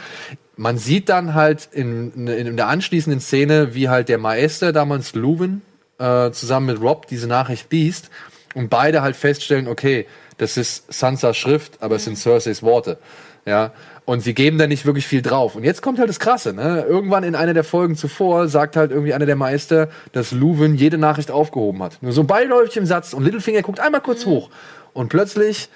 man 0.57 0.77
sieht 0.77 1.09
dann 1.09 1.33
halt 1.33 1.69
in, 1.71 2.27
in, 2.27 2.57
der 2.57 2.67
anschließenden 2.67 3.21
Szene, 3.21 3.73
wie 3.75 3.89
halt 3.89 4.09
der 4.09 4.17
Meister 4.17 4.73
damals 4.73 5.13
Luwin 5.13 5.61
äh, 5.99 6.31
zusammen 6.31 6.65
mit 6.65 6.81
Rob 6.81 7.07
diese 7.07 7.27
Nachricht 7.27 7.71
liest 7.71 8.09
und 8.55 8.69
beide 8.69 9.01
halt 9.01 9.15
feststellen, 9.15 9.67
okay, 9.67 10.07
das 10.37 10.57
ist 10.57 10.91
Sansas 10.91 11.37
Schrift, 11.37 11.81
aber 11.81 11.95
es 11.95 12.05
sind 12.05 12.17
Cerseis 12.17 12.63
Worte. 12.63 12.97
Ja, 13.45 13.71
und 14.03 14.21
sie 14.21 14.33
geben 14.33 14.57
da 14.57 14.67
nicht 14.67 14.85
wirklich 14.85 15.07
viel 15.07 15.21
drauf. 15.21 15.55
Und 15.55 15.63
jetzt 15.63 15.81
kommt 15.81 15.99
halt 15.99 16.09
das 16.09 16.19
Krasse, 16.19 16.51
ne? 16.53 16.85
Irgendwann 16.87 17.23
in 17.23 17.33
einer 17.33 17.53
der 17.53 17.63
Folgen 17.63 17.95
zuvor 17.95 18.49
sagt 18.49 18.75
halt 18.75 18.91
irgendwie 18.91 19.13
einer 19.13 19.25
der 19.25 19.37
Meister, 19.37 19.87
dass 20.11 20.33
Luwin 20.33 20.75
jede 20.75 20.97
Nachricht 20.97 21.31
aufgehoben 21.31 21.81
hat. 21.81 21.97
Nur 22.01 22.11
so 22.11 22.25
beiläufig 22.25 22.75
im 22.75 22.85
Satz 22.85 23.13
und 23.13 23.23
Littlefinger 23.23 23.61
guckt 23.61 23.79
einmal 23.79 24.01
kurz 24.01 24.25
hoch 24.25 24.49
und 24.93 25.07
plötzlich 25.07 25.69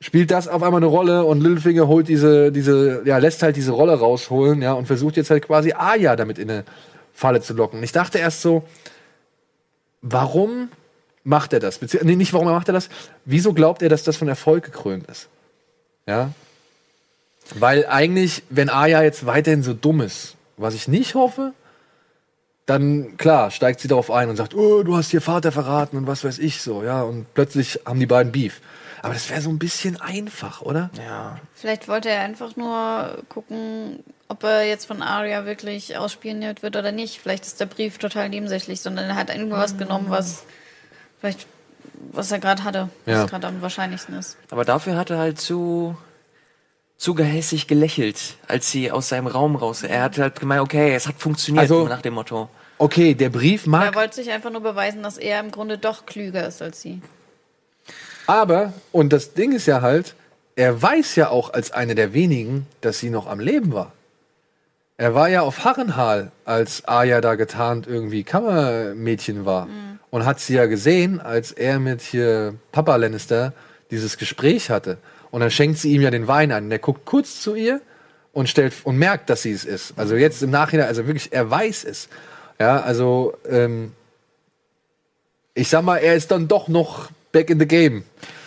spielt 0.00 0.30
das 0.30 0.48
auf 0.48 0.62
einmal 0.62 0.78
eine 0.78 0.86
Rolle 0.86 1.24
und 1.24 1.40
Littlefinger 1.42 1.86
holt 1.86 2.08
diese, 2.08 2.50
diese, 2.50 3.02
ja, 3.04 3.18
lässt 3.18 3.42
halt 3.42 3.56
diese 3.56 3.72
Rolle 3.72 3.98
rausholen, 3.98 4.62
ja, 4.62 4.72
und 4.72 4.86
versucht 4.86 5.16
jetzt 5.16 5.30
halt 5.30 5.46
quasi 5.46 5.72
Aya 5.72 6.16
damit 6.16 6.38
in 6.38 6.50
eine 6.50 6.64
Falle 7.12 7.42
zu 7.42 7.52
locken. 7.52 7.82
Ich 7.82 7.92
dachte 7.92 8.18
erst 8.18 8.40
so, 8.40 8.64
warum 10.00 10.70
macht 11.22 11.52
er 11.52 11.60
das? 11.60 11.78
Bezieh 11.78 11.98
nee, 12.02 12.16
nicht 12.16 12.32
warum 12.32 12.48
macht 12.48 12.68
er 12.68 12.72
das, 12.72 12.88
wieso 13.26 13.52
glaubt 13.52 13.82
er, 13.82 13.90
dass 13.90 14.02
das 14.02 14.16
von 14.16 14.28
Erfolg 14.28 14.64
gekrönt 14.64 15.06
ist? 15.06 15.28
Ja. 16.06 16.32
Weil 17.54 17.86
eigentlich, 17.86 18.42
wenn 18.48 18.70
Aya 18.70 19.02
jetzt 19.02 19.26
weiterhin 19.26 19.62
so 19.62 19.74
dumm 19.74 20.00
ist, 20.00 20.36
was 20.56 20.74
ich 20.74 20.88
nicht 20.88 21.14
hoffe, 21.14 21.52
dann 22.64 23.16
klar 23.16 23.50
steigt 23.50 23.80
sie 23.80 23.88
darauf 23.88 24.10
ein 24.10 24.30
und 24.30 24.36
sagt, 24.36 24.54
oh, 24.54 24.82
du 24.82 24.96
hast 24.96 25.10
hier 25.10 25.20
Vater 25.20 25.52
verraten 25.52 25.96
und 25.96 26.06
was 26.06 26.24
weiß 26.24 26.38
ich 26.38 26.62
so, 26.62 26.84
ja, 26.84 27.02
und 27.02 27.34
plötzlich 27.34 27.80
haben 27.84 27.98
die 27.98 28.06
beiden 28.06 28.32
Beef. 28.32 28.60
Aber 29.02 29.14
das 29.14 29.30
wäre 29.30 29.40
so 29.40 29.50
ein 29.50 29.58
bisschen 29.58 30.00
einfach, 30.00 30.60
oder? 30.62 30.90
Ja. 30.98 31.38
Vielleicht 31.54 31.88
wollte 31.88 32.10
er 32.10 32.20
einfach 32.20 32.54
nur 32.56 33.22
gucken, 33.28 34.04
ob 34.28 34.42
er 34.44 34.64
jetzt 34.66 34.84
von 34.86 35.02
Arya 35.02 35.46
wirklich 35.46 35.96
ausspioniert 35.96 36.62
wird 36.62 36.76
oder 36.76 36.92
nicht. 36.92 37.18
Vielleicht 37.20 37.44
ist 37.46 37.60
der 37.60 37.66
Brief 37.66 37.98
total 37.98 38.28
nebensächlich, 38.28 38.80
sondern 38.80 39.06
er 39.10 39.16
hat 39.16 39.30
irgendwas 39.30 39.76
genommen, 39.78 40.06
was 40.10 40.44
vielleicht 41.20 41.46
was 42.12 42.30
er 42.32 42.38
gerade 42.38 42.64
hatte, 42.64 42.88
was 43.04 43.14
Ja. 43.14 43.24
gerade 43.26 43.46
am 43.46 43.60
wahrscheinlichsten 43.62 44.14
ist. 44.18 44.36
Aber 44.50 44.64
dafür 44.64 44.96
hat 44.96 45.10
er 45.10 45.18
halt 45.18 45.40
zu, 45.40 45.96
zu 46.96 47.14
gehässig 47.14 47.66
gelächelt, 47.66 48.36
als 48.48 48.70
sie 48.70 48.90
aus 48.90 49.08
seinem 49.08 49.26
Raum 49.26 49.54
raus. 49.56 49.82
Er 49.82 50.02
hat 50.02 50.18
halt 50.18 50.40
gemeint, 50.40 50.62
okay, 50.62 50.94
es 50.94 51.06
hat 51.08 51.16
funktioniert, 51.18 51.62
Also- 51.62 51.88
nach 51.88 52.02
dem 52.02 52.14
Motto. 52.14 52.48
Okay, 52.78 53.14
der 53.14 53.28
Brief 53.28 53.64
Er 53.64 53.70
mag, 53.70 53.94
wollte 53.94 54.14
sich 54.16 54.30
einfach 54.30 54.50
nur 54.50 54.62
beweisen, 54.62 55.02
dass 55.02 55.18
er 55.18 55.40
im 55.40 55.50
Grunde 55.50 55.76
doch 55.76 56.06
klüger 56.06 56.46
ist 56.46 56.62
als 56.62 56.80
sie. 56.80 57.02
Aber, 58.26 58.72
und 58.92 59.12
das 59.12 59.34
Ding 59.34 59.52
ist 59.52 59.66
ja 59.66 59.80
halt, 59.80 60.14
er 60.56 60.80
weiß 60.80 61.16
ja 61.16 61.30
auch 61.30 61.52
als 61.52 61.72
einer 61.72 61.94
der 61.94 62.12
wenigen, 62.12 62.66
dass 62.80 62.98
sie 62.98 63.10
noch 63.10 63.26
am 63.26 63.40
Leben 63.40 63.72
war. 63.72 63.92
Er 64.96 65.14
war 65.14 65.30
ja 65.30 65.40
auf 65.40 65.64
Harrenhal, 65.64 66.30
als 66.44 66.84
Arya 66.84 67.22
da 67.22 67.34
getarnt 67.34 67.86
irgendwie 67.86 68.22
Kammermädchen 68.22 69.46
war. 69.46 69.68
Und 70.10 70.26
hat 70.26 70.40
sie 70.40 70.54
ja 70.54 70.66
gesehen, 70.66 71.20
als 71.20 71.52
er 71.52 71.78
mit 71.78 72.02
hier 72.02 72.54
Papa 72.72 72.96
Lannister 72.96 73.54
dieses 73.90 74.18
Gespräch 74.18 74.68
hatte. 74.68 74.98
Und 75.30 75.40
dann 75.40 75.50
schenkt 75.50 75.78
sie 75.78 75.94
ihm 75.94 76.02
ja 76.02 76.10
den 76.10 76.28
Wein 76.28 76.52
ein. 76.52 76.64
Und 76.64 76.72
er 76.72 76.78
guckt 76.78 77.06
kurz 77.06 77.40
zu 77.40 77.54
ihr 77.54 77.80
und 78.32 78.48
stellt 78.48 78.74
und 78.84 78.98
merkt, 78.98 79.30
dass 79.30 79.42
sie 79.42 79.52
es 79.52 79.64
ist. 79.64 79.94
Also 79.96 80.16
jetzt 80.16 80.42
im 80.42 80.50
Nachhinein, 80.50 80.88
also 80.88 81.06
wirklich, 81.06 81.32
er 81.32 81.50
weiß 81.50 81.84
es. 81.84 82.08
Ja, 82.58 82.80
also 82.80 83.34
ähm, 83.48 83.92
ich 85.54 85.68
sag 85.68 85.82
mal, 85.82 85.96
er 85.96 86.14
ist 86.14 86.30
dann 86.30 86.48
doch 86.48 86.68
noch 86.68 87.08
back 87.32 87.50
in 87.50 87.58
the 87.58 87.66
game. 87.66 88.04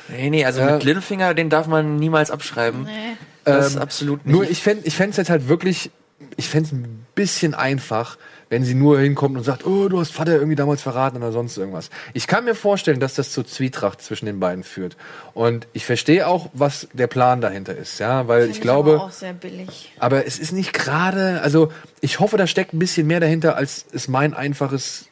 Nee, 0.10 0.30
nee, 0.30 0.46
also 0.46 0.62
Ja. 0.62 0.74
mit 0.74 0.84
Littlefinger, 0.84 1.34
den 1.34 1.50
darf 1.50 1.68
man 1.68 1.96
niemals 1.98 2.30
abschreiben. 2.32 2.84
Nee. 2.84 3.18
Das 3.46 3.76
Ähm, 3.76 3.82
absolut 3.82 4.26
nicht. 4.26 4.34
Nur 4.34 4.50
ich 4.50 4.62
fände 4.62 4.86
ich 4.86 4.96
fänd's 4.96 5.18
jetzt 5.18 5.30
halt 5.30 5.48
wirklich, 5.48 5.92
ich 6.38 6.48
fände 6.50 6.68
es 6.68 6.72
ein 6.74 7.06
bisschen 7.16 7.54
einfach, 7.54 8.18
wenn 8.50 8.64
sie 8.64 8.76
nur 8.76 9.00
hinkommt 9.00 9.36
und 9.36 9.44
sagt, 9.44 9.66
oh, 9.66 9.90
du 9.90 10.00
hast 10.00 10.14
Vater 10.14 10.34
irgendwie 10.34 10.56
damals 10.56 10.82
verraten 10.82 11.18
oder 11.18 11.32
sonst 11.32 11.58
irgendwas. 11.58 11.90
Ich 12.14 12.28
kann 12.28 12.46
mir 12.46 12.54
vorstellen, 12.56 13.00
dass 13.00 13.16
das 13.16 13.32
zur 13.32 13.48
Zwietracht 13.48 14.02
zwischen 14.02 14.28
den 14.28 14.40
beiden 14.40 14.64
führt. 14.64 14.96
Und 15.34 15.68
ich 15.74 15.86
verstehe 15.86 16.28
auch, 16.28 16.50
was 16.54 16.88
der 16.94 17.08
Plan 17.08 17.42
dahinter 17.42 17.76
ist, 17.76 18.00
ja, 18.00 18.28
weil 18.28 18.44
Find 18.44 18.56
ich 18.56 18.62
glaube, 18.62 18.94
aber 18.96 19.04
auch 19.06 19.12
sehr 19.12 19.34
billig. 19.34 19.92
aber 20.00 20.28
es 20.28 20.38
ist 20.38 20.52
nicht 20.52 20.72
gerade, 20.72 21.42
also 21.42 21.72
ich 22.00 22.20
hoffe, 22.20 22.38
da 22.38 22.46
steckt 22.46 22.74
ein 22.74 22.80
bisschen 22.80 23.08
mehr 23.08 23.20
dahinter, 23.20 23.56
als 23.56 23.86
es 23.92 24.08
mein 24.08 24.34
einfaches 24.36 25.08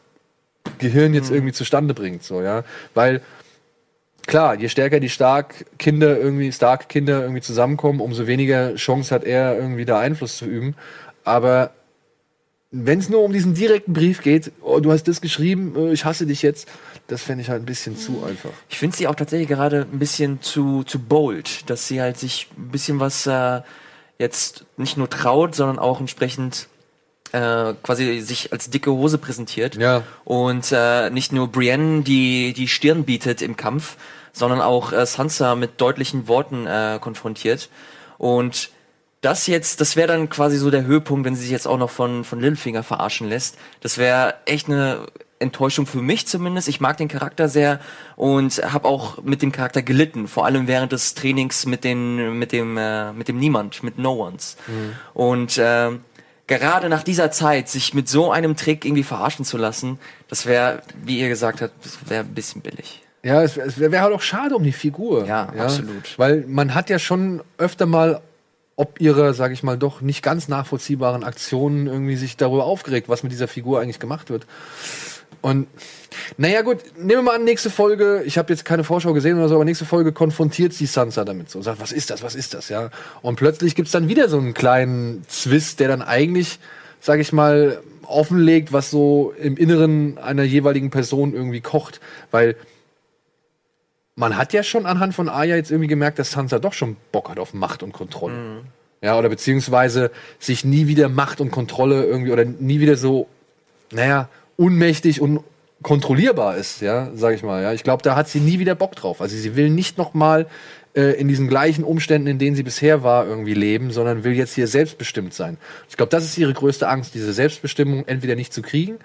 Gehirn 0.78 1.14
jetzt 1.14 1.32
irgendwie 1.32 1.54
zustande 1.54 1.94
bringt, 1.94 2.24
so, 2.24 2.42
ja, 2.42 2.64
weil 2.94 3.22
klar, 4.28 4.56
je 4.56 4.70
stärker 4.70 5.00
die 5.00 5.10
Stark-Kinder 5.10 6.18
irgendwie, 6.20 6.52
Stark-Kinder 6.52 7.22
irgendwie 7.22 7.42
zusammenkommen, 7.42 8.02
umso 8.02 8.28
weniger 8.28 8.76
Chance 8.76 9.14
hat 9.14 9.24
er 9.24 9.58
irgendwie 9.58 9.86
da 9.86 10.00
Einfluss 10.00 10.38
zu 10.38 10.46
üben, 10.46 10.76
aber 11.24 11.72
wenn 12.72 13.00
es 13.00 13.10
nur 13.10 13.22
um 13.24 13.34
diesen 13.34 13.54
direkten 13.54 13.92
Brief 13.92 14.22
geht, 14.22 14.54
oh, 14.62 14.80
du 14.80 14.92
hast 14.92 15.04
das 15.08 15.20
geschrieben, 15.20 15.74
äh, 15.76 15.92
ich 15.92 16.06
hasse 16.06 16.26
dich 16.26 16.42
jetzt, 16.42 16.70
das 17.08 17.22
fände 17.22 17.42
ich 17.42 17.50
halt 17.50 17.62
ein 17.62 17.66
bisschen 17.66 17.98
zu 17.98 18.24
einfach. 18.24 18.52
Ich 18.70 18.80
finde 18.80 18.96
sie 18.96 19.08
auch 19.08 19.16
tatsächlich 19.16 19.50
gerade 19.50 19.86
ein 19.92 20.00
bisschen 20.00 20.42
zu, 20.42 20.84
zu 20.84 21.00
bold, 21.00 21.70
dass 21.70 21.88
sie 21.88 22.02
halt 22.02 22.18
sich 22.18 22.48
ein 22.58 22.70
bisschen 22.70 23.02
was 23.02 23.28
äh, 23.28 23.62
jetzt 24.18 24.66
nicht 24.78 24.98
nur 24.98 25.10
traut, 25.10 25.54
sondern 25.54 25.80
auch 25.80 26.00
entsprechend 26.00 26.70
äh, 27.34 27.74
quasi 27.84 28.22
sich 28.22 28.52
als 28.52 28.70
dicke 28.70 28.92
Hose 28.92 29.18
präsentiert. 29.18 29.76
Ja. 29.76 30.04
Und 30.26 30.72
äh, 30.72 31.10
nicht 31.10 31.32
nur 31.32 31.48
Brienne 31.48 32.02
die, 32.02 32.54
die 32.54 32.68
Stirn 32.68 33.04
bietet 33.04 33.42
im 33.42 33.58
Kampf, 33.58 33.98
sondern 34.34 34.62
auch 34.62 34.92
äh, 34.92 35.06
Sansa 35.06 35.56
mit 35.56 35.80
deutlichen 35.82 36.28
Worten 36.28 36.68
äh, 36.68 37.00
konfrontiert. 37.02 37.70
Und 38.18 38.70
das 39.22 39.48
jetzt, 39.48 39.82
das 39.82 39.96
wäre 39.96 40.08
dann 40.08 40.30
quasi 40.30 40.58
so 40.58 40.72
der 40.72 40.86
Höhepunkt, 40.86 41.26
wenn 41.26 41.36
sie 41.36 41.44
sich 41.44 41.52
jetzt 41.52 41.68
auch 41.68 41.78
noch 41.78 41.92
von, 41.92 42.24
von 42.24 42.40
Littlefinger 42.40 42.84
verarschen 42.84 43.30
lässt. 43.30 43.58
Das 43.82 43.98
wäre 43.98 44.36
echt 44.46 44.68
eine 44.68 45.06
Enttäuschung 45.42 45.86
für 45.86 46.02
mich 46.02 46.28
zumindest. 46.28 46.68
Ich 46.68 46.82
mag 46.82 46.98
den 46.98 47.08
Charakter 47.08 47.50
sehr 47.50 47.80
und 48.16 48.58
habe 48.64 48.88
auch 48.88 49.22
mit 49.24 49.42
dem 49.42 49.52
Charakter 49.52 49.82
gelitten, 49.82 50.28
vor 50.28 50.46
allem 50.46 50.68
während 50.68 50.92
des 50.92 51.16
Trainings 51.16 51.66
mit 51.66 51.84
den 51.84 52.38
mit 52.38 52.52
dem 52.52 52.78
äh, 52.78 53.12
mit 53.14 53.28
dem 53.28 53.38
Niemand, 53.38 53.84
mit 53.84 53.98
No 53.98 54.14
Ones. 54.14 54.58
Und 55.14 55.58
äh, 55.58 55.92
gerade 56.58 56.90
nach 56.90 57.04
dieser 57.04 57.32
Zeit 57.32 57.70
sich 57.70 57.94
mit 57.94 58.10
so 58.10 58.32
einem 58.32 58.56
Trick 58.56 58.86
irgendwie 58.86 59.04
verarschen 59.04 59.46
zu 59.46 59.58
lassen, 59.58 60.00
das 60.28 60.46
wäre, 60.46 60.82
wie 61.04 61.20
ihr 61.20 61.30
gesagt 61.30 61.62
habt, 61.62 61.74
das 61.84 61.98
wäre 62.10 62.24
ein 62.24 62.34
bisschen 62.34 62.62
billig. 62.62 63.02
Ja, 63.24 63.44
es, 63.44 63.58
es 63.58 63.80
wäre 63.80 64.02
halt 64.02 64.14
auch 64.14 64.22
schade 64.22 64.56
um 64.56 64.64
die 64.64 64.72
Figur. 64.72 65.26
Ja, 65.26 65.50
absolut. 65.50 66.18
Weil 66.18 66.46
man 66.48 66.74
hat 66.74 66.90
ja 66.90 66.98
schon 66.98 67.42
öfter 67.58 67.86
mal 67.86 68.22
ob 68.82 69.00
ihre, 69.00 69.36
sage 69.36 69.54
ich 69.54 69.62
mal, 69.62 69.78
doch 69.78 70.02
nicht 70.02 70.24
ganz 70.24 70.48
nachvollziehbaren 70.48 71.24
Aktionen 71.24 71.86
irgendwie 71.86 72.16
sich 72.16 72.36
darüber 72.36 72.66
aufgeregt, 72.66 73.10
was 73.10 73.22
mit 73.22 73.32
dieser 73.32 73.48
Figur 73.48 73.80
eigentlich 73.80 74.00
gemacht 74.00 74.32
wird. 74.32 74.48
Und 75.42 75.68
naja 76.38 76.62
gut, 76.62 76.78
nehmen 76.98 77.10
wir 77.10 77.22
mal 77.24 77.36
an, 77.36 77.44
nächste 77.44 77.70
Folge, 77.70 78.24
ich 78.26 78.38
habe 78.38 78.54
jetzt 78.54 78.64
keine 78.64 78.84
Vorschau 78.84 79.14
gesehen 79.14 79.38
oder 79.38 79.50
so, 79.50 79.56
aber 79.56 79.66
nächste 79.66 79.86
Folge 79.86 80.12
konfrontiert 80.12 80.74
sie 80.74 80.86
Sansa 80.86 81.26
damit 81.26 81.50
so 81.50 81.60
und 81.60 81.64
sagt, 81.64 81.82
was 81.82 81.92
ist 81.92 82.12
das, 82.12 82.22
was 82.22 82.36
ist 82.36 82.54
das, 82.54 82.70
ja. 82.70 82.92
Und 83.22 83.38
plötzlich 83.38 83.76
gibt's 83.76 83.92
dann 83.92 84.08
wieder 84.08 84.30
so 84.30 84.38
einen 84.38 84.54
kleinen 84.54 85.24
Zwist, 85.28 85.80
der 85.80 85.88
dann 85.88 86.02
eigentlich, 86.04 86.60
sage 87.00 87.22
ich 87.22 87.34
mal, 87.34 87.82
offenlegt, 88.06 88.74
was 88.74 88.92
so 88.92 89.34
im 89.42 89.58
Inneren 89.58 90.18
einer 90.18 90.44
jeweiligen 90.44 90.90
Person 90.90 91.34
irgendwie 91.34 91.62
kocht. 91.62 92.02
Weil 92.30 92.56
man 94.16 94.38
hat 94.38 94.54
ja 94.54 94.64
schon 94.64 94.86
anhand 94.86 95.16
von 95.16 95.30
Arya 95.30 95.56
jetzt 95.56 95.72
irgendwie 95.72 95.88
gemerkt, 95.88 96.20
dass 96.20 96.32
Sansa 96.32 96.60
doch 96.60 96.74
schon 96.74 96.98
Bock 97.12 97.30
hat 97.30 97.40
auf 97.40 97.54
Macht 97.54 97.82
und 97.82 97.94
Kontrolle. 97.94 98.62
Ja, 99.02 99.18
oder 99.18 99.30
beziehungsweise 99.30 100.12
sich 100.38 100.64
nie 100.64 100.88
wieder 100.88 101.10
Macht 101.10 101.42
und 101.42 101.50
Kontrolle 101.50 102.06
irgendwie 102.06 102.32
oder 102.32 102.46
nie 102.46 102.80
wieder 102.80 102.98
so, 102.98 103.28
naja, 103.92 104.30
unmächtig 104.62 105.22
und 105.22 105.44
kontrollierbar 105.82 106.56
ist, 106.56 106.82
ja, 106.82 107.10
sag 107.16 107.34
ich 107.34 107.42
mal. 107.42 107.64
Ja, 107.64 107.74
ich 107.74 107.84
glaube, 107.84 108.04
da 108.04 108.16
hat 108.16 108.30
sie 108.30 108.40
nie 108.40 108.60
wieder 108.60 108.76
Bock 108.76 108.96
drauf. 108.96 109.20
Also 109.20 109.36
sie 109.36 109.56
will 109.56 109.72
nicht 109.72 109.98
noch 109.98 110.14
mal 110.14 110.46
äh, 110.96 111.20
in 111.20 111.28
diesen 111.28 111.48
gleichen 111.48 111.84
Umständen, 111.84 112.28
in 112.28 112.38
denen 112.38 112.56
sie 112.56 112.62
bisher 112.62 113.02
war, 113.02 113.26
irgendwie 113.26 113.56
leben, 113.56 113.92
sondern 113.92 114.24
will 114.24 114.34
jetzt 114.34 114.54
hier 114.54 114.68
selbstbestimmt 114.68 115.34
sein. 115.34 115.58
Ich 115.90 115.98
glaube, 115.98 116.12
das 116.12 116.24
ist 116.26 116.38
ihre 116.38 116.54
größte 116.54 116.88
Angst, 116.88 117.16
diese 117.16 117.34
Selbstbestimmung 117.34 118.06
entweder 118.06 118.36
nicht 118.36 118.54
zu 118.54 118.62
kriegen 118.62 119.00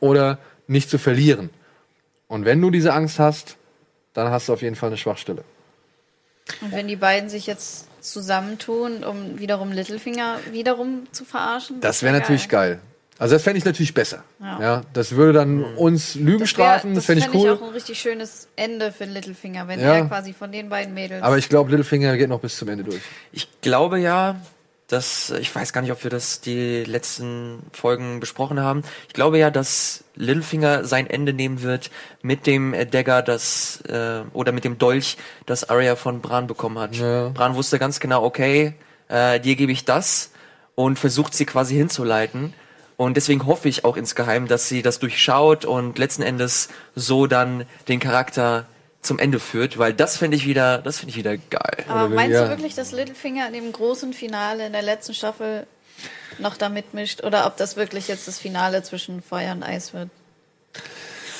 oder 0.00 0.38
nicht 0.66 0.88
zu 0.88 0.96
verlieren. 0.96 1.50
Und 2.26 2.46
wenn 2.46 2.62
du 2.62 2.70
diese 2.70 2.94
Angst 2.94 3.18
hast, 3.18 3.58
dann 4.14 4.30
hast 4.30 4.48
du 4.48 4.54
auf 4.54 4.62
jeden 4.62 4.76
Fall 4.76 4.88
eine 4.88 4.96
Schwachstelle. 4.96 5.44
Und 6.62 6.72
wenn 6.72 6.88
die 6.88 6.96
beiden 6.96 7.28
sich 7.28 7.46
jetzt 7.46 7.88
zusammentun, 8.00 9.04
um 9.04 9.38
wiederum 9.38 9.72
Littlefinger 9.72 10.38
wiederum 10.50 11.06
zu 11.12 11.26
verarschen? 11.26 11.82
Das 11.82 12.02
wäre 12.02 12.18
natürlich 12.18 12.48
geil. 12.48 12.80
Also 13.18 13.34
das 13.36 13.42
fände 13.44 13.58
ich 13.58 13.64
natürlich 13.64 13.94
besser. 13.94 14.24
Ja. 14.40 14.60
Ja. 14.60 14.82
das 14.94 15.12
würde 15.12 15.34
dann 15.34 15.62
uns 15.76 16.14
Lügen 16.16 16.40
Das, 16.40 16.48
strafen, 16.50 16.90
wär, 16.90 16.94
das 16.96 17.06
das 17.06 17.06
fände 17.06 17.26
ich 17.26 17.34
cool. 17.34 17.50
auch 17.52 17.62
ein 17.62 17.68
richtig 17.70 18.00
schönes 18.00 18.48
Ende 18.56 18.90
für 18.90 19.04
Littlefinger, 19.04 19.68
wenn 19.68 19.78
Ja. 19.80 19.94
er 19.94 20.04
quasi 20.06 20.32
von 20.32 20.50
den 20.50 20.68
beiden 20.68 20.92
Mädels. 20.94 21.22
Aber 21.22 21.38
ich 21.38 21.48
glaube, 21.48 21.70
Littlefinger 21.70 22.16
geht 22.16 22.28
noch 22.28 22.40
bis 22.40 22.56
zum 22.56 22.68
Ende 22.68 22.84
durch. 22.84 23.00
Ich 23.30 23.48
glaube 23.60 24.00
ja, 24.00 24.36
dass, 24.88 25.30
ich 25.30 25.54
weiß 25.54 25.72
gar 25.72 25.80
nicht, 25.80 25.92
ob 25.92 26.02
wir 26.02 26.10
das 26.10 26.40
die 26.42 26.84
letzten 26.84 27.60
Folgen 27.72 28.20
besprochen 28.20 28.60
haben. 28.60 28.82
Ich 29.08 29.14
glaube 29.14 29.38
ja, 29.38 29.50
dass 29.50 30.04
Littlefinger 30.16 30.84
sein 30.84 31.06
Ende 31.08 31.32
nehmen 31.32 31.62
wird 31.62 31.90
mit 32.22 32.46
dem 32.46 32.74
Dagger, 32.90 33.22
das, 33.22 33.82
äh, 33.88 34.20
oder 34.34 34.52
mit 34.52 34.64
dem 34.64 34.76
Dolch, 34.78 35.16
das 35.46 35.70
Arya 35.70 35.96
von 35.96 36.20
Bran 36.20 36.46
bekommen 36.46 36.78
hat. 36.78 36.96
Ja. 36.96 37.28
Bran 37.28 37.54
wusste 37.54 37.78
ganz 37.78 38.00
genau, 38.00 38.22
okay, 38.24 38.74
äh, 39.08 39.38
dir 39.40 39.54
gebe 39.56 39.72
ich 39.72 39.84
das 39.86 40.30
und 40.74 40.98
versucht 40.98 41.34
sie 41.34 41.46
quasi 41.46 41.74
hinzuleiten. 41.76 42.52
Und 42.96 43.16
deswegen 43.16 43.46
hoffe 43.46 43.68
ich 43.68 43.84
auch 43.84 43.96
insgeheim, 43.96 44.48
dass 44.48 44.68
sie 44.68 44.82
das 44.82 44.98
durchschaut 44.98 45.64
und 45.64 45.98
letzten 45.98 46.22
Endes 46.22 46.68
so 46.94 47.26
dann 47.26 47.66
den 47.88 48.00
Charakter 48.00 48.66
zum 49.00 49.18
Ende 49.18 49.40
führt, 49.40 49.78
weil 49.78 49.92
das 49.92 50.16
finde 50.16 50.36
ich 50.36 50.46
wieder, 50.46 50.78
das 50.78 50.98
finde 51.00 51.10
ich 51.10 51.16
wieder 51.16 51.36
geil. 51.36 51.84
Aber 51.88 52.08
meinst 52.08 52.34
ja. 52.34 52.44
du 52.44 52.50
wirklich, 52.50 52.74
dass 52.74 52.92
Littlefinger 52.92 53.48
in 53.48 53.52
dem 53.52 53.72
großen 53.72 54.12
Finale 54.12 54.66
in 54.66 54.72
der 54.72 54.82
letzten 54.82 55.12
Staffel 55.12 55.66
noch 56.38 56.56
da 56.56 56.68
mitmischt? 56.68 57.24
Oder 57.24 57.46
ob 57.46 57.56
das 57.56 57.76
wirklich 57.76 58.08
jetzt 58.08 58.28
das 58.28 58.38
Finale 58.38 58.82
zwischen 58.82 59.20
Feuer 59.20 59.52
und 59.52 59.62
Eis 59.64 59.92
wird? 59.92 60.08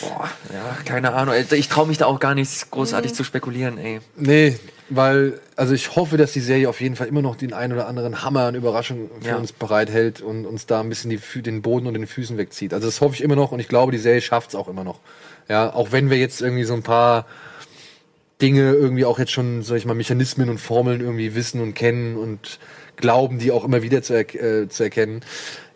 Boah, 0.02 0.28
ja, 0.52 0.76
keine 0.84 1.14
Ahnung. 1.14 1.34
Ich 1.52 1.68
traue 1.68 1.86
mich 1.86 1.98
da 1.98 2.06
auch 2.06 2.20
gar 2.20 2.34
nicht 2.34 2.70
großartig 2.70 3.14
zu 3.14 3.24
spekulieren, 3.24 3.78
ey. 3.78 4.00
Nee, 4.16 4.58
weil, 4.88 5.40
also 5.56 5.72
ich 5.74 5.96
hoffe, 5.96 6.16
dass 6.16 6.32
die 6.32 6.40
Serie 6.40 6.68
auf 6.68 6.80
jeden 6.80 6.96
Fall 6.96 7.06
immer 7.06 7.22
noch 7.22 7.36
den 7.36 7.52
einen 7.52 7.72
oder 7.72 7.86
anderen 7.86 8.22
Hammer 8.22 8.42
an 8.46 8.54
Überraschung 8.54 9.10
für 9.20 9.28
Ja. 9.28 9.36
uns 9.36 9.52
bereithält 9.52 10.20
und 10.20 10.44
uns 10.44 10.66
da 10.66 10.80
ein 10.80 10.88
bisschen 10.88 11.10
die, 11.10 11.42
den 11.42 11.62
Boden 11.62 11.86
und 11.86 11.94
den 11.94 12.06
Füßen 12.06 12.36
wegzieht. 12.36 12.74
Also 12.74 12.86
das 12.88 13.00
hoffe 13.00 13.14
ich 13.14 13.22
immer 13.22 13.36
noch 13.36 13.52
und 13.52 13.60
ich 13.60 13.68
glaube, 13.68 13.92
die 13.92 13.98
Serie 13.98 14.20
schafft 14.20 14.50
es 14.50 14.54
auch 14.54 14.68
immer 14.68 14.84
noch. 14.84 14.98
Ja, 15.48 15.72
auch 15.72 15.92
wenn 15.92 16.10
wir 16.10 16.18
jetzt 16.18 16.40
irgendwie 16.42 16.64
so 16.64 16.74
ein 16.74 16.82
paar 16.82 17.26
Dinge 18.40 18.72
irgendwie 18.72 19.04
auch 19.04 19.18
jetzt 19.18 19.30
schon, 19.32 19.62
sag 19.62 19.76
ich 19.76 19.86
mal, 19.86 19.94
Mechanismen 19.94 20.50
und 20.50 20.58
Formeln 20.58 21.00
irgendwie 21.00 21.34
wissen 21.34 21.60
und 21.60 21.74
kennen 21.74 22.16
und 22.16 22.58
glauben, 22.96 23.38
die 23.38 23.52
auch 23.52 23.64
immer 23.64 23.82
wieder 23.82 24.02
zu, 24.02 24.14
er 24.14 24.34
äh, 24.34 24.68
zu 24.68 24.82
erkennen. 24.82 25.20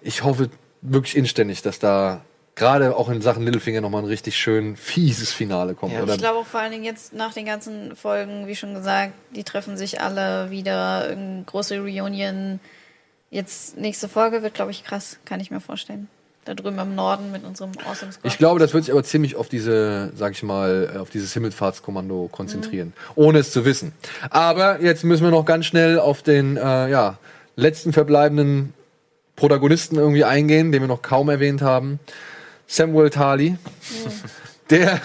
Ich 0.03 0.24
hoffe 0.24 0.51
wirklich 0.83 1.16
inständig, 1.16 1.62
dass 1.62 1.79
da 1.79 2.22
gerade 2.57 2.97
auch 2.97 3.09
in 3.11 3.21
Sachen 3.21 3.45
Littlefinger 3.45 3.83
nochmal 3.83 4.03
ein 4.03 4.09
richtig 4.09 4.37
schön 4.37 4.77
fieses 4.77 5.33
Finale 5.33 5.75
kommt. 5.75 5.93
Ja. 5.93 6.03
oder? 6.03 6.15
Ich 6.15 6.19
glaube 6.19 6.39
auch 6.39 6.47
vor 6.47 6.61
allen 6.61 6.73
Dingen 6.73 6.85
jetzt 6.85 7.13
nach 7.13 7.33
den 7.33 7.45
ganzen 7.45 7.95
Folgen, 7.95 8.47
wie 8.47 8.57
schon 8.57 8.75
gesagt, 8.75 9.13
die 9.35 9.45
treffen 9.45 9.77
sich 9.77 10.01
alle 10.01 10.51
wieder, 10.51 11.15
große 11.45 11.79
Reunion. 11.79 12.59
Jetzt 13.31 13.77
nächste 13.77 14.09
Folge 14.09 14.43
wird, 14.43 14.55
glaube 14.55 14.71
ich, 14.71 14.85
krass, 14.85 15.19
kann 15.25 15.39
ich 15.41 15.51
mir 15.51 15.61
vorstellen. 15.61 16.09
Da 16.47 16.55
drüben 16.55 16.79
im 16.79 16.95
Norden 16.95 17.33
mit 17.33 17.45
unserem 17.45 17.73
Awesome 17.85 18.13
Squad. 18.13 18.33
Ich 18.33 18.39
glaube, 18.39 18.61
das 18.61 18.73
wird 18.73 18.85
sich 18.85 18.93
aber 18.93 19.03
ziemlich 19.03 19.35
auf 19.35 19.49
diese, 19.49 20.13
sag 20.15 20.33
ich 20.33 20.45
mal, 20.45 20.93
äh, 20.95 20.99
auf 20.99 21.11
dieses 21.11 21.33
Himmelfahrtskommando 21.35 22.29
konzentrieren, 22.31 22.93
ohne 23.17 23.41
es 23.41 23.51
zu 23.51 23.65
wissen. 23.65 23.93
Aber 24.31 24.81
jetzt 24.81 25.03
müssen 25.03 25.25
wir 25.25 25.33
noch 25.33 25.45
ganz 25.45 25.67
schnell 25.67 25.99
auf 25.99 26.23
den 26.23 26.57
äh, 26.57 26.89
ja, 26.89 27.19
letzten 27.57 27.93
verbleibenden 27.93 28.75
Protagonisten 29.35 29.97
irgendwie 29.97 30.25
eingehen, 30.25 30.71
den 30.71 30.83
wir 30.83 30.89
noch 30.89 31.03
kaum 31.03 31.29
erwähnt 31.29 31.63
haben. 31.63 31.99
Samuel 32.67 33.11
Tali. 33.11 33.57
Der, 34.71 35.01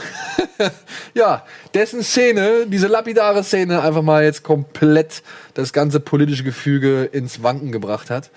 ja, 1.14 1.46
dessen 1.74 2.02
Szene, 2.04 2.66
diese 2.68 2.88
lapidare 2.88 3.44
Szene, 3.44 3.82
einfach 3.82 4.02
mal 4.02 4.24
jetzt 4.24 4.44
komplett 4.44 5.22
das 5.54 5.72
ganze 5.72 6.00
politische 6.00 6.44
Gefüge 6.44 7.04
ins 7.04 7.44
Wanken 7.44 7.72
gebracht 7.72 8.10
hat. 8.10 8.32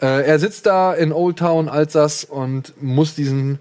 Äh, 0.00 0.24
er 0.26 0.38
sitzt 0.38 0.66
da 0.66 0.94
in 0.94 1.12
Old 1.12 1.40
Town 1.40 1.68
Alsace 1.68 2.24
und 2.24 2.80
muss 2.80 3.14
diesen 3.16 3.58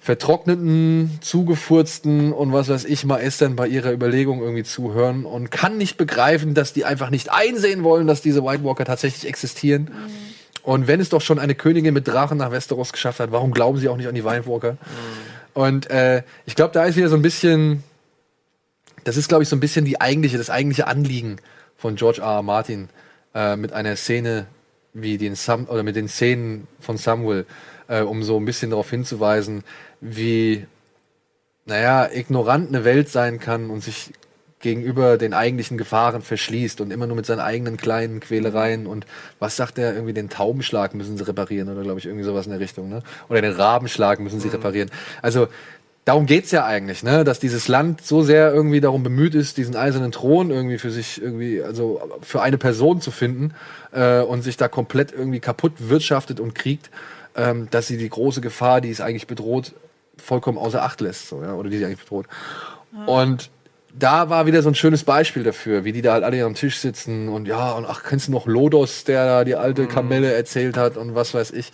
vertrockneten, 0.00 1.18
zugefurzten 1.20 2.32
und 2.32 2.52
was 2.52 2.68
weiß 2.68 2.84
ich 2.84 3.04
mal 3.04 3.18
Estern 3.18 3.56
bei 3.56 3.66
ihrer 3.66 3.92
Überlegung 3.92 4.40
irgendwie 4.40 4.62
zuhören 4.62 5.26
und 5.26 5.50
kann 5.50 5.76
nicht 5.76 5.98
begreifen, 5.98 6.54
dass 6.54 6.72
die 6.72 6.84
einfach 6.84 7.10
nicht 7.10 7.30
einsehen 7.30 7.84
wollen, 7.84 8.06
dass 8.06 8.22
diese 8.22 8.42
White 8.42 8.64
Walker 8.64 8.86
tatsächlich 8.86 9.28
existieren. 9.28 9.90
Und 10.62 10.86
wenn 10.86 11.00
es 11.00 11.08
doch 11.08 11.20
schon 11.20 11.38
eine 11.38 11.54
Königin 11.54 11.94
mit 11.94 12.06
Drachen 12.08 12.38
nach 12.38 12.50
Westeros 12.50 12.92
geschafft 12.92 13.20
hat, 13.20 13.32
warum 13.32 13.52
glauben 13.52 13.78
sie 13.78 13.88
auch 13.88 13.96
nicht 13.96 14.08
an 14.08 14.14
die 14.14 14.24
White 14.24 14.46
Walker? 14.46 14.76
Und 15.54 15.90
äh, 15.90 16.22
ich 16.46 16.54
glaube, 16.54 16.72
da 16.72 16.84
ist 16.84 16.96
wieder 16.96 17.08
so 17.08 17.16
ein 17.16 17.22
bisschen, 17.22 17.82
das 19.04 19.16
ist, 19.16 19.28
glaube 19.28 19.42
ich, 19.42 19.48
so 19.48 19.56
ein 19.56 19.60
bisschen 19.60 19.84
die 19.84 20.00
eigentliche, 20.00 20.38
das 20.38 20.50
eigentliche 20.50 20.86
Anliegen 20.86 21.36
von 21.76 21.96
George 21.96 22.20
R. 22.20 22.36
R. 22.36 22.42
Martin 22.42 22.88
äh, 23.34 23.56
mit 23.56 23.72
einer 23.72 23.96
Szene 23.96 24.46
wie 24.94 25.18
den 25.18 25.34
Sam 25.34 25.66
oder 25.68 25.82
mit 25.82 25.96
den 25.96 26.08
Szenen 26.08 26.66
von 26.80 26.96
Samuel, 26.96 27.46
äh, 27.88 28.02
um 28.02 28.22
so 28.22 28.36
ein 28.36 28.44
bisschen 28.44 28.70
darauf 28.70 28.90
hinzuweisen, 28.90 29.64
wie, 30.00 30.66
naja, 31.66 32.08
ignorant 32.12 32.68
eine 32.68 32.84
Welt 32.84 33.08
sein 33.08 33.38
kann 33.38 33.70
und 33.70 33.82
sich 33.82 34.12
gegenüber 34.60 35.18
den 35.18 35.34
eigentlichen 35.34 35.78
Gefahren 35.78 36.22
verschließt 36.22 36.80
und 36.80 36.92
immer 36.92 37.06
nur 37.06 37.16
mit 37.16 37.26
seinen 37.26 37.40
eigenen 37.40 37.76
kleinen 37.76 38.20
Quälereien 38.20 38.86
und 38.86 39.06
was 39.38 39.56
sagt 39.56 39.78
er 39.78 39.94
irgendwie 39.94 40.12
den 40.12 40.28
Taubenschlag 40.28 40.94
müssen 40.94 41.16
sie 41.16 41.26
reparieren 41.26 41.68
oder 41.68 41.82
glaube 41.82 42.00
ich 42.00 42.06
irgendwie 42.06 42.24
sowas 42.24 42.46
in 42.46 42.52
der 42.52 42.60
Richtung 42.60 42.88
ne? 42.88 43.02
Oder 43.28 43.42
den 43.42 43.52
Rabenschlag 43.52 44.18
müssen 44.18 44.40
sie 44.40 44.48
reparieren. 44.48 44.90
Also 45.22 45.48
darum 46.04 46.26
geht's 46.26 46.50
ja 46.50 46.64
eigentlich 46.64 47.04
ne? 47.04 47.22
Dass 47.22 47.38
dieses 47.38 47.68
Land 47.68 48.04
so 48.04 48.22
sehr 48.22 48.52
irgendwie 48.52 48.80
darum 48.80 49.04
bemüht 49.04 49.36
ist 49.36 49.58
diesen 49.58 49.76
eisernen 49.76 50.10
Thron 50.10 50.50
irgendwie 50.50 50.78
für 50.78 50.90
sich 50.90 51.22
irgendwie 51.22 51.62
also 51.62 52.00
für 52.22 52.42
eine 52.42 52.58
Person 52.58 53.00
zu 53.00 53.12
finden 53.12 53.54
äh, 53.92 54.20
und 54.20 54.42
sich 54.42 54.56
da 54.56 54.66
komplett 54.66 55.12
irgendwie 55.12 55.40
kaputt 55.40 55.74
wirtschaftet 55.78 56.40
und 56.40 56.56
kriegt 56.56 56.90
ähm, 57.36 57.68
dass 57.70 57.86
sie 57.86 57.96
die 57.96 58.08
große 58.08 58.40
Gefahr 58.40 58.80
die 58.80 58.90
es 58.90 59.00
eigentlich 59.00 59.28
bedroht 59.28 59.74
vollkommen 60.16 60.58
außer 60.58 60.82
Acht 60.82 61.00
lässt 61.00 61.28
so 61.28 61.42
ja 61.42 61.54
oder 61.54 61.70
die 61.70 61.78
sie 61.78 61.84
eigentlich 61.84 62.00
bedroht. 62.00 62.26
Und 63.06 63.50
da 63.92 64.28
war 64.28 64.46
wieder 64.46 64.62
so 64.62 64.68
ein 64.68 64.74
schönes 64.74 65.04
Beispiel 65.04 65.42
dafür, 65.42 65.84
wie 65.84 65.92
die 65.92 66.02
da 66.02 66.12
halt 66.12 66.24
alle 66.24 66.44
am 66.44 66.54
Tisch 66.54 66.78
sitzen 66.78 67.28
und 67.28 67.46
ja, 67.46 67.72
und 67.72 67.86
ach, 67.86 68.02
kennst 68.04 68.28
du 68.28 68.32
noch 68.32 68.46
Lodos, 68.46 69.04
der 69.04 69.24
da 69.26 69.44
die 69.44 69.56
alte 69.56 69.86
Kamelle 69.86 70.32
erzählt 70.32 70.76
hat 70.76 70.96
und 70.96 71.14
was 71.14 71.34
weiß 71.34 71.52
ich. 71.52 71.72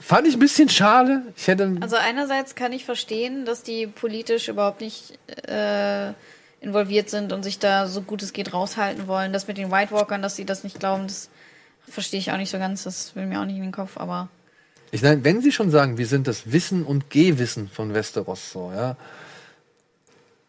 Fand 0.00 0.26
ich 0.28 0.34
ein 0.34 0.40
bisschen 0.40 0.68
schade. 0.68 1.22
Ich 1.36 1.48
hätte. 1.48 1.76
Also 1.80 1.96
einerseits 1.96 2.54
kann 2.54 2.72
ich 2.72 2.84
verstehen, 2.84 3.44
dass 3.44 3.62
die 3.62 3.88
politisch 3.88 4.48
überhaupt 4.48 4.80
nicht 4.80 5.18
äh, 5.48 6.12
involviert 6.60 7.10
sind 7.10 7.32
und 7.32 7.42
sich 7.42 7.58
da 7.58 7.88
so 7.88 8.02
gut 8.02 8.22
es 8.22 8.32
geht 8.32 8.52
raushalten 8.52 9.08
wollen. 9.08 9.32
Das 9.32 9.48
mit 9.48 9.58
den 9.58 9.72
White 9.72 9.92
Walkern, 9.92 10.22
dass 10.22 10.36
sie 10.36 10.44
das 10.44 10.62
nicht 10.62 10.78
glauben, 10.78 11.08
das 11.08 11.28
verstehe 11.88 12.20
ich 12.20 12.30
auch 12.30 12.36
nicht 12.36 12.50
so 12.50 12.58
ganz. 12.58 12.84
Das 12.84 13.16
will 13.16 13.26
mir 13.26 13.40
auch 13.40 13.46
nicht 13.46 13.56
in 13.56 13.62
den 13.62 13.72
Kopf, 13.72 13.96
aber 13.96 14.28
ich 14.92 15.02
meine, 15.02 15.24
wenn 15.24 15.40
sie 15.40 15.52
schon 15.52 15.70
sagen, 15.70 15.98
wir 15.98 16.06
sind 16.06 16.28
das 16.28 16.52
Wissen 16.52 16.84
und 16.84 17.10
Gehwissen 17.10 17.68
von 17.68 17.92
Westeros, 17.92 18.52
so, 18.52 18.72
ja. 18.74 18.96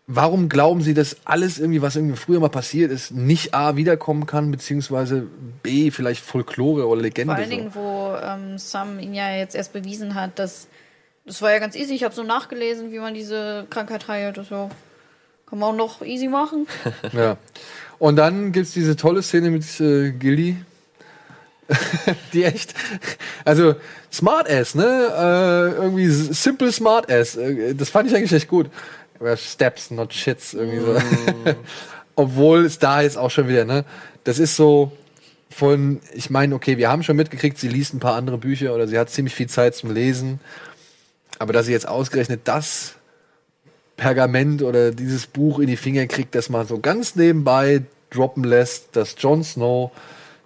Warum 0.09 0.47
glauben 0.47 0.81
sie, 0.81 0.93
dass 0.93 1.17
alles 1.25 1.59
irgendwie, 1.59 1.81
was 1.81 1.97
irgendwie 1.97 2.15
früher 2.15 2.39
mal 2.39 2.47
passiert 2.47 2.91
ist, 2.91 3.11
nicht 3.11 3.53
A 3.53 3.75
wiederkommen 3.75 4.25
kann, 4.25 4.51
beziehungsweise 4.51 5.27
B 5.63 5.91
vielleicht 5.91 6.23
Folklore 6.23 6.87
oder 6.87 7.01
Legende? 7.01 7.33
vor 7.33 7.41
allen 7.41 7.49
so? 7.49 7.55
Dingen, 7.55 7.75
wo 7.75 8.15
ähm, 8.23 8.57
Sam 8.57 8.99
ihn 8.99 9.13
ja 9.13 9.35
jetzt 9.35 9.53
erst 9.53 9.73
bewiesen 9.73 10.15
hat, 10.15 10.39
dass 10.39 10.67
das 11.27 11.41
war 11.41 11.51
ja 11.51 11.59
ganz 11.59 11.75
easy. 11.75 11.93
Ich 11.93 12.05
habe 12.05 12.15
so 12.15 12.23
nachgelesen, 12.23 12.93
wie 12.93 12.99
man 12.99 13.13
diese 13.13 13.67
Krankheit 13.69 14.07
heilt. 14.07 14.37
Das 14.37 14.47
so, 14.47 14.69
kann 15.45 15.59
man 15.59 15.71
auch 15.71 15.75
noch 15.75 16.01
easy 16.01 16.27
machen. 16.27 16.67
Ja. 17.11 17.37
Und 17.99 18.15
dann 18.15 18.51
gibt's 18.51 18.71
diese 18.71 18.95
tolle 18.95 19.23
Szene 19.23 19.49
mit 19.49 19.63
äh, 19.79 20.11
Gilly. 20.11 20.55
die 22.33 22.43
echt, 22.43 22.73
also 23.43 23.75
Smartass, 24.13 24.73
ne? 24.75 24.85
Äh, 24.85 25.81
irgendwie 25.81 26.07
simple 26.07 26.71
Smartass. 26.71 27.35
Äh, 27.35 27.73
das 27.75 27.89
fand 27.89 28.09
ich 28.09 28.15
eigentlich 28.15 28.31
echt 28.31 28.47
gut. 28.47 28.69
Aber 29.19 29.35
Steps, 29.37 29.91
not 29.91 30.13
shits, 30.13 30.53
irgendwie 30.53 30.79
so. 30.79 30.95
Obwohl 32.15 32.65
es 32.65 32.79
da 32.79 33.01
jetzt 33.01 33.17
auch 33.17 33.31
schon 33.31 33.47
wieder, 33.47 33.65
ne? 33.65 33.85
Das 34.23 34.39
ist 34.39 34.55
so 34.55 34.91
von, 35.49 36.01
ich 36.13 36.29
meine, 36.29 36.55
okay, 36.55 36.77
wir 36.77 36.89
haben 36.89 37.03
schon 37.03 37.15
mitgekriegt, 37.15 37.57
sie 37.57 37.69
liest 37.69 37.93
ein 37.93 37.99
paar 37.99 38.15
andere 38.15 38.37
Bücher 38.37 38.73
oder 38.73 38.87
sie 38.87 38.97
hat 38.97 39.09
ziemlich 39.09 39.33
viel 39.33 39.47
Zeit 39.47 39.75
zum 39.75 39.91
Lesen. 39.91 40.39
Aber 41.39 41.53
dass 41.53 41.67
sie 41.67 41.71
jetzt 41.71 41.87
ausgerechnet 41.87 42.41
das 42.45 42.95
Pergament 43.95 44.61
oder 44.61 44.91
dieses 44.91 45.27
Buch 45.27 45.59
in 45.59 45.67
die 45.67 45.77
Finger 45.77 46.05
kriegt, 46.07 46.35
das 46.35 46.49
mal 46.49 46.65
so 46.65 46.79
ganz 46.79 47.15
nebenbei 47.15 47.83
droppen 48.09 48.43
lässt, 48.43 48.95
dass 48.95 49.15
Jon 49.17 49.43
Snow 49.43 49.91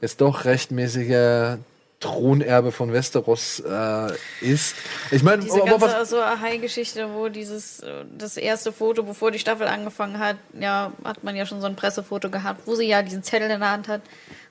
jetzt 0.02 0.22
doch 0.22 0.45
rechtmäßiger 0.45 1.60
Thronerbe 2.02 2.72
von 2.72 2.91
Westeros 2.91 3.61
äh, 3.61 4.11
ist. 4.41 4.76
Ich 5.11 5.23
meine, 5.23 5.44
Diese 5.44 5.61
aber 5.61 5.78
ganze 5.78 5.86
was, 5.99 6.10
so 6.10 6.19
Ahai-Geschichte, 6.19 7.14
wo 7.14 7.30
dieses 7.30 7.80
äh, 7.82 8.03
das 8.18 8.38
erste 8.38 8.73
Foto, 8.73 9.03
bevor 9.03 9.32
die 9.32 9.40
Staffel 9.40 9.68
angefangen 9.68 10.19
hat, 10.19 10.36
ja, 10.60 10.91
hat 11.06 11.23
man 11.23 11.36
ja 11.36 11.45
schon 11.45 11.61
so 11.61 11.68
ein 11.68 11.76
Pressefoto 11.76 12.30
gehabt, 12.30 12.61
wo 12.65 12.76
sie 12.76 12.88
ja 12.88 13.02
diesen 13.03 13.23
Zettel 13.23 13.49
in 13.49 13.60
der 13.60 13.72
Hand 13.72 13.88
hat. 13.88 14.02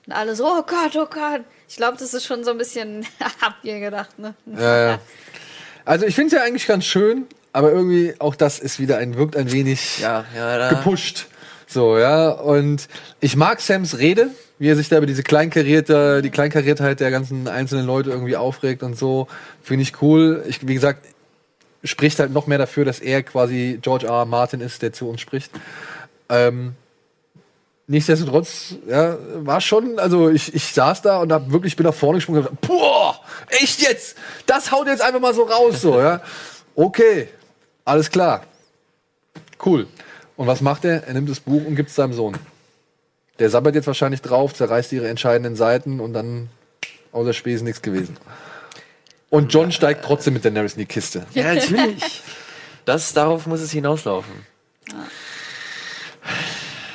Und 0.07 0.13
alle 0.13 0.35
so, 0.35 0.45
oh 0.47 0.63
Gott, 0.63 0.95
oh 0.95 1.05
Gott. 1.05 1.41
Ich 1.67 1.75
glaube, 1.75 1.97
das 1.97 2.13
ist 2.13 2.25
schon 2.25 2.43
so 2.43 2.51
ein 2.51 2.57
bisschen, 2.57 3.05
habt 3.41 3.63
ihr 3.63 3.79
gedacht, 3.79 4.17
ne? 4.17 4.33
Ja, 4.45 4.91
ja. 4.91 4.99
Also 5.85 6.05
ich 6.05 6.15
finde 6.15 6.27
es 6.35 6.41
ja 6.41 6.47
eigentlich 6.47 6.67
ganz 6.67 6.85
schön, 6.85 7.27
aber 7.53 7.71
irgendwie 7.71 8.15
auch 8.19 8.35
das 8.35 8.59
ist 8.59 8.79
wieder 8.79 8.97
ein, 8.97 9.15
wirkt 9.17 9.35
ein 9.35 9.51
wenig 9.51 9.99
Ja, 9.99 10.25
ja, 10.35 10.57
da. 10.57 10.69
gepusht. 10.69 11.27
So, 11.71 11.97
ja. 11.97 12.29
Und 12.29 12.89
ich 13.21 13.37
mag 13.37 13.61
Sams 13.61 13.97
Rede, 13.97 14.27
wie 14.59 14.67
er 14.67 14.75
sich 14.75 14.89
da 14.89 14.97
über 14.97 15.05
diese 15.05 15.23
Kleinkarierte, 15.23 16.21
die 16.21 16.29
Kleinkariertheit 16.29 16.99
der 16.99 17.11
ganzen 17.11 17.47
einzelnen 17.47 17.85
Leute 17.85 18.09
irgendwie 18.09 18.35
aufregt 18.35 18.83
und 18.83 18.97
so. 18.97 19.27
Finde 19.63 19.83
ich 19.83 20.01
cool. 20.01 20.43
Ich, 20.49 20.67
wie 20.67 20.73
gesagt, 20.73 21.05
spricht 21.85 22.19
halt 22.19 22.33
noch 22.33 22.45
mehr 22.45 22.57
dafür, 22.57 22.83
dass 22.83 22.99
er 22.99 23.23
quasi 23.23 23.79
George 23.81 24.05
R. 24.05 24.11
R. 24.11 24.25
Martin 24.25 24.59
ist, 24.59 24.81
der 24.81 24.91
zu 24.91 25.07
uns 25.07 25.21
spricht. 25.21 25.49
Ähm, 26.27 26.75
nichtsdestotrotz, 27.87 28.75
ja, 28.85 29.17
war 29.35 29.61
schon, 29.61 29.97
also 29.97 30.29
ich, 30.29 30.53
ich 30.53 30.73
saß 30.73 31.01
da 31.01 31.19
und 31.19 31.31
hab 31.31 31.51
wirklich, 31.51 31.77
bin 31.77 31.85
nach 31.85 31.93
vorne 31.93 32.17
gesprungen 32.17 32.41
und 32.41 32.45
gesagt, 32.47 32.67
boah, 32.67 33.17
echt 33.47 33.81
jetzt? 33.81 34.17
Das 34.45 34.73
haut 34.73 34.87
jetzt 34.87 35.01
einfach 35.01 35.21
mal 35.21 35.33
so 35.33 35.43
raus, 35.43 35.79
so, 35.79 36.01
ja. 36.01 36.21
Okay, 36.75 37.29
alles 37.85 38.11
klar. 38.11 38.43
Cool. 39.65 39.87
Und 40.37 40.47
was 40.47 40.61
macht 40.61 40.85
er? 40.85 41.07
Er 41.07 41.13
nimmt 41.13 41.29
das 41.29 41.39
Buch 41.39 41.65
und 41.65 41.75
gibt 41.75 41.89
es 41.89 41.95
seinem 41.95 42.13
Sohn. 42.13 42.37
Der 43.39 43.49
sabbert 43.49 43.75
jetzt 43.75 43.87
wahrscheinlich 43.87 44.21
drauf, 44.21 44.53
zerreißt 44.53 44.91
ihre 44.91 45.07
entscheidenden 45.07 45.55
Seiten 45.55 45.99
und 45.99 46.13
dann 46.13 46.49
außer 47.11 47.33
Spesen 47.33 47.65
nichts 47.65 47.81
gewesen. 47.81 48.17
Und 49.29 49.53
John 49.53 49.71
steigt 49.71 50.03
trotzdem 50.05 50.33
mit 50.33 50.45
Daenerys 50.45 50.73
in 50.73 50.79
die 50.79 50.85
Kiste. 50.85 51.25
Ja, 51.33 51.53
natürlich. 51.53 52.21
Das, 52.85 53.13
darauf 53.13 53.47
muss 53.47 53.61
es 53.61 53.71
hinauslaufen. 53.71 54.45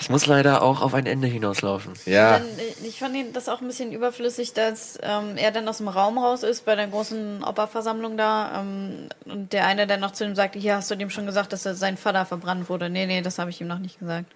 Es 0.07 0.11
muss 0.11 0.27
leider 0.27 0.63
auch 0.63 0.83
auf 0.83 0.95
ein 0.95 1.05
Ende 1.05 1.27
hinauslaufen. 1.27 1.95
Ja. 2.05 2.39
Dann, 2.39 2.47
äh, 2.47 2.87
ich 2.87 3.01
fand 3.01 3.17
ihn 3.17 3.33
das 3.33 3.49
auch 3.49 3.61
ein 3.61 3.67
bisschen 3.67 3.91
überflüssig, 3.91 4.53
dass 4.53 5.01
ähm, 5.03 5.37
er 5.37 5.51
dann 5.51 5.67
aus 5.67 5.79
dem 5.79 5.89
Raum 5.89 6.17
raus 6.17 6.45
ist 6.45 6.65
bei 6.65 6.77
der 6.77 6.87
großen 6.87 7.43
Opferversammlung 7.43 8.17
da 8.17 8.61
ähm, 8.61 9.09
und 9.25 9.53
der 9.53 9.67
eine 9.67 9.89
dann 9.89 9.99
noch 9.99 10.13
zu 10.13 10.25
ihm 10.25 10.37
sagte, 10.37 10.61
hier 10.61 10.77
hast 10.77 10.89
du 10.93 10.95
dem 10.95 11.11
schon 11.11 11.27
gesagt, 11.27 11.53
dass 11.53 11.67
er 11.67 11.75
sein 11.75 11.97
Vater 11.97 12.25
verbrannt 12.25 12.69
wurde. 12.69 12.89
Nee, 12.89 13.07
nee, 13.07 13.21
das 13.21 13.41
habe 13.41 13.51
ich 13.51 13.61
ihm 13.61 13.67
noch 13.67 13.81
nicht 13.81 13.99
gesagt. 13.99 14.33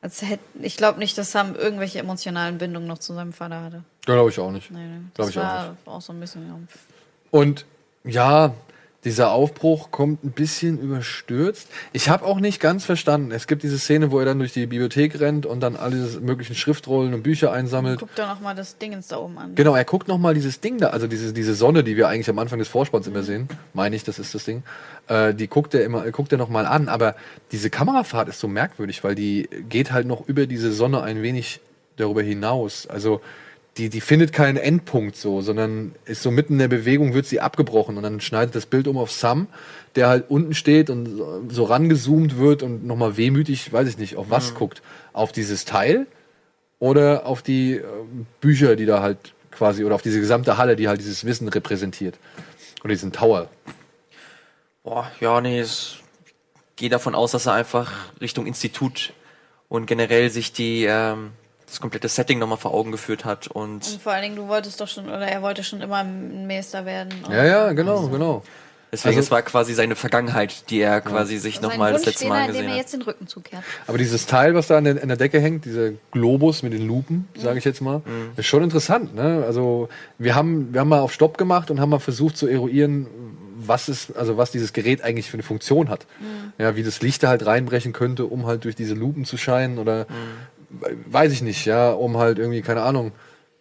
Als 0.00 0.22
hätte, 0.22 0.44
ich 0.62 0.76
glaube 0.76 1.00
nicht, 1.00 1.18
dass 1.18 1.32
Sam 1.32 1.56
irgendwelche 1.56 1.98
emotionalen 1.98 2.58
Bindungen 2.58 2.86
noch 2.86 2.98
zu 2.98 3.14
seinem 3.14 3.32
Vater 3.32 3.62
hatte. 3.62 3.82
Glaube 4.06 4.30
ich 4.30 4.38
auch 4.38 4.52
nicht. 4.52 4.70
Nee, 4.70 4.78
nee. 4.78 5.00
Glaub 5.12 5.26
Das 5.26 5.30
ich 5.30 5.38
auch 5.38 5.42
war 5.42 5.76
auch 5.86 6.02
so 6.02 6.12
ein 6.12 6.20
bisschen. 6.20 6.46
Ja. 6.46 6.54
Und 7.32 7.66
ja, 8.04 8.54
dieser 9.04 9.30
Aufbruch 9.32 9.90
kommt 9.90 10.24
ein 10.24 10.30
bisschen 10.30 10.78
überstürzt. 10.78 11.68
Ich 11.92 12.08
habe 12.08 12.24
auch 12.24 12.40
nicht 12.40 12.60
ganz 12.60 12.84
verstanden. 12.84 13.30
Es 13.30 13.46
gibt 13.46 13.62
diese 13.62 13.78
Szene, 13.78 14.10
wo 14.10 14.18
er 14.18 14.24
dann 14.24 14.38
durch 14.38 14.52
die 14.52 14.66
Bibliothek 14.66 15.20
rennt 15.20 15.46
und 15.46 15.60
dann 15.60 15.76
alle 15.76 15.96
möglichen 16.20 16.54
Schriftrollen 16.54 17.14
und 17.14 17.22
Bücher 17.22 17.52
einsammelt. 17.52 18.00
Guck 18.00 18.14
doch 18.14 18.28
noch 18.28 18.40
mal 18.40 18.54
das 18.54 18.78
Dingens 18.78 19.08
da 19.08 19.18
oben 19.18 19.38
an. 19.38 19.54
Genau, 19.54 19.74
er 19.74 19.84
guckt 19.84 20.08
noch 20.08 20.18
mal 20.18 20.34
dieses 20.34 20.60
Ding 20.60 20.78
da, 20.78 20.88
also 20.88 21.06
diese, 21.06 21.32
diese 21.32 21.54
Sonne, 21.54 21.84
die 21.84 21.96
wir 21.96 22.08
eigentlich 22.08 22.30
am 22.30 22.38
Anfang 22.38 22.58
des 22.58 22.68
Vorspanns 22.68 23.06
immer 23.06 23.22
sehen, 23.22 23.48
meine 23.72 23.94
ich, 23.96 24.04
das 24.04 24.18
ist 24.18 24.34
das 24.34 24.44
Ding. 24.44 24.62
Äh, 25.08 25.34
die 25.34 25.48
guckt 25.48 25.74
er 25.74 25.84
immer, 25.84 26.10
guckt 26.10 26.32
er 26.32 26.38
noch 26.38 26.48
mal 26.48 26.66
an. 26.66 26.88
Aber 26.88 27.14
diese 27.52 27.70
Kamerafahrt 27.70 28.28
ist 28.28 28.40
so 28.40 28.48
merkwürdig, 28.48 29.04
weil 29.04 29.14
die 29.14 29.48
geht 29.68 29.92
halt 29.92 30.06
noch 30.06 30.26
über 30.26 30.46
diese 30.46 30.72
Sonne 30.72 31.02
ein 31.02 31.22
wenig 31.22 31.60
darüber 31.96 32.22
hinaus. 32.22 32.86
Also 32.86 33.20
die, 33.76 33.88
die 33.88 34.00
findet 34.00 34.32
keinen 34.32 34.56
Endpunkt 34.56 35.16
so, 35.16 35.40
sondern 35.40 35.94
ist 36.04 36.22
so 36.22 36.30
mitten 36.30 36.54
in 36.54 36.58
der 36.60 36.68
Bewegung 36.68 37.12
wird 37.12 37.26
sie 37.26 37.40
abgebrochen 37.40 37.96
und 37.96 38.02
dann 38.04 38.20
schneidet 38.20 38.54
das 38.54 38.66
Bild 38.66 38.86
um 38.86 38.96
auf 38.96 39.10
Sam, 39.10 39.48
der 39.96 40.08
halt 40.08 40.30
unten 40.30 40.54
steht 40.54 40.90
und 40.90 41.50
so- 41.50 41.64
rangezoomt 41.64 42.38
wird 42.38 42.62
und 42.62 42.86
noch 42.86 42.96
mal 42.96 43.16
wehmütig, 43.16 43.72
weiß 43.72 43.88
ich 43.88 43.98
nicht, 43.98 44.16
auf 44.16 44.30
was 44.30 44.54
guckt. 44.54 44.82
Auf 45.12 45.32
dieses 45.32 45.64
Teil 45.64 46.06
oder 46.78 47.26
auf 47.26 47.42
die 47.42 47.76
äh, 47.76 47.84
Bücher, 48.40 48.76
die 48.76 48.86
da 48.86 49.02
halt 49.02 49.34
quasi, 49.50 49.84
oder 49.84 49.94
auf 49.94 50.02
diese 50.02 50.20
gesamte 50.20 50.56
Halle, 50.56 50.76
die 50.76 50.88
halt 50.88 51.00
dieses 51.00 51.24
Wissen 51.24 51.48
repräsentiert. 51.48 52.16
Oder 52.82 52.92
diesen 52.92 53.12
Tower. 53.12 53.48
Boah, 54.82 55.10
ja, 55.20 55.40
nee, 55.40 55.62
ich 55.62 56.02
gehe 56.76 56.90
davon 56.90 57.14
aus, 57.14 57.32
dass 57.32 57.46
er 57.46 57.54
einfach 57.54 57.92
Richtung 58.20 58.46
Institut 58.46 59.12
und 59.68 59.86
generell 59.86 60.28
sich 60.30 60.52
die, 60.52 60.84
ähm, 60.84 61.30
das 61.74 61.80
komplette 61.80 62.08
Setting 62.08 62.38
nochmal 62.38 62.58
vor 62.58 62.72
Augen 62.72 62.92
geführt 62.92 63.24
hat 63.24 63.48
und 63.48 63.86
Und 63.86 64.00
vor 64.02 64.12
allen 64.12 64.22
Dingen, 64.22 64.36
du 64.36 64.48
wolltest 64.48 64.80
doch 64.80 64.88
schon, 64.88 65.06
oder 65.08 65.26
er 65.26 65.42
wollte 65.42 65.64
schon 65.64 65.80
immer 65.80 65.96
ein 65.98 66.46
Meister 66.46 66.86
werden. 66.86 67.10
Ja, 67.30 67.44
ja, 67.44 67.72
genau, 67.72 68.06
genau. 68.08 68.42
deswegen, 68.92 69.16
Also- 69.16 69.20
es 69.26 69.30
war 69.32 69.42
quasi 69.42 69.74
seine 69.74 69.96
Vergangenheit, 69.96 70.70
die 70.70 70.80
er 70.80 71.00
quasi 71.00 71.36
sich 71.38 71.56
Sein 71.56 71.64
nochmal 71.70 71.92
das 71.92 72.04
letzte 72.06 72.28
Mal 72.28 72.46
gesehen 72.46 72.64
er 72.66 72.70
hat. 72.70 72.76
jetzt 72.78 72.92
den 72.94 73.02
Rücken 73.02 73.26
zukehrt. 73.26 73.62
Aber 73.88 73.98
dieses 73.98 74.26
Teil, 74.26 74.54
was 74.54 74.68
da 74.68 74.78
an 74.78 74.84
der, 74.84 75.02
an 75.02 75.08
der 75.08 75.16
Decke 75.16 75.40
hängt, 75.40 75.64
dieser 75.64 75.90
Globus 76.12 76.62
mit 76.62 76.72
den 76.72 76.86
Lupen, 76.86 77.26
sage 77.36 77.58
ich 77.58 77.64
jetzt 77.64 77.80
mal, 77.80 78.02
ist 78.36 78.46
schon 78.46 78.62
interessant. 78.62 79.14
Ne? 79.16 79.42
Also 79.44 79.88
wir 80.18 80.36
haben, 80.36 80.72
wir 80.72 80.80
haben 80.80 80.88
mal 80.88 81.00
auf 81.00 81.12
Stopp 81.12 81.36
gemacht 81.38 81.70
und 81.72 81.80
haben 81.80 81.90
mal 81.90 81.98
versucht 81.98 82.36
zu 82.36 82.46
eruieren, 82.46 83.08
was 83.56 83.88
ist, 83.88 84.14
also 84.16 84.36
was 84.36 84.50
dieses 84.50 84.72
Gerät 84.72 85.02
eigentlich 85.02 85.30
für 85.30 85.34
eine 85.34 85.42
Funktion 85.42 85.88
hat. 85.88 86.06
Ja, 86.58 86.76
wie 86.76 86.82
das 86.84 87.00
Licht 87.02 87.22
da 87.22 87.28
halt 87.28 87.44
reinbrechen 87.46 87.92
könnte, 87.92 88.26
um 88.26 88.46
halt 88.46 88.64
durch 88.64 88.76
diese 88.76 88.94
Lupen 88.94 89.24
zu 89.24 89.36
scheinen 89.36 89.78
oder 89.78 90.06
weiß 91.06 91.32
ich 91.32 91.42
nicht, 91.42 91.64
ja, 91.66 91.90
um 91.90 92.18
halt 92.18 92.38
irgendwie, 92.38 92.62
keine 92.62 92.82
Ahnung, 92.82 93.12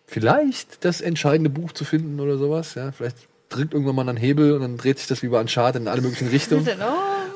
vielleicht 0.08 0.86
das 0.86 1.02
entscheidende 1.02 1.50
Buch 1.50 1.72
zu 1.72 1.86
finden 1.86 2.20
oder 2.20 2.38
sowas. 2.38 2.76
Ja, 2.76 2.92
vielleicht 2.92 3.18
drückt 3.50 3.74
irgendwann 3.74 3.96
mal 3.96 4.08
einen 4.08 4.18
Hebel 4.18 4.54
und 4.54 4.62
dann 4.62 4.78
dreht 4.78 5.00
sich 5.00 5.08
das 5.08 5.24
wie 5.24 5.28
bei 5.28 5.40
Uncharted 5.40 5.82
in 5.82 5.88
alle 5.88 6.02
möglichen 6.02 6.28
Richtungen. 6.28 6.68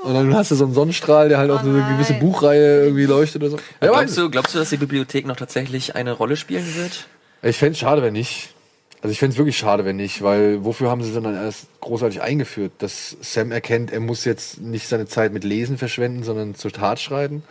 Und 0.04 0.14
dann 0.14 0.34
hast 0.36 0.52
du 0.52 0.56
so 0.56 0.66
einen 0.66 0.74
Sonnenstrahl, 0.74 1.30
der 1.30 1.38
halt 1.38 1.52
auf 1.52 1.62
Oh 1.64 1.68
eine 1.68 1.86
gewisse. 1.94 2.14
Buchreihe 2.14 2.84
irgendwie 2.84 3.06
leuchtet 3.06 3.42
oder 3.42 3.52
so. 3.52 3.58
Ja, 3.82 3.92
glaubst, 3.92 4.18
du, 4.18 4.30
glaubst 4.30 4.56
du, 4.56 4.60
dass 4.60 4.70
die 4.70 4.78
Bibliothek 4.78 5.26
noch 5.26 5.36
tatsächlich 5.36 5.96
eine 5.96 6.12
Rolle 6.14 6.38
spielen 6.38 6.66
wird? 6.76 7.08
Ich 7.42 7.58
fände 7.58 7.74
es 7.74 7.80
schade, 7.80 8.02
wenn 8.02 8.14
nicht. 8.14 8.54
Also 9.02 9.12
ich 9.12 9.20
fände 9.20 9.34
es 9.34 9.38
wirklich 9.38 9.58
schade, 9.58 9.86
wenn 9.86 9.96
nicht, 9.96 10.24
weil 10.24 10.64
wofür 10.66 10.90
haben 10.90 11.04
sie 11.04 11.12
denn 11.12 11.24
dann 11.24 11.36
erst 11.36 11.68
großartig 11.82 12.22
eingeführt? 12.22 12.72
Dass 12.80 13.16
Sam 13.22 13.52
erkennt, 13.52 13.92
er 13.92 14.00
muss 14.00 14.26
jetzt 14.26 14.60
nicht 14.60 14.88
seine 14.88 15.06
Zeit 15.06 15.34
mit 15.34 15.44
Lesen 15.44 15.78
verschwenden, 15.78 16.24
sondern 16.24 16.56
zur 16.56 16.72
Tat 16.72 17.00
schreiten? 17.00 17.44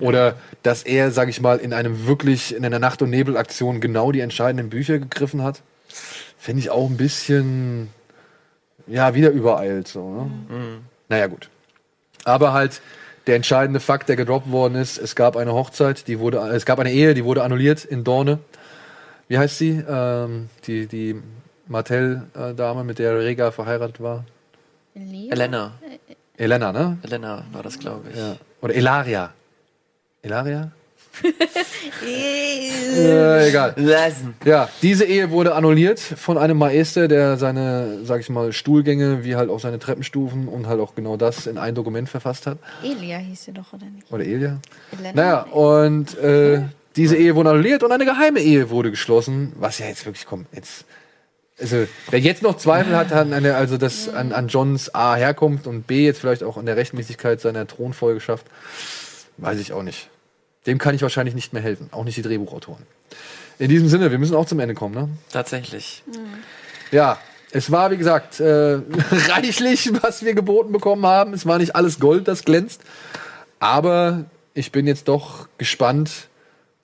Oder 0.00 0.36
dass 0.62 0.82
er, 0.82 1.10
sag 1.10 1.28
ich 1.28 1.40
mal, 1.40 1.58
in 1.58 1.72
einem 1.72 2.06
wirklich, 2.06 2.54
in 2.54 2.64
einer 2.64 2.78
Nacht- 2.78 3.02
und 3.02 3.10
Nebel-Aktion 3.10 3.80
genau 3.80 4.12
die 4.12 4.20
entscheidenden 4.20 4.68
Bücher 4.68 4.98
gegriffen 4.98 5.42
hat? 5.42 5.62
Finde 6.36 6.60
ich 6.60 6.70
auch 6.70 6.88
ein 6.88 6.96
bisschen, 6.96 7.88
ja, 8.86 9.14
wieder 9.14 9.30
übereilt. 9.30 9.88
So, 9.88 10.10
ne? 10.10 10.30
Naja, 11.08 11.26
gut. 11.26 11.48
Aber 12.24 12.52
halt 12.52 12.80
der 13.26 13.36
entscheidende 13.36 13.80
Fakt, 13.80 14.08
der 14.08 14.16
gedroppt 14.16 14.50
worden 14.50 14.74
ist, 14.74 14.98
es 14.98 15.14
gab 15.14 15.36
eine 15.36 15.52
Hochzeit, 15.52 16.06
die 16.06 16.18
wurde, 16.18 16.38
es 16.38 16.64
gab 16.66 16.78
eine 16.78 16.92
Ehe, 16.92 17.14
die 17.14 17.24
wurde 17.24 17.42
annulliert 17.42 17.84
in 17.84 18.04
Dorne. 18.04 18.38
Wie 19.28 19.38
heißt 19.38 19.58
sie? 19.58 19.82
Ähm, 19.88 20.48
die 20.66 20.86
die 20.86 21.20
Martell-Dame, 21.66 22.84
mit 22.84 22.98
der 22.98 23.18
Rega 23.18 23.50
verheiratet 23.50 24.00
war. 24.00 24.24
Elena. 24.94 25.72
Elena, 26.36 26.72
ne? 26.72 26.98
Elena 27.02 27.44
war 27.52 27.62
das, 27.62 27.78
glaube 27.78 28.08
ich. 28.10 28.16
Ja. 28.16 28.36
Oder 28.62 28.74
Elaria. 28.74 29.32
Elaria? 30.22 30.72
äh, 32.06 33.48
egal. 33.48 33.74
Lesen. 33.76 34.34
Ja, 34.44 34.68
diese 34.82 35.04
Ehe 35.04 35.30
wurde 35.30 35.54
annulliert 35.54 35.98
von 36.00 36.38
einem 36.38 36.58
Maester, 36.58 37.08
der 37.08 37.36
seine, 37.36 38.04
sag 38.04 38.20
ich 38.20 38.28
mal, 38.28 38.52
Stuhlgänge 38.52 39.24
wie 39.24 39.36
halt 39.36 39.50
auch 39.50 39.60
seine 39.60 39.78
Treppenstufen 39.78 40.48
und 40.48 40.66
halt 40.66 40.80
auch 40.80 40.94
genau 40.94 41.16
das 41.16 41.46
in 41.46 41.58
ein 41.58 41.74
Dokument 41.74 42.08
verfasst 42.08 42.46
hat. 42.46 42.58
Elia 42.82 43.18
hieß 43.18 43.44
sie 43.44 43.52
doch, 43.52 43.72
oder 43.72 43.86
nicht? 43.86 44.10
Oder 44.12 44.24
Elia? 44.24 44.60
Elena? 44.98 45.12
Naja, 45.14 45.40
und 45.52 46.16
äh, 46.18 46.62
diese 46.96 47.16
Ehe 47.16 47.34
wurde 47.34 47.50
annulliert 47.50 47.82
und 47.82 47.92
eine 47.92 48.04
geheime 48.04 48.40
Ehe 48.40 48.70
wurde 48.70 48.90
geschlossen, 48.90 49.52
was 49.58 49.78
ja 49.78 49.86
jetzt 49.86 50.04
wirklich 50.06 50.26
kommt. 50.26 50.46
Jetzt, 50.52 50.84
also, 51.60 51.86
wer 52.10 52.20
jetzt 52.20 52.42
noch 52.42 52.56
Zweifel 52.56 52.96
hat 52.96 53.12
an, 53.12 53.32
eine, 53.32 53.56
also 53.56 53.76
das, 53.76 54.08
an, 54.08 54.32
an 54.32 54.48
Johns 54.48 54.94
A 54.94 55.16
Herkunft 55.16 55.66
und 55.66 55.86
B 55.86 56.04
jetzt 56.04 56.20
vielleicht 56.20 56.42
auch 56.42 56.56
an 56.56 56.66
der 56.66 56.76
Rechtmäßigkeit 56.76 57.40
seiner 57.40 57.66
Thronfolgeschaft, 57.66 58.46
weiß 59.38 59.58
ich 59.60 59.72
auch 59.72 59.82
nicht. 59.82 60.08
Dem 60.66 60.78
kann 60.78 60.94
ich 60.94 61.02
wahrscheinlich 61.02 61.34
nicht 61.34 61.52
mehr 61.52 61.62
helfen, 61.62 61.88
auch 61.92 62.04
nicht 62.04 62.16
die 62.16 62.22
Drehbuchautoren. 62.22 62.84
In 63.58 63.68
diesem 63.68 63.88
Sinne, 63.88 64.10
wir 64.10 64.18
müssen 64.18 64.36
auch 64.36 64.46
zum 64.46 64.60
Ende 64.60 64.74
kommen, 64.74 64.94
ne? 64.94 65.08
Tatsächlich. 65.32 66.02
Ja, 66.92 67.18
es 67.50 67.70
war, 67.70 67.90
wie 67.90 67.96
gesagt, 67.96 68.40
äh, 68.40 68.74
reichlich, 69.28 69.90
was 70.02 70.24
wir 70.24 70.34
geboten 70.34 70.72
bekommen 70.72 71.06
haben. 71.06 71.32
Es 71.32 71.46
war 71.46 71.58
nicht 71.58 71.74
alles 71.74 71.98
Gold, 71.98 72.28
das 72.28 72.44
glänzt. 72.44 72.82
Aber 73.58 74.26
ich 74.54 74.70
bin 74.70 74.86
jetzt 74.86 75.08
doch 75.08 75.48
gespannt, 75.58 76.28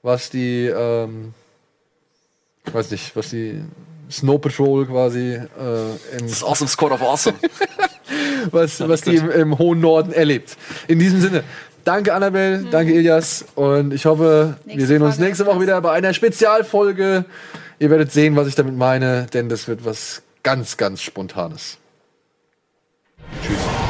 was 0.03 0.31
die, 0.31 0.67
ähm, 0.67 1.35
weiß 2.65 2.91
nicht, 2.91 3.15
was 3.15 3.31
die 3.31 3.63
Snow 4.11 4.41
Patrol 4.41 4.87
quasi, 4.87 5.35
äh, 5.35 6.19
im, 6.19 6.29
Das 6.29 6.43
Awesome 6.43 6.69
Squad 6.69 6.93
of 6.93 7.03
Awesome. 7.03 7.37
was, 8.51 8.81
was 8.81 9.03
die 9.03 9.17
im, 9.17 9.31
im 9.31 9.59
hohen 9.59 9.81
Norden 9.81 10.13
erlebt. 10.13 10.57
In 10.89 10.99
diesem 10.99 11.21
Sinne, 11.21 11.45
danke 11.85 12.15
Annabelle, 12.15 12.65
danke 12.71 12.93
Ilias 12.93 13.45
und 13.55 13.93
ich 13.93 14.07
hoffe, 14.07 14.57
wir 14.65 14.75
Nächste 14.75 14.87
sehen 14.87 15.03
uns 15.03 15.17
Folge 15.17 15.27
nächste 15.27 15.47
Woche 15.47 15.61
wieder 15.61 15.81
bei 15.81 15.93
einer 15.93 16.15
Spezialfolge. 16.15 17.25
Ihr 17.79 17.91
werdet 17.91 18.13
sehen, 18.13 18.37
was 18.37 18.49
ich 18.49 18.55
damit 18.55 18.77
meine, 18.77 19.27
denn 19.33 19.49
das 19.49 19.69
wird 19.69 19.85
was 19.85 20.23
ganz, 20.43 20.77
ganz 20.77 21.03
Spontanes. 21.03 21.79
Tschüss. 23.43 23.84